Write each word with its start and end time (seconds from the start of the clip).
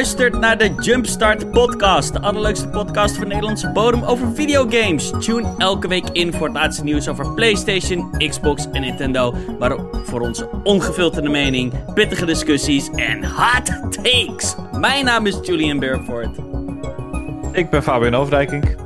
Luistert 0.00 0.40
naar 0.40 0.58
de 0.58 0.74
Jumpstart 0.74 1.50
Podcast, 1.50 2.12
de 2.12 2.20
allerleukste 2.20 2.68
podcast 2.68 3.16
van 3.16 3.28
Nederlandse 3.28 3.70
bodem 3.70 4.02
over 4.02 4.34
videogames. 4.34 5.12
Tune 5.18 5.54
elke 5.58 5.88
week 5.88 6.08
in 6.12 6.32
voor 6.32 6.46
het 6.46 6.56
laatste 6.56 6.84
nieuws 6.84 7.08
over 7.08 7.34
PlayStation, 7.34 8.10
Xbox 8.18 8.70
en 8.70 8.80
Nintendo. 8.80 9.34
Maar 9.58 9.72
ook 9.72 10.00
voor 10.04 10.20
onze 10.20 10.48
ongefilterde 10.62 11.28
mening, 11.28 11.92
pittige 11.94 12.24
discussies 12.24 12.90
en 12.90 13.24
hot 13.24 13.92
takes. 14.02 14.54
Mijn 14.72 15.04
naam 15.04 15.26
is 15.26 15.38
Julian 15.42 15.78
Bearford. 15.78 16.38
Ik 17.52 17.70
ben 17.70 17.82
Fabian 17.82 18.14
Overdijking. 18.14 18.76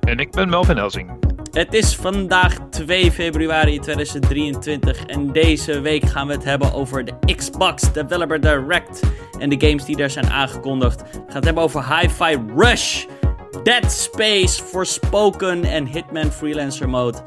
En 0.00 0.18
ik 0.18 0.30
ben 0.30 0.48
Melvin 0.48 0.76
Helsing. 0.76 1.19
Het 1.50 1.74
is 1.74 1.96
vandaag 1.96 2.58
2 2.70 3.12
februari 3.12 3.78
2023 3.78 5.04
en 5.04 5.32
deze 5.32 5.80
week 5.80 6.04
gaan 6.04 6.26
we 6.26 6.32
het 6.32 6.44
hebben 6.44 6.72
over 6.72 7.04
de 7.04 7.34
Xbox 7.36 7.92
Developer 7.92 8.40
Direct 8.40 9.00
en 9.38 9.48
de 9.48 9.66
games 9.66 9.84
die 9.84 9.96
daar 9.96 10.10
zijn 10.10 10.30
aangekondigd. 10.30 11.00
We 11.00 11.08
gaan 11.12 11.34
het 11.34 11.44
hebben 11.44 11.62
over 11.62 11.96
Hi-Fi 11.96 12.38
Rush, 12.56 13.04
Dead 13.62 13.92
Space, 13.92 14.62
Forspoken 14.62 15.64
en 15.64 15.86
Hitman 15.86 16.32
Freelancer 16.32 16.88
Mode. 16.88 17.18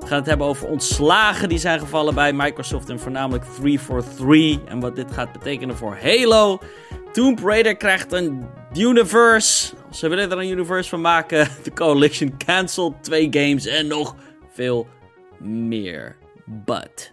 We 0.00 0.06
gaan 0.06 0.18
het 0.18 0.26
hebben 0.26 0.46
over 0.46 0.68
ontslagen 0.68 1.48
die 1.48 1.58
zijn 1.58 1.78
gevallen 1.78 2.14
bij 2.14 2.32
Microsoft 2.32 2.88
en 2.88 3.00
voornamelijk 3.00 3.44
343 3.44 4.72
en 4.72 4.80
wat 4.80 4.96
dit 4.96 5.12
gaat 5.12 5.32
betekenen 5.32 5.76
voor 5.76 5.98
Halo. 6.02 6.58
Tomb 7.12 7.44
Raider 7.44 7.76
krijgt 7.76 8.12
een 8.12 8.46
universe. 8.74 9.74
Ze 9.90 10.08
willen 10.08 10.30
er 10.30 10.38
een 10.38 10.50
universe 10.50 10.88
van 10.88 11.00
maken. 11.00 11.48
The 11.62 11.72
Coalition 11.72 12.36
cancelled 12.36 13.04
twee 13.04 13.28
games 13.30 13.66
en 13.66 13.86
nog 13.86 14.14
veel 14.52 14.86
meer. 15.38 16.16
But, 16.46 17.12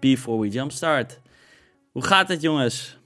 before 0.00 0.40
we 0.40 0.48
jumpstart. 0.48 1.20
Hoe 1.92 2.04
gaat 2.04 2.28
het 2.28 2.40
jongens? 2.42 2.98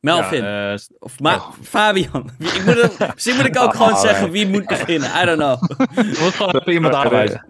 Melvin. 0.00 0.42
Ja, 0.44 0.72
eh, 0.72 0.78
of 0.98 1.20
Ma 1.20 1.40
Fabian. 1.62 2.30
Ik 2.54 2.64
moet 2.64 2.82
het, 2.82 3.14
misschien 3.14 3.36
moet 3.36 3.44
ik 3.44 3.58
ook 3.58 3.74
gewoon 3.74 3.96
zeggen 3.96 4.30
wie 4.30 4.46
moet 4.48 4.66
beginnen. 4.66 5.10
I 5.22 5.24
don't 5.24 5.38
know. 5.38 5.78
je 5.94 6.18
moet 6.22 6.34
gewoon 6.34 6.54
even 6.56 6.72
iemand 6.72 6.94
aanwijzen. 6.94 7.44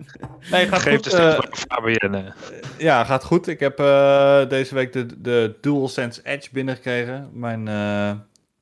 Nee, 0.51 0.69
gaat 0.69 0.81
Geef 0.83 0.95
goed. 0.95 1.11
de 1.11 1.17
eh, 1.17 1.39
Fabian. 1.51 2.15
eh. 2.15 2.33
ja, 2.79 3.05
gaat 3.05 3.25
goed. 3.25 3.47
Ik 3.47 3.61
heb 3.61 3.79
eh, 3.79 4.49
deze 4.49 4.75
week 4.75 4.93
de, 4.93 5.21
de 5.21 5.55
DualSense 5.61 6.21
Edge 6.25 6.49
binnengekregen. 6.53 7.31
Mijn 7.33 7.69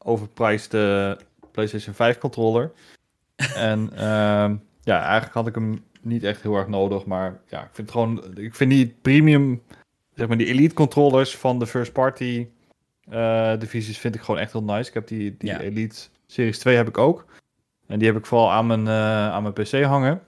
overpriced 0.09 0.75
eh, 0.75 1.12
PlayStation 1.53 1.95
5 1.95 2.19
controller. 2.19 2.73
en 3.70 3.91
ehm, 3.92 4.56
ja, 4.83 5.03
eigenlijk 5.03 5.34
had 5.34 5.47
ik 5.47 5.55
hem 5.55 5.84
niet 6.00 6.23
echt 6.23 6.42
heel 6.42 6.56
erg 6.56 6.69
nodig. 6.69 7.05
Maar 7.05 7.41
ja, 7.47 7.62
ik 7.62 7.70
vind 7.73 7.91
gewoon... 7.91 8.25
Ik 8.34 8.55
vind 8.55 8.70
die 8.70 8.97
premium, 9.03 9.62
zeg 10.15 10.28
maar 10.28 10.37
die 10.37 10.47
elite 10.47 10.75
controllers 10.75 11.37
van 11.37 11.59
de 11.59 11.67
first 11.67 11.92
party 11.92 12.47
eh, 13.09 13.53
divisies 13.59 13.98
vind 13.98 14.15
ik 14.15 14.20
gewoon 14.20 14.41
echt 14.41 14.53
heel 14.53 14.62
nice. 14.62 14.89
Ik 14.89 14.95
heb 14.95 15.06
die, 15.06 15.34
die 15.39 15.50
Ja. 15.50 15.61
Elite 15.61 16.09
Series 16.27 16.59
2 16.59 16.77
heb 16.77 16.89
ik 16.89 16.98
ook. 16.98 17.25
En 17.87 17.98
die 17.98 18.09
heb 18.09 18.17
ik 18.17 18.27
vooral 18.27 18.53
aan 18.53 18.67
mijn, 18.67 18.87
eh, 18.87 19.33
aan 19.33 19.43
mijn 19.43 19.55
PC 19.55 19.83
hangen. 19.83 20.22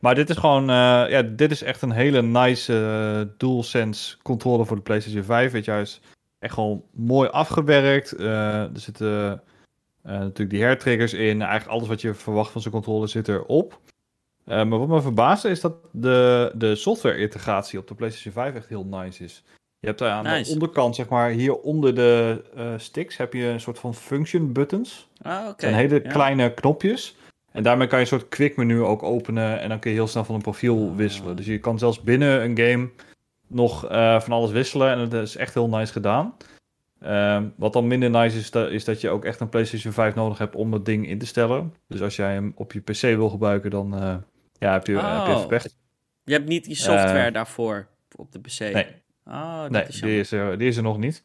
Maar 0.00 0.14
dit 0.14 0.30
is 0.30 0.36
gewoon, 0.36 0.66
ja, 1.10 1.22
dit 1.22 1.50
is 1.50 1.62
echt 1.62 1.82
een 1.82 1.90
hele 1.90 2.22
nice 2.22 3.32
DualSense 3.36 4.16
controller 4.22 4.66
voor 4.66 4.76
de 4.76 4.82
PlayStation 4.82 5.22
5. 5.22 5.52
Weet 5.52 5.64
je, 5.64 5.70
hij 5.70 5.80
is 5.80 6.00
echt 6.38 6.54
gewoon 6.54 6.82
mooi 6.92 7.28
afgewerkt. 7.28 8.12
Eh, 8.12 8.62
er 8.62 8.70
zitten 8.80 9.42
eh, 10.02 10.12
natuurlijk 10.12 10.50
die 10.50 10.62
hairtriggers 10.62 11.12
in. 11.14 11.42
Eigenlijk 11.42 11.70
alles 11.70 11.88
wat 11.88 12.00
je 12.00 12.14
verwacht 12.14 12.50
van 12.52 12.60
zo'n 12.60 12.72
controller 12.72 13.08
zit 13.08 13.28
erop. 13.28 13.80
Eh, 14.44 14.64
maar 14.64 14.78
wat 14.78 14.88
me 14.88 15.00
verbaasde 15.02 15.48
is 15.48 15.60
dat 15.60 15.74
de, 15.92 16.52
de 16.54 16.74
software-integratie 16.74 17.78
op 17.78 17.88
de 17.88 17.94
PlayStation 17.94 18.32
5 18.32 18.54
echt 18.54 18.68
heel 18.68 18.84
nice 18.84 19.24
is. 19.24 19.44
Je 19.80 19.86
hebt 19.86 19.98
daar 19.98 20.10
aan 20.10 20.24
Nice. 20.24 20.44
de 20.44 20.50
onderkant, 20.52 20.94
zeg 20.94 21.08
maar, 21.08 21.30
hier 21.30 21.54
onder 21.56 21.94
de 21.94 22.42
sticks 22.76 23.16
heb 23.16 23.32
je 23.32 23.44
een 23.44 23.60
soort 23.60 23.78
van 23.78 23.94
function 23.94 24.52
buttons. 24.52 25.08
Ah, 25.22 25.46
oké. 25.48 25.54
Zijn 25.60 25.74
hele 25.74 26.00
Ja. 26.02 26.10
kleine 26.10 26.54
knopjes. 26.54 27.16
En 27.52 27.62
daarmee 27.62 27.86
kan 27.86 27.98
je 27.98 28.04
een 28.04 28.10
soort 28.10 28.28
quick 28.28 28.56
menu 28.56 28.82
ook 28.82 29.02
openen. 29.02 29.60
En 29.60 29.68
dan 29.68 29.78
kun 29.78 29.90
je 29.90 29.96
heel 29.96 30.06
snel 30.06 30.24
van 30.24 30.34
een 30.34 30.40
profiel 30.40 30.88
Ah. 30.90 30.96
wisselen. 30.96 31.36
Dus 31.36 31.46
je 31.46 31.58
kan 31.58 31.78
zelfs 31.78 32.02
binnen 32.02 32.42
een 32.44 32.58
game 32.58 32.88
nog 33.48 33.86
eh, 33.86 34.20
van 34.20 34.32
alles 34.32 34.50
wisselen. 34.50 34.90
En 34.90 35.08
dat 35.08 35.22
is 35.22 35.36
echt 35.36 35.54
heel 35.54 35.68
nice 35.68 35.92
gedaan. 35.92 36.34
Ehm, 37.00 37.44
wat 37.56 37.72
dan 37.72 37.86
minder 37.86 38.10
nice 38.10 38.38
is, 38.38 38.50
da- 38.50 38.66
is 38.66 38.84
dat 38.84 39.00
je 39.00 39.08
ook 39.10 39.24
echt 39.24 39.40
een 39.40 39.48
PlayStation 39.48 39.92
5 39.92 40.14
nodig 40.14 40.38
hebt 40.38 40.54
om 40.54 40.70
dat 40.70 40.84
ding 40.84 41.08
in 41.08 41.18
te 41.18 41.26
stellen. 41.26 41.74
Dus 41.88 42.02
als 42.02 42.16
jij 42.16 42.32
hem 42.32 42.52
op 42.56 42.72
je 42.72 42.80
PC 42.80 43.00
wil 43.00 43.28
gebruiken, 43.30 43.70
dan 43.70 43.94
eh, 43.94 44.14
ja, 44.58 44.72
heb, 44.72 44.86
je, 44.86 44.92
heb 44.92 45.26
je 45.26 45.32
Oh. 45.34 45.46
pech. 45.46 45.64
Je 46.24 46.32
hebt 46.32 46.48
niet 46.48 46.64
die 46.64 46.74
software 46.76 47.26
Eh, 47.26 47.32
daarvoor 47.32 47.86
op 48.16 48.32
de 48.32 48.38
PC. 48.40 48.58
Nee. 48.58 48.86
Oh, 49.26 49.62
dat 49.62 49.70
Nee, 49.70 49.84
is 49.86 50.00
die 50.00 50.18
is, 50.18 50.32
er, 50.32 50.58
die 50.58 50.68
is 50.68 50.76
er 50.76 50.82
nog 50.82 50.98
niet. 50.98 51.22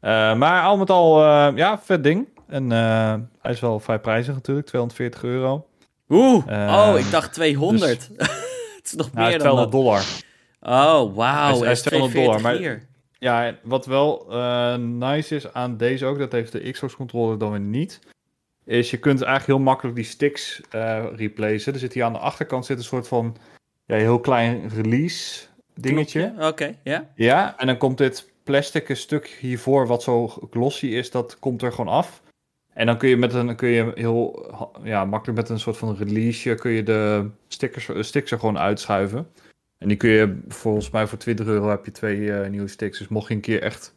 Maar 0.00 0.62
al 0.64 0.76
met 0.76 0.90
al, 0.90 1.22
ja, 1.56 1.78
vet 1.78 2.02
ding. 2.02 2.28
En 2.48 2.70
hij 2.70 3.52
is 3.52 3.60
wel 3.60 3.80
vrij 3.80 3.98
prijzig 3.98 4.34
natuurlijk, 4.34 4.66
240 4.66 5.22
euro. 5.24 5.66
Oeh, 6.08 6.44
Eh, 6.46 6.88
oh, 6.92 6.98
ik 6.98 7.10
dacht 7.10 7.32
200. 7.32 8.10
het 8.76 8.80
is 8.84 8.92
nog 8.94 9.12
Nou, 9.12 9.28
meer 9.28 9.38
dan 9.38 9.48
200 9.56 9.72
dat. 9.72 9.80
dollar. 9.80 10.02
Oh, 10.66 11.14
wauw. 11.14 11.44
Hij 11.46 11.52
is- 11.52 11.60
hij 11.60 11.72
is 11.72 11.82
240 11.82 12.10
200 12.10 12.12
dollar, 12.14 12.40
maar-. 12.40 12.86
Ja, 13.18 13.56
wat 13.62 13.86
wel 13.86 14.26
eh, 14.32 14.74
nice 14.76 15.34
is 15.36 15.52
aan 15.52 15.76
deze 15.76 16.06
ook, 16.06 16.18
dat 16.18 16.32
heeft 16.32 16.52
de 16.52 16.70
Xbox 16.70 16.96
controller 16.96 17.38
dan 17.38 17.50
weer 17.50 17.60
niet, 17.60 18.00
is 18.64 18.90
je 18.90 18.96
kunt 18.96 19.22
eigenlijk 19.22 19.58
heel 19.58 19.64
makkelijk 19.66 19.96
die 19.96 20.04
sticks 20.04 20.60
eh 20.70 21.04
replacen. 21.16 21.72
Er 21.72 21.78
zit 21.78 21.92
hier 21.92 22.04
aan 22.04 22.12
de 22.12 22.18
achterkant 22.18 22.66
zit 22.66 22.78
een 22.78 22.84
soort 22.84 23.08
van 23.08 23.36
ja, 23.86 23.96
heel 23.96 24.20
klein 24.20 24.68
release 24.68 25.46
dingetje. 25.74 26.34
Oké, 26.38 26.74
ja. 26.82 27.10
Ja, 27.14 27.58
en 27.58 27.66
dan 27.66 27.76
komt 27.78 27.98
dit 27.98 28.30
plastic 28.44 28.96
stuk 28.96 29.26
hiervoor, 29.40 29.86
wat 29.86 30.02
zo 30.02 30.26
glossy 30.50 30.86
is, 30.86 31.10
dat 31.10 31.38
komt 31.38 31.62
er 31.62 31.72
gewoon 31.72 31.94
af. 31.94 32.22
En 32.72 32.86
dan 32.86 32.98
kun 32.98 33.08
je, 33.08 33.16
met 33.16 33.34
een, 33.34 33.56
kun 33.56 33.68
je 33.68 33.90
heel 33.94 34.52
ja, 34.82 35.04
makkelijk 35.04 35.38
met 35.38 35.48
een 35.48 35.60
soort 35.60 35.76
van 35.76 35.96
release 35.96 36.54
kun 36.54 36.70
je 36.70 36.82
de 36.82 37.30
stickers, 37.48 37.90
sticks 38.08 38.30
er 38.30 38.38
gewoon 38.38 38.58
uitschuiven. 38.58 39.26
En 39.84 39.90
die 39.90 39.98
kun 39.98 40.10
je 40.10 40.36
volgens 40.48 40.90
mij 40.90 41.06
voor 41.06 41.18
20 41.18 41.46
euro 41.46 41.68
heb 41.68 41.84
je 41.84 41.90
twee 41.90 42.32
eh, 42.32 42.50
nieuwe 42.50 42.68
sticks. 42.68 42.98
Dus 42.98 43.08
mocht 43.08 43.28
je 43.28 43.34
een 43.34 43.40
keer 43.40 43.62
echt. 43.62 43.94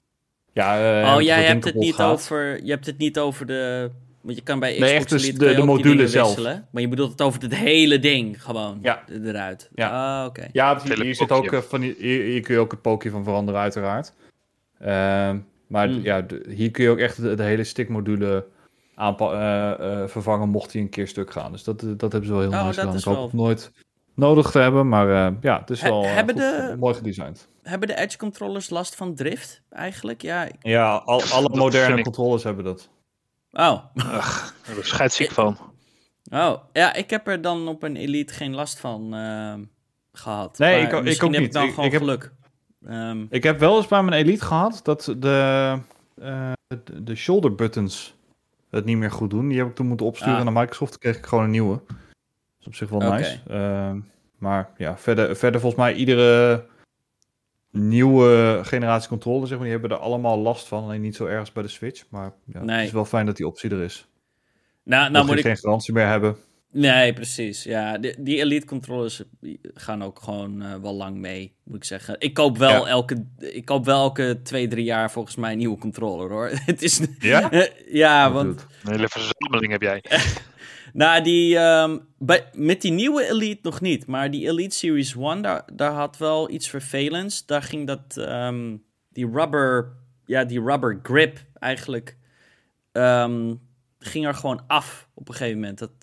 Ja, 0.53 1.01
eh, 1.01 1.15
oh, 1.15 1.21
jij 1.21 1.43
hebt 1.43 1.63
het 1.65 1.75
niet 1.75 1.95
gaat. 1.95 2.11
over. 2.11 2.63
Je 2.63 2.71
hebt 2.71 2.85
het 2.85 2.97
niet 2.97 3.19
over 3.19 3.45
de. 3.45 3.91
Want 4.21 4.37
je 4.37 4.43
kan 4.43 4.59
bij 4.59 4.71
Xbox 4.73 4.89
Nee, 4.89 4.97
echt 4.99 5.09
dus 5.09 5.23
Elite 5.23 5.45
de- 5.45 5.55
de 5.55 5.63
module 5.63 6.07
zelf. 6.07 6.27
wisselen. 6.27 6.67
Maar 6.71 6.81
je 6.81 6.87
bedoelt 6.87 7.11
het 7.11 7.21
over 7.21 7.41
het 7.41 7.55
hele 7.55 7.99
ding 7.99 8.43
gewoon 8.43 8.79
Ja. 8.81 9.03
eruit. 9.23 9.69
Ja. 9.75 10.19
Ah, 10.21 10.25
oké. 10.27 10.47
Ja, 10.51 10.81
hier, 10.83 11.01
hier 11.01 11.15
zit 11.15 11.31
ook 11.31 11.51
eh, 11.53 11.59
van 11.59 11.81
die, 11.81 11.95
hier, 11.99 12.23
hier 12.23 12.41
kun 12.41 12.53
je 12.53 12.59
ook 12.59 12.71
het 12.71 12.81
pookje 12.81 13.09
van 13.09 13.23
veranderen, 13.23 13.61
uiteraard. 13.61 14.13
Ehm, 14.79 15.37
maar 15.67 15.87
Hmm. 15.87 16.01
ja, 16.03 16.21
de- 16.21 16.45
hier 16.49 16.71
kun 16.71 16.83
je 16.83 16.89
ook 16.89 16.97
echt 16.99 17.21
de, 17.21 17.35
de 17.35 17.43
hele 17.43 17.63
stickmodule 17.63 18.45
aanpa- 18.95 19.31
eh, 19.79 20.01
eh, 20.01 20.07
vervangen 20.07 20.49
mocht 20.49 20.73
hij 20.73 20.81
een 20.81 20.89
keer 20.89 21.07
stuk 21.07 21.31
gaan. 21.31 21.51
Dus 21.51 21.63
dat, 21.63 21.79
dat 21.79 22.11
hebben 22.11 22.25
ze 22.25 22.31
wel 22.31 22.41
heel 22.41 22.51
Oh, 22.51 22.55
nice 22.65 22.65
dat 22.67 22.75
gedaan. 22.75 22.95
is 22.95 23.05
Ik 23.05 23.13
hoop 23.13 23.33
nooit 23.33 23.71
nodig 24.17 24.51
te 24.51 24.59
hebben, 24.59 24.87
maar 24.89 25.09
eh, 25.27 25.33
ja, 25.41 25.59
het 25.59 25.69
is 25.69 25.81
wel 25.81 26.03
eh, 26.03 26.13
hebben 26.13 26.35
goed- 26.35 26.43
de- 26.69 26.75
mooi 26.79 26.93
gedesigned. 26.95 27.47
Hebben 27.63 27.87
de 27.87 27.95
Edge 27.97 28.17
controllers 28.17 28.69
last 28.69 28.95
van 28.95 29.15
drift 29.15 29.61
eigenlijk? 29.69 30.21
Ja. 30.21 30.43
ik- 30.43 30.55
Ja, 30.61 30.95
al, 30.95 31.21
alle 31.23 31.47
Dat 31.47 31.55
moderne 31.57 32.01
controllers 32.01 32.43
hebben 32.43 32.63
dat. 32.63 32.89
Oh. 33.51 33.79
Daar 33.93 34.53
ben 34.67 34.77
ik 34.77 34.83
scheidsziek 34.85 35.31
van. 35.31 35.57
Oh. 36.31 36.53
Ja, 36.73 36.93
ik 36.93 37.09
heb 37.09 37.27
er 37.27 37.41
dan 37.41 37.67
op 37.67 37.83
een 37.83 37.95
Elite 37.95 38.33
geen 38.33 38.55
last 38.55 38.79
van 38.79 39.13
ehm, 39.13 39.63
gehad. 40.11 40.57
Nee, 40.57 40.81
ik 40.81 40.93
ook- 40.93 40.99
ik 40.99 41.05
misschien 41.05 41.27
ook 41.27 41.33
heb 41.33 41.43
niet. 41.43 41.55
Ik 41.55 41.61
dan 41.61 41.69
gewoon 41.69 41.85
ik 41.85 41.91
heb- 41.91 42.01
geluk. 42.01 42.31
Ehm, 42.85 43.25
Ik 43.29 43.43
heb 43.43 43.59
wel 43.59 43.77
eens 43.77 43.87
bij 43.87 44.03
mijn 44.03 44.21
Elite 44.25 44.45
gehad 44.45 44.79
dat 44.83 45.13
de, 45.17 45.77
eh, 46.21 46.51
de, 46.67 47.03
de 47.03 47.15
shoulder 47.15 47.55
buttons 47.55 48.15
het 48.69 48.85
niet 48.85 48.97
meer 48.97 49.11
goed 49.11 49.29
doen. 49.29 49.47
Die 49.47 49.57
heb 49.57 49.67
ik 49.67 49.75
toen 49.75 49.87
moeten 49.87 50.05
opsturen 50.05 50.37
Ah. 50.37 50.43
naar 50.43 50.53
Microsoft. 50.53 50.91
Toen 50.91 50.99
kreeg 51.01 51.17
ik 51.17 51.25
gewoon 51.25 51.43
een 51.43 51.49
nieuwe. 51.51 51.81
Dat 51.87 51.95
is 52.59 52.67
op 52.67 52.75
zich 52.75 52.89
wel 52.89 52.99
nice. 53.11 53.39
Ehm, 53.47 53.99
maar 54.37 54.69
ja, 54.77 54.97
verder, 54.97 55.35
verder 55.35 55.61
volgens 55.61 55.81
mij 55.81 55.93
iedere 55.93 56.65
nieuwe 57.71 58.59
generatie 58.63 59.09
controller, 59.09 59.47
zeg 59.47 59.57
maar, 59.57 59.67
die 59.67 59.77
hebben 59.77 59.97
er 59.97 60.03
allemaal 60.03 60.37
last 60.39 60.67
van. 60.67 60.83
Alleen 60.83 61.01
niet 61.01 61.15
zo 61.15 61.25
ergens 61.25 61.51
bij 61.51 61.63
de 61.63 61.69
Switch. 61.69 62.03
Maar 62.09 62.31
ja, 62.45 62.63
Nee. 62.63 62.75
het 62.77 62.85
is 62.85 62.91
wel 62.91 63.05
fijn 63.05 63.25
dat 63.25 63.37
die 63.37 63.47
optie 63.47 63.69
er 63.69 63.81
is. 63.83 64.07
nou, 64.83 65.11
Nou 65.11 65.25
moet 65.25 65.33
je 65.33 65.39
ik 65.39 65.45
geen 65.45 65.57
garantie 65.57 65.93
meer 65.93 66.07
hebben. 66.07 66.37
Nee, 66.71 67.13
precies. 67.13 67.63
Ja, 67.63 67.97
die, 67.97 68.15
die 68.23 68.37
Elite 68.39 68.65
controllers 68.65 69.23
gaan 69.73 70.03
ook 70.03 70.19
gewoon 70.21 70.61
eh, 70.61 70.75
wel 70.81 70.93
lang 70.93 71.17
mee, 71.17 71.55
moet 71.63 71.75
ik 71.75 71.83
zeggen. 71.83 72.15
Ik 72.19 72.33
koop 72.33 72.57
wel, 72.57 72.69
Ja. 72.85 72.85
elke, 72.91 73.25
ik 73.37 73.65
koop 73.65 73.85
wel 73.85 74.01
elke 74.01 74.39
twee, 74.43 74.67
drie 74.67 74.83
jaar 74.83 75.11
volgens 75.11 75.35
mij 75.35 75.51
een 75.51 75.57
nieuwe 75.57 75.77
controller, 75.77 76.29
hoor. 76.29 76.49
Het 76.65 76.81
is... 76.81 77.01
Ja? 77.19 77.49
Ja, 77.91 78.31
Wat 78.31 78.43
want... 78.43 78.65
Een 78.83 78.91
hele 78.91 79.09
verzameling 79.09 79.71
heb 79.71 79.81
jij. 79.81 80.03
Nou, 80.97 81.23
die, 81.23 81.57
ehm, 81.57 81.97
bij, 82.17 82.49
met 82.53 82.81
die 82.81 82.91
nieuwe 82.91 83.29
Elite 83.29 83.59
nog 83.61 83.81
niet. 83.81 84.05
Maar 84.07 84.31
die 84.31 84.47
Elite 84.49 84.75
Series 84.75 85.15
1, 85.15 85.41
daar, 85.41 85.63
daar 85.73 85.91
had 85.91 86.17
wel 86.17 86.49
iets 86.49 86.69
vervelends. 86.69 87.45
Daar 87.45 87.61
ging 87.61 87.87
dat, 87.87 88.17
ehm, 88.17 88.75
die 89.09 89.29
rubber, 89.31 89.93
ja, 90.25 90.43
die 90.43 90.61
rubber 90.61 90.99
grip 91.03 91.39
eigenlijk, 91.53 92.17
ehm, 92.91 93.53
ging 93.99 94.25
er 94.25 94.33
gewoon 94.33 94.61
af 94.67 95.09
op 95.13 95.27
een 95.29 95.35
gegeven 95.35 95.59
moment. 95.59 95.77
Dat, 95.79 96.01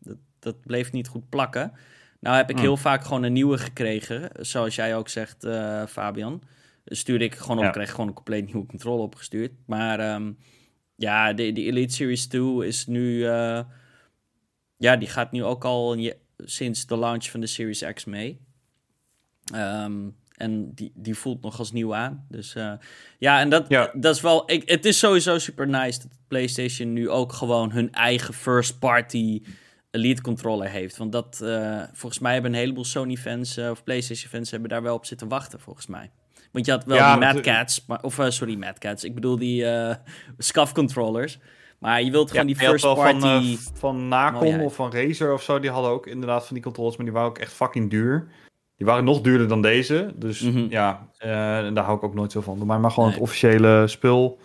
dat, 0.00 0.16
dat 0.38 0.60
bleef 0.60 0.92
niet 0.92 1.08
goed 1.08 1.28
plakken. 1.28 1.72
Nou 2.20 2.36
heb 2.36 2.48
ik 2.50 2.54
Hmm. 2.56 2.64
heel 2.64 2.76
vaak 2.76 3.04
gewoon 3.04 3.22
een 3.22 3.32
nieuwe 3.32 3.58
gekregen, 3.58 4.30
zoals 4.46 4.74
jij 4.74 4.96
ook 4.96 5.08
zegt, 5.08 5.44
eh, 5.44 5.86
Fabian. 5.86 6.42
stuurde 6.86 7.24
ik 7.24 7.34
gewoon 7.34 7.58
op, 7.58 7.64
Ja. 7.64 7.70
kreeg 7.70 7.90
gewoon 7.90 8.06
een 8.08 8.14
compleet 8.14 8.44
nieuwe 8.52 8.66
controle 8.66 9.02
opgestuurd. 9.02 9.52
Maar 9.66 10.20
ja, 10.96 11.32
de, 11.32 11.52
de 11.52 11.62
Elite 11.62 11.94
Series 11.94 12.26
2 12.26 12.66
is 12.66 12.86
nu, 12.86 13.26
eh, 13.26 13.60
ja, 14.84 14.96
die 14.96 15.08
gaat 15.08 15.32
nu 15.32 15.44
ook 15.44 15.64
al 15.64 15.94
je- 15.94 16.16
sinds 16.36 16.86
de 16.86 16.96
launch 16.96 17.30
van 17.30 17.40
de 17.40 17.46
Series 17.46 17.84
X 17.94 18.04
mee. 18.04 18.40
Ehm, 19.54 20.08
en 20.36 20.74
die, 20.74 20.92
die 20.94 21.14
voelt 21.14 21.42
nog 21.42 21.58
als 21.58 21.72
nieuw 21.72 21.94
aan. 21.94 22.26
Dus 22.28 22.54
eh, 22.54 22.72
ja, 23.18 23.40
en 23.40 23.48
dat, 23.48 23.68
Ja. 23.68 23.90
dat 23.94 24.14
is 24.14 24.20
wel. 24.20 24.50
Ik, 24.50 24.68
het 24.68 24.84
is 24.84 24.98
sowieso 24.98 25.38
super 25.38 25.68
nice 25.68 25.98
dat 25.98 26.10
PlayStation 26.28 26.92
nu 26.92 27.10
ook 27.10 27.32
gewoon 27.32 27.72
hun 27.72 27.92
eigen 27.92 28.34
first 28.34 28.78
party 28.78 29.42
Elite 29.90 30.22
controller 30.22 30.68
heeft. 30.70 30.96
Want 30.96 31.12
dat, 31.12 31.40
eh, 31.40 31.82
volgens 31.92 32.20
mij 32.20 32.32
hebben 32.32 32.52
een 32.52 32.58
heleboel 32.58 32.84
Sony 32.84 33.16
fans 33.16 33.56
eh, 33.56 33.70
of 33.70 33.84
PlayStation 33.84 34.30
fans 34.30 34.50
hebben 34.50 34.68
daar 34.68 34.82
wel 34.82 34.94
op 34.94 35.04
zitten 35.06 35.28
wachten, 35.28 35.60
volgens 35.60 35.86
mij. 35.86 36.10
Want 36.52 36.66
je 36.66 36.72
had 36.72 36.84
wel 36.84 36.96
Ja, 36.96 37.16
die 37.16 37.20
Mad 37.26 37.40
Cats, 37.40 37.84
maar, 37.86 38.02
of 38.02 38.18
sorry, 38.28 38.54
Mad 38.56 38.78
Cats. 38.78 39.04
Ik 39.04 39.14
bedoel 39.14 39.38
die 39.38 39.64
SCAF 40.38 40.72
controllers. 40.72 41.38
Maar 41.84 42.02
je 42.02 42.10
wilt 42.10 42.30
gewoon 42.30 42.46
die 42.46 42.56
first 42.56 42.84
party. 42.84 43.18
van, 43.20 43.30
eh, 43.30 43.56
van 43.74 44.08
Nacom 44.08 44.38
mooiheid. 44.40 44.64
of 44.66 44.74
van 44.74 44.92
Razer 44.92 45.32
of 45.32 45.42
zo, 45.42 45.60
die 45.60 45.70
hadden 45.70 45.90
ook 45.90 46.06
inderdaad 46.06 46.46
van 46.46 46.54
die 46.54 46.64
controllers, 46.64 46.96
maar 46.96 47.04
die 47.06 47.14
waren 47.14 47.28
ook 47.28 47.38
echt 47.38 47.52
fucking 47.52 47.90
duur. 47.90 48.26
Die 48.76 48.86
waren 48.86 49.04
nog 49.04 49.20
duurder 49.20 49.48
dan 49.48 49.62
deze. 49.62 50.12
Dus 50.16 50.40
Mhm. 50.40 50.66
ja, 50.70 51.08
eh, 51.18 51.58
en 51.58 51.74
daar 51.74 51.84
hou 51.84 51.96
ik 51.96 52.02
ook 52.02 52.14
nooit 52.14 52.32
zo 52.32 52.40
van. 52.40 52.56
Doe 52.58 52.66
mij 52.66 52.78
maar 52.78 52.90
gewoon 52.90 53.08
Nee. 53.08 53.14
het 53.18 53.24
officiële 53.28 53.84
spul. 53.86 54.38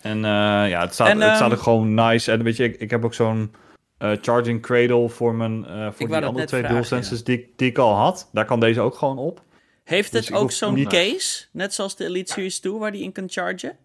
En 0.00 0.16
eh, 0.16 0.30
ja, 0.68 0.80
het 0.80 0.94
staat, 0.94 1.08
En, 1.08 1.20
het 1.20 1.36
staat 1.36 1.50
ehm, 1.52 1.60
gewoon 1.60 1.94
nice. 1.94 2.32
En 2.32 2.42
weet 2.42 2.56
je, 2.56 2.64
ik, 2.64 2.76
ik 2.80 2.90
heb 2.90 3.04
ook 3.04 3.14
zo'n 3.14 3.54
charging 3.98 4.62
cradle 4.62 5.08
voor 5.08 5.34
mijn 5.34 5.64
voor 5.94 6.06
die 6.06 6.16
andere 6.16 6.46
twee 6.46 6.60
vragen, 6.60 6.68
DualSenses 6.68 7.24
die, 7.24 7.38
ik- 7.38 7.48
die 7.58 7.68
ik 7.68 7.78
al 7.78 7.94
had. 7.94 8.28
Daar 8.32 8.44
kan 8.44 8.60
deze 8.60 8.80
ook 8.80 8.94
gewoon 8.94 9.18
op. 9.18 9.42
Heeft 9.84 10.12
Dus 10.12 10.28
het 10.28 10.36
ook 10.36 10.50
zo'n 10.50 10.84
case, 10.84 11.44
net 11.52 11.74
zoals 11.74 11.96
de 11.96 12.04
Elite 12.04 12.32
Series 12.32 12.58
2, 12.60 12.72
waar 12.72 12.92
die 12.92 13.02
in 13.02 13.12
kan 13.12 13.24
chargen? 13.28 13.76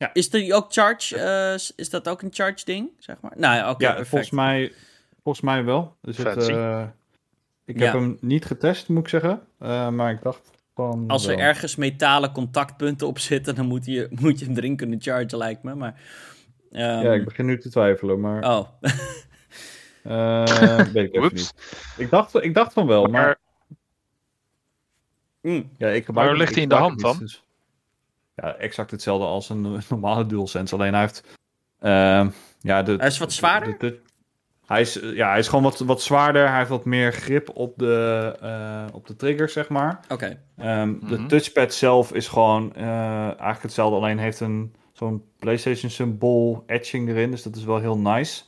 Ja. 0.00 0.10
Is 0.12 0.30
die 0.30 0.54
ook 0.54 0.72
charge? 0.72 1.16
eh, 1.16 1.54
is- 1.76 1.90
dat 1.90 2.08
ook 2.08 2.22
een 2.22 2.32
charge 2.32 2.64
ding, 2.64 2.90
zeg 2.98 3.20
maar? 3.20 3.32
Nou 3.36 3.54
ja, 3.56 3.70
oké, 3.70 3.82
ja, 3.84 3.88
perfect. 3.88 4.08
volgens 4.08 4.30
mij, 4.30 4.72
volgens 5.22 5.44
mij 5.44 5.64
wel. 5.64 5.96
Dus 6.00 6.16
het, 6.16 6.48
eh, 6.48 6.86
ik 7.64 7.78
Ja. 7.78 7.84
heb 7.84 7.92
hem 7.94 8.16
niet 8.20 8.44
getest, 8.44 8.88
moet 8.88 9.02
ik 9.02 9.08
zeggen. 9.08 9.42
Eh, 9.58 9.88
maar 9.88 10.12
ik 10.12 10.22
dacht 10.22 10.50
van 10.74 11.04
Als 11.08 11.26
er 11.26 11.36
wel. 11.36 11.44
ergens 11.46 11.76
metalen 11.76 12.32
contactpunten 12.32 13.06
op 13.06 13.18
zitten, 13.18 13.54
dan 13.54 13.66
moet 13.66 13.84
je, 13.84 14.06
moet 14.20 14.38
je 14.38 14.44
hem 14.44 14.56
erin 14.56 14.76
kunnen 14.76 15.00
chargen, 15.02 15.38
lijkt 15.38 15.62
me. 15.62 15.74
Maar, 15.74 16.00
ehm, 16.72 16.82
Ja, 17.02 17.12
ik 17.12 17.24
begin 17.24 17.46
nu 17.46 17.58
te 17.58 17.70
twijfelen, 17.70 18.20
maar 18.20 18.44
Oh, 18.58 18.68
eh, 20.02 20.78
weet 20.92 21.06
ik 21.08 21.14
even 21.14 21.34
niet. 21.34 21.54
Ik 21.96 22.10
dacht, 22.10 22.34
ik 22.34 22.54
dacht 22.54 22.72
van 22.72 22.86
wel, 22.86 23.06
maar, 23.06 23.10
Maar 23.22 23.38
Mm. 25.52 25.70
ja, 25.78 25.88
ik 25.88 26.04
gebruik 26.04 26.28
Waar 26.28 26.36
ligt 26.38 26.54
hij 26.54 26.62
in 26.62 26.68
de 26.68 26.74
hand 26.74 27.02
niet, 27.02 27.18
dus- 27.18 27.44
Ja, 28.40 28.54
exact 28.56 28.90
hetzelfde 28.90 29.26
als 29.26 29.48
een 29.48 29.80
normale 29.88 30.26
DualSense. 30.26 30.74
Alleen 30.74 30.92
hij 30.92 31.00
heeft, 31.02 31.24
ehm, 31.78 32.28
ja, 32.60 32.82
de, 32.82 32.94
Hij 32.96 33.06
is 33.06 33.18
wat 33.18 33.32
zwaarder? 33.32 33.76
de- 33.78 33.86
de- 33.86 34.00
hij 34.66 34.80
is, 34.80 34.94
ja, 35.02 35.28
hij 35.30 35.38
is 35.38 35.48
gewoon 35.48 35.64
wat, 35.64 35.78
wat 35.78 36.02
zwaarder. 36.02 36.48
Hij 36.48 36.56
heeft 36.58 36.68
wat 36.70 36.84
meer 36.84 37.12
grip 37.12 37.50
op 37.56 37.78
de, 37.78 38.36
eh, 38.40 38.84
op 38.92 39.06
de 39.06 39.16
triggers, 39.16 39.52
zeg 39.52 39.68
maar. 39.68 40.00
oké. 40.08 40.38
Ehm, 40.56 40.94
De 41.08 41.16
Mhm. 41.18 41.26
touchpad 41.26 41.74
zelf 41.74 42.12
is 42.12 42.28
gewoon 42.28 42.74
eh, 42.74 43.22
eigenlijk 43.24 43.62
hetzelfde, 43.62 43.96
alleen 43.96 44.18
heeft 44.18 44.40
een 44.40 44.74
zo'n 44.92 45.24
PlayStation 45.38 45.90
symbool 45.90 46.62
etching 46.66 47.08
erin, 47.08 47.30
dus 47.30 47.42
dat 47.42 47.56
is 47.56 47.64
wel 47.64 47.78
heel 47.78 47.98
nice. 47.98 48.42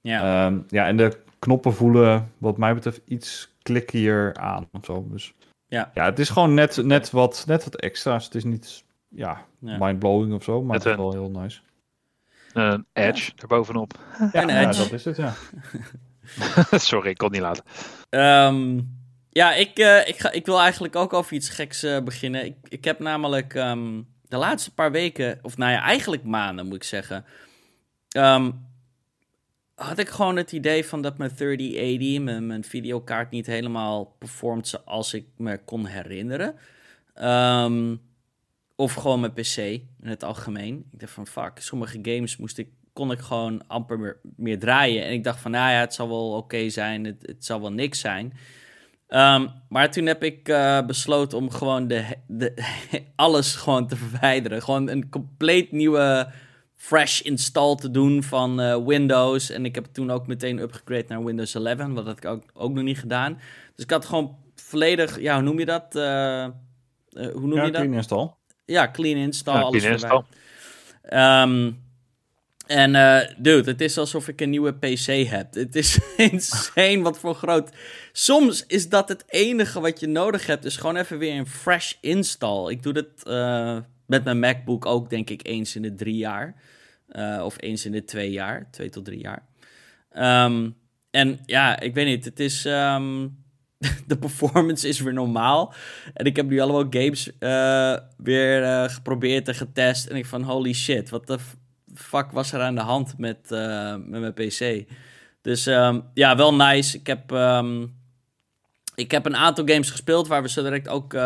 Ja. 0.00 0.46
Ehm, 0.46 0.58
ja, 0.68 0.86
en 0.86 0.96
de 0.96 1.18
knoppen 1.38 1.74
voelen 1.74 2.32
wat 2.38 2.56
mij 2.56 2.74
betreft 2.74 3.00
iets 3.04 3.54
klikkier 3.62 4.34
aan 4.36 4.68
of 4.72 4.84
zo. 4.84 5.06
Dus 5.10 5.34
Ja. 5.66 5.90
ja, 5.94 6.04
het 6.04 6.18
is 6.18 6.28
gewoon 6.28 6.54
net, 6.54 6.76
net, 6.82 7.10
wat, 7.10 7.44
net 7.46 7.64
wat 7.64 7.76
extra's. 7.76 8.24
Het 8.24 8.34
is 8.34 8.44
niet 8.44 8.83
ja, 9.14 9.44
Ja. 9.58 9.76
mindblowing 9.78 10.32
of 10.32 10.44
zo, 10.44 10.62
maar 10.62 10.76
het 10.76 10.86
is 10.86 10.96
wel 10.96 11.12
heel 11.12 11.30
nice. 11.30 11.60
een 12.52 12.86
edge 12.92 13.32
erbovenop. 13.36 13.98
Ja, 14.32 14.42
Een 14.42 14.48
ja, 14.48 14.68
edge. 14.68 14.82
dat 14.82 14.92
is 14.92 15.04
het, 15.04 15.16
ja. 15.16 15.34
Sorry, 16.78 17.10
ik 17.10 17.16
kon 17.18 17.30
niet 17.30 17.40
laten. 17.40 17.64
Ehm, 18.10 18.80
ja, 19.30 19.54
ik, 19.54 19.78
eh, 19.78 20.08
ik, 20.08 20.18
ga, 20.18 20.30
ik 20.30 20.46
wil 20.46 20.60
eigenlijk 20.60 20.96
ook 20.96 21.12
over 21.12 21.32
iets 21.32 21.48
geks 21.48 21.82
eh, 21.82 22.00
beginnen. 22.02 22.44
Ik, 22.44 22.56
ik 22.68 22.84
heb 22.84 22.98
namelijk 22.98 23.54
ehm, 23.54 24.00
de 24.28 24.36
laatste 24.36 24.74
paar 24.74 24.90
weken, 24.92 25.38
of 25.42 25.56
nou 25.56 25.72
ja, 25.72 25.82
eigenlijk 25.82 26.24
maanden 26.24 26.66
moet 26.66 26.74
ik 26.76 26.84
zeggen, 26.84 27.24
ehm, 28.08 28.50
had 29.74 29.98
ik 29.98 30.08
gewoon 30.08 30.36
het 30.36 30.52
idee 30.52 30.84
van 30.86 31.02
dat 31.02 31.18
mijn 31.18 31.34
3080, 31.34 32.20
mijn, 32.20 32.46
mijn 32.46 32.64
videokaart, 32.64 33.30
niet 33.30 33.46
helemaal 33.46 34.04
performt 34.18 34.68
zoals 34.68 35.14
ik 35.14 35.26
me 35.36 35.58
kon 35.64 35.86
herinneren. 35.86 36.54
Ehm, 37.14 37.96
of 38.76 38.94
gewoon 38.94 39.20
mijn 39.20 39.32
PC 39.32 39.56
in 39.56 39.82
het 40.00 40.24
algemeen. 40.24 40.84
Ik 40.92 41.00
dacht 41.00 41.12
van 41.12 41.26
fuck, 41.26 41.52
sommige 41.58 41.98
games 42.02 42.36
moest 42.36 42.58
ik, 42.58 42.68
kon 42.92 43.10
ik 43.10 43.18
gewoon 43.20 43.66
amper 43.66 43.98
meer, 43.98 44.20
meer 44.36 44.58
draaien. 44.58 45.04
En 45.04 45.12
ik 45.12 45.24
dacht 45.24 45.40
van 45.40 45.50
nou 45.50 45.72
ja, 45.72 45.80
het 45.80 45.94
zal 45.94 46.08
wel 46.08 46.30
oké 46.32 46.68
zijn, 46.68 47.04
het, 47.04 47.26
het 47.26 47.44
zal 47.44 47.60
wel 47.60 47.72
niks 47.72 48.00
zijn. 48.00 48.32
Ehm, 49.08 49.46
maar 49.68 49.90
toen 49.90 50.06
heb 50.06 50.22
ik 50.22 50.48
eh, 50.48 50.86
besloten 50.86 51.38
om 51.38 51.50
gewoon 51.50 51.88
de, 51.88 52.04
de, 52.26 52.54
alles 53.16 53.54
gewoon 53.54 53.86
te 53.88 53.96
verwijderen. 53.96 54.62
Gewoon 54.62 54.88
een 54.88 55.08
compleet 55.08 55.72
nieuwe 55.72 56.28
fresh 56.76 57.20
install 57.20 57.74
te 57.74 57.90
doen 57.90 58.22
van 58.22 58.60
eh, 58.60 58.84
Windows. 58.86 59.50
En 59.50 59.64
ik 59.64 59.74
heb 59.74 59.84
toen 59.92 60.10
ook 60.10 60.26
meteen 60.26 60.58
upgegrade 60.58 61.04
naar 61.08 61.24
Windows 61.24 61.54
11. 61.54 61.76
Wat 61.92 62.04
had 62.06 62.16
ik 62.16 62.24
ook, 62.24 62.42
ook 62.54 62.72
nog 62.72 62.84
niet 62.84 62.98
gedaan. 62.98 63.38
Dus 63.74 63.84
ik 63.84 63.90
had 63.90 64.04
gewoon 64.04 64.36
volledig, 64.54 65.20
ja, 65.20 65.34
hoe 65.34 65.42
noem 65.42 65.58
je 65.58 65.64
dat? 65.64 65.94
Eh, 65.96 66.46
hoe 67.32 67.40
noem 67.40 67.54
Ja, 67.54 67.64
je 67.64 67.70
dat? 67.70 67.80
clean 67.80 67.94
install. 67.94 68.30
Ja, 68.64 68.90
clean 68.90 69.16
install, 69.16 69.54
Ja, 69.54 69.60
alles 69.60 69.82
clean. 69.82 70.24
Ehm, 71.02 71.72
en 72.66 72.94
eh, 72.94 73.30
dude, 73.36 73.70
het 73.70 73.80
is 73.80 73.98
alsof 73.98 74.28
ik 74.28 74.40
een 74.40 74.50
nieuwe 74.50 74.72
PC 74.72 75.26
heb. 75.28 75.54
Het 75.54 75.76
is 75.76 75.98
insane 76.30 77.00
wat 77.02 77.18
voor 77.18 77.34
groot. 77.34 77.70
Soms 78.12 78.66
is 78.66 78.88
dat 78.88 79.08
het 79.08 79.24
enige 79.26 79.80
wat 79.80 80.00
je 80.00 80.06
nodig 80.06 80.46
hebt, 80.46 80.64
is 80.64 80.76
gewoon 80.76 80.96
even 80.96 81.18
weer 81.18 81.34
een 81.38 81.46
fresh 81.46 81.92
install. 82.00 82.70
Ik 82.70 82.82
doe 82.82 82.92
dat 82.92 83.06
eh, 83.22 83.78
met 84.06 84.24
mijn 84.24 84.38
MacBook 84.38 84.86
ook, 84.86 85.10
denk 85.10 85.30
ik, 85.30 85.46
eens 85.46 85.76
in 85.76 85.82
de 85.82 85.94
drie 85.94 86.16
jaar. 86.16 86.54
Eh, 87.08 87.42
of 87.44 87.56
eens 87.60 87.84
in 87.84 87.92
de 87.92 88.04
twee 88.04 88.30
jaar, 88.30 88.68
twee 88.70 88.88
tot 88.88 89.04
drie 89.04 89.20
jaar. 89.20 89.42
Ehm, 90.10 90.70
en 91.10 91.38
ja, 91.46 91.80
ik 91.80 91.94
weet 91.94 92.06
niet, 92.06 92.24
het 92.24 92.40
is. 92.40 92.64
ehm, 92.64 93.26
de 94.06 94.16
performance 94.18 94.88
is 94.88 95.00
weer 95.00 95.12
normaal. 95.12 95.74
En 96.14 96.24
ik 96.24 96.36
heb 96.36 96.46
nu 96.46 96.60
allemaal 96.60 96.86
games 96.90 97.38
eh, 97.38 97.96
weer 98.16 98.62
eh, 98.62 98.88
geprobeerd 98.88 99.48
en 99.48 99.54
getest. 99.54 100.06
En 100.06 100.16
ik 100.16 100.26
van 100.26 100.42
holy 100.42 100.72
shit, 100.72 101.10
wat 101.10 101.26
de 101.26 101.38
fuck 101.94 102.30
was 102.30 102.52
er 102.52 102.60
aan 102.60 102.74
de 102.74 102.80
hand 102.80 103.18
met, 103.18 103.52
eh, 103.52 103.94
met 103.94 104.20
mijn 104.20 104.32
PC? 104.32 104.90
Dus 105.42 105.66
ehm, 105.66 106.00
ja, 106.14 106.36
wel 106.36 106.54
nice. 106.54 106.98
Ik 106.98 107.06
heb, 107.06 107.32
ehm, 107.32 107.86
ik 108.94 109.10
heb 109.10 109.26
een 109.26 109.36
aantal 109.36 109.66
games 109.66 109.90
gespeeld 109.90 110.28
waar 110.28 110.42
we 110.42 110.48
zo 110.48 110.62
direct 110.62 110.88
ook, 110.88 111.16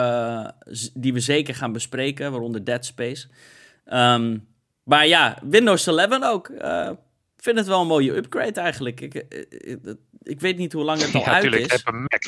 die 0.95 1.13
we 1.13 1.21
zeker 1.21 1.55
gaan 1.55 1.73
bespreken, 1.73 2.31
waaronder 2.31 2.65
Dead 2.65 2.85
Space. 2.85 3.27
Ehm, 3.85 4.39
maar 4.83 5.07
ja, 5.07 5.39
Windows 5.43 5.87
11 5.87 6.23
ook. 6.23 6.49
Ik 7.37 7.45
vind 7.45 7.59
het 7.59 7.67
wel 7.67 7.81
een 7.81 7.87
mooie 7.87 8.17
upgrade 8.17 8.61
eigenlijk. 8.61 9.01
Ik, 9.01 9.25
ik 10.29 10.41
weet 10.41 10.57
niet 10.57 10.73
hoe 10.73 10.85
lang 10.85 11.01
het 11.01 11.15
al 11.15 11.21
Ja, 11.21 11.27
uit 11.27 11.35
natuurlijk. 11.35 11.65
Ik 11.65 11.73
is. 11.73 11.83
heb 11.85 11.95
een 11.95 12.01
Mac. 12.01 12.25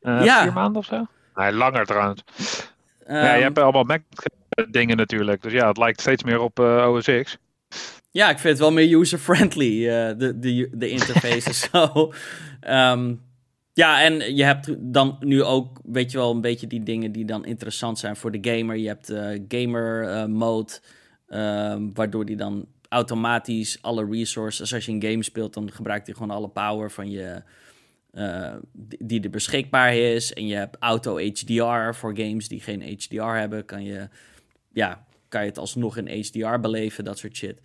Eh, 0.00 0.24
Ja. 0.24 0.42
Vier 0.42 0.52
maanden 0.52 0.76
of 0.80 0.86
zo? 0.86 1.06
Nee, 1.34 1.52
langer 1.52 1.86
trouwens. 1.86 2.22
ja, 3.06 3.22
Ehm, 3.26 3.36
je 3.36 3.42
hebt 3.42 3.58
allemaal 3.58 3.84
Mac-dingen 3.84 4.96
natuurlijk. 4.96 5.42
Dus 5.42 5.52
ja, 5.52 5.68
het 5.68 5.76
lijkt 5.76 6.00
steeds 6.00 6.22
meer 6.22 6.40
op 6.40 6.60
eh, 6.60 6.90
OS 6.92 7.08
X. 7.22 7.38
Ja, 8.10 8.30
ik 8.30 8.38
vind 8.38 8.48
het 8.52 8.58
wel 8.58 8.72
meer 8.72 8.98
user-friendly, 9.00 9.88
eh, 9.88 10.18
de, 10.18 10.38
de, 10.38 10.68
de 10.72 10.88
interface 10.88 11.48
en 11.48 11.54
zo. 11.54 12.12
Ehm, 12.60 13.14
ja, 13.72 14.02
en 14.02 14.34
je 14.36 14.44
hebt 14.44 14.74
dan 14.92 15.16
nu 15.20 15.42
ook, 15.42 15.80
weet 15.84 16.10
je 16.10 16.18
wel, 16.18 16.30
een 16.30 16.40
beetje 16.40 16.66
die 16.66 16.82
dingen 16.82 17.12
die 17.12 17.24
dan 17.24 17.44
interessant 17.44 17.98
zijn 17.98 18.16
voor 18.16 18.30
de 18.30 18.50
gamer. 18.50 18.76
Je 18.76 18.88
hebt 18.88 19.10
eh, 19.10 19.40
gamer 19.48 20.30
mode, 20.30 20.72
ehm, 21.28 21.82
waardoor 21.94 22.24
die 22.24 22.36
dan 22.36 22.66
automatisch 22.94 23.78
alle 23.82 24.06
resources, 24.10 24.74
als 24.74 24.84
je 24.86 24.92
een 24.92 25.02
game 25.02 25.22
speelt, 25.22 25.54
dan 25.54 25.70
gebruikt 25.72 26.06
hij 26.06 26.14
gewoon 26.14 26.36
alle 26.36 26.48
power 26.48 26.90
van 26.90 27.10
je, 27.10 27.42
eh, 28.10 28.54
die, 28.98 29.20
er 29.22 29.30
beschikbaar 29.30 29.94
is. 29.96 30.32
En 30.32 30.46
je 30.46 30.54
hebt 30.54 30.76
auto 30.78 31.18
HDR 31.18 31.92
voor 31.94 32.16
games 32.16 32.48
die 32.48 32.60
geen 32.60 32.82
HDR 32.82 33.22
hebben, 33.22 33.64
kan 33.64 33.84
je, 33.84 34.08
ja, 34.72 35.06
kan 35.28 35.40
je 35.42 35.48
het 35.48 35.58
alsnog 35.58 35.96
in 35.96 36.20
HDR 36.20 36.60
beleven, 36.60 37.04
dat 37.04 37.18
soort 37.18 37.36
shit. 37.36 37.60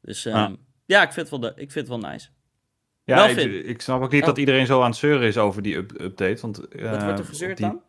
Dus 0.00 0.24
ehm, 0.26 0.36
Ah. 0.36 0.52
ja, 0.84 1.02
ik 1.02 1.12
vind 1.12 1.30
het 1.30 1.40
wel, 1.40 1.50
de, 1.50 1.60
ik 1.62 1.70
vind 1.72 1.88
het 1.88 2.00
wel 2.00 2.10
nice. 2.10 2.28
Ja, 3.04 3.16
Melvin. 3.24 3.54
ik, 3.58 3.64
ik 3.66 3.80
snap 3.82 4.02
ook 4.02 4.12
niet 4.12 4.20
Oh. 4.20 4.26
dat 4.26 4.38
iedereen 4.38 4.66
zo 4.66 4.80
aan 4.80 4.88
het 4.90 4.96
zeuren 4.98 5.26
is 5.28 5.38
over 5.38 5.62
die 5.62 5.76
up- 5.76 6.00
update. 6.00 6.40
Want, 6.40 6.56
Wat 6.56 6.68
eh, 6.72 7.04
wordt 7.04 7.18
er 7.18 7.24
gezeurd 7.24 7.56
die- 7.56 7.66
dan? 7.66 7.80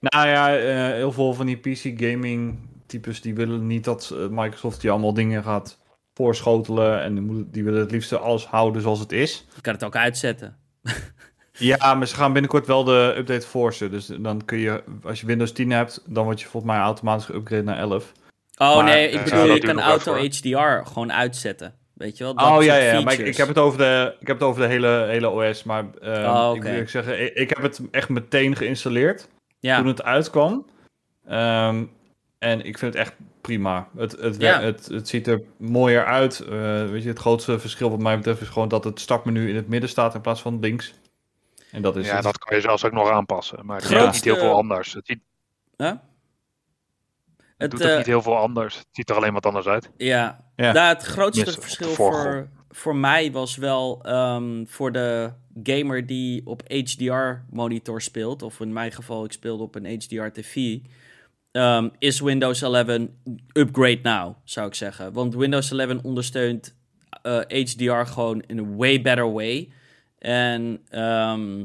Nou 0.00 0.28
ja, 0.28 0.56
eh, 0.58 0.92
heel 0.94 1.12
veel 1.12 1.34
van 1.34 1.46
die 1.46 1.56
PC 1.56 2.00
gaming 2.02 2.58
types 2.86 3.20
die 3.20 3.34
willen 3.34 3.66
niet 3.66 3.84
dat 3.84 4.14
Microsoft 4.30 4.80
die 4.80 4.90
allemaal 4.90 5.14
dingen 5.14 5.42
gaat 5.42 5.78
voorschotelen. 6.18 7.02
En 7.02 7.46
die, 7.50 7.64
willen 7.64 7.80
het 7.80 7.90
liefst 7.90 8.12
alles 8.12 8.46
houden 8.46 8.82
zoals 8.82 8.98
het 8.98 9.12
is. 9.12 9.46
Je 9.54 9.60
kan 9.60 9.72
het 9.72 9.84
ook 9.84 9.96
uitzetten. 9.96 10.56
Ja, 11.58 11.94
maar 11.94 12.06
ze 12.06 12.14
gaan 12.14 12.32
binnenkort 12.32 12.66
wel 12.66 12.84
de 12.84 13.14
update 13.16 13.46
forcen. 13.46 13.90
Dus 13.90 14.06
dan 14.06 14.44
kun 14.44 14.58
je, 14.58 14.82
als 15.02 15.20
je 15.20 15.26
Windows 15.26 15.52
10 15.52 15.70
hebt, 15.70 16.02
dan 16.06 16.24
word 16.24 16.40
je 16.40 16.46
volgens 16.46 16.72
mij 16.72 16.82
automatisch 16.82 17.26
geüpgrade 17.26 17.64
naar 17.64 17.78
11. 17.78 18.12
Oh 18.56 18.74
Maar, 18.76 18.84
nee, 18.84 19.08
ik 19.08 19.18
eh, 19.18 19.24
bedoel, 19.24 19.46
dat 19.46 19.56
je 19.56 19.66
kan 19.66 19.80
auto. 19.80 20.14
HDR 20.14 20.88
gewoon 20.88 21.12
uitzetten. 21.12 21.74
Weet 21.94 22.16
je 22.16 22.24
wel? 22.24 22.34
Dat 22.34 22.48
oh 22.48 22.62
ja, 22.62 22.76
ja, 22.76 23.00
maar 23.00 23.12
ik, 23.12 23.26
ik 23.26 23.36
heb 23.36 23.48
het 23.48 23.58
over 23.58 23.78
de, 23.78 24.16
ik 24.20 24.26
heb 24.26 24.38
het 24.38 24.48
over 24.48 24.62
de 24.62 24.68
hele, 24.68 25.04
hele 25.08 25.28
OS. 25.30 25.62
Maar 25.62 25.84
ehm, 26.00 26.36
Oh, 26.36 26.56
ik 26.56 26.64
eerlijk 26.64 26.90
zeggen, 26.90 27.22
ik, 27.22 27.34
ik 27.34 27.48
heb 27.48 27.62
het 27.62 27.80
echt 27.90 28.08
meteen 28.08 28.56
geïnstalleerd 28.56 29.28
Ja, 29.60 29.78
toen 29.78 29.86
het 29.86 30.02
uitkwam. 30.02 30.66
Ehm, 31.26 31.84
en 32.38 32.64
ik 32.64 32.78
vind 32.78 32.94
het 32.94 33.02
echt 33.02 33.14
prima. 33.48 33.88
Het, 33.96 34.12
het, 34.12 34.36
Ja. 34.40 34.60
het, 34.60 34.86
het 34.86 35.08
ziet 35.08 35.26
er 35.26 35.42
mooier 35.56 36.04
uit. 36.04 36.40
Eh, 36.40 36.50
weet 36.86 37.02
je, 37.02 37.08
het 37.08 37.18
grootste 37.18 37.58
verschil 37.58 37.90
wat 37.90 37.98
mij 38.02 38.16
betreft 38.16 38.40
is 38.40 38.48
gewoon 38.48 38.68
dat 38.68 38.84
het 38.84 39.00
startmenu 39.00 39.48
in 39.48 39.56
het 39.56 39.68
midden 39.68 39.88
staat 39.90 40.14
in 40.14 40.20
plaats 40.20 40.40
van 40.40 40.60
links. 40.60 40.94
En 41.72 41.82
dat 41.82 41.96
is 41.96 42.06
Ja, 42.06 42.14
het. 42.14 42.22
dat 42.22 42.38
kan 42.38 42.56
je 42.56 42.62
zelfs 42.62 42.84
ook 42.84 42.92
nog 42.92 43.10
aanpassen. 43.10 43.66
Maar 43.66 43.76
het 43.80 43.90
is 43.90 44.12
niet 44.12 44.24
heel 44.24 44.36
veel 44.36 44.54
anders. 44.54 44.92
Het, 44.92 45.06
ziet, 45.06 45.20
Huh? 45.76 45.86
het 45.88 45.98
Het, 47.56 47.70
doet 47.70 47.82
ook 47.82 47.88
eh, 47.90 47.96
niet 47.96 48.06
heel 48.06 48.22
veel 48.22 48.36
anders. 48.36 48.76
Het 48.78 48.86
ziet 48.90 49.10
er 49.10 49.16
alleen 49.16 49.32
wat 49.32 49.46
anders 49.46 49.66
uit. 49.66 49.90
Ja, 49.96 50.44
Ja. 50.56 50.72
Nou, 50.72 50.88
het 50.94 51.02
grootste 51.02 51.52
verschil 51.60 51.88
voor, 51.88 52.48
voor 52.70 52.96
mij 52.96 53.32
was 53.32 53.56
wel 53.56 54.02
ehm, 54.02 54.64
voor 54.66 54.92
de 54.92 55.32
gamer 55.62 56.06
die 56.06 56.46
op 56.46 56.62
HDR-monitor 56.66 58.02
speelt, 58.02 58.42
of 58.42 58.60
in 58.60 58.72
mijn 58.72 58.92
geval, 58.92 59.24
ik 59.24 59.32
speelde 59.32 59.62
op 59.62 59.74
een 59.74 59.86
HDR-TV, 59.86 60.78
ehm, 61.58 61.88
is 61.98 62.20
Windows 62.20 62.62
11 62.62 62.98
upgrade 63.52 64.00
now, 64.02 64.34
zou 64.44 64.66
ik 64.66 64.74
zeggen. 64.74 65.12
Want 65.12 65.34
Windows 65.34 65.70
11 65.70 66.02
ondersteunt 66.02 66.76
eh, 67.22 67.38
HDR 67.48 68.10
gewoon 68.10 68.42
in 68.46 68.58
een 68.58 68.76
way 68.76 69.02
better 69.02 69.32
way. 69.32 69.68
En 70.18 70.80
ehm, 70.88 71.64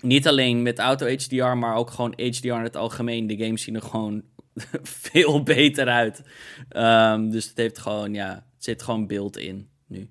niet 0.00 0.28
alleen 0.28 0.62
met 0.62 0.78
auto 0.78 1.06
HDR, 1.06 1.44
maar 1.44 1.74
ook 1.74 1.90
gewoon 1.90 2.14
HDR 2.16 2.46
in 2.46 2.62
het 2.62 2.76
algemeen. 2.76 3.26
De 3.26 3.36
games 3.36 3.62
zien 3.62 3.74
er 3.74 3.82
gewoon 3.82 4.22
veel 5.08 5.42
beter 5.42 5.88
uit. 5.88 6.22
Ehm, 6.68 7.30
dus 7.30 7.48
het 7.48 7.56
heeft 7.56 7.78
gewoon, 7.78 8.14
ja, 8.14 8.28
het 8.28 8.64
zit 8.64 8.82
gewoon 8.82 9.06
beeld 9.06 9.36
in 9.36 9.68
nu. 9.86 10.10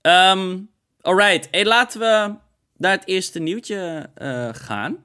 Ehm 0.00 0.56
alright, 1.00 1.48
hey, 1.50 1.64
laten 1.64 2.00
we 2.00 2.34
naar 2.76 2.92
het 2.92 3.06
eerste 3.08 3.38
nieuwtje 3.38 4.10
eh, 4.14 4.48
gaan. 4.52 4.96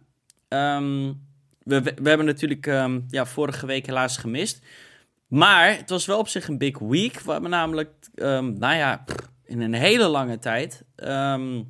Ehm, 0.48 1.14
we, 1.70 1.82
we, 1.82 2.10
hebben 2.10 2.26
natuurlijk 2.26 2.68
ehm, 2.68 3.00
ja, 3.08 3.26
vorige 3.26 3.66
week 3.66 3.86
helaas 3.86 4.18
gemist. 4.18 4.62
Maar 5.28 5.78
het 5.78 5.90
was 5.90 6.06
wel 6.06 6.20
op 6.20 6.28
zich 6.28 6.48
een 6.48 6.58
big 6.58 6.80
week. 6.80 7.20
We 7.20 7.32
hebben 7.32 7.50
namelijk, 7.50 7.90
ehm, 8.16 8.54
nou 8.58 8.76
ja, 8.76 9.04
in 9.46 9.62
een 9.62 9.74
hele 9.74 10.08
lange 10.08 10.40
tijd... 10.40 10.84
ehm, 10.96 11.62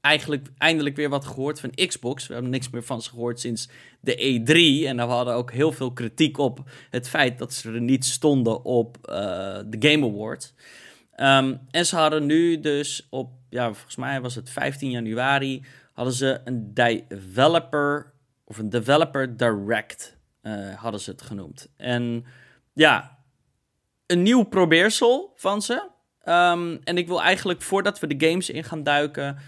eigenlijk 0.00 0.48
eindelijk 0.58 0.96
weer 0.96 1.08
wat 1.08 1.24
gehoord 1.24 1.60
van 1.60 1.70
Xbox. 1.86 2.26
We 2.26 2.32
hebben 2.32 2.50
niks 2.50 2.70
meer 2.70 2.82
van 2.82 3.02
ze 3.02 3.10
gehoord 3.10 3.40
sinds 3.40 3.68
de 4.00 4.16
E3. 4.16 4.86
En 4.86 4.96
we 4.96 5.02
hadden 5.02 5.34
ook 5.34 5.52
heel 5.52 5.72
veel 5.72 5.92
kritiek 5.92 6.38
op 6.38 6.70
het 6.90 7.08
feit 7.08 7.38
dat 7.38 7.52
ze 7.52 7.72
er 7.72 7.80
niet 7.80 8.04
stonden 8.04 8.64
op 8.64 8.98
eh, 9.02 9.14
de 9.66 9.88
Game 9.88 10.06
Awards. 10.06 10.54
En 11.70 11.86
ze 11.86 11.96
hadden 11.96 12.26
nu 12.26 12.60
dus 12.60 13.06
op, 13.10 13.30
ja, 13.50 13.72
volgens 13.72 13.96
mij 13.96 14.20
was 14.20 14.34
het 14.34 14.50
15 14.50 14.90
januari, 14.90 15.64
hadden 15.92 16.14
ze 16.14 16.40
een 16.44 16.74
developer, 16.74 18.12
of 18.50 18.58
een 18.58 18.70
developer 18.70 19.36
direct, 19.36 20.16
eh, 20.40 20.74
hadden 20.74 21.00
ze 21.00 21.10
het 21.10 21.22
genoemd. 21.22 21.68
En 21.76 22.24
ja, 22.72 23.18
een 24.06 24.22
nieuw 24.22 24.42
probeersel 24.42 25.32
van 25.36 25.62
ze. 25.62 25.88
Ehm, 26.22 26.76
en 26.84 26.98
ik 26.98 27.06
wil 27.06 27.22
eigenlijk, 27.22 27.62
voordat 27.62 27.98
we 28.00 28.16
de 28.16 28.26
games 28.28 28.50
in 28.50 28.64
gaan 28.64 28.82
duiken, 28.82 29.38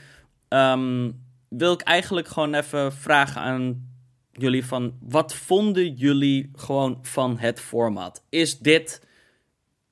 ehm, 0.49 1.11
wil 1.49 1.73
ik 1.73 1.80
eigenlijk 1.80 2.28
gewoon 2.28 2.54
even 2.54 2.92
vragen 2.92 3.40
aan 3.40 3.90
jullie 4.32 4.66
van, 4.66 4.99
wat 5.00 5.35
vonden 5.35 5.94
jullie 5.94 6.50
gewoon 6.54 6.99
van 7.02 7.38
het 7.38 7.61
format? 7.61 8.25
Is 8.28 8.59
dit, 8.59 9.06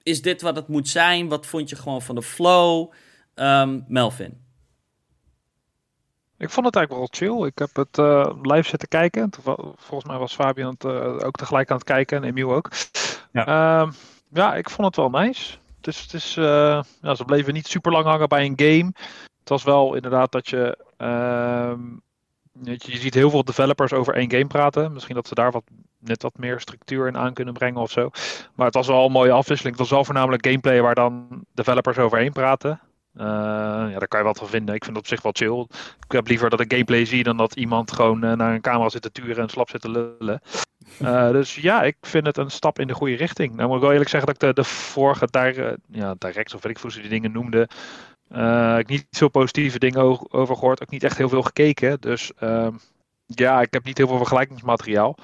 is 0.02 0.22
dit 0.22 0.42
wat 0.42 0.56
het 0.56 0.68
moet 0.68 0.88
zijn? 0.88 1.28
Wat 1.28 1.46
vond 1.46 1.68
je 1.68 1.76
gewoon 1.76 2.02
van 2.02 2.14
de 2.14 2.22
flow? 2.22 2.92
Ehm, 3.34 3.80
Melvin. 3.86 4.48
Ik 6.40 6.50
vond 6.50 6.66
het 6.66 6.76
eigenlijk 6.76 6.90
wel 6.90 7.28
chill. 7.28 7.46
Ik 7.46 7.58
heb 7.58 7.76
het 7.76 7.98
eh, 7.98 8.30
live 8.42 8.68
zitten 8.68 8.88
kijken. 8.88 9.30
Volgens 9.76 10.04
mij 10.04 10.18
was 10.18 10.34
Fabian 10.34 10.70
het, 10.70 10.84
eh, 10.84 11.26
ook 11.26 11.36
tegelijk 11.36 11.70
aan 11.70 11.76
het 11.76 11.86
kijken 11.86 12.16
en 12.16 12.24
Emiel 12.24 12.54
ook. 12.54 12.70
Ja. 13.32 13.44
Ja, 13.46 13.88
ja 14.32 14.54
ik 14.54 14.70
vond 14.70 14.86
het 14.86 14.96
wel 14.96 15.10
nice. 15.10 15.56
Het 15.76 15.86
is, 15.86 16.00
het 16.00 16.14
is, 16.14 16.36
eh, 16.36 16.82
ja, 17.00 17.14
ze 17.14 17.24
bleven 17.24 17.52
niet 17.52 17.66
super 17.66 17.92
lang 17.92 18.04
hangen 18.04 18.28
bij 18.28 18.44
een 18.44 18.52
game. 18.56 18.92
Het 19.40 19.48
was 19.48 19.62
wel 19.62 19.94
inderdaad 19.94 20.32
dat 20.32 20.48
je, 20.48 20.84
ehm, 20.96 21.80
weet 22.52 22.84
je. 22.84 22.92
Je 22.92 22.98
ziet 22.98 23.14
heel 23.14 23.30
veel 23.30 23.44
developers 23.44 23.92
over 23.92 24.14
één 24.14 24.30
game 24.30 24.46
praten. 24.46 24.92
Misschien 24.92 25.14
dat 25.14 25.28
ze 25.28 25.34
daar 25.34 25.50
wat, 25.50 25.64
net 25.98 26.22
wat 26.22 26.38
meer 26.38 26.60
structuur 26.60 27.06
in 27.06 27.16
aan 27.16 27.34
kunnen 27.34 27.54
brengen 27.54 27.80
of 27.80 27.90
zo. 27.90 28.10
Maar 28.54 28.66
het 28.66 28.74
was 28.74 28.86
wel 28.86 29.04
een 29.04 29.12
mooie 29.12 29.32
afwisseling. 29.32 29.76
Het 29.76 29.88
was 29.88 29.96
wel 29.96 30.04
voornamelijk 30.04 30.46
gameplay 30.46 30.80
waar 30.80 30.94
dan 30.94 31.44
developers 31.54 31.98
overheen 31.98 32.32
praten. 32.32 32.80
Eh, 33.14 33.26
ja, 33.90 33.98
daar 33.98 34.08
kan 34.08 34.20
je 34.20 34.26
wat 34.26 34.38
van 34.38 34.48
vinden. 34.48 34.74
Ik 34.74 34.84
vind 34.84 34.96
het 34.96 35.04
op 35.04 35.10
zich 35.12 35.22
wel 35.22 35.32
chill. 35.34 35.66
Ik 36.04 36.12
heb 36.12 36.28
liever 36.28 36.50
dat 36.50 36.60
ik 36.60 36.72
gameplay 36.72 37.04
zie 37.04 37.22
dan 37.22 37.36
dat 37.36 37.56
iemand 37.56 37.92
gewoon 37.92 38.24
eh, 38.24 38.32
naar 38.32 38.54
een 38.54 38.60
camera 38.60 38.88
zit 38.88 39.02
te 39.02 39.12
turen 39.12 39.42
en 39.42 39.48
slap 39.48 39.70
zit 39.70 39.80
te 39.80 39.90
lullen. 39.90 40.40
Eh, 40.98 41.30
dus 41.30 41.54
ja, 41.54 41.82
ik 41.82 41.96
vind 42.00 42.26
het 42.26 42.36
een 42.36 42.50
stap 42.50 42.78
in 42.78 42.86
de 42.86 42.94
goede 42.94 43.16
richting. 43.16 43.54
Nou 43.54 43.66
moet 43.66 43.76
ik 43.76 43.82
wel 43.82 43.90
eerlijk 43.90 44.10
zeggen 44.10 44.32
dat 44.32 44.42
ik 44.42 44.48
de, 44.48 44.62
de 44.62 44.68
vorige 44.68 45.26
dir 45.30 45.76
ja, 45.86 46.14
direct, 46.18 46.54
of 46.54 46.62
weet 46.62 46.76
ik 46.76 46.82
hoe 46.82 46.92
ze 46.92 47.00
die 47.00 47.10
dingen 47.10 47.32
noemden, 47.32 47.68
ik 48.78 48.88
niet 48.88 49.06
zo 49.10 49.28
positieve 49.28 49.78
dingen 49.78 50.32
over 50.32 50.56
gehoord. 50.56 50.82
Ook 50.82 50.90
niet 50.90 51.02
echt 51.02 51.18
heel 51.18 51.28
veel 51.28 51.42
gekeken. 51.42 52.00
Dus 52.00 52.32
ehm, 52.36 52.72
ja, 53.26 53.60
ik 53.60 53.72
heb 53.72 53.84
niet 53.84 53.98
heel 53.98 54.08
veel 54.08 54.16
vergelijkingsmateriaal. 54.16 55.16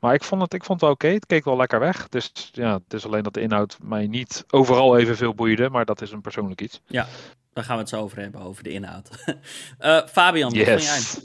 Maar 0.00 0.14
ik 0.14 0.24
vond 0.24 0.42
het, 0.42 0.54
ik 0.54 0.64
vond 0.64 0.80
het 0.80 0.80
wel 0.80 0.90
oké. 0.90 1.08
Het 1.08 1.26
keek 1.26 1.44
wel 1.44 1.56
lekker 1.56 1.80
weg. 1.80 2.08
Dus 2.08 2.32
ja, 2.52 2.74
het 2.74 2.94
is 2.94 3.06
alleen 3.06 3.22
dat 3.22 3.34
de 3.34 3.40
inhoud 3.40 3.76
mij 3.82 4.06
niet 4.06 4.44
overal 4.50 4.98
evenveel 4.98 5.34
boeide. 5.34 5.70
Maar 5.70 5.84
dat 5.84 6.02
is 6.02 6.10
een 6.12 6.20
persoonlijk 6.20 6.60
iets. 6.60 6.80
Ja, 6.86 7.06
daar 7.52 7.64
gaan 7.64 7.74
we 7.74 7.80
het 7.80 7.90
zo 7.90 8.00
over 8.00 8.18
hebben, 8.18 8.40
over 8.40 8.62
de 8.62 8.70
inhoud. 8.70 9.08
Eh, 9.78 10.06
Fabian, 10.06 10.54
wat 10.54 10.66
vond 10.66 10.82
jij? 10.82 11.22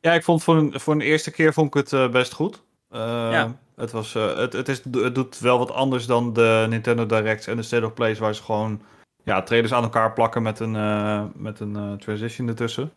Ja, 0.00 0.12
ik 0.12 0.24
vond 0.24 0.42
voor 0.42 0.56
een, 0.56 0.80
voor 0.80 0.94
een 0.94 1.00
eerste 1.00 1.30
keer 1.30 1.52
vond 1.52 1.66
ik 1.66 1.74
het 1.74 1.92
eh, 1.92 2.08
best 2.08 2.32
goed. 2.32 2.62
Eh, 2.88 3.00
Ja. 3.30 3.56
Het, 3.76 3.90
was, 3.90 4.14
eh, 4.14 4.36
het, 4.36 4.52
het, 4.52 4.68
is, 4.68 4.82
het 4.92 5.14
doet 5.14 5.38
wel 5.38 5.58
wat 5.58 5.70
anders 5.70 6.06
dan 6.06 6.32
de 6.32 6.66
Nintendo 6.68 7.06
Directs 7.06 7.46
en 7.46 7.56
de 7.56 7.62
State 7.62 7.86
of 7.86 7.94
Plays, 7.94 8.18
waar 8.18 8.34
ze 8.34 8.42
gewoon 8.42 8.82
ja, 9.24 9.42
trailers 9.42 9.72
aan 9.72 9.82
elkaar 9.82 10.12
plakken 10.12 10.42
met 10.42 10.60
een, 10.60 10.76
eh, 10.76 11.24
met 11.34 11.60
een 11.60 11.98
transition 11.98 12.48
ertussen. 12.48 12.92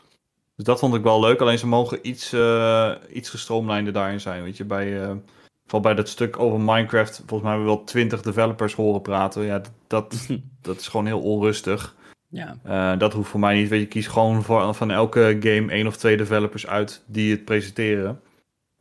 Dus 0.56 0.66
dat 0.66 0.80
vond 0.80 0.96
ik 0.96 1.04
wel 1.04 1.20
leuk. 1.20 1.42
Alleen 1.42 1.58
ze 1.58 1.68
mogen 1.68 2.08
iets, 2.08 2.34
eh 2.34 2.92
iets 3.14 3.30
gestroomlijnder 3.30 3.94
daarin 3.94 4.22
zijn. 4.22 4.44
Weet 4.44 4.58
je, 4.58 4.66
bij, 4.66 5.02
eh, 5.04 5.16
vooral 5.64 5.82
bij 5.82 5.94
dat 5.94 6.10
stuk 6.10 6.40
over 6.40 6.60
Minecraft, 6.60 7.16
volgens 7.16 7.42
mij 7.42 7.50
hebben 7.52 7.70
we 7.70 7.76
wel 7.76 7.84
twintig 7.84 8.22
developers 8.22 8.74
horen 8.74 9.02
praten. 9.02 9.44
Ja, 9.44 9.62
dat, 9.88 10.28
dat, 10.62 10.80
is 10.80 10.88
gewoon 10.88 11.06
heel 11.06 11.22
onrustig. 11.22 11.96
Ja, 12.28 12.58
Eh, 12.64 12.98
dat 13.00 13.14
hoeft 13.14 13.30
voor 13.30 13.40
mij 13.40 13.56
niet. 13.56 13.70
Weet 13.70 13.82
je, 13.82 13.88
kies 13.88 14.08
gewoon 14.08 14.44
voor, 14.44 14.74
van 14.74 14.92
elke 14.92 15.38
game 15.40 15.72
één 15.72 15.88
of 15.88 15.98
twee 15.98 16.18
developers 16.18 16.68
uit 16.68 17.04
die 17.06 17.32
het 17.32 17.46
presenteren. 17.46 18.22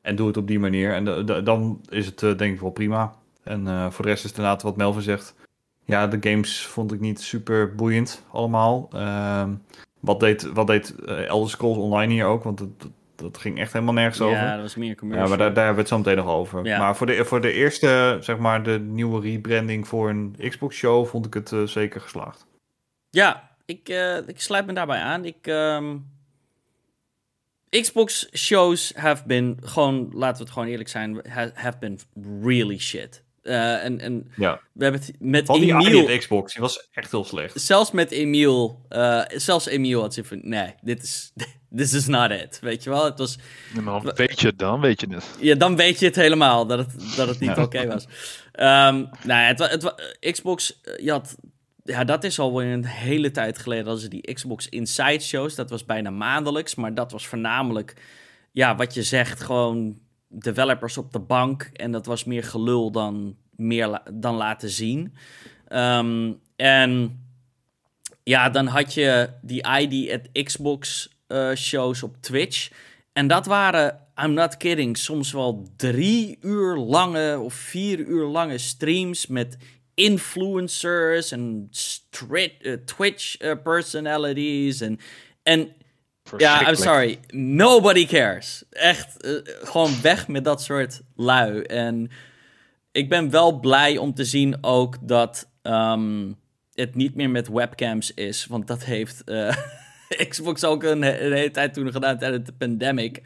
En 0.03 0.17
doe 0.17 0.27
het 0.27 0.37
op 0.37 0.47
die 0.47 0.59
manier. 0.59 0.95
En 0.95 1.27
dan 1.45 1.81
is 1.89 2.07
het 2.07 2.19
denk 2.19 2.55
ik 2.55 2.61
wel 2.61 2.71
prima. 2.71 3.15
En 3.43 3.93
voor 3.93 4.05
de 4.05 4.11
rest 4.11 4.25
is 4.25 4.31
het 4.31 4.39
inderdaad 4.39 4.63
wat 4.63 4.77
Melvin 4.77 5.03
zegt. 5.03 5.35
Ja, 5.85 6.07
de 6.07 6.31
games 6.31 6.67
vond 6.67 6.93
ik 6.93 7.01
niet 7.01 7.21
super 7.21 7.75
boeiend 7.75 8.23
allemaal. 8.31 8.89
Ehm, 8.93 9.51
wat 10.05 10.21
deed, 10.21 10.43
wat 10.43 10.67
deed 10.67 10.95
eh, 10.95 11.27
Elder 11.27 11.51
Scrolls 11.51 11.77
Online 11.79 12.13
hier 12.13 12.25
ook? 12.25 12.43
Want 12.45 12.59
dat, 12.59 12.81
dat, 12.81 12.91
dat 13.17 13.39
ging 13.39 13.59
echt 13.59 13.73
helemaal 13.73 13.95
nergens 13.95 14.21
over. 14.21 14.37
ja 14.37 14.53
dat 14.53 14.63
was 14.63 14.75
meer 14.77 14.95
commercial. 14.97 15.25
Ja, 15.29 15.37
maar 15.37 15.45
daar, 15.45 15.55
daar 15.55 15.65
hebben 15.65 15.85
we 15.85 15.91
het 15.91 16.01
zo 16.05 16.11
meteen 16.11 16.25
nog 16.25 16.35
over. 16.35 16.65
Ja. 16.65 16.79
Maar 16.79 16.97
voor 16.97 17.07
de, 17.07 17.25
voor 17.25 17.41
de 17.41 17.53
eerste, 17.53 18.17
zeg 18.21 18.39
maar, 18.39 18.63
de 18.63 18.79
nieuwe 18.81 19.21
rebranding 19.21 19.89
voor 19.89 20.09
een 20.11 20.37
Xbox-show 20.49 21.07
vond 21.07 21.27
ik 21.27 21.35
het 21.35 21.53
eh, 21.53 21.63
zeker 21.63 22.01
geslaagd. 22.01 22.47
Ja, 23.11 23.51
ik, 23.65 23.89
eh, 23.89 24.17
ik 24.29 24.41
sluit 24.41 24.67
me 24.67 24.73
daarbij 24.73 25.01
aan. 25.01 25.25
Ik, 25.25 25.47
ehm, 25.47 25.97
Xbox 27.71 28.29
shows 28.33 28.93
have 28.97 29.27
been, 29.27 29.59
gewoon, 29.63 30.09
laten 30.13 30.37
we 30.37 30.43
het 30.43 30.53
gewoon 30.53 30.69
eerlijk 30.69 30.89
zijn, 30.89 31.21
ha- 31.29 31.51
have 31.55 31.79
been 31.79 31.99
really 32.43 32.79
shit. 32.79 33.24
Eh, 33.45 33.85
en, 33.85 34.01
en 34.01 34.33
Ja. 34.37 34.61
we 34.73 34.83
hebben 34.85 35.01
het 35.01 35.13
met 35.19 35.47
Van 35.47 35.61
die 35.61 35.73
Emiel. 35.75 36.19
Xbox, 36.19 36.53
die 36.53 36.63
was 36.63 36.89
echt 36.93 37.11
heel 37.11 37.25
slecht. 37.25 37.61
zelfs 37.61 37.91
met 37.91 38.11
Emiel, 38.11 38.81
eh, 38.89 39.23
zelfs 39.29 39.67
Emiel 39.67 40.01
had 40.01 40.15
ze 40.15 40.25
van, 40.25 40.41
nee, 40.43 40.75
dit 40.83 41.03
is, 41.03 41.33
this 41.77 41.93
is 41.93 42.07
not 42.07 42.31
it. 42.31 42.59
Weet 42.61 42.83
je 42.85 42.91
wel, 42.91 43.05
het 43.05 43.19
was, 43.19 43.39
Ja, 43.75 43.81
maar 43.81 44.03
dan 44.03 44.13
weet 44.15 44.41
je 44.41 44.47
het 44.47 44.59
dan, 44.59 44.81
weet 44.81 45.01
je 45.01 45.07
het. 45.11 45.25
ja, 45.41 45.55
dan 45.55 45.77
weet 45.77 45.99
je 45.99 46.07
het 46.07 46.17
helemaal, 46.17 46.67
dat 46.67 46.79
het, 46.79 47.17
dat 47.17 47.29
het 47.29 47.41
niet 47.41 47.57
Ja. 47.57 47.63
oké 47.63 47.87
was. 47.87 48.07
Ehm 48.53 48.95
nou 49.25 49.41
ja, 49.41 49.47
het, 49.47 49.59
het, 49.59 49.95
Xbox, 50.33 50.81
eh, 50.83 51.05
je 51.05 51.11
had, 51.11 51.37
ja, 51.85 52.05
dat 52.05 52.25
is 52.25 52.39
alweer 52.39 52.73
een 52.73 52.85
hele 52.87 53.31
tijd 53.31 53.59
geleden 53.59 53.85
dat 53.85 54.01
ze 54.01 54.09
die 54.09 54.33
Xbox 54.35 54.69
Inside 54.69 55.21
shows, 55.21 55.55
dat 55.55 55.71
was 55.71 55.85
bijna 55.85 56.11
maandelijks, 56.11 56.75
maar 56.75 56.95
dat 56.95 57.13
was 57.13 57.27
voornamelijk, 57.27 57.95
ja, 58.53 58.77
wat 58.77 58.95
je 58.95 59.03
zegt, 59.03 59.41
gewoon 59.41 59.99
developers 60.39 60.99
op 60.99 61.13
de 61.13 61.19
bank 61.19 61.63
en 61.73 61.91
dat 61.91 62.07
was 62.07 62.25
meer 62.25 62.45
gelul 62.45 62.91
dan, 62.91 63.37
meer 63.57 64.03
dan 64.13 64.35
laten 64.35 64.71
zien. 64.71 65.15
Ehm, 65.69 66.33
en 66.57 67.21
ja, 68.23 68.51
dan 68.51 68.67
had 68.67 68.95
je 68.95 69.31
die 69.43 69.65
ID 69.81 70.11
at 70.11 70.45
Xbox 70.45 71.09
eh, 71.27 71.55
shows 71.55 72.03
op 72.03 72.17
Twitch. 72.21 72.71
En 73.13 73.27
dat 73.27 73.47
waren, 73.47 74.01
I'm 74.25 74.33
not 74.33 74.57
kidding, 74.57 74.97
soms 74.97 75.33
wel 75.33 75.69
drie 75.77 76.39
uur 76.41 76.77
lange 76.77 77.39
of 77.41 77.55
vier 77.55 77.99
uur 77.99 78.27
lange 78.27 78.59
streams 78.59 79.27
met 79.27 79.57
influencers 79.95 81.31
en 81.31 81.71
eh, 82.21 82.73
Twitch 82.73 83.37
eh, 83.37 83.53
personalities. 83.63 84.83
En 85.43 85.71
ja, 86.37 86.69
I'm 86.69 86.75
sorry, 86.77 87.19
nobody 87.31 88.07
cares. 88.07 88.65
Echt, 88.71 89.23
eh, 89.23 89.33
gewoon 89.63 90.01
weg 90.03 90.29
met 90.29 90.45
dat 90.45 90.63
soort 90.63 91.03
lui. 91.17 91.63
En 91.63 92.11
ik 92.93 93.09
ben 93.09 93.31
wel 93.31 93.61
blij 93.61 93.97
om 93.97 94.15
te 94.15 94.25
zien 94.25 94.57
ook 94.61 94.97
dat 95.09 95.49
ehm, 95.63 96.33
het 96.73 96.95
niet 96.95 97.15
meer 97.15 97.31
met 97.31 97.49
webcams 97.49 98.15
is. 98.15 98.47
Want 98.47 98.67
dat 98.67 98.85
heeft 98.85 99.25
eh, 99.25 99.57
Xbox 100.29 100.65
ook 100.65 100.83
een, 100.83 101.03
he- 101.03 101.21
een 101.27 101.33
hele 101.33 101.51
tijd 101.51 101.75
toen 101.75 101.93
gedaan 101.93 102.19
tijdens 102.19 102.45
de 102.47 102.53
pandemic. 102.53 103.23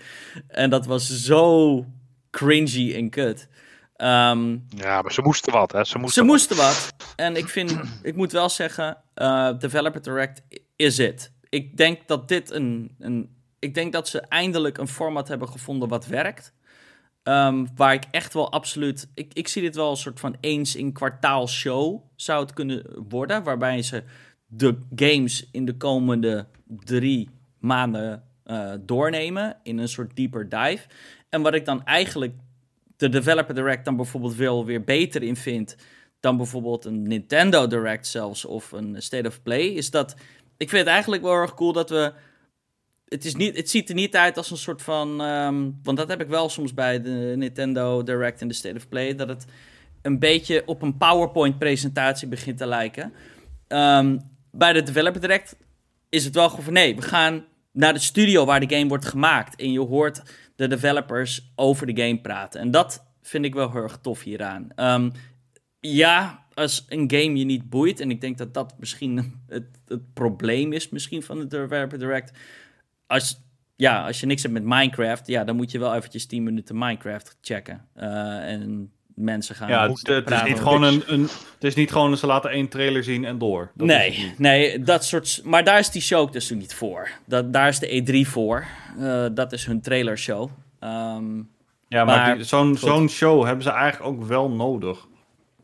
En 0.49 0.71
dat 0.71 0.87
was 0.87 1.07
zo 1.25 1.85
cringy 2.31 2.95
en 2.95 3.11
kut. 3.11 3.49
Ehm, 3.97 4.57
Ja, 4.76 5.02
maar 5.02 5.12
ze 5.12 5.23
moesten 5.23 5.52
wat, 5.52 5.73
hè? 5.73 5.85
Ze 5.85 5.99
moesten 5.99 6.14
ze 6.23 6.28
wat. 6.28 6.31
moesten 6.38 6.57
wat. 6.57 6.95
En 7.17 7.37
ik 7.37 7.49
vind, 7.49 7.75
ik 8.02 8.17
moet 8.17 8.33
wel 8.33 8.49
zeggen, 8.49 8.97
eh, 9.14 9.59
Developer 9.59 10.02
Direct 10.02 10.43
is 10.76 10.99
het. 10.99 11.33
Ik 11.49 11.76
denk 11.76 12.09
dat 12.09 12.28
dit 12.28 12.50
een, 12.50 12.95
een. 12.99 13.37
Ik 13.59 13.75
denk 13.75 13.93
dat 13.93 14.09
ze 14.09 14.21
eindelijk 14.21 14.78
een 14.78 14.88
format 14.88 15.28
hebben 15.28 15.49
gevonden 15.49 15.88
wat 15.88 16.07
werkt. 16.07 16.52
Ehm, 17.23 17.67
waar 17.76 17.93
ik 17.93 18.05
echt 18.11 18.35
wel 18.35 18.52
absoluut. 18.52 19.09
Ik, 19.14 19.35
ik 19.35 19.49
zie 19.49 19.62
dit 19.62 19.76
wel 19.76 19.88
als 19.88 19.99
een 19.99 20.05
soort 20.05 20.21
van 20.21 20.37
eens 20.40 20.76
in 20.76 20.93
kwartaal 20.93 21.49
show 21.49 22.02
zou 22.17 22.40
het 22.40 22.52
kunnen 22.52 23.09
worden. 23.09 23.43
Waarbij 23.43 23.83
ze 23.83 24.02
de 24.47 24.78
games 24.95 25.49
in 25.52 25.64
de 25.64 25.76
komende 25.76 26.47
drie 26.67 27.31
maanden 27.59 28.25
eh, 28.45 28.73
doornemen. 28.81 29.57
In 29.62 29.78
een 29.78 29.88
soort 29.88 30.17
deeper 30.17 30.49
dive. 30.49 30.87
En 31.28 31.43
wat 31.43 31.55
ik 31.55 31.64
dan 31.64 31.85
eigenlijk 31.85 32.35
de 32.97 33.09
Developer 33.09 33.55
Direct 33.55 33.85
dan 33.85 33.97
bijvoorbeeld 33.97 34.35
wel 34.35 34.64
weer 34.64 34.85
beter 34.85 35.23
in 35.23 35.37
vind 35.37 35.76
dan 36.21 36.37
bijvoorbeeld 36.37 36.85
een 36.85 37.02
Nintendo 37.02 37.67
Direct 37.67 38.07
zelfs 38.07 38.45
of 38.45 38.73
een 38.73 39.02
State 39.02 39.28
of 39.28 39.43
Play, 39.43 39.62
is 39.62 39.90
dat 39.90 40.14
ik 40.59 40.69
vind 40.69 40.83
het 40.83 40.91
eigenlijk 40.91 41.23
wel 41.23 41.33
erg 41.33 41.55
cool 41.55 41.73
dat 41.73 41.91
we 41.91 42.12
het, 43.09 43.25
is 43.25 43.35
niet, 43.35 43.57
het 43.57 43.71
ziet 43.71 43.88
er 43.88 43.95
niet 43.95 44.17
uit 44.17 44.37
als 44.37 44.50
een 44.50 44.57
soort 44.57 44.83
van. 44.83 45.21
ehm, 45.21 45.71
want 45.83 45.97
dat 45.97 46.09
heb 46.09 46.21
ik 46.21 46.29
wel 46.29 46.49
soms 46.49 46.75
bij 46.75 47.03
de 47.03 47.35
Nintendo 47.37 48.03
Direct 48.03 48.41
en 48.41 48.49
de 48.49 48.55
State 48.55 48.77
of 48.77 48.88
Play. 48.88 49.15
Dat 49.15 49.29
het 49.29 49.45
een 50.03 50.19
beetje 50.19 50.62
op 50.67 50.83
een 50.83 50.97
PowerPoint-presentatie 50.97 52.29
begint 52.29 52.59
te 52.59 52.67
lijken. 52.67 53.12
Ehm, 53.69 54.19
bij 54.50 54.73
de 54.73 54.83
Developer 54.83 55.21
Direct 55.21 55.57
is 56.09 56.25
het 56.25 56.35
wel 56.35 56.49
gewoon 56.49 56.65
van 56.65 56.73
nee, 56.73 56.97
we 56.97 57.03
gaan 57.03 57.45
naar 57.73 57.93
de 57.93 57.99
studio 57.99 58.45
waar 58.45 58.61
de 58.61 58.77
game 58.77 58.88
wordt 58.88 59.07
gemaakt. 59.07 59.61
En 59.61 59.73
je 59.73 59.81
hoort 59.81 60.23
de 60.57 60.67
developers 60.67 61.53
over 61.55 61.95
de 61.95 62.03
game 62.03 62.21
praten. 62.21 62.61
En 62.61 62.71
dat 62.71 63.07
vind 63.23 63.45
ik 63.45 63.55
wel 63.55 63.73
heel 63.73 63.83
erg 63.83 63.99
tof 64.03 64.23
hieraan. 64.23 64.69
Ehm, 64.75 65.11
ja, 65.81 66.47
als 66.59 66.85
een 66.88 67.11
game 67.11 67.38
je 67.38 67.45
niet 67.45 67.71
boeit, 67.71 68.00
en 68.00 68.11
ik 68.11 68.21
denk 68.21 68.38
dat 68.38 68.55
dat 68.55 68.75
misschien 68.79 69.35
het, 69.49 69.65
het 69.87 70.12
probleem 70.15 70.73
is 70.73 70.88
misschien 70.88 71.23
van 71.23 71.38
de 71.38 71.47
Developer 71.47 71.99
Direct. 71.99 72.38
Als, 73.07 73.41
ja, 73.77 74.07
als 74.07 74.21
je 74.21 74.27
niks 74.27 74.43
hebt 74.43 74.55
met 74.55 74.65
Minecraft, 74.65 75.27
ja, 75.27 75.45
dan 75.45 75.57
moet 75.57 75.71
je 75.71 75.79
wel 75.79 75.95
eventjes 75.95 76.27
10 76.27 76.43
minuten 76.43 76.79
Minecraft 76.79 77.38
checken. 77.40 77.88
Eh, 77.94 78.51
en 78.53 78.92
mensen 79.14 79.55
gaan... 79.55 79.68
Ja, 79.68 79.88
het, 79.88 80.07
het 80.07 80.31
is 80.31 80.42
niet 80.42 80.59
gewoon 80.59 80.83
een, 80.83 81.03
een, 81.07 81.23
het 81.55 81.64
is 81.64 81.75
niet 81.75 81.92
gewoon 81.92 82.16
ze 82.16 82.27
laten 82.27 82.51
één 82.51 82.68
trailer 82.68 83.05
zien 83.05 83.25
en 83.25 83.38
door. 83.38 83.71
Dat 83.75 83.87
nee, 83.87 84.35
nee, 84.38 84.81
dat 84.81 85.05
soort. 85.05 85.40
Maar 85.44 85.64
daar 85.64 85.79
is 85.79 85.90
die 85.90 86.03
show 86.03 86.33
dus 86.33 86.51
niet 86.51 86.75
voor. 86.75 87.09
Dat, 87.27 87.53
daar 87.53 87.68
is 87.68 87.79
de 87.79 88.25
E3 88.25 88.29
voor. 88.31 88.64
Eh, 88.99 89.27
dat 89.35 89.53
is 89.53 89.66
hun 89.66 89.81
trailershow. 89.81 90.51
Ehm 90.81 91.40
Ja, 91.88 92.05
maar, 92.05 92.37
Maar- 92.37 92.44
zo'n 92.44 92.77
zo'n 92.77 93.09
show 93.09 93.44
hebben 93.44 93.62
ze 93.62 93.71
eigenlijk 93.71 94.12
ook 94.12 94.25
wel 94.25 94.51
nodig. 94.51 95.07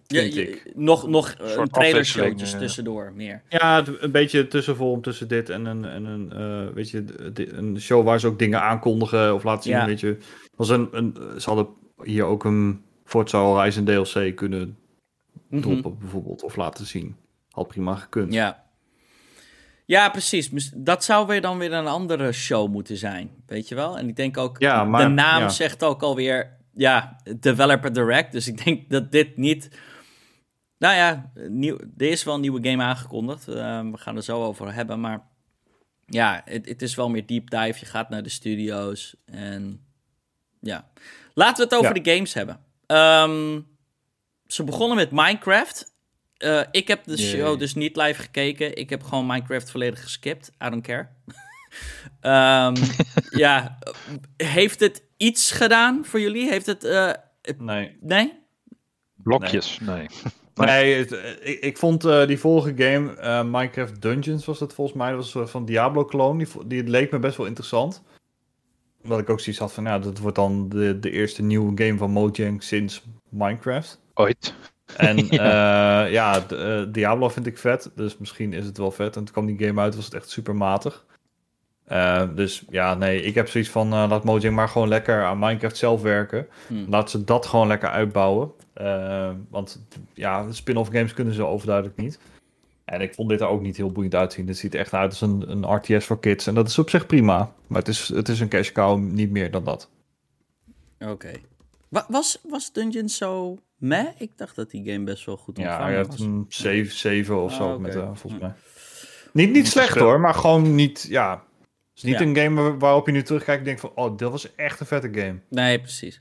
Ja, 0.06 0.20
ik. 0.20 0.72
nog 0.74 1.08
nog 1.08 1.30
eh, 1.30 1.36
een 1.56 1.68
trailershowtjes 1.68 2.14
afwisseling, 2.24 2.52
eh. 2.52 2.58
tussendoor 2.58 3.12
meer. 3.14 3.42
Ja, 3.48 3.84
een 4.00 4.10
beetje 4.10 4.48
tussenvorm 4.48 5.02
tussen 5.02 5.28
dit 5.28 5.48
en 5.50 5.64
een, 5.64 5.84
en 5.84 6.04
een, 6.04 6.32
eh, 6.32 6.74
weet 6.74 6.90
je, 6.90 7.04
een 7.56 7.80
show 7.80 8.04
waar 8.04 8.20
ze 8.20 8.26
ook 8.26 8.38
dingen 8.38 8.60
aankondigen 8.62 9.34
of 9.34 9.42
laten 9.44 9.62
zien. 9.62 9.72
Ja. 9.72 9.86
Weet 9.86 10.00
je, 10.00 10.18
was 10.56 10.68
een, 10.68 10.88
een, 10.90 11.16
ze 11.40 11.48
hadden 11.48 11.66
hier 12.02 12.24
ook 12.24 12.44
een 12.44 12.82
Forza 13.04 13.38
Horizon 13.38 13.84
DLC 13.84 14.36
kunnen 14.36 14.76
Mhm. 15.48 15.62
droppen 15.62 15.98
bijvoorbeeld 15.98 16.42
of 16.42 16.56
laten 16.56 16.86
zien. 16.86 17.16
Had 17.50 17.68
prima 17.68 17.94
gekund. 17.94 18.32
Ja. 18.32 18.62
Ja, 19.86 20.08
precies. 20.08 20.70
Dat 20.74 21.04
zou 21.04 21.26
weer 21.26 21.40
dan 21.40 21.58
weer 21.58 21.72
een 21.72 21.86
andere 21.86 22.32
show 22.32 22.70
moeten 22.72 22.96
zijn. 22.96 23.30
Weet 23.46 23.68
je 23.68 23.74
wel? 23.74 23.98
En 23.98 24.08
ik 24.08 24.16
denk 24.16 24.36
ook, 24.38 24.58
Ja, 24.58 24.84
maar- 24.84 25.02
de 25.02 25.08
naam 25.08 25.40
ja. 25.40 25.48
zegt 25.48 25.82
ook 25.84 26.02
alweer, 26.02 26.56
ja, 26.72 27.16
Developer 27.38 27.92
Direct. 27.92 28.32
Dus 28.32 28.48
ik 28.48 28.64
denk 28.64 28.90
dat 28.90 29.12
dit 29.12 29.36
niet... 29.36 29.68
Nou 30.84 30.96
ja, 30.96 31.30
nieuw, 31.48 31.78
er 31.96 32.06
is 32.10 32.24
wel 32.24 32.34
een 32.34 32.40
nieuwe 32.40 32.68
game 32.68 32.82
aangekondigd. 32.82 33.48
Eh, 33.48 33.54
we 33.90 33.96
gaan 33.96 34.16
er 34.16 34.22
zo 34.22 34.42
over 34.44 34.74
hebben, 34.74 35.00
maar... 35.00 35.26
Ja, 36.06 36.42
het, 36.44 36.68
het 36.68 36.82
is 36.82 36.94
wel 36.94 37.10
meer 37.10 37.26
deep 37.26 37.50
dive. 37.50 37.76
Je 37.80 37.86
gaat 37.86 38.08
naar 38.08 38.22
de 38.22 38.28
studio's 38.28 39.16
en... 39.24 39.84
Ja. 40.60 40.88
Laten 41.34 41.56
we 41.56 41.62
het 41.62 41.74
over 41.84 41.96
Ja. 41.96 42.02
de 42.02 42.10
games 42.14 42.34
hebben. 42.34 42.60
Ehm, 42.86 43.60
ze 44.46 44.64
begonnen 44.64 44.96
met 44.96 45.10
Minecraft. 45.10 45.94
Eh, 46.36 46.60
ik 46.70 46.88
heb 46.88 47.04
de 47.04 47.18
show 47.18 47.58
dus 47.58 47.74
niet 47.74 47.96
live 47.96 48.22
gekeken. 48.22 48.76
Ik 48.76 48.90
heb 48.90 49.02
gewoon 49.02 49.26
Minecraft 49.26 49.70
volledig 49.70 50.02
geskipt. 50.02 50.48
I 50.66 50.70
don't 50.70 50.82
care. 50.86 51.08
Ehm, 52.20 52.74
ja, 53.44 53.78
heeft 54.36 54.80
het 54.80 55.02
iets 55.16 55.50
gedaan 55.50 56.04
voor 56.04 56.20
jullie? 56.20 56.48
Heeft 56.48 56.66
het... 56.66 56.84
eh, 56.84 57.10
Nee. 57.58 57.96
nee? 58.00 58.32
Blokjes, 59.14 59.78
nee. 59.80 59.96
Nee, 59.96 60.08
het- 60.54 61.12
eh, 61.12 61.30
ik, 61.50 61.60
ik 61.60 61.78
vond 61.78 62.04
eh, 62.04 62.26
die 62.26 62.38
vorige 62.38 62.72
game, 62.76 63.12
eh, 63.14 63.42
Minecraft 63.42 64.02
Dungeons 64.02 64.44
was 64.44 64.60
het 64.60 64.72
volgens 64.72 64.96
mij, 64.96 65.06
dat 65.08 65.16
was 65.16 65.26
een 65.26 65.32
soort 65.32 65.50
van 65.50 65.64
Diablo-clone. 65.64 66.46
Die, 66.66 66.84
leek 66.84 67.10
me 67.10 67.18
best 67.18 67.36
wel 67.36 67.46
interessant. 67.46 68.02
Wat 69.02 69.18
ik 69.18 69.30
ook 69.30 69.40
zoiets 69.40 69.60
had 69.62 69.72
van, 69.72 69.84
ja, 69.84 69.98
dat 69.98 70.18
wordt 70.18 70.36
dan 70.36 70.68
de, 70.68 70.98
de 70.98 71.10
eerste 71.10 71.42
nieuwe 71.42 71.84
game 71.84 71.98
van 71.98 72.10
Mojang 72.10 72.62
sinds 72.62 73.04
Minecraft. 73.28 74.00
Ooit. 74.14 74.54
En 74.96 75.26
ja, 75.30 76.04
ja 76.04 76.40
Diablo 76.84 77.28
vind 77.28 77.46
ik 77.46 77.58
vet, 77.58 77.90
dus 77.94 78.18
misschien 78.18 78.52
is 78.52 78.64
het 78.66 78.78
wel 78.78 78.90
vet. 78.90 79.16
En 79.16 79.24
toen 79.24 79.32
kwam 79.34 79.46
die 79.46 79.66
game 79.66 79.80
uit, 79.80 79.96
was 79.96 80.04
het 80.04 80.14
echt 80.14 80.30
super 80.30 80.56
matig. 80.56 81.04
Eh, 81.84 82.22
dus 82.34 82.64
ja, 82.70 82.94
nee, 82.94 83.22
ik 83.22 83.34
heb 83.34 83.48
zoiets 83.48 83.70
van, 83.70 83.92
eh, 83.92 84.04
laat 84.08 84.24
Mojang 84.24 84.54
maar 84.54 84.68
gewoon 84.68 84.88
lekker 84.88 85.24
aan 85.24 85.38
Minecraft 85.38 85.76
zelf 85.76 86.02
werken. 86.02 86.46
Hm. 86.66 86.74
Laat 86.88 87.10
ze 87.10 87.24
dat 87.24 87.46
gewoon 87.46 87.66
lekker 87.66 87.88
uitbouwen. 87.88 88.52
Eh, 88.74 89.30
want 89.50 89.82
ja, 90.14 90.52
spin-off 90.52 90.90
games 90.90 91.14
kunnen 91.14 91.34
ze 91.34 91.44
overduidelijk 91.44 91.96
niet. 91.96 92.18
En 92.84 93.00
ik 93.00 93.14
vond 93.14 93.28
dit 93.28 93.40
er 93.40 93.46
ook 93.46 93.60
niet 93.62 93.76
heel 93.76 93.92
boeiend 93.92 94.14
uitzien. 94.14 94.46
Het 94.48 94.56
ziet 94.58 94.74
er 94.74 94.80
echt 94.80 94.92
uit 94.92 95.10
als 95.10 95.20
een, 95.20 95.44
een 95.50 95.74
RTS 95.74 96.04
voor 96.06 96.20
kids. 96.20 96.46
En 96.46 96.54
dat 96.54 96.68
is 96.68 96.78
op 96.78 96.90
zich 96.90 97.06
prima. 97.06 97.52
Maar 97.66 97.78
het 97.78 97.88
is, 97.88 98.08
het 98.08 98.28
is 98.28 98.40
een 98.40 98.48
cash 98.48 98.72
cow, 98.72 98.98
niet 98.98 99.30
meer 99.30 99.50
dan 99.50 99.64
dat. 99.64 99.90
Oké. 100.98 101.30
Wa- 101.88 102.06
Was, 102.08 102.40
was 102.48 102.72
Dungeon 102.72 103.08
zo 103.08 103.58
meh? 103.76 104.06
Ik 104.18 104.30
dacht 104.36 104.56
dat 104.56 104.70
die 104.70 104.92
game 104.92 105.04
best 105.04 105.24
wel 105.26 105.36
goed 105.36 105.56
Ja, 105.56 105.62
ontvangen 105.64 105.86
hij 105.88 105.96
heeft 105.96 106.08
was. 106.08 106.20
een 106.20 106.44
7, 106.48 106.92
7 106.96 107.42
of 107.42 107.50
Ah, 107.50 107.56
zo, 107.56 107.68
oké. 107.72 107.78
met, 107.80 107.92
volgens 107.94 108.32
Hm. 108.32 108.38
mij. 108.40 108.52
Niet, 109.32 109.52
niet 109.52 109.68
slecht 109.68 109.98
hoor, 109.98 110.20
maar 110.20 110.34
gewoon 110.34 110.74
niet, 110.74 111.06
ja... 111.08 111.42
Het 111.94 112.02
is 112.04 112.10
niet 112.10 112.18
Ja. 112.18 112.26
een 112.26 112.36
game 112.36 112.62
waar- 112.62 112.78
waarop 112.78 113.06
je 113.06 113.12
nu 113.12 113.22
terugkijkt 113.22 113.58
en 113.58 113.64
denkt 113.64 113.80
van... 113.80 113.92
Oh, 113.94 114.18
dat 114.18 114.30
was 114.30 114.54
echt 114.54 114.80
een 114.80 114.86
vette 114.86 115.20
game. 115.20 115.38
Nee, 115.50 115.80
precies. 115.80 116.20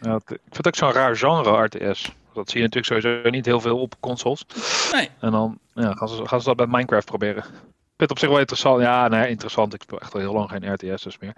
Ja, 0.00 0.14
ik 0.14 0.22
vind 0.26 0.56
het 0.56 0.66
ook 0.66 0.76
zo'n 0.76 0.92
raar 0.92 1.16
genre, 1.16 1.62
RTS. 1.64 2.12
Dat 2.32 2.50
zie 2.50 2.60
je 2.60 2.66
natuurlijk 2.68 3.02
sowieso 3.02 3.30
niet 3.30 3.46
heel 3.46 3.60
veel 3.60 3.78
op 3.80 3.94
consoles. 4.00 4.44
Nee. 4.92 5.08
En 5.20 5.30
dan 5.30 5.58
ja, 5.74 5.92
gaan, 5.94 6.08
ze, 6.08 6.26
gaan 6.28 6.40
ze 6.40 6.46
dat 6.48 6.56
met 6.56 6.68
Minecraft 6.70 7.06
proberen. 7.06 7.36
Ik 7.44 7.44
vind 7.44 7.60
het 7.96 8.10
op 8.10 8.18
zich 8.18 8.28
wel 8.28 8.38
interessant. 8.38 8.80
Ja, 8.80 9.08
nee, 9.08 9.28
interessant. 9.28 9.74
Ik 9.74 9.82
speel 9.82 10.00
echt 10.00 10.14
al 10.14 10.20
heel 10.20 10.32
lang 10.32 10.50
geen 10.50 10.72
RTS's 10.72 11.18
meer. 11.18 11.34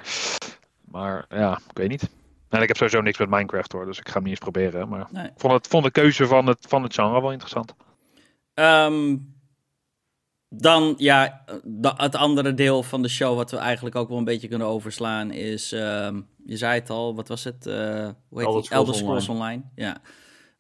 Maar 0.85 1.25
ja, 1.29 1.53
ik 1.70 1.77
weet 1.77 1.88
niet. 1.88 2.11
En 2.49 2.62
ik 2.62 2.68
heb 2.68 2.77
sowieso 2.77 3.01
niks 3.01 3.18
met 3.18 3.29
Minecraft 3.31 3.73
hoor, 3.73 3.87
dus 3.87 3.99
ik 3.99 4.07
ga 4.09 4.12
hem 4.14 4.23
niet 4.23 4.31
eens 4.31 4.40
proberen. 4.40 4.88
Maar 4.88 5.07
Nee. 5.11 5.25
ik 5.27 5.33
vond, 5.37 5.53
het, 5.53 5.66
vond 5.66 5.85
de 5.85 5.90
keuze 5.90 6.27
van 6.27 6.47
het, 6.47 6.59
van 6.68 6.83
het 6.83 6.94
genre 6.94 7.20
wel 7.20 7.31
interessant. 7.33 7.75
Ehm, 8.55 9.16
dan, 10.57 10.95
ja, 10.97 11.45
het 11.97 12.14
andere 12.17 12.55
deel 12.55 12.83
van 12.83 13.03
de 13.03 13.09
show 13.09 13.37
wat 13.37 13.51
we 13.51 13.57
eigenlijk 13.57 13.97
ook 13.97 14.09
wel 14.09 14.19
een 14.19 14.25
beetje 14.25 14.49
kunnen 14.49 14.67
overslaan 14.67 15.31
is, 15.31 15.73
ehm, 15.73 16.21
je 16.47 16.57
zei 16.57 16.75
het 16.81 16.90
al, 16.90 17.14
wat 17.14 17.29
was 17.29 17.45
het? 17.45 17.67
Eh 17.67 17.75
hoe 18.29 18.38
heet 18.38 18.47
Elder 18.47 18.53
die? 18.53 18.64
Scrolls 18.64 18.69
Elder 18.71 18.95
Scrolls 18.95 19.29
Online. 19.29 19.62
Ja. 19.75 19.97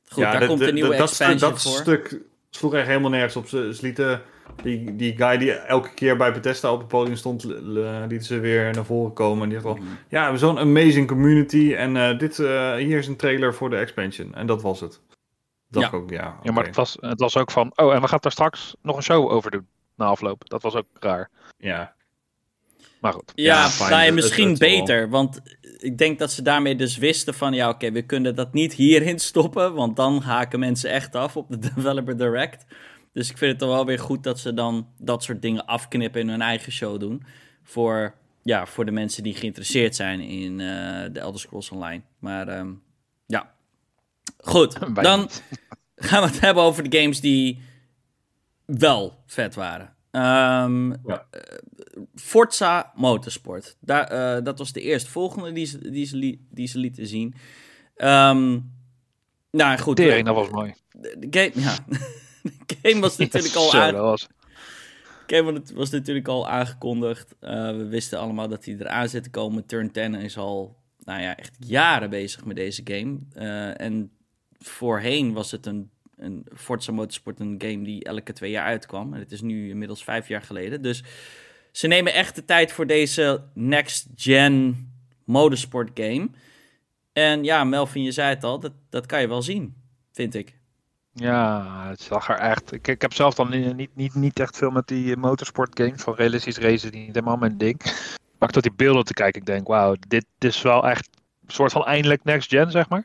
Goed, 0.08 0.22
daar 0.22 0.38
dat- 0.38 0.48
komt 0.48 0.60
een 0.60 0.66
dat- 0.66 0.74
nieuwe 0.74 0.96
dat, 0.96 1.08
expansion 1.08 1.50
dat 1.50 1.62
voor. 1.62 1.72
stuk 1.72 2.20
sloeg 2.50 2.74
echt 2.74 2.86
helemaal 2.86 3.10
nergens 3.10 3.36
op. 3.36 3.46
Ze, 3.48 3.70
ze 3.74 3.82
lieten 3.82 4.22
die, 4.62 4.96
die 4.96 5.16
guy 5.16 5.36
die 5.38 5.52
elke 5.52 5.94
keer 5.94 6.16
bij 6.16 6.32
Bethesda 6.32 6.72
op 6.72 6.78
het 6.78 6.88
podium 6.88 7.16
stond, 7.16 7.44
lieten 8.08 8.22
ze 8.26 8.38
weer 8.38 8.72
naar 8.74 8.84
voren 8.84 9.12
komen. 9.12 9.42
En 9.42 9.48
die 9.48 9.58
had 9.58 9.66
al, 9.66 9.74
Mhm. 9.74 9.84
ja, 9.86 9.94
we 10.08 10.18
hebben 10.18 10.38
zo'n 10.38 10.58
amazing 10.58 11.08
community. 11.08 11.74
En 11.74 11.96
eh, 11.96 12.18
dit, 12.18 12.38
eh, 12.38 12.74
hier 12.74 12.98
is 12.98 13.06
een 13.06 13.16
trailer 13.16 13.54
voor 13.54 13.70
de 13.70 13.76
expansion. 13.76 14.34
En 14.34 14.46
dat 14.46 14.62
was 14.62 14.80
het. 14.80 15.00
Dat 15.68 15.82
Ja. 15.82 15.90
ook, 15.92 16.10
ja. 16.10 16.38
Ja, 16.42 16.52
maar 16.52 16.66
het 16.66 16.76
was, 16.76 16.96
het 17.00 17.20
was 17.20 17.36
ook 17.36 17.50
van, 17.50 17.72
oh, 17.76 17.94
en 17.94 18.00
we 18.00 18.08
gaan 18.08 18.18
daar 18.20 18.32
straks 18.32 18.74
nog 18.82 18.96
een 18.96 19.02
show 19.02 19.30
over 19.30 19.50
doen. 19.50 19.66
Na 19.96 20.04
afloop. 20.04 20.48
Dat 20.48 20.62
was 20.62 20.74
ook 20.74 20.86
raar. 21.00 21.30
Ja. 21.58 21.94
Maar 23.00 23.12
goed. 23.12 23.32
Ja, 23.34 23.70
Ja, 23.78 23.88
nou 23.88 24.12
misschien 24.12 24.56
wel. 24.56 24.68
beter. 24.68 25.08
Want 25.08 25.40
ik 25.78 25.98
denk 25.98 26.18
dat 26.18 26.32
ze 26.32 26.42
daarmee 26.42 26.76
dus 26.76 26.96
wisten 26.96 27.34
van... 27.34 27.52
ja, 27.52 27.68
oké, 27.68 27.90
we 27.90 28.02
kunnen 28.02 28.34
dat 28.34 28.52
niet 28.52 28.72
hierin 28.72 29.18
stoppen... 29.30 29.74
want 29.74 29.96
dan 29.96 30.20
haken 30.20 30.58
mensen 30.58 30.90
echt 30.90 31.14
af 31.14 31.36
op 31.36 31.48
de 31.48 31.58
Developer 31.74 32.16
Direct. 32.16 32.66
Dus 33.12 33.30
ik 33.30 33.38
vind 33.38 33.50
het 33.50 33.60
toch 33.60 33.70
wel 33.70 33.86
weer 33.86 33.98
goed 33.98 34.22
dat 34.22 34.38
ze 34.38 34.54
dan 34.54 34.88
dat 34.98 35.22
soort 35.22 35.42
dingen 35.42 35.66
afknippen... 35.66 36.20
in 36.20 36.28
hun 36.28 36.42
eigen 36.42 36.72
show 36.72 37.00
doen. 37.00 37.24
Voor, 37.62 38.14
ja, 38.42 38.66
voor 38.66 38.84
de 38.84 38.90
mensen 38.90 39.22
die 39.22 39.34
geïnteresseerd 39.34 39.96
zijn 39.96 40.20
in 40.20 40.60
eh, 40.60 41.12
de 41.12 41.20
Elder 41.20 41.40
Scrolls 41.40 41.70
Online. 41.70 42.02
Maar 42.18 42.48
ehm, 42.48 42.72
ja, 43.26 43.54
goed. 44.38 44.78
Dan 45.02 45.28
gaan 45.96 46.22
we 46.22 46.28
het 46.28 46.40
hebben 46.40 46.62
over 46.62 46.90
de 46.90 46.98
games 46.98 47.20
die 47.20 47.62
wel 48.66 49.22
vet 49.26 49.54
waren. 49.54 49.94
Ja. 50.10 51.26
eh, 51.30 51.40
Forza 52.14 52.92
Motorsport. 52.94 53.76
Daar, 53.80 54.06
eh, 54.06 54.44
dat 54.44 54.58
was 54.58 54.72
de 54.72 54.80
eerstvolgende 54.80 55.52
die 55.52 55.66
ze, 55.66 55.90
die 55.90 56.06
ze, 56.06 56.16
li- 56.16 56.46
die 56.50 56.66
ze 56.66 56.78
lieten 56.78 57.06
zien. 57.06 57.34
Ehm, 57.96 58.58
nou 59.50 59.78
goed, 59.78 59.96
Tering, 59.96 60.26
dat 60.26 60.34
was 60.34 60.50
mooi. 60.50 60.74
de, 60.90 61.26
game, 61.30 61.50
ja. 61.54 61.76
de 62.66 62.76
game 62.82 63.00
was 63.00 63.16
natuurlijk 63.24 63.54
al 63.54 63.74
aan, 63.74 63.94
was... 63.94 64.26
Game 65.26 65.62
was 65.74 65.90
natuurlijk 65.90 66.28
al 66.28 66.48
aangekondigd. 66.48 67.34
Uh, 67.40 67.50
we 67.76 67.86
wisten 67.86 68.18
allemaal 68.18 68.48
dat 68.48 68.64
hij 68.64 68.74
eraan 68.78 69.08
zit 69.08 69.22
te 69.22 69.30
komen. 69.30 69.66
Turn 69.66 69.90
10 69.90 70.14
is 70.14 70.36
al, 70.38 70.76
nou 71.04 71.20
ja, 71.22 71.36
echt 71.36 71.56
jaren 71.58 72.10
bezig 72.10 72.44
met 72.44 72.56
deze 72.56 72.80
game. 72.84 73.18
Uh, 73.34 73.80
en 73.80 74.10
voorheen 74.58 75.32
was 75.32 75.50
het 75.50 75.66
een, 75.66 75.90
een 76.16 76.46
Forza 76.54 76.92
Motorsport 76.92 77.40
een 77.40 77.54
game 77.58 77.84
die 77.84 78.04
elke 78.04 78.32
twee 78.32 78.50
jaar 78.50 78.64
uitkwam. 78.64 79.14
En 79.14 79.20
het 79.20 79.32
is 79.32 79.40
nu 79.40 79.68
inmiddels 79.68 80.04
vijf 80.04 80.28
jaar 80.28 80.42
geleden. 80.42 80.82
Dus 80.82 81.04
ze 81.72 81.86
nemen 81.86 82.14
echt 82.14 82.34
de 82.34 82.44
tijd 82.44 82.72
voor 82.72 82.86
deze 82.86 83.42
next-gen 83.54 84.88
motorsport 85.24 85.90
game. 85.94 86.28
En 87.12 87.44
ja, 87.44 87.64
Melvin, 87.64 88.02
je 88.02 88.12
zei 88.12 88.28
het 88.28 88.44
al, 88.44 88.60
dat, 88.60 88.72
dat 88.90 89.06
kan 89.06 89.20
je 89.20 89.28
wel 89.28 89.42
zien, 89.42 89.74
vind 90.12 90.34
ik. 90.34 90.54
Ja, 91.12 91.84
het 91.88 92.00
zag 92.00 92.28
er 92.28 92.36
echt. 92.36 92.72
Ik, 92.72 92.88
ik 92.88 93.02
heb 93.02 93.12
zelf 93.12 93.34
dan 93.34 93.50
niet, 93.76 93.96
niet, 93.96 94.14
niet, 94.14 94.38
echt 94.38 94.56
veel 94.56 94.70
met 94.70 94.88
die 94.88 95.16
motorsport 95.16 95.78
games 95.80 96.02
van 96.02 96.14
realistisch 96.14 96.58
racen, 96.58 96.92
niet 96.92 97.06
helemaal 97.06 97.36
mijn 97.36 97.58
ding. 97.58 97.80
Maar 98.38 98.52
tot 98.52 98.62
die 98.62 98.72
beelden 98.72 99.04
te 99.04 99.12
kijken, 99.12 99.40
ik 99.40 99.46
denk, 99.46 99.66
wauw, 99.66 99.96
dit 100.08 100.26
is 100.38 100.62
wel 100.62 100.88
echt 100.88 101.08
een 101.46 101.52
soort 101.52 101.72
van 101.72 101.84
eindelijk 101.84 102.24
next 102.24 102.50
gen, 102.50 102.70
zeg 102.70 102.88
maar. 102.88 103.04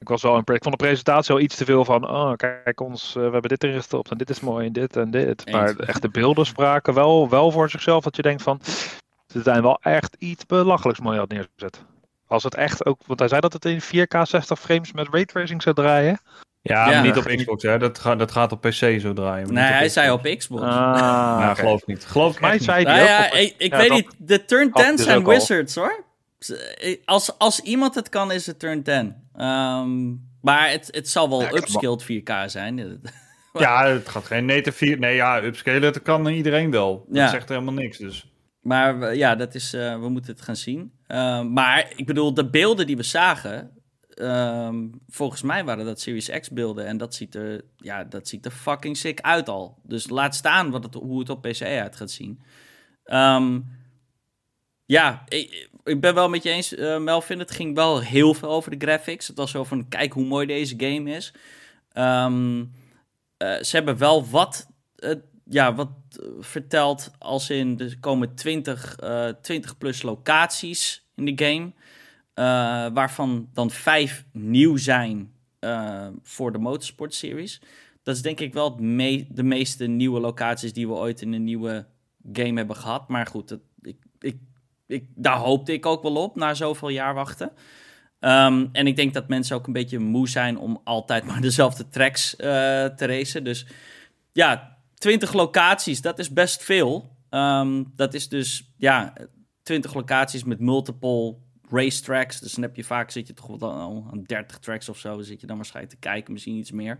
Ik 0.00 0.08
was 0.08 0.22
wel 0.22 0.34
een, 0.34 0.54
ik 0.54 0.62
vond 0.62 0.78
de 0.78 0.84
presentatie 0.84 1.34
al 1.34 1.40
iets 1.40 1.56
te 1.56 1.64
veel 1.64 1.84
van, 1.84 2.08
oh 2.10 2.32
kijk 2.36 2.80
ons, 2.80 3.08
uh, 3.08 3.14
we 3.24 3.30
hebben 3.32 3.48
dit 3.50 3.62
erin 3.64 3.76
gestopt 3.76 4.10
en 4.10 4.18
dit 4.18 4.30
is 4.30 4.40
mooi 4.40 4.66
en 4.66 4.72
dit 4.72 4.96
en 4.96 5.10
dit. 5.10 5.46
Eens. 5.46 5.56
Maar 5.56 5.76
echt 5.76 6.02
de 6.02 6.08
beelden 6.10 6.46
spraken 6.46 6.94
wel, 6.94 7.28
wel 7.28 7.50
voor 7.50 7.70
zichzelf 7.70 8.04
dat 8.04 8.16
je 8.16 8.22
denkt 8.22 8.42
van, 8.42 8.60
ze 9.26 9.42
zijn 9.42 9.62
wel 9.62 9.78
echt 9.82 10.16
iets 10.18 10.46
belachelijks 10.46 11.00
mooi 11.00 11.18
had 11.18 11.28
neergezet. 11.28 11.84
Als 12.26 12.42
het 12.42 12.54
echt 12.54 12.86
ook, 12.86 13.00
want 13.06 13.18
hij 13.18 13.28
zei 13.28 13.40
dat 13.40 13.52
het 13.52 13.64
in 13.64 13.80
4K 13.82 14.22
60 14.22 14.60
frames 14.60 14.92
met 14.92 15.08
raytracing 15.10 15.62
zou 15.62 15.74
draaien. 15.74 16.20
Ja, 16.62 16.84
Ja. 16.90 16.92
maar 16.94 17.02
niet 17.02 17.16
op 17.16 17.24
Xbox, 17.24 17.62
hè. 17.62 17.78
Dat, 17.78 17.98
gaat 17.98 18.18
dat 18.18 18.30
gaat 18.32 18.52
op 18.52 18.60
PC 18.60 19.00
zo 19.00 19.12
draaien. 19.12 19.52
Nee, 19.52 19.64
hij 19.64 19.88
zei 19.88 20.10
op 20.10 20.22
Xbox. 20.36 20.62
Ah, 20.62 21.46
oké. 21.50 21.60
geloof 21.60 21.80
ik 21.80 21.86
niet. 21.86 22.04
Geloof 22.06 22.34
ik 22.34 22.40
Mij 22.40 22.50
echt 22.52 22.62
zei 22.64 22.78
niet. 22.78 22.86
die 22.86 22.96
Nou 22.96 23.08
ook 23.08 23.18
ja, 23.18 23.26
op- 23.26 23.32
ik, 23.34 23.54
ik 23.58 23.70
Ja, 23.72 23.78
weet 23.78 23.88
dat- 23.88 23.96
niet. 23.96 24.14
De 24.18 24.44
turn 24.44 24.68
had 24.72 24.82
10 24.84 24.96
dus 24.96 25.04
zijn 25.04 25.24
al. 25.24 25.30
wizards 25.32 25.74
hoor. 25.74 26.04
Als, 27.04 27.38
als 27.38 27.60
iemand 27.60 27.94
het 27.94 28.08
kan, 28.08 28.32
is 28.32 28.46
het 28.46 28.58
turn 28.58 28.82
10. 28.82 29.14
Ehm, 29.34 30.08
maar 30.40 30.70
het, 30.70 30.88
het 30.90 31.08
zal 31.08 31.28
wel 31.28 31.40
Ja, 31.40 31.52
upskilled 31.52 32.02
4K 32.02 32.44
zijn. 32.46 32.76
Ja, 33.52 33.86
het 33.86 34.08
gaat 34.08 34.24
geen 34.24 34.44
native 34.44 34.76
4. 34.76 34.98
Nee, 34.98 35.14
ja, 35.14 35.42
upscalen, 35.42 35.80
dat 35.80 36.02
kan 36.02 36.26
iedereen 36.26 36.70
wel. 36.70 37.04
Dat 37.08 37.16
Ja. 37.16 37.28
zegt 37.28 37.48
helemaal 37.48 37.74
niks, 37.74 37.98
dus. 37.98 38.32
Maar 38.60 39.16
ja, 39.16 39.34
dat 39.34 39.54
is, 39.54 39.72
eh, 39.72 40.00
we 40.00 40.08
moeten 40.08 40.32
het 40.32 40.42
gaan 40.42 40.56
zien. 40.56 40.92
Ehm, 41.06 41.52
maar 41.52 41.92
ik 41.96 42.06
bedoel, 42.06 42.34
de 42.34 42.50
beelden 42.50 42.86
die 42.86 42.96
we 42.96 43.02
zagen. 43.02 43.72
ehm, 44.14 44.86
volgens 45.08 45.42
mij 45.42 45.64
waren 45.64 45.84
dat 45.84 46.00
Series 46.00 46.28
X 46.40 46.50
beelden. 46.50 46.86
En 46.86 46.96
dat 46.96 47.14
ziet, 47.14 47.34
er, 47.34 47.64
ja, 47.76 48.04
dat 48.04 48.28
ziet 48.28 48.44
er 48.44 48.50
fucking 48.50 48.96
sick 48.96 49.20
uit 49.20 49.48
al. 49.48 49.78
Dus 49.82 50.08
laat 50.08 50.34
staan 50.34 50.70
wat 50.70 50.84
het, 50.84 50.94
hoe 50.94 51.18
het 51.18 51.28
op 51.30 51.42
PC 51.42 51.62
uit 51.62 51.96
gaat 51.96 52.10
zien. 52.10 52.40
Ehm, 53.04 53.60
ja, 54.84 55.22
ik, 55.28 55.68
ik 55.88 56.00
ben 56.00 56.14
wel 56.14 56.28
met 56.28 56.42
je 56.42 56.50
eens, 56.50 56.74
eh, 56.74 56.98
Melvin. 56.98 57.38
Het 57.38 57.50
ging 57.50 57.74
wel 57.74 58.00
heel 58.00 58.34
veel 58.34 58.48
over 58.48 58.78
de 58.78 58.86
graphics. 58.86 59.26
Het 59.26 59.36
was 59.36 59.50
zo 59.50 59.64
van, 59.64 59.88
kijk 59.88 60.12
hoe 60.12 60.24
mooi 60.24 60.46
deze 60.46 60.74
game 60.76 61.10
is. 61.10 61.32
Ehm, 61.92 62.64
eh, 63.36 63.62
ze 63.62 63.76
hebben 63.76 63.98
wel 63.98 64.26
wat, 64.26 64.66
eh, 64.96 65.14
ja, 65.44 65.74
wat 65.74 65.90
verteld 66.40 67.10
als 67.18 67.50
in, 67.50 67.78
er 67.78 67.98
komen 68.00 68.34
20, 68.34 68.96
eh 68.96 69.28
20 69.28 69.78
plus 69.78 70.02
locaties 70.02 71.06
in 71.14 71.24
de 71.24 71.44
game. 71.44 71.72
waarvan 72.94 73.48
dan 73.52 73.70
vijf 73.70 74.24
nieuw 74.32 74.76
zijn 74.76 75.32
voor 76.22 76.52
de 76.52 76.58
Motorsport 76.58 77.14
Series. 77.14 77.60
Dat 78.02 78.16
is 78.16 78.22
denk 78.22 78.40
ik 78.40 78.52
wel 78.52 78.76
het 78.76 79.26
de 79.36 79.42
meeste 79.42 79.86
nieuwe 79.86 80.20
locaties 80.20 80.72
die 80.72 80.88
we 80.88 80.94
ooit 80.94 81.22
in 81.22 81.32
een 81.32 81.44
nieuwe 81.44 81.86
game 82.32 82.56
hebben 82.56 82.76
gehad. 82.76 83.08
Maar 83.08 83.26
goed, 83.26 83.50
ik, 83.50 83.60
ik, 84.88 85.04
daar 85.14 85.36
hoopte 85.36 85.72
ik 85.72 85.86
ook 85.86 86.02
wel 86.02 86.16
op, 86.16 86.36
na 86.36 86.54
zoveel 86.54 86.88
jaar 86.88 87.14
wachten. 87.14 87.52
Ehm, 88.20 88.66
en 88.72 88.86
ik 88.86 88.96
denk 88.96 89.14
dat 89.14 89.28
mensen 89.28 89.56
ook 89.56 89.66
een 89.66 89.72
beetje 89.72 89.98
moe 89.98 90.28
zijn 90.28 90.58
om 90.58 90.80
altijd 90.84 91.24
maar 91.24 91.40
dezelfde 91.50 91.88
tracks 91.88 92.36
eh, 92.36 92.46
te 92.84 93.06
racen. 93.06 93.44
Dus 93.44 93.66
ja, 94.32 94.78
20 94.94 95.32
locaties, 95.32 96.00
dat 96.00 96.18
is 96.18 96.32
best 96.32 96.62
veel. 96.62 97.16
Ehm, 97.30 97.84
dat 97.94 98.14
is 98.14 98.28
dus, 98.28 98.72
ja, 98.76 99.12
20 99.62 99.94
locaties 99.94 100.44
met 100.44 100.60
multiple 100.60 101.36
racetracks. 101.70 102.40
Dus 102.40 102.52
dan 102.52 102.62
heb 102.62 102.76
je 102.76 102.84
vaak, 102.84 103.10
zit 103.10 103.26
je 103.26 103.34
toch 103.34 103.58
wel 103.58 104.06
aan 104.12 104.22
30 104.22 104.58
tracks 104.58 104.88
of 104.88 104.98
zo. 104.98 105.20
Zit 105.20 105.40
je 105.40 105.46
dan 105.46 105.56
waarschijnlijk 105.56 105.94
te 105.94 106.00
kijken, 106.00 106.32
misschien 106.32 106.56
iets 106.56 106.70
meer. 106.70 106.98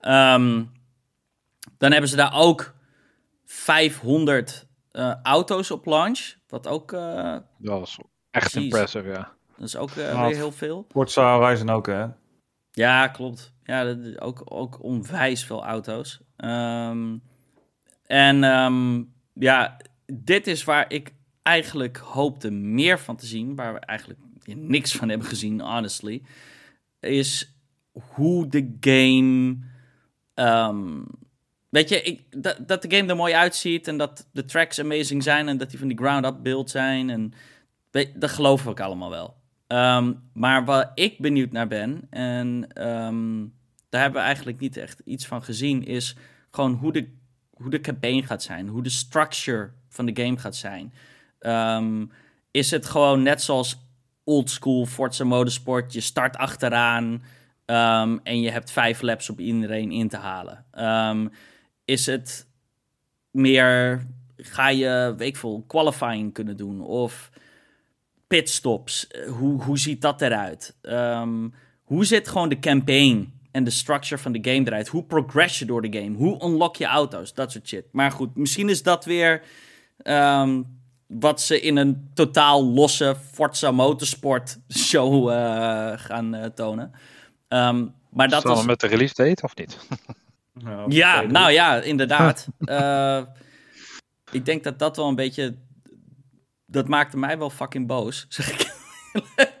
Ehm, 0.00 0.64
dan 1.78 1.90
hebben 1.92 2.10
ze 2.10 2.16
daar 2.16 2.34
ook 2.34 2.74
500 3.44 4.50
eh, 4.50 4.69
auto's 5.22 5.70
op 5.70 5.86
launch. 5.86 6.34
Wat 6.48 6.66
ook, 6.66 6.92
eh, 6.92 7.36
Dat 7.58 7.78
was 7.80 7.98
echt 8.30 8.50
Precies. 8.50 8.62
impressive, 8.62 9.08
ja. 9.08 9.32
dat 9.56 9.66
is 9.66 9.76
ook 9.76 9.90
eh, 9.90 10.26
weer 10.26 10.36
heel 10.36 10.52
veel. 10.52 10.86
Forza 10.88 11.38
Horizon 11.38 11.68
ook, 11.70 11.86
hè. 11.86 12.06
Ja, 12.72 13.08
klopt. 13.08 13.52
Ja, 13.64 13.84
dat 13.84 13.98
is 13.98 14.20
ook, 14.20 14.42
ook 14.44 14.82
onwijs 14.82 15.44
veel 15.44 15.64
auto's. 15.64 16.20
Ehm, 16.36 17.16
en 18.06 18.44
ehm, 18.44 19.02
ja, 19.34 19.76
dit 20.06 20.46
is 20.46 20.64
waar 20.64 20.92
ik 20.92 21.14
eigenlijk 21.42 21.96
hoopte 21.96 22.50
meer 22.50 22.98
van 22.98 23.16
te 23.16 23.26
zien, 23.26 23.54
waar 23.54 23.72
we 23.74 23.78
eigenlijk 23.78 24.20
niks 24.44 24.92
van 24.96 25.08
hebben 25.08 25.26
gezien, 25.28 25.60
honestly, 25.60 26.22
is 27.00 27.54
hoe 27.92 28.48
de 28.48 28.76
game. 28.80 29.58
ehm, 30.34 31.02
weet 31.70 31.88
je, 31.88 32.02
ik, 32.02 32.42
dat, 32.42 32.56
dat 32.66 32.82
de 32.82 32.96
game 32.96 33.08
er 33.08 33.16
mooi 33.16 33.34
uitziet 33.34 33.88
en 33.88 33.96
dat 33.96 34.28
de 34.32 34.44
tracks 34.44 34.80
amazing 34.80 35.22
zijn 35.22 35.48
en 35.48 35.56
dat 35.56 35.70
die 35.70 35.78
van 35.78 35.88
die 35.88 35.96
ground-up 35.96 36.42
build 36.42 36.70
zijn. 36.70 37.10
En 37.10 37.32
dat 38.14 38.36
we 38.36 38.68
ook 38.68 38.80
allemaal 38.80 39.10
wel. 39.10 39.34
Ehm, 39.66 40.12
maar 40.32 40.64
waar 40.64 40.90
ik 40.94 41.18
benieuwd 41.18 41.52
naar 41.52 41.68
ben, 41.68 42.06
en 42.10 42.66
ehm, 42.72 43.46
daar 43.88 44.00
hebben 44.00 44.20
we 44.20 44.26
eigenlijk 44.26 44.60
niet 44.60 44.76
echt 44.76 45.02
iets 45.04 45.26
van 45.26 45.42
gezien, 45.42 45.84
is 45.84 46.16
gewoon 46.50 46.72
hoe 46.72 46.92
de, 46.92 47.08
hoe 47.50 47.70
de 47.70 47.80
campaign 47.80 48.22
gaat 48.22 48.42
zijn, 48.42 48.68
hoe 48.68 48.82
de 48.82 48.90
structure 48.90 49.70
van 49.88 50.06
de 50.06 50.22
game 50.22 50.38
gaat 50.38 50.56
zijn. 50.56 50.92
Ehm, 51.38 52.06
is 52.50 52.70
het 52.70 52.86
gewoon 52.86 53.22
net 53.22 53.42
zoals 53.42 53.78
old 54.24 54.50
school 54.50 54.86
Forza 54.86 55.24
Motorsport, 55.24 55.92
je 55.92 56.00
start 56.00 56.36
achteraan 56.36 57.22
en 58.22 58.40
je 58.40 58.50
hebt 58.50 58.70
vijf 58.70 59.02
laps 59.02 59.30
op 59.30 59.40
iedereen 59.40 59.92
in 59.92 60.08
te 60.08 60.16
halen? 60.16 60.64
Is 61.90 62.06
het 62.06 62.46
meer, 63.30 64.06
ga 64.36 64.68
je, 64.68 65.14
weet 65.16 65.28
ik 65.28 65.36
veel, 65.36 65.64
qualifying 65.66 66.32
kunnen 66.32 66.56
doen 66.56 66.80
of 66.80 67.30
pitstops? 68.26 69.06
Eh, 69.06 69.30
Hoe, 69.30 69.62
hoe 69.62 69.78
ziet 69.78 70.00
dat 70.00 70.22
eruit? 70.22 70.76
Ehm, 70.82 71.48
hoe 71.84 72.04
zit 72.04 72.28
gewoon 72.28 72.48
de 72.48 72.58
campaign 72.58 73.32
en 73.50 73.64
de 73.64 73.70
structure 73.70 74.22
van 74.22 74.32
de 74.32 74.50
game 74.50 74.66
eruit? 74.66 74.88
Hoe 74.88 75.04
progress 75.04 75.58
je 75.58 75.64
door 75.64 75.82
de 75.82 75.98
game? 75.98 76.16
Hoe 76.16 76.44
unlock 76.44 76.76
je 76.76 76.84
auto's? 76.84 77.34
Dat 77.34 77.52
soort 77.52 77.68
shit. 77.68 77.84
Maar 77.92 78.10
goed, 78.10 78.36
misschien 78.36 78.68
is 78.68 78.82
dat 78.82 79.04
weer 79.04 79.42
ehm, 80.02 80.62
wat 81.06 81.40
ze 81.40 81.60
in 81.60 81.76
een 81.76 82.10
totaal 82.14 82.64
losse 82.64 83.16
Forza 83.32 83.70
Motorsport 83.70 84.58
show 84.68 85.30
eh, 85.30 85.92
gaan 85.96 86.34
eh, 86.34 86.44
tonen. 86.44 86.92
Ehm, 87.48 87.86
maar 88.10 88.28
dat 88.28 88.40
Samen 88.42 88.56
was... 88.56 88.66
met 88.66 88.80
de 88.80 88.86
release 88.86 89.14
date, 89.14 89.42
of 89.42 89.56
niet? 89.56 89.78
Ja, 90.88 91.20
nou 91.20 91.50
ja, 91.50 91.80
inderdaad. 91.92 92.46
Eh, 92.58 93.22
ik 94.30 94.44
denk 94.44 94.64
dat 94.64 94.78
dat 94.78 94.96
wel 94.96 95.08
een 95.08 95.14
beetje. 95.14 95.54
Dat 96.66 96.88
maakte 96.88 97.18
mij 97.18 97.38
wel 97.38 97.50
fucking 97.50 97.86
boos. 97.86 98.26
Zeg 98.28 98.50
ik. 98.52 98.78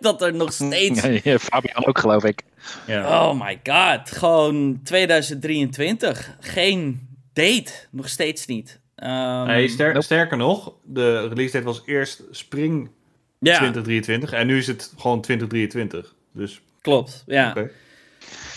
dat 0.00 0.22
er 0.22 0.34
nog 0.34 0.52
steeds. 0.52 1.02
Nee, 1.24 1.38
Fabian 1.38 1.86
ook, 1.86 1.98
geloof 1.98 2.24
ik. 2.24 2.42
Ja. 2.86 3.28
Oh 3.28 3.40
my 3.40 3.60
god. 3.62 4.10
Gewoon 4.10 4.80
2023. 4.82 6.36
Geen 6.40 7.08
date 7.32 7.72
nog 7.90 8.08
steeds 8.08 8.46
niet. 8.46 8.80
Um, 8.96 9.46
nee, 9.46 9.68
ster 9.68 10.02
sterker 10.02 10.36
nog, 10.36 10.72
de 10.84 11.28
release 11.28 11.52
date 11.52 11.64
was 11.64 11.82
eerst 11.86 12.22
spring 12.30 12.90
ja. 13.38 13.56
2023 13.56 14.32
en 14.32 14.46
nu 14.46 14.58
is 14.58 14.66
het 14.66 14.92
gewoon 14.96 15.20
2023. 15.20 16.14
Dus... 16.32 16.60
Klopt, 16.80 17.22
ja. 17.26 17.50
Okay. 17.50 17.70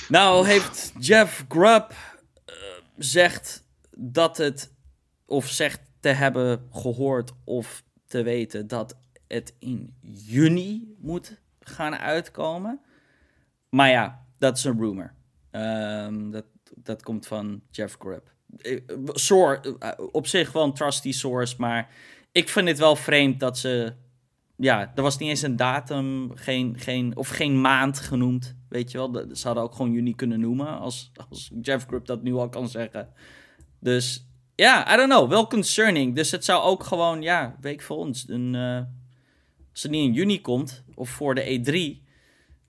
Nou 0.07 0.47
heeft 0.47 0.93
Jeff 0.99 1.45
Grubb 1.49 1.93
zegt 3.03 3.63
dat 3.97 4.37
het, 4.37 4.73
of 5.25 5.47
zegt 5.47 5.81
te 5.99 6.09
hebben 6.09 6.67
gehoord 6.71 7.33
of 7.43 7.83
te 8.07 8.23
weten 8.23 8.67
dat 8.67 8.97
het 9.27 9.55
in 9.59 9.95
juni 10.01 10.95
moet 10.99 11.41
gaan 11.59 11.95
uitkomen. 11.95 12.79
Maar 13.69 13.89
ja, 13.89 14.25
dat 14.37 14.57
is 14.57 14.63
een 14.63 14.79
rumor. 14.79 15.13
Um, 15.51 16.31
dat, 16.31 16.45
dat 16.75 17.03
komt 17.03 17.27
van 17.27 17.61
Jeff 17.71 17.95
Grubb. 17.99 18.31
Eh, 18.57 18.79
soor, 19.05 19.77
eh, 19.79 19.91
op 20.11 20.27
zich 20.27 20.51
wel 20.51 20.63
een 20.63 20.73
trusty 20.73 21.11
source, 21.11 21.55
maar 21.57 21.89
ik 22.31 22.49
vind 22.49 22.67
het 22.67 22.77
wel 22.77 22.95
vreemd 22.95 23.39
dat 23.39 23.57
ze... 23.57 23.93
Ja, 24.55 24.91
er 24.95 25.01
was 25.01 25.17
niet 25.17 25.29
eens 25.29 25.41
een 25.41 25.55
datum, 25.55 26.35
geen, 26.35 26.79
geen, 26.79 27.15
of 27.15 27.29
geen 27.29 27.61
maand 27.61 27.99
genoemd, 27.99 28.55
weet 28.73 28.91
je 28.91 28.97
wel. 28.97 29.25
Ze 29.33 29.45
hadden 29.47 29.63
ook 29.63 29.75
gewoon 29.75 29.91
juni 29.91 30.15
kunnen 30.15 30.39
noemen, 30.39 30.79
als, 30.79 31.11
als 31.29 31.51
Jeff 31.61 31.85
Grubb 31.85 32.05
dat 32.05 32.23
nu 32.23 32.33
al 32.33 32.49
kan 32.49 32.67
zeggen. 32.67 33.09
Dus 33.79 34.27
ja, 34.55 34.93
I 34.93 34.97
don't 34.97 35.09
know, 35.09 35.29
wel 35.29 35.47
concerning. 35.47 36.15
Dus 36.15 36.31
het 36.31 36.45
zou 36.45 36.63
ook 36.63 36.83
gewoon, 36.83 37.21
ja, 37.21 37.55
week 37.61 37.81
voor 37.81 37.97
ons, 37.97 38.25
een, 38.27 38.53
uh, 38.53 38.77
als 39.71 39.83
het 39.83 39.91
niet 39.91 40.07
in 40.07 40.13
juni 40.13 40.41
komt, 40.41 40.83
of 40.95 41.09
voor 41.09 41.35
de 41.35 41.43
E3, 41.43 42.03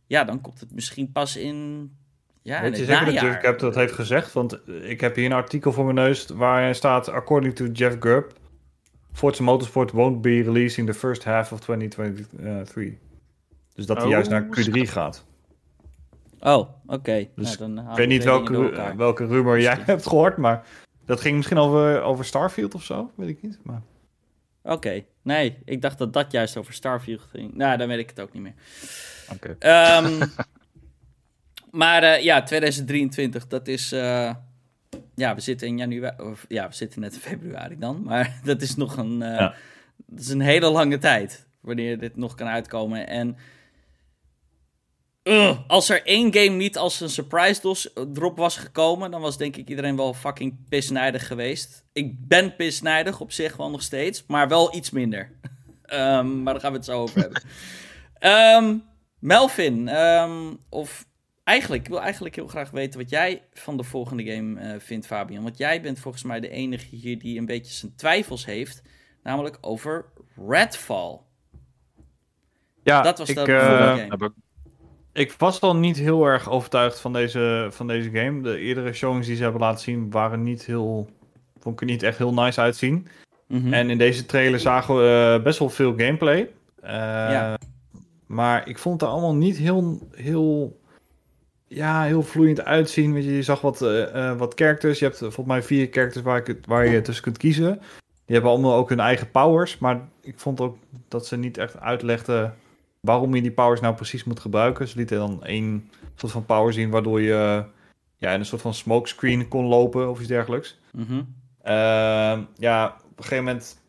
ja, 0.06 0.24
dan 0.24 0.40
komt 0.40 0.60
het 0.60 0.72
misschien 0.72 1.12
pas 1.12 1.36
in 1.36 1.90
ja, 2.42 2.60
Weet 2.60 2.76
je 2.76 2.84
zeker 2.84 3.04
dat 3.04 3.20
Jeff 3.20 3.38
Grubb 3.38 3.58
dat 3.58 3.74
heeft 3.74 3.92
gezegd? 3.92 4.32
Want 4.32 4.68
ik 4.82 5.00
heb 5.00 5.16
hier 5.16 5.24
een 5.24 5.32
artikel 5.32 5.72
voor 5.72 5.84
mijn 5.84 5.96
neus 5.96 6.26
waarin 6.26 6.74
staat... 6.74 7.08
According 7.08 7.54
to 7.54 7.66
Jeff 7.66 7.96
Grubb, 7.98 8.32
Forza 9.12 9.42
Motorsport 9.42 9.90
won't 9.90 10.20
be 10.20 10.42
released 10.42 10.78
in 10.78 10.86
the 10.86 10.94
first 10.94 11.24
half 11.24 11.52
of 11.52 11.60
2023. 11.60 12.98
Dus 13.74 13.86
dat 13.86 13.96
hij 13.96 14.08
juist 14.08 14.30
naar 14.30 14.46
Q3 14.46 14.80
gaat. 14.80 15.24
Oh, 16.44 16.68
oké. 16.86 17.28
Dus 17.34 17.58
nou, 17.58 17.90
ik 17.90 17.96
weet 17.96 18.08
niet 18.08 18.24
welke, 18.24 18.92
welke 18.96 19.26
rumor 19.26 19.60
jij 19.60 19.78
hebt 19.80 20.06
gehoord, 20.06 20.36
maar 20.36 20.66
dat 21.04 21.20
ging 21.20 21.36
misschien 21.36 21.58
over, 21.58 22.02
over 22.02 22.24
Starfield 22.24 22.74
of 22.74 22.84
zo, 22.84 23.10
weet 23.14 23.28
ik 23.28 23.42
niet. 23.42 23.58
Maar... 23.62 23.82
Oké, 24.62 25.04
nee, 25.22 25.58
ik 25.64 25.82
dacht 25.82 25.98
dat 25.98 26.12
dat 26.12 26.32
juist 26.32 26.56
over 26.56 26.72
Starfield 26.72 27.22
ging. 27.22 27.54
Nou, 27.54 27.76
dan 27.76 27.88
weet 27.88 27.98
ik 27.98 28.08
het 28.08 28.20
ook 28.20 28.32
niet 28.32 28.42
meer. 28.42 28.54
Oké. 29.32 29.56
Ehm, 29.58 30.26
maar 31.82 32.02
uh, 32.02 32.22
ja, 32.22 32.42
2023, 32.42 33.46
dat 33.46 33.68
is. 33.68 33.92
Uh, 33.92 34.34
ja, 35.14 35.34
we 35.34 35.40
zitten 35.40 35.66
in 35.66 35.78
januari. 35.78 36.22
Of, 36.22 36.44
ja, 36.48 36.68
we 36.68 36.74
zitten 36.74 37.00
net 37.00 37.14
in 37.14 37.20
februari 37.20 37.78
dan. 37.78 38.02
Maar 38.02 38.38
dat 38.44 38.62
is 38.62 38.76
nog 38.76 38.96
een. 38.96 39.20
Uh, 39.20 39.36
ja. 39.36 39.54
Dat 40.06 40.20
is 40.20 40.28
een 40.28 40.40
hele 40.40 40.70
lange 40.70 40.98
tijd. 40.98 41.46
Wanneer 41.60 41.98
dit 41.98 42.16
nog 42.16 42.34
kan 42.34 42.46
uitkomen. 42.46 43.08
En. 43.08 43.36
Als 45.66 45.88
er 45.88 46.06
één 46.06 46.34
game 46.34 46.56
niet 46.56 46.78
als 46.78 47.00
een 47.00 47.10
surprise 47.10 47.60
dos, 47.60 47.90
drop 48.12 48.36
was 48.36 48.56
gekomen, 48.56 49.10
dan 49.10 49.20
was 49.20 49.36
denk 49.36 49.56
ik 49.56 49.68
iedereen 49.68 49.96
wel 49.96 50.14
fucking 50.14 50.68
pisnijdig 50.68 51.26
geweest. 51.26 51.84
Ik 51.92 52.28
ben 52.28 52.56
pisnijdig 52.56 53.20
op 53.20 53.32
zich 53.32 53.56
wel 53.56 53.70
nog 53.70 53.82
steeds, 53.82 54.24
maar 54.26 54.48
wel 54.48 54.74
iets 54.74 54.90
minder. 54.90 55.30
um, 55.92 56.32
maar 56.42 56.52
daar 56.52 56.62
gaan 56.62 56.70
we 56.70 56.76
het 56.76 56.86
zo 56.86 57.00
over 57.00 57.20
hebben. 57.20 57.42
Um, 58.64 58.84
Melvin, 59.30 59.88
um, 59.96 60.58
of 60.68 61.06
eigenlijk, 61.44 61.82
ik 61.82 61.88
wil 61.88 62.00
eigenlijk 62.00 62.34
heel 62.34 62.48
graag 62.48 62.70
weten 62.70 63.00
wat 63.00 63.10
jij 63.10 63.42
van 63.52 63.76
de 63.76 63.82
volgende 63.82 64.24
game 64.24 64.60
uh, 64.60 64.80
vindt, 64.80 65.06
Fabian. 65.06 65.42
Want 65.42 65.58
jij 65.58 65.80
bent 65.80 65.98
volgens 65.98 66.22
mij 66.22 66.40
de 66.40 66.48
enige 66.48 66.96
hier 66.96 67.18
die 67.18 67.38
een 67.38 67.46
beetje 67.46 67.72
zijn 67.72 67.94
twijfels 67.96 68.44
heeft. 68.44 68.82
Namelijk 69.22 69.58
over 69.60 70.04
Redfall. 70.48 71.18
Ja, 72.82 73.02
dat 73.02 73.18
was 73.18 73.28
ik, 73.28 73.34
de 73.34 73.46
uh, 73.46 73.96
game. 73.96 74.02
Ik 74.02 74.32
was 75.38 75.60
al 75.60 75.76
niet 75.76 75.96
heel 75.96 76.24
erg 76.24 76.50
overtuigd 76.50 77.00
van 77.00 77.12
deze, 77.12 77.66
van 77.70 77.86
deze 77.86 78.10
game. 78.10 78.42
De 78.42 78.58
eerdere 78.58 78.92
showings 78.92 79.26
die 79.26 79.36
ze 79.36 79.42
hebben 79.42 79.60
laten 79.60 79.80
zien 79.80 80.10
waren 80.10 80.42
niet 80.42 80.64
heel... 80.64 81.08
Vond 81.58 81.74
ik 81.74 81.80
er 81.80 81.92
niet 81.94 82.02
echt 82.02 82.18
heel 82.18 82.34
nice 82.34 82.60
uitzien. 82.60 83.06
Mm 83.48 83.60
-hmm. 83.60 83.72
En 83.72 83.90
in 83.90 83.98
deze 83.98 84.26
trailer 84.26 84.60
zagen 84.60 84.96
we 84.96 85.36
uh, 85.38 85.44
best 85.44 85.58
wel 85.58 85.70
veel 85.70 85.94
gameplay. 85.96 86.38
Uh, 86.84 86.90
ja. 86.90 87.58
Maar 88.26 88.68
ik 88.68 88.78
vond 88.78 89.00
het 89.00 89.10
allemaal 89.10 89.34
niet 89.34 89.56
heel, 89.56 90.08
heel 90.10 90.80
ja, 91.66 92.02
heel 92.02 92.22
vloeiend 92.22 92.64
uitzien. 92.64 93.14
Je, 93.14 93.34
je 93.34 93.42
zag 93.42 93.60
wat, 93.60 93.82
uh, 93.82 94.36
wat 94.36 94.52
characters. 94.54 94.98
Je 94.98 95.04
hebt 95.04 95.18
volgens 95.18 95.46
mij 95.46 95.62
vier 95.62 95.88
characters 95.90 96.24
waar, 96.24 96.48
ik, 96.48 96.58
waar 96.66 96.86
je 96.86 97.00
tussen 97.00 97.24
kunt 97.24 97.38
kiezen. 97.38 97.80
Die 98.26 98.34
hebben 98.34 98.50
allemaal 98.50 98.74
ook 98.74 98.88
hun 98.88 99.00
eigen 99.00 99.30
powers. 99.30 99.78
Maar 99.78 100.00
ik 100.20 100.38
vond 100.38 100.60
ook 100.60 100.76
dat 101.08 101.26
ze 101.26 101.36
niet 101.36 101.58
echt 101.58 101.80
uitlegden 101.80 102.54
waarom 103.04 103.34
je 103.34 103.42
die 103.42 103.50
powers 103.50 103.80
nou 103.80 103.94
precies 103.94 104.24
moet 104.24 104.40
gebruiken. 104.40 104.88
Ze 104.88 104.96
lieten 104.96 105.18
dan 105.18 105.44
één 105.44 105.90
soort 106.14 106.32
van 106.32 106.44
power 106.44 106.72
zien 106.72 106.90
waardoor 106.90 107.20
je 107.20 107.64
ja, 108.16 108.32
in 108.32 108.38
een 108.38 108.46
soort 108.46 108.62
van 108.62 108.74
smokescreen 108.74 109.48
kon 109.48 109.64
lopen 109.64 110.10
of 110.10 110.18
iets 110.18 110.28
dergelijks. 110.28 110.78
Mm 110.92 111.04
-hmm. 111.06 111.34
uh, 111.64 112.38
ja, 112.56 112.96
op 113.10 113.18
een 113.18 113.24
gegeven 113.24 113.44
moment 113.44 113.82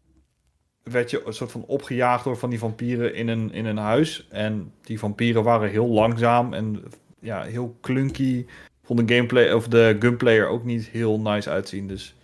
werd 0.83 1.09
je 1.09 1.21
een 1.25 1.33
soort 1.33 1.51
van 1.51 1.63
opgejaagd 1.65 2.23
door 2.23 2.37
van 2.37 2.49
die 2.49 2.59
vampieren 2.59 3.15
in 3.15 3.27
een, 3.27 3.51
in 3.51 3.65
een 3.65 3.77
huis. 3.77 4.27
En 4.29 4.73
die 4.81 4.99
vampieren 4.99 5.43
waren 5.43 5.69
heel 5.69 5.87
langzaam 5.87 6.53
en 6.53 6.83
ja, 7.19 7.43
heel 7.43 7.77
clunky. 7.81 8.45
Vond 8.83 9.07
de 9.07 9.15
gameplay 9.15 9.51
of 9.51 9.67
de 9.67 9.95
gunplayer 9.99 10.47
ook 10.47 10.63
niet 10.63 10.87
heel 10.87 11.19
nice 11.19 11.49
uitzien. 11.49 11.87
Dus 11.87 12.15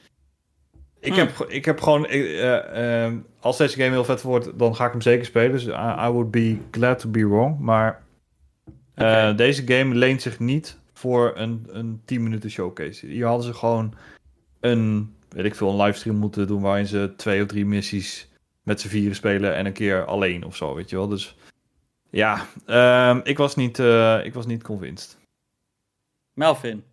ik, 1.01 1.15
heb, 1.15 1.35
hmm. 1.35 1.49
ik 1.49 1.65
heb 1.65 1.81
gewoon. 1.81 2.07
Uh, 2.09 3.05
uh, 3.05 3.13
als 3.39 3.57
deze 3.57 3.77
game 3.77 3.89
heel 3.89 4.03
vet 4.03 4.21
wordt, 4.21 4.59
dan 4.59 4.75
ga 4.75 4.85
ik 4.85 4.91
hem 4.91 5.01
zeker 5.01 5.25
spelen. 5.25 5.51
Dus 5.51 5.65
I, 5.65 6.05
I 6.05 6.09
would 6.09 6.31
be 6.31 6.57
glad 6.71 6.99
to 6.99 7.09
be 7.09 7.27
wrong. 7.27 7.59
Maar 7.59 8.03
okay. 8.95 9.35
deze 9.35 9.67
game 9.67 9.95
leent 9.95 10.21
zich 10.21 10.39
niet 10.39 10.77
voor 10.93 11.31
een, 11.35 11.67
een 11.71 12.01
10 12.05 12.23
minuten 12.23 12.51
showcase. 12.51 13.05
Hier 13.05 13.25
hadden 13.25 13.45
ze 13.45 13.53
gewoon 13.53 13.93
een, 14.59 15.15
weet 15.29 15.45
ik 15.45 15.55
veel, 15.55 15.69
een 15.69 15.81
livestream 15.81 16.17
moeten 16.17 16.47
doen 16.47 16.61
waarin 16.61 16.87
ze 16.87 17.13
twee 17.17 17.41
of 17.41 17.47
drie 17.47 17.65
missies 17.65 18.29
met 18.63 18.81
z'n 18.81 18.87
vieren 18.87 19.15
spelen 19.15 19.55
en 19.55 19.65
een 19.65 19.73
keer 19.73 20.05
alleen 20.05 20.43
of 20.43 20.55
zo, 20.55 20.75
weet 20.75 20.89
je 20.89 20.95
wel. 20.95 21.07
Dus 21.07 21.35
ja, 22.09 22.47
uh, 22.67 23.17
ik, 23.23 23.37
was 23.37 23.55
niet, 23.55 23.79
uh, 23.79 24.25
ik 24.25 24.33
was 24.33 24.45
niet 24.45 24.63
convinced. 24.63 25.17
Melvin? 26.33 26.83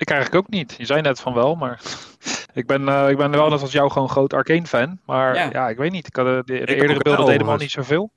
Ik 0.00 0.10
eigenlijk 0.10 0.44
ook 0.44 0.50
niet. 0.50 0.74
Je 0.76 0.84
zei 0.84 1.00
net 1.00 1.20
van 1.20 1.34
wel, 1.34 1.54
maar 1.54 1.80
ik 2.60 2.66
ben, 2.66 2.82
uh, 2.82 3.08
ik 3.08 3.16
ben 3.16 3.30
wel 3.30 3.48
net 3.48 3.60
als 3.60 3.72
jou 3.72 3.90
gewoon 3.90 4.08
groot 4.08 4.32
Arcane 4.32 4.66
fan. 4.66 5.00
Maar 5.04 5.34
ja, 5.34 5.48
ja 5.52 5.68
ik 5.68 5.76
weet 5.76 5.92
niet. 5.92 6.06
Ik 6.06 6.16
had 6.16 6.24
de, 6.24 6.42
de, 6.44 6.66
de 6.66 6.74
eerdere 6.74 6.98
beelden 7.02 7.26
deden 7.26 7.46
me 7.46 7.52
al 7.52 7.58
niet 7.58 7.70
zoveel. 7.70 8.12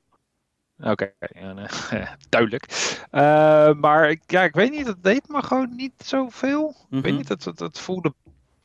Oké, 0.80 0.92
okay, 0.92 1.14
ja, 1.34 1.68
duidelijk. 2.30 2.96
Uh, 3.12 3.74
maar 3.74 4.10
ik, 4.10 4.22
ja, 4.28 4.44
ik 4.44 4.56
weet 4.56 4.72
niet, 4.72 4.88
het 4.88 5.04
deed 5.04 5.28
me 5.28 5.44
gewoon 5.44 5.76
niet 5.76 5.94
zoveel. 5.98 6.68
Mm 6.68 6.86
-hmm. 6.90 6.98
Ik 6.98 7.04
weet 7.04 7.12
mhm. 7.12 7.16
niet, 7.16 7.30
het, 7.30 7.46
het, 7.46 7.60
het 7.60 7.80
voelde 7.80 8.14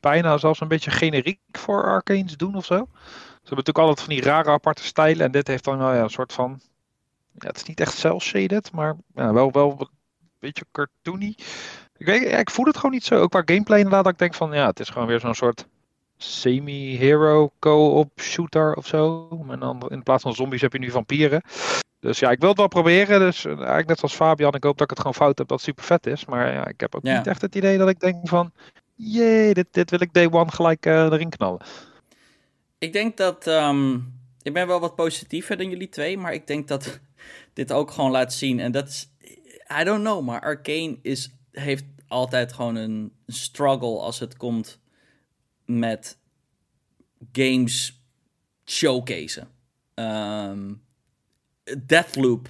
bijna 0.00 0.38
zelfs 0.38 0.60
een 0.60 0.68
beetje 0.68 0.90
generiek 0.90 1.40
voor 1.50 1.84
Arcanes 1.84 2.36
doen 2.36 2.54
of 2.54 2.64
zo. 2.64 2.74
Ze 2.74 3.54
hebben 3.54 3.64
natuurlijk 3.64 3.78
altijd 3.78 4.00
van 4.00 4.14
die 4.14 4.22
rare 4.22 4.50
aparte 4.50 4.84
stijlen. 4.84 5.26
En 5.26 5.32
dit 5.32 5.46
heeft 5.46 5.64
dan 5.64 5.78
wel 5.78 5.94
ja, 5.94 6.02
een 6.02 6.10
soort 6.10 6.32
van. 6.32 6.60
Ja, 7.32 7.46
het 7.46 7.56
is 7.56 7.64
niet 7.64 7.80
echt 7.80 7.96
cel-shaded, 7.96 8.72
maar 8.72 8.96
ja, 9.14 9.32
wel, 9.32 9.52
wel 9.52 9.76
een 9.78 9.88
beetje 10.38 10.64
cartoony. 10.72 11.36
Ik, 11.98 12.06
weet, 12.06 12.30
ja, 12.30 12.36
ik 12.38 12.50
voel 12.50 12.66
het 12.66 12.76
gewoon 12.76 12.90
niet 12.90 13.04
zo. 13.04 13.20
Ook 13.20 13.30
qua 13.30 13.42
gameplay 13.44 13.78
inderdaad. 13.78 14.04
Dat 14.04 14.12
ik 14.12 14.18
denk 14.18 14.34
van 14.34 14.52
ja, 14.52 14.66
het 14.66 14.80
is 14.80 14.88
gewoon 14.88 15.08
weer 15.08 15.20
zo'n 15.20 15.34
soort 15.34 15.66
semi-hero 16.16 17.50
co-op 17.58 18.20
shooter 18.20 18.74
of 18.74 18.86
zo. 18.86 19.28
En 19.48 19.60
dan 19.60 19.82
in 19.88 20.02
plaats 20.02 20.22
van 20.22 20.34
zombies 20.34 20.60
heb 20.60 20.72
je 20.72 20.78
nu 20.78 20.90
vampieren. 20.90 21.42
Dus 22.00 22.18
ja, 22.18 22.30
ik 22.30 22.40
wil 22.40 22.48
het 22.48 22.58
wel 22.58 22.68
proberen. 22.68 23.20
Dus 23.20 23.44
eh, 23.44 23.52
eigenlijk 23.52 23.88
net 23.88 23.98
zoals 23.98 24.14
Fabian, 24.14 24.54
ik 24.54 24.64
hoop 24.64 24.78
dat 24.78 24.90
ik 24.90 24.90
het 24.90 24.98
gewoon 24.98 25.14
fout 25.14 25.38
heb 25.38 25.48
dat 25.48 25.56
het 25.56 25.66
super 25.66 25.84
vet 25.84 26.06
is. 26.06 26.24
Maar 26.24 26.52
ja, 26.52 26.66
ik 26.66 26.80
heb 26.80 26.94
ook 26.94 27.04
ja. 27.04 27.16
niet 27.16 27.26
echt 27.26 27.40
het 27.40 27.54
idee 27.54 27.78
dat 27.78 27.88
ik 27.88 28.00
denk 28.00 28.28
van 28.28 28.52
jee, 28.94 29.54
dit, 29.54 29.66
dit 29.70 29.90
wil 29.90 30.00
ik 30.00 30.12
day 30.12 30.30
one 30.30 30.50
gelijk 30.50 30.86
uh, 30.86 31.04
erin 31.04 31.30
knallen. 31.30 31.60
Ik 32.78 32.92
denk 32.92 33.16
dat. 33.16 33.46
Um, 33.46 34.16
ik 34.42 34.52
ben 34.52 34.66
wel 34.66 34.80
wat 34.80 34.94
positiever 34.94 35.56
dan 35.56 35.70
jullie 35.70 35.88
twee, 35.88 36.18
maar 36.18 36.32
ik 36.32 36.46
denk 36.46 36.68
dat 36.68 37.00
dit 37.52 37.72
ook 37.72 37.90
gewoon 37.90 38.10
laat 38.10 38.32
zien. 38.32 38.60
En 38.60 38.72
dat 38.72 38.88
is. 38.88 39.10
I 39.80 39.84
don't 39.84 40.00
know, 40.00 40.24
maar 40.24 40.40
Arcane 40.40 40.98
is, 41.02 41.30
heeft 41.58 41.84
altijd 42.06 42.52
gewoon 42.52 42.76
een 42.76 43.12
struggle 43.26 43.98
als 43.98 44.18
het 44.18 44.36
komt 44.36 44.80
met 45.64 46.18
games 47.32 48.02
showcase. 48.64 49.46
Um, 49.94 50.82
Deathloop 51.86 52.48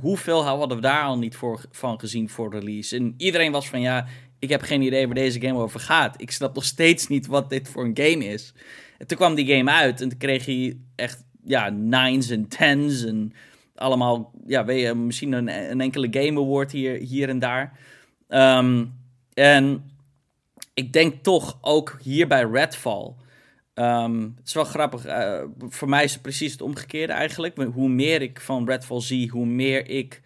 hoeveel 0.00 0.44
hadden 0.44 0.76
we 0.76 0.82
daar 0.82 1.04
al 1.04 1.18
niet 1.18 1.36
voor, 1.36 1.64
van 1.70 2.00
gezien 2.00 2.28
voor 2.28 2.50
release? 2.52 2.96
En 2.96 3.14
iedereen 3.16 3.52
was 3.52 3.68
van 3.68 3.80
ja, 3.80 4.06
ik 4.38 4.48
heb 4.48 4.62
geen 4.62 4.82
idee 4.82 5.06
waar 5.06 5.14
deze 5.14 5.40
game 5.40 5.58
over 5.58 5.80
gaat. 5.80 6.20
Ik 6.20 6.30
snap 6.30 6.54
nog 6.54 6.64
steeds 6.64 7.08
niet 7.08 7.26
wat 7.26 7.50
dit 7.50 7.68
voor 7.68 7.84
een 7.84 7.98
game 7.98 8.24
is. 8.24 8.52
En 8.98 9.06
toen 9.06 9.16
kwam 9.16 9.34
die 9.34 9.56
game 9.56 9.70
uit 9.70 10.00
en 10.00 10.08
toen 10.08 10.18
kreeg 10.18 10.46
hij 10.46 10.78
echt 10.94 11.24
ja, 11.44 11.68
nines 11.68 12.30
en 12.30 12.48
tens 12.48 13.04
en 13.04 13.32
allemaal, 13.74 14.32
ja, 14.46 14.64
weet 14.64 14.80
je, 14.82 14.94
misschien 14.94 15.32
een, 15.32 15.70
een 15.70 15.80
enkele 15.80 16.08
Game 16.10 16.40
Award 16.40 16.72
hier, 16.72 16.98
hier 16.98 17.28
en 17.28 17.38
daar. 17.38 17.78
Um, 18.28 18.94
en 19.34 19.90
ik 20.74 20.92
denk 20.92 21.22
toch 21.22 21.58
ook 21.60 21.98
hier 22.02 22.26
bij 22.26 22.44
Redfall. 22.44 23.14
ehm, 23.74 24.20
het 24.22 24.46
is 24.46 24.54
wel 24.54 24.64
grappig. 24.64 25.04
eh, 25.04 25.42
voor 25.58 25.88
mij 25.88 26.04
is 26.04 26.12
het 26.12 26.22
precies 26.22 26.52
het 26.52 26.60
omgekeerde 26.60 27.12
eigenlijk. 27.12 27.56
Hoe 27.56 27.88
meer 27.88 28.22
ik 28.22 28.40
van 28.40 28.66
Redfall 28.66 29.00
zie, 29.00 29.30
hoe 29.30 29.46
meer 29.46 29.88
ik 29.88 30.20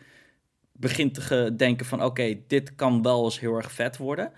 begin 0.73 1.13
te 1.13 1.55
denken 1.57 1.87
van... 1.87 2.05
oké, 2.05 2.39
dit 2.47 2.75
kan 2.75 3.03
wel 3.03 3.25
eens 3.25 3.41
heel 3.41 3.57
erg 3.57 3.73
vet 3.73 3.97
worden. 3.97 4.33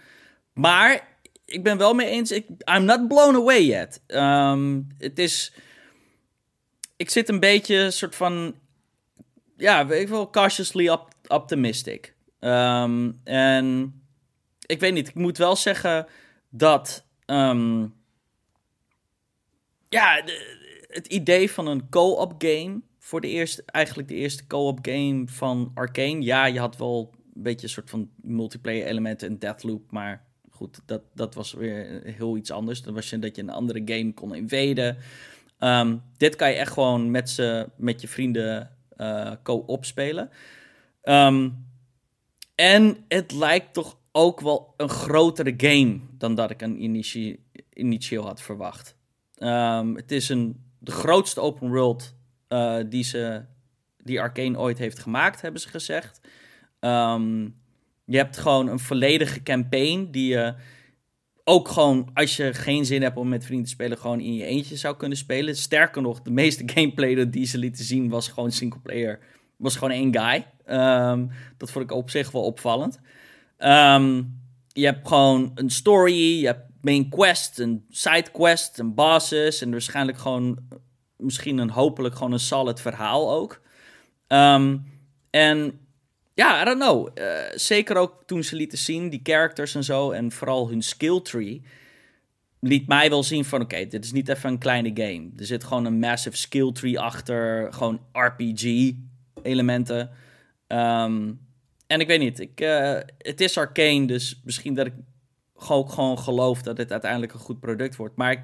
Maar 0.52 1.08
ik 1.44 1.62
ben 1.62 1.78
wel 1.78 1.94
mee 1.94 2.08
eens. 2.08 2.30
Ik, 2.30 2.46
I'm 2.48 2.84
not 2.84 3.08
blown 3.08 3.34
away 3.36 3.64
yet. 3.64 4.02
Ehm, 4.06 4.80
het 4.98 5.18
is... 5.18 5.52
Ik 6.96 7.10
zit 7.10 7.28
een 7.28 7.40
beetje 7.40 7.90
soort 7.90 8.14
van... 8.14 8.54
Ja, 9.56 9.86
wel, 9.86 10.30
cautiously 10.30 10.88
op- 10.88 11.14
optimistic. 11.26 12.14
Ehm, 12.42 13.12
en 13.24 13.94
ik 14.66 14.80
weet 14.80 14.92
niet, 14.92 15.08
ik 15.08 15.14
moet 15.14 15.38
wel 15.38 15.56
zeggen 15.56 16.06
dat... 16.50 17.06
ehm, 17.24 17.86
ja, 19.88 20.22
het 20.88 21.06
idee 21.06 21.50
van 21.50 21.66
een 21.66 21.88
co-op 21.88 22.34
game... 22.38 22.80
voor 22.98 23.20
de 23.20 23.28
eerste, 23.28 23.62
eigenlijk 23.66 24.08
de 24.08 24.14
eerste 24.14 24.46
co-op 24.46 24.78
game 24.82 25.22
van 25.28 25.70
Arkane... 25.74 26.22
ja, 26.22 26.44
je 26.46 26.58
had 26.58 26.76
wel 26.76 27.10
een 27.34 27.42
beetje 27.42 27.66
een 27.66 27.72
soort 27.72 27.90
van 27.90 28.10
multiplayer 28.22 28.86
elementen 28.86 29.28
en 29.28 29.38
Deathloop... 29.38 29.90
maar 29.90 30.26
goed, 30.50 30.80
dat, 30.86 31.02
dat 31.14 31.34
was 31.34 31.52
weer 31.52 32.00
heel 32.04 32.36
iets 32.36 32.50
anders. 32.50 32.82
Dan 32.82 32.94
was 32.94 33.10
je 33.10 33.18
dat 33.18 33.36
je 33.36 33.42
een 33.42 33.50
andere 33.50 33.82
game 33.84 34.12
kon 34.14 34.34
invaden. 34.34 34.96
Ehm, 35.58 35.96
dit 36.16 36.36
kan 36.36 36.50
je 36.50 36.56
echt 36.56 36.72
gewoon 36.72 37.10
met, 37.10 37.30
z'n- 37.30 37.66
met 37.76 38.00
je 38.00 38.08
vrienden 38.08 38.76
eh, 38.96 39.32
co-op 39.42 39.84
spelen. 39.84 40.30
Ehm, 41.02 41.50
en 42.62 43.04
het 43.08 43.32
lijkt 43.32 43.72
toch 43.72 43.98
ook 44.12 44.40
wel 44.40 44.74
een 44.76 44.88
grotere 44.88 45.54
game 45.56 46.00
dan 46.18 46.34
dat 46.34 46.50
ik 46.50 46.62
een 46.62 46.82
initie- 46.82 47.44
initieel 47.72 48.24
had 48.24 48.42
verwacht. 48.42 48.96
Ehm, 49.34 49.94
het 49.94 50.12
is 50.12 50.28
een, 50.28 50.64
de 50.78 50.90
grootste 50.90 51.40
open 51.40 51.70
world 51.70 52.14
eh, 52.48 52.78
die, 52.88 53.04
ze, 53.04 53.44
die 53.98 54.20
Arkane 54.20 54.58
ooit 54.58 54.78
heeft 54.78 54.98
gemaakt, 54.98 55.40
hebben 55.40 55.60
ze 55.60 55.68
gezegd. 55.68 56.20
Ehm, 56.80 57.42
je 58.04 58.16
hebt 58.16 58.36
gewoon 58.36 58.68
een 58.68 58.78
volledige 58.78 59.42
campaign 59.42 60.08
die 60.10 60.28
je 60.28 60.54
ook 61.44 61.68
gewoon, 61.68 62.10
als 62.14 62.36
je 62.36 62.54
geen 62.54 62.84
zin 62.84 63.02
hebt 63.02 63.16
om 63.16 63.28
met 63.28 63.44
vrienden 63.44 63.66
te 63.66 63.72
spelen, 63.72 63.98
gewoon 63.98 64.20
in 64.20 64.34
je 64.34 64.44
eentje 64.44 64.76
zou 64.76 64.96
kunnen 64.96 65.18
spelen. 65.18 65.56
Sterker 65.56 66.02
nog, 66.02 66.22
de 66.22 66.30
meeste 66.30 66.62
gameplay 66.74 67.30
die 67.30 67.46
ze 67.46 67.58
lieten 67.58 67.84
zien 67.84 68.08
was 68.08 68.28
gewoon 68.28 68.52
single 68.52 68.80
player. 68.80 69.18
Was 69.62 69.76
gewoon 69.76 69.94
één 69.94 70.18
guy. 70.18 70.46
Ehm, 70.64 71.26
dat 71.56 71.70
vond 71.70 71.84
ik 71.84 71.96
op 71.96 72.10
zich 72.10 72.30
wel 72.30 72.42
opvallend. 72.42 73.00
Ehm, 73.56 74.22
je 74.68 74.84
hebt 74.84 75.08
gewoon 75.08 75.52
een 75.54 75.70
story, 75.70 76.40
je 76.40 76.46
hebt 76.46 76.66
main 76.80 77.08
quest, 77.08 77.58
een 77.58 77.84
side 77.90 78.30
quest, 78.32 78.78
een 78.78 78.94
bosses 78.94 79.62
en 79.62 79.70
waarschijnlijk 79.70 80.18
gewoon 80.18 80.58
misschien 81.16 81.58
een 81.58 81.70
hopelijk 81.70 82.14
gewoon 82.14 82.32
een 82.32 82.38
solid 82.38 82.80
verhaal 82.80 83.32
ook. 83.32 83.60
Ehm, 84.26 84.76
en 85.30 85.78
ja, 86.34 86.60
I 86.62 86.64
don't 86.64 86.80
know. 86.80 87.08
Eh, 87.14 87.26
zeker 87.54 87.96
ook 87.96 88.22
toen 88.26 88.42
ze 88.42 88.56
lieten 88.56 88.78
zien, 88.78 89.08
die 89.08 89.20
characters 89.22 89.74
en 89.74 89.84
zo, 89.84 90.10
en 90.10 90.32
vooral 90.32 90.68
hun 90.68 90.82
skill 90.82 91.20
tree, 91.20 91.62
liet 92.60 92.86
mij 92.86 93.10
wel 93.10 93.22
zien 93.22 93.44
van, 93.44 93.60
oké, 93.60 93.86
dit 93.86 94.04
is 94.04 94.12
niet 94.12 94.28
even 94.28 94.50
een 94.50 94.58
kleine 94.58 94.90
game. 94.94 95.30
Er 95.36 95.44
zit 95.44 95.64
gewoon 95.64 95.84
een 95.84 95.98
massive 95.98 96.36
skill 96.36 96.72
tree 96.72 97.00
achter, 97.00 97.72
gewoon 97.72 98.00
RPG-elementen. 99.34 100.10
Ehm, 100.66 101.32
en 101.86 102.00
ik 102.00 102.06
weet 102.06 102.18
niet, 102.20 102.40
ik, 102.40 102.60
eh, 102.60 102.98
het 103.18 103.40
is 103.40 103.58
arcane, 103.58 104.06
dus 104.06 104.40
misschien 104.44 104.74
dat 104.74 104.86
ik 104.86 104.92
ook 105.68 105.90
gewoon 105.92 106.18
geloof 106.18 106.62
dat 106.62 106.76
dit 106.76 106.90
uiteindelijk 106.92 107.32
een 107.32 107.38
goed 107.40 107.60
product 107.60 107.96
wordt. 107.96 108.16
Maar 108.16 108.30
ik, 108.32 108.40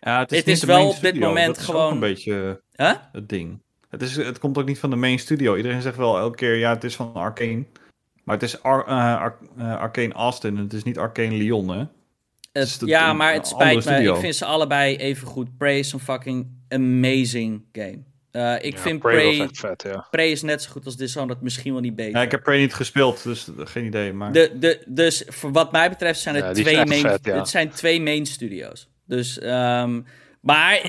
Ja, 0.00 0.18
het 0.18 0.32
is, 0.32 0.38
Het 0.38 0.48
is 0.48 0.62
wel 0.64 0.88
op 0.88 1.00
dit 1.00 1.18
moment 1.20 1.58
gewoon- 1.58 1.92
een 1.92 2.00
beetje 2.00 2.60
huh? 2.72 2.92
het 3.12 3.28
ding. 3.28 3.62
Het, 3.90 4.02
is, 4.02 4.16
het 4.16 4.38
komt 4.38 4.58
ook 4.58 4.66
niet 4.66 4.78
van 4.78 4.90
de 4.90 4.96
main 4.96 5.18
studio. 5.18 5.56
Iedereen 5.56 5.82
zegt 5.82 5.96
wel 5.96 6.18
elke 6.18 6.36
keer, 6.36 6.56
ja, 6.56 6.74
het 6.74 6.84
is 6.84 6.96
van 6.96 7.14
Arcane. 7.14 7.64
Maar 8.24 8.34
het 8.34 8.44
is 8.44 8.62
Ar 8.62 8.84
eh, 8.86 8.96
Ar- 9.16 9.38
eh, 9.58 9.76
Arcane 9.76 10.12
Austin 10.12 10.56
het 10.56 10.72
is 10.72 10.82
niet 10.82 10.98
Arcane 10.98 11.34
Lyon, 11.36 11.68
hè? 11.68 11.84
Het- 12.52 12.80
het 12.80 12.88
ja, 12.88 13.12
maar 13.12 13.32
het 13.32 13.46
spijt 13.46 13.74
me. 13.74 13.80
studio. 13.80 14.14
Ik 14.14 14.20
vind 14.20 14.34
ze 14.34 14.44
allebei 14.44 14.96
even 14.96 15.26
goed. 15.26 15.56
Prey 15.56 15.78
is 15.78 15.92
een 15.92 16.00
fucking 16.00 16.46
amazing 16.68 17.64
game. 17.72 17.98
Eh, 18.34 18.54
ik 18.60 18.72
Ja, 18.72 18.78
vind 18.80 18.98
Prey 18.98 19.48
vet, 19.52 19.82
ja. 19.82 20.06
Prey 20.10 20.30
is 20.30 20.42
net 20.42 20.62
zo 20.62 20.70
goed 20.70 20.84
als 20.84 20.96
Dishonored, 20.96 21.40
misschien 21.40 21.72
wel 21.72 21.80
niet 21.80 21.96
beter. 21.96 22.16
Ja, 22.16 22.22
ik 22.22 22.30
heb 22.30 22.42
Prey 22.42 22.58
niet 22.60 22.74
gespeeld, 22.74 23.22
dus 23.22 23.48
eh, 23.48 23.66
geen 23.66 23.84
idee. 23.84 24.12
Maar... 24.12 24.32
de, 24.32 24.52
de, 24.58 24.82
dus 24.86 25.24
voor 25.26 25.52
wat 25.52 25.72
mij 25.72 25.88
betreft 25.88 26.20
zijn 26.20 26.34
het, 26.34 26.54
twee, 26.54 26.86
main, 26.86 27.00
vet, 27.00 27.24
ja. 27.24 27.36
het 27.36 27.48
zijn 27.48 27.70
twee 27.70 28.00
main 28.00 28.26
studio's. 28.26 28.88
Dus, 29.06 29.38
ehm, 29.38 30.00
maar 30.40 30.80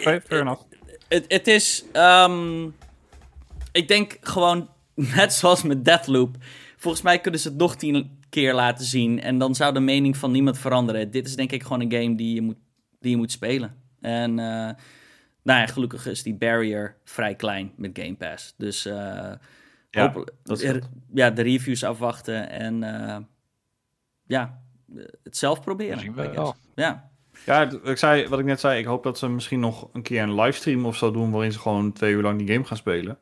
het 1.27 1.47
is. 1.47 1.85
ehm, 1.91 2.65
ik 3.71 3.87
denk 3.87 4.17
gewoon, 4.21 4.69
net 5.15 5.33
zoals 5.33 5.63
met 5.63 5.85
Deathloop. 5.85 6.35
Volgens 6.77 7.03
mij 7.03 7.19
kunnen 7.19 7.39
ze 7.39 7.47
het 7.47 7.57
nog 7.57 7.75
tien 7.75 8.19
keer 8.29 8.53
laten 8.53 8.85
zien. 8.85 9.21
En 9.21 9.37
dan 9.37 9.55
zou 9.55 9.73
de 9.73 9.79
mening 9.79 10.17
van 10.17 10.31
niemand 10.31 10.57
veranderen. 10.59 11.11
Dit 11.11 11.27
is 11.27 11.35
denk 11.35 11.51
ik 11.51 11.63
gewoon 11.63 11.81
een 11.81 11.91
game 11.91 12.15
die 12.15 12.35
je 12.35 12.41
moet, 12.41 12.57
die 12.99 13.11
je 13.11 13.17
moet 13.17 13.31
spelen. 13.31 13.75
En 14.01 14.39
eh, 14.39 14.69
nou 15.45 15.59
ja, 15.59 15.65
gelukkig 15.65 16.05
is 16.07 16.23
die 16.23 16.35
barrier 16.35 16.95
vrij 17.03 17.35
klein 17.35 17.71
met 17.75 17.99
Game 17.99 18.15
Pass. 18.15 18.53
Dus 18.57 18.85
eh, 18.85 18.93
Ja, 19.89 20.01
hopelijk- 20.05 20.31
dat 20.43 20.61
is 20.61 20.69
goed. 20.71 20.89
ja, 21.13 21.29
de 21.29 21.41
reviews 21.41 21.83
afwachten 21.83 22.49
en 22.49 22.83
eh, 22.83 23.17
ja, 24.27 24.61
het 25.23 25.37
zelf 25.37 25.61
proberen. 25.61 25.99
Zien 25.99 26.13
we 26.15 26.29
wel. 26.29 26.55
Ja. 26.75 27.09
Ja, 27.45 27.69
ik 27.83 27.97
zei, 27.97 28.27
wat 28.27 28.39
ik 28.39 28.45
net 28.45 28.59
zei, 28.59 28.79
ik 28.79 28.85
hoop 28.85 29.03
dat 29.03 29.17
ze 29.17 29.29
misschien 29.29 29.59
nog 29.59 29.89
een 29.93 30.01
keer 30.01 30.21
een 30.21 30.35
livestream 30.35 30.85
of 30.85 30.95
zo 30.95 31.11
doen... 31.11 31.31
waarin 31.31 31.51
ze 31.51 31.59
gewoon 31.59 31.91
twee 31.93 32.13
uur 32.13 32.21
lang 32.21 32.37
die 32.39 32.47
game 32.53 32.63
gaan 32.65 32.77
spelen. 32.77 33.17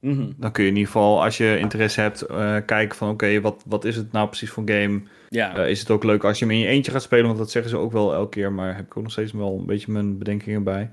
Mhm. 0.00 0.32
Dan 0.36 0.52
kun 0.52 0.62
je 0.64 0.70
in 0.70 0.76
ieder 0.76 0.92
geval, 0.92 1.22
als 1.24 1.36
je 1.36 1.58
interesse 1.58 2.00
hebt, 2.00 2.22
eh, 2.22 2.56
kijken 2.66 2.96
van... 2.96 3.10
oké, 3.10 3.40
wat, 3.40 3.62
wat 3.66 3.84
is 3.84 3.96
het 3.96 4.12
nou 4.12 4.26
precies 4.28 4.50
voor 4.50 4.62
game? 4.70 5.02
ja. 5.28 5.56
Eh, 5.56 5.70
is 5.70 5.80
het 5.80 5.90
ook 5.90 6.04
leuk 6.04 6.24
als 6.24 6.38
je 6.38 6.44
hem 6.44 6.54
in 6.54 6.60
je 6.60 6.66
eentje 6.66 6.92
gaat 6.92 7.02
spelen? 7.02 7.26
Want 7.26 7.38
dat 7.38 7.50
zeggen 7.50 7.70
ze 7.70 7.76
ook 7.76 7.92
wel 7.92 8.14
elke 8.14 8.28
keer, 8.30 8.52
maar 8.52 8.76
heb 8.76 8.84
ik 8.84 8.96
ook 8.96 9.02
nog 9.02 9.12
steeds 9.12 9.32
wel 9.32 9.58
een 9.58 9.66
beetje 9.66 9.92
mijn 9.92 10.18
bedenkingen 10.18 10.62
bij. 10.62 10.90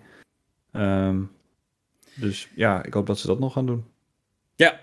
Ehm, 0.76 1.22
dus 2.16 2.50
ja, 2.56 2.84
ik 2.84 2.94
hoop 2.94 3.06
dat 3.06 3.20
ze 3.20 3.28
dat 3.28 3.40
nog 3.40 3.54
gaan 3.54 3.66
doen. 3.66 3.86
Ja. 4.56 4.80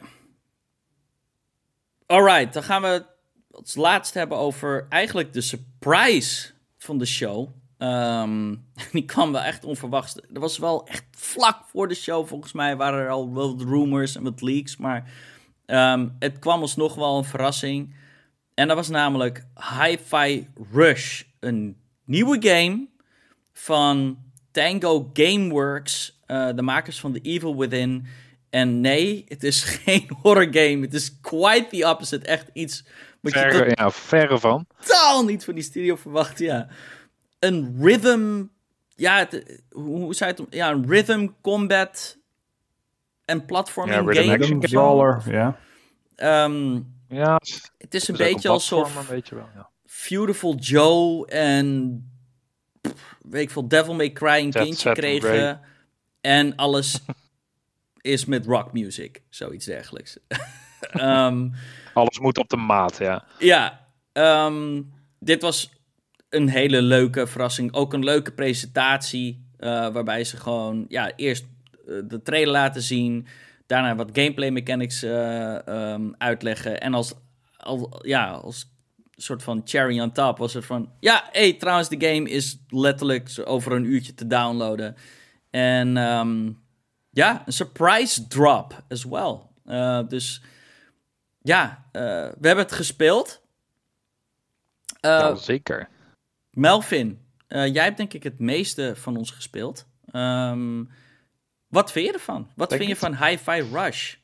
Alright, 2.07 2.52
dan 2.52 2.62
gaan 2.62 2.83
we 2.83 3.05
als 3.50 3.74
laatste 3.74 4.18
hebben 4.18 4.38
over 4.38 4.87
eigenlijk 4.88 5.33
de 5.33 5.40
surprise 5.40 6.50
van 6.78 6.98
de 6.98 7.07
show. 7.07 7.48
Ehm, 7.78 8.55
die 8.92 9.05
kwam 9.05 9.33
wel 9.33 9.40
echt 9.40 9.64
onverwachts. 9.64 10.16
Er 10.33 10.40
was 10.40 10.59
wel 10.59 10.87
echt 10.87 11.05
vlak 11.11 11.64
voor 11.66 11.88
de 11.88 11.94
show, 11.94 12.26
volgens 12.26 12.52
mij 12.52 12.76
waren 12.76 13.00
er 13.00 13.11
al 13.11 13.35
wel 13.35 13.59
rumors 13.59 14.16
en 14.16 14.22
wat 14.22 14.40
leaks. 14.40 14.76
Maar 14.76 15.12
ehm, 15.66 16.09
het 16.18 16.38
kwam 16.38 16.61
alsnog 16.61 16.94
wel 16.94 17.18
een 17.18 17.24
verrassing. 17.24 17.94
En 18.55 18.68
dat 18.68 18.76
was 18.76 18.88
namelijk 18.88 19.46
Hi-Fi 19.81 20.48
Rush. 20.72 21.22
Een 21.40 21.76
nieuwe 22.05 22.37
game 22.40 22.88
van 23.52 24.18
Tango 24.53 25.11
Gameworks. 25.12 26.21
eh, 26.27 26.49
de 26.55 26.62
makers 26.62 27.01
van 27.01 27.12
The 27.12 27.21
Evil 27.21 27.57
Within. 27.59 28.07
En 28.51 28.81
nee, 28.81 29.25
het 29.29 29.43
is 29.45 29.62
geen 29.85 30.11
horror 30.23 30.49
game. 30.51 30.79
Het 30.81 30.95
is 30.95 31.21
quite 31.21 31.67
the 31.71 31.88
opposite. 31.91 32.27
Echt 32.27 32.51
iets 32.53 32.85
wat 33.21 33.33
je 33.33 33.38
Verre, 33.38 33.73
ja, 33.75 33.91
verre 33.91 34.38
van. 34.38 34.67
totaal 34.81 35.25
niet 35.25 35.45
van 35.45 35.55
die 35.55 35.62
studio 35.62 35.97
verwacht. 35.97 36.39
Ja. 36.39 36.68
Een 37.39 37.76
rhythm. 37.81 38.45
Ja, 38.97 39.18
het- 39.18 39.62
hoe, 39.70 39.99
hoe 40.01 40.14
zei 40.14 40.31
het? 40.31 40.43
Ja, 40.51 40.70
een 40.70 40.85
rhythm 40.89 41.29
combat 41.41 42.18
en 43.24 43.45
platforming 43.45 43.97
Ja, 43.97 44.11
rhythm 44.12 44.20
game. 44.31 44.35
action. 44.37 44.59
Brawler, 44.61 45.22
ja. 45.31 45.59
Ehm, 46.16 46.81
Ja, 47.09 47.35
het 47.35 47.45
is 47.45 47.59
een 47.59 47.70
het 47.79 47.95
is 47.95 48.11
ook 48.11 48.16
beetje 48.16 48.49
platform, 48.49 48.83
alsof 48.83 48.97
Een 49.09 49.14
beetje 49.14 49.35
wel, 49.35 49.49
ja. 49.55 49.68
Beautiful 50.09 50.55
Joe 50.55 51.26
en 51.26 52.12
pff, 52.89 53.16
weet 53.22 53.43
ik 53.43 53.51
veel, 53.51 53.68
Devil 53.68 53.95
May 53.95 54.12
Cry 54.12 54.39
een 54.39 54.51
kindje 54.53 54.93
kregen. 54.93 55.61
En 56.20 56.57
alles 56.57 57.01
is 58.01 58.24
met 58.24 58.47
rock 58.47 58.72
music, 58.72 59.22
zoiets 59.30 59.66
dergelijks. 59.66 60.18
Ehm, 60.93 61.49
Alles 61.95 62.18
moet 62.18 62.39
op 62.39 62.49
de 62.49 62.57
maat, 62.57 62.97
ja. 62.99 63.24
ja, 63.39 63.87
ehm, 64.12 64.83
dit 65.18 65.43
was 65.43 65.70
een 66.28 66.49
hele 66.49 66.83
leuke 66.83 67.26
verrassing. 67.26 67.74
Ook 67.74 67.93
een 67.93 68.05
leuke 68.05 68.33
presentatie. 68.33 69.47
eh, 69.59 69.68
waarbij 69.93 70.24
ze 70.24 70.37
gewoon 70.37 70.85
ja, 70.89 71.12
eerst 71.16 71.45
eh, 71.87 71.95
de 72.05 72.22
trailer 72.22 72.53
laten 72.53 72.83
zien. 72.83 73.26
Daarna 73.66 73.95
wat 73.97 74.11
gameplay 74.12 74.51
mechanics 74.51 75.03
eh, 75.03 75.66
ehm, 75.68 76.11
uitleggen. 76.18 76.80
En 76.80 76.95
als, 76.95 77.14
al, 77.57 78.01
ja, 78.07 78.30
als 78.30 78.66
soort 79.17 79.43
van 79.43 79.63
cherry 79.65 80.01
on 80.01 80.13
top 80.13 80.39
was 80.39 80.55
het 80.55 80.65
van... 80.65 80.93
Ja, 81.01 81.29
hey, 81.33 81.53
trouwens, 81.53 81.89
de 81.89 82.07
game 82.07 82.31
is 82.31 82.59
letterlijk 82.69 83.31
over 83.45 83.73
een 83.73 83.85
uurtje 83.85 84.15
te 84.15 84.27
downloaden. 84.27 84.97
En 85.51 85.97
ehm, 85.97 86.51
ja, 87.11 87.43
een 87.47 87.53
surprise 87.53 88.27
drop 88.27 88.85
as 88.89 89.05
well. 89.05 89.39
Eh, 89.65 90.09
dus 90.09 90.43
ja, 91.43 91.89
eh, 91.93 92.03
we 92.39 92.47
hebben 92.47 92.65
het 92.65 92.73
gespeeld. 92.73 93.43
Eh, 95.01 95.11
ja, 95.11 95.35
zeker. 95.35 95.89
Melvin, 96.51 97.21
jij 97.49 97.85
hebt 97.85 97.97
denk 97.97 98.13
ik 98.13 98.23
het 98.23 98.39
meeste 98.39 98.93
van 98.97 99.17
ons 99.17 99.31
gespeeld. 99.31 99.87
Ehm, 100.11 100.85
wat 101.67 101.93
vind 101.93 102.07
je 102.07 102.13
ervan? 102.13 102.51
Wat 102.57 102.69
Denk 102.69 102.83
vind 102.83 102.93
je 102.93 103.07
van 103.07 103.27
Hi-Fi 103.27 103.61
Rush? 103.73 104.17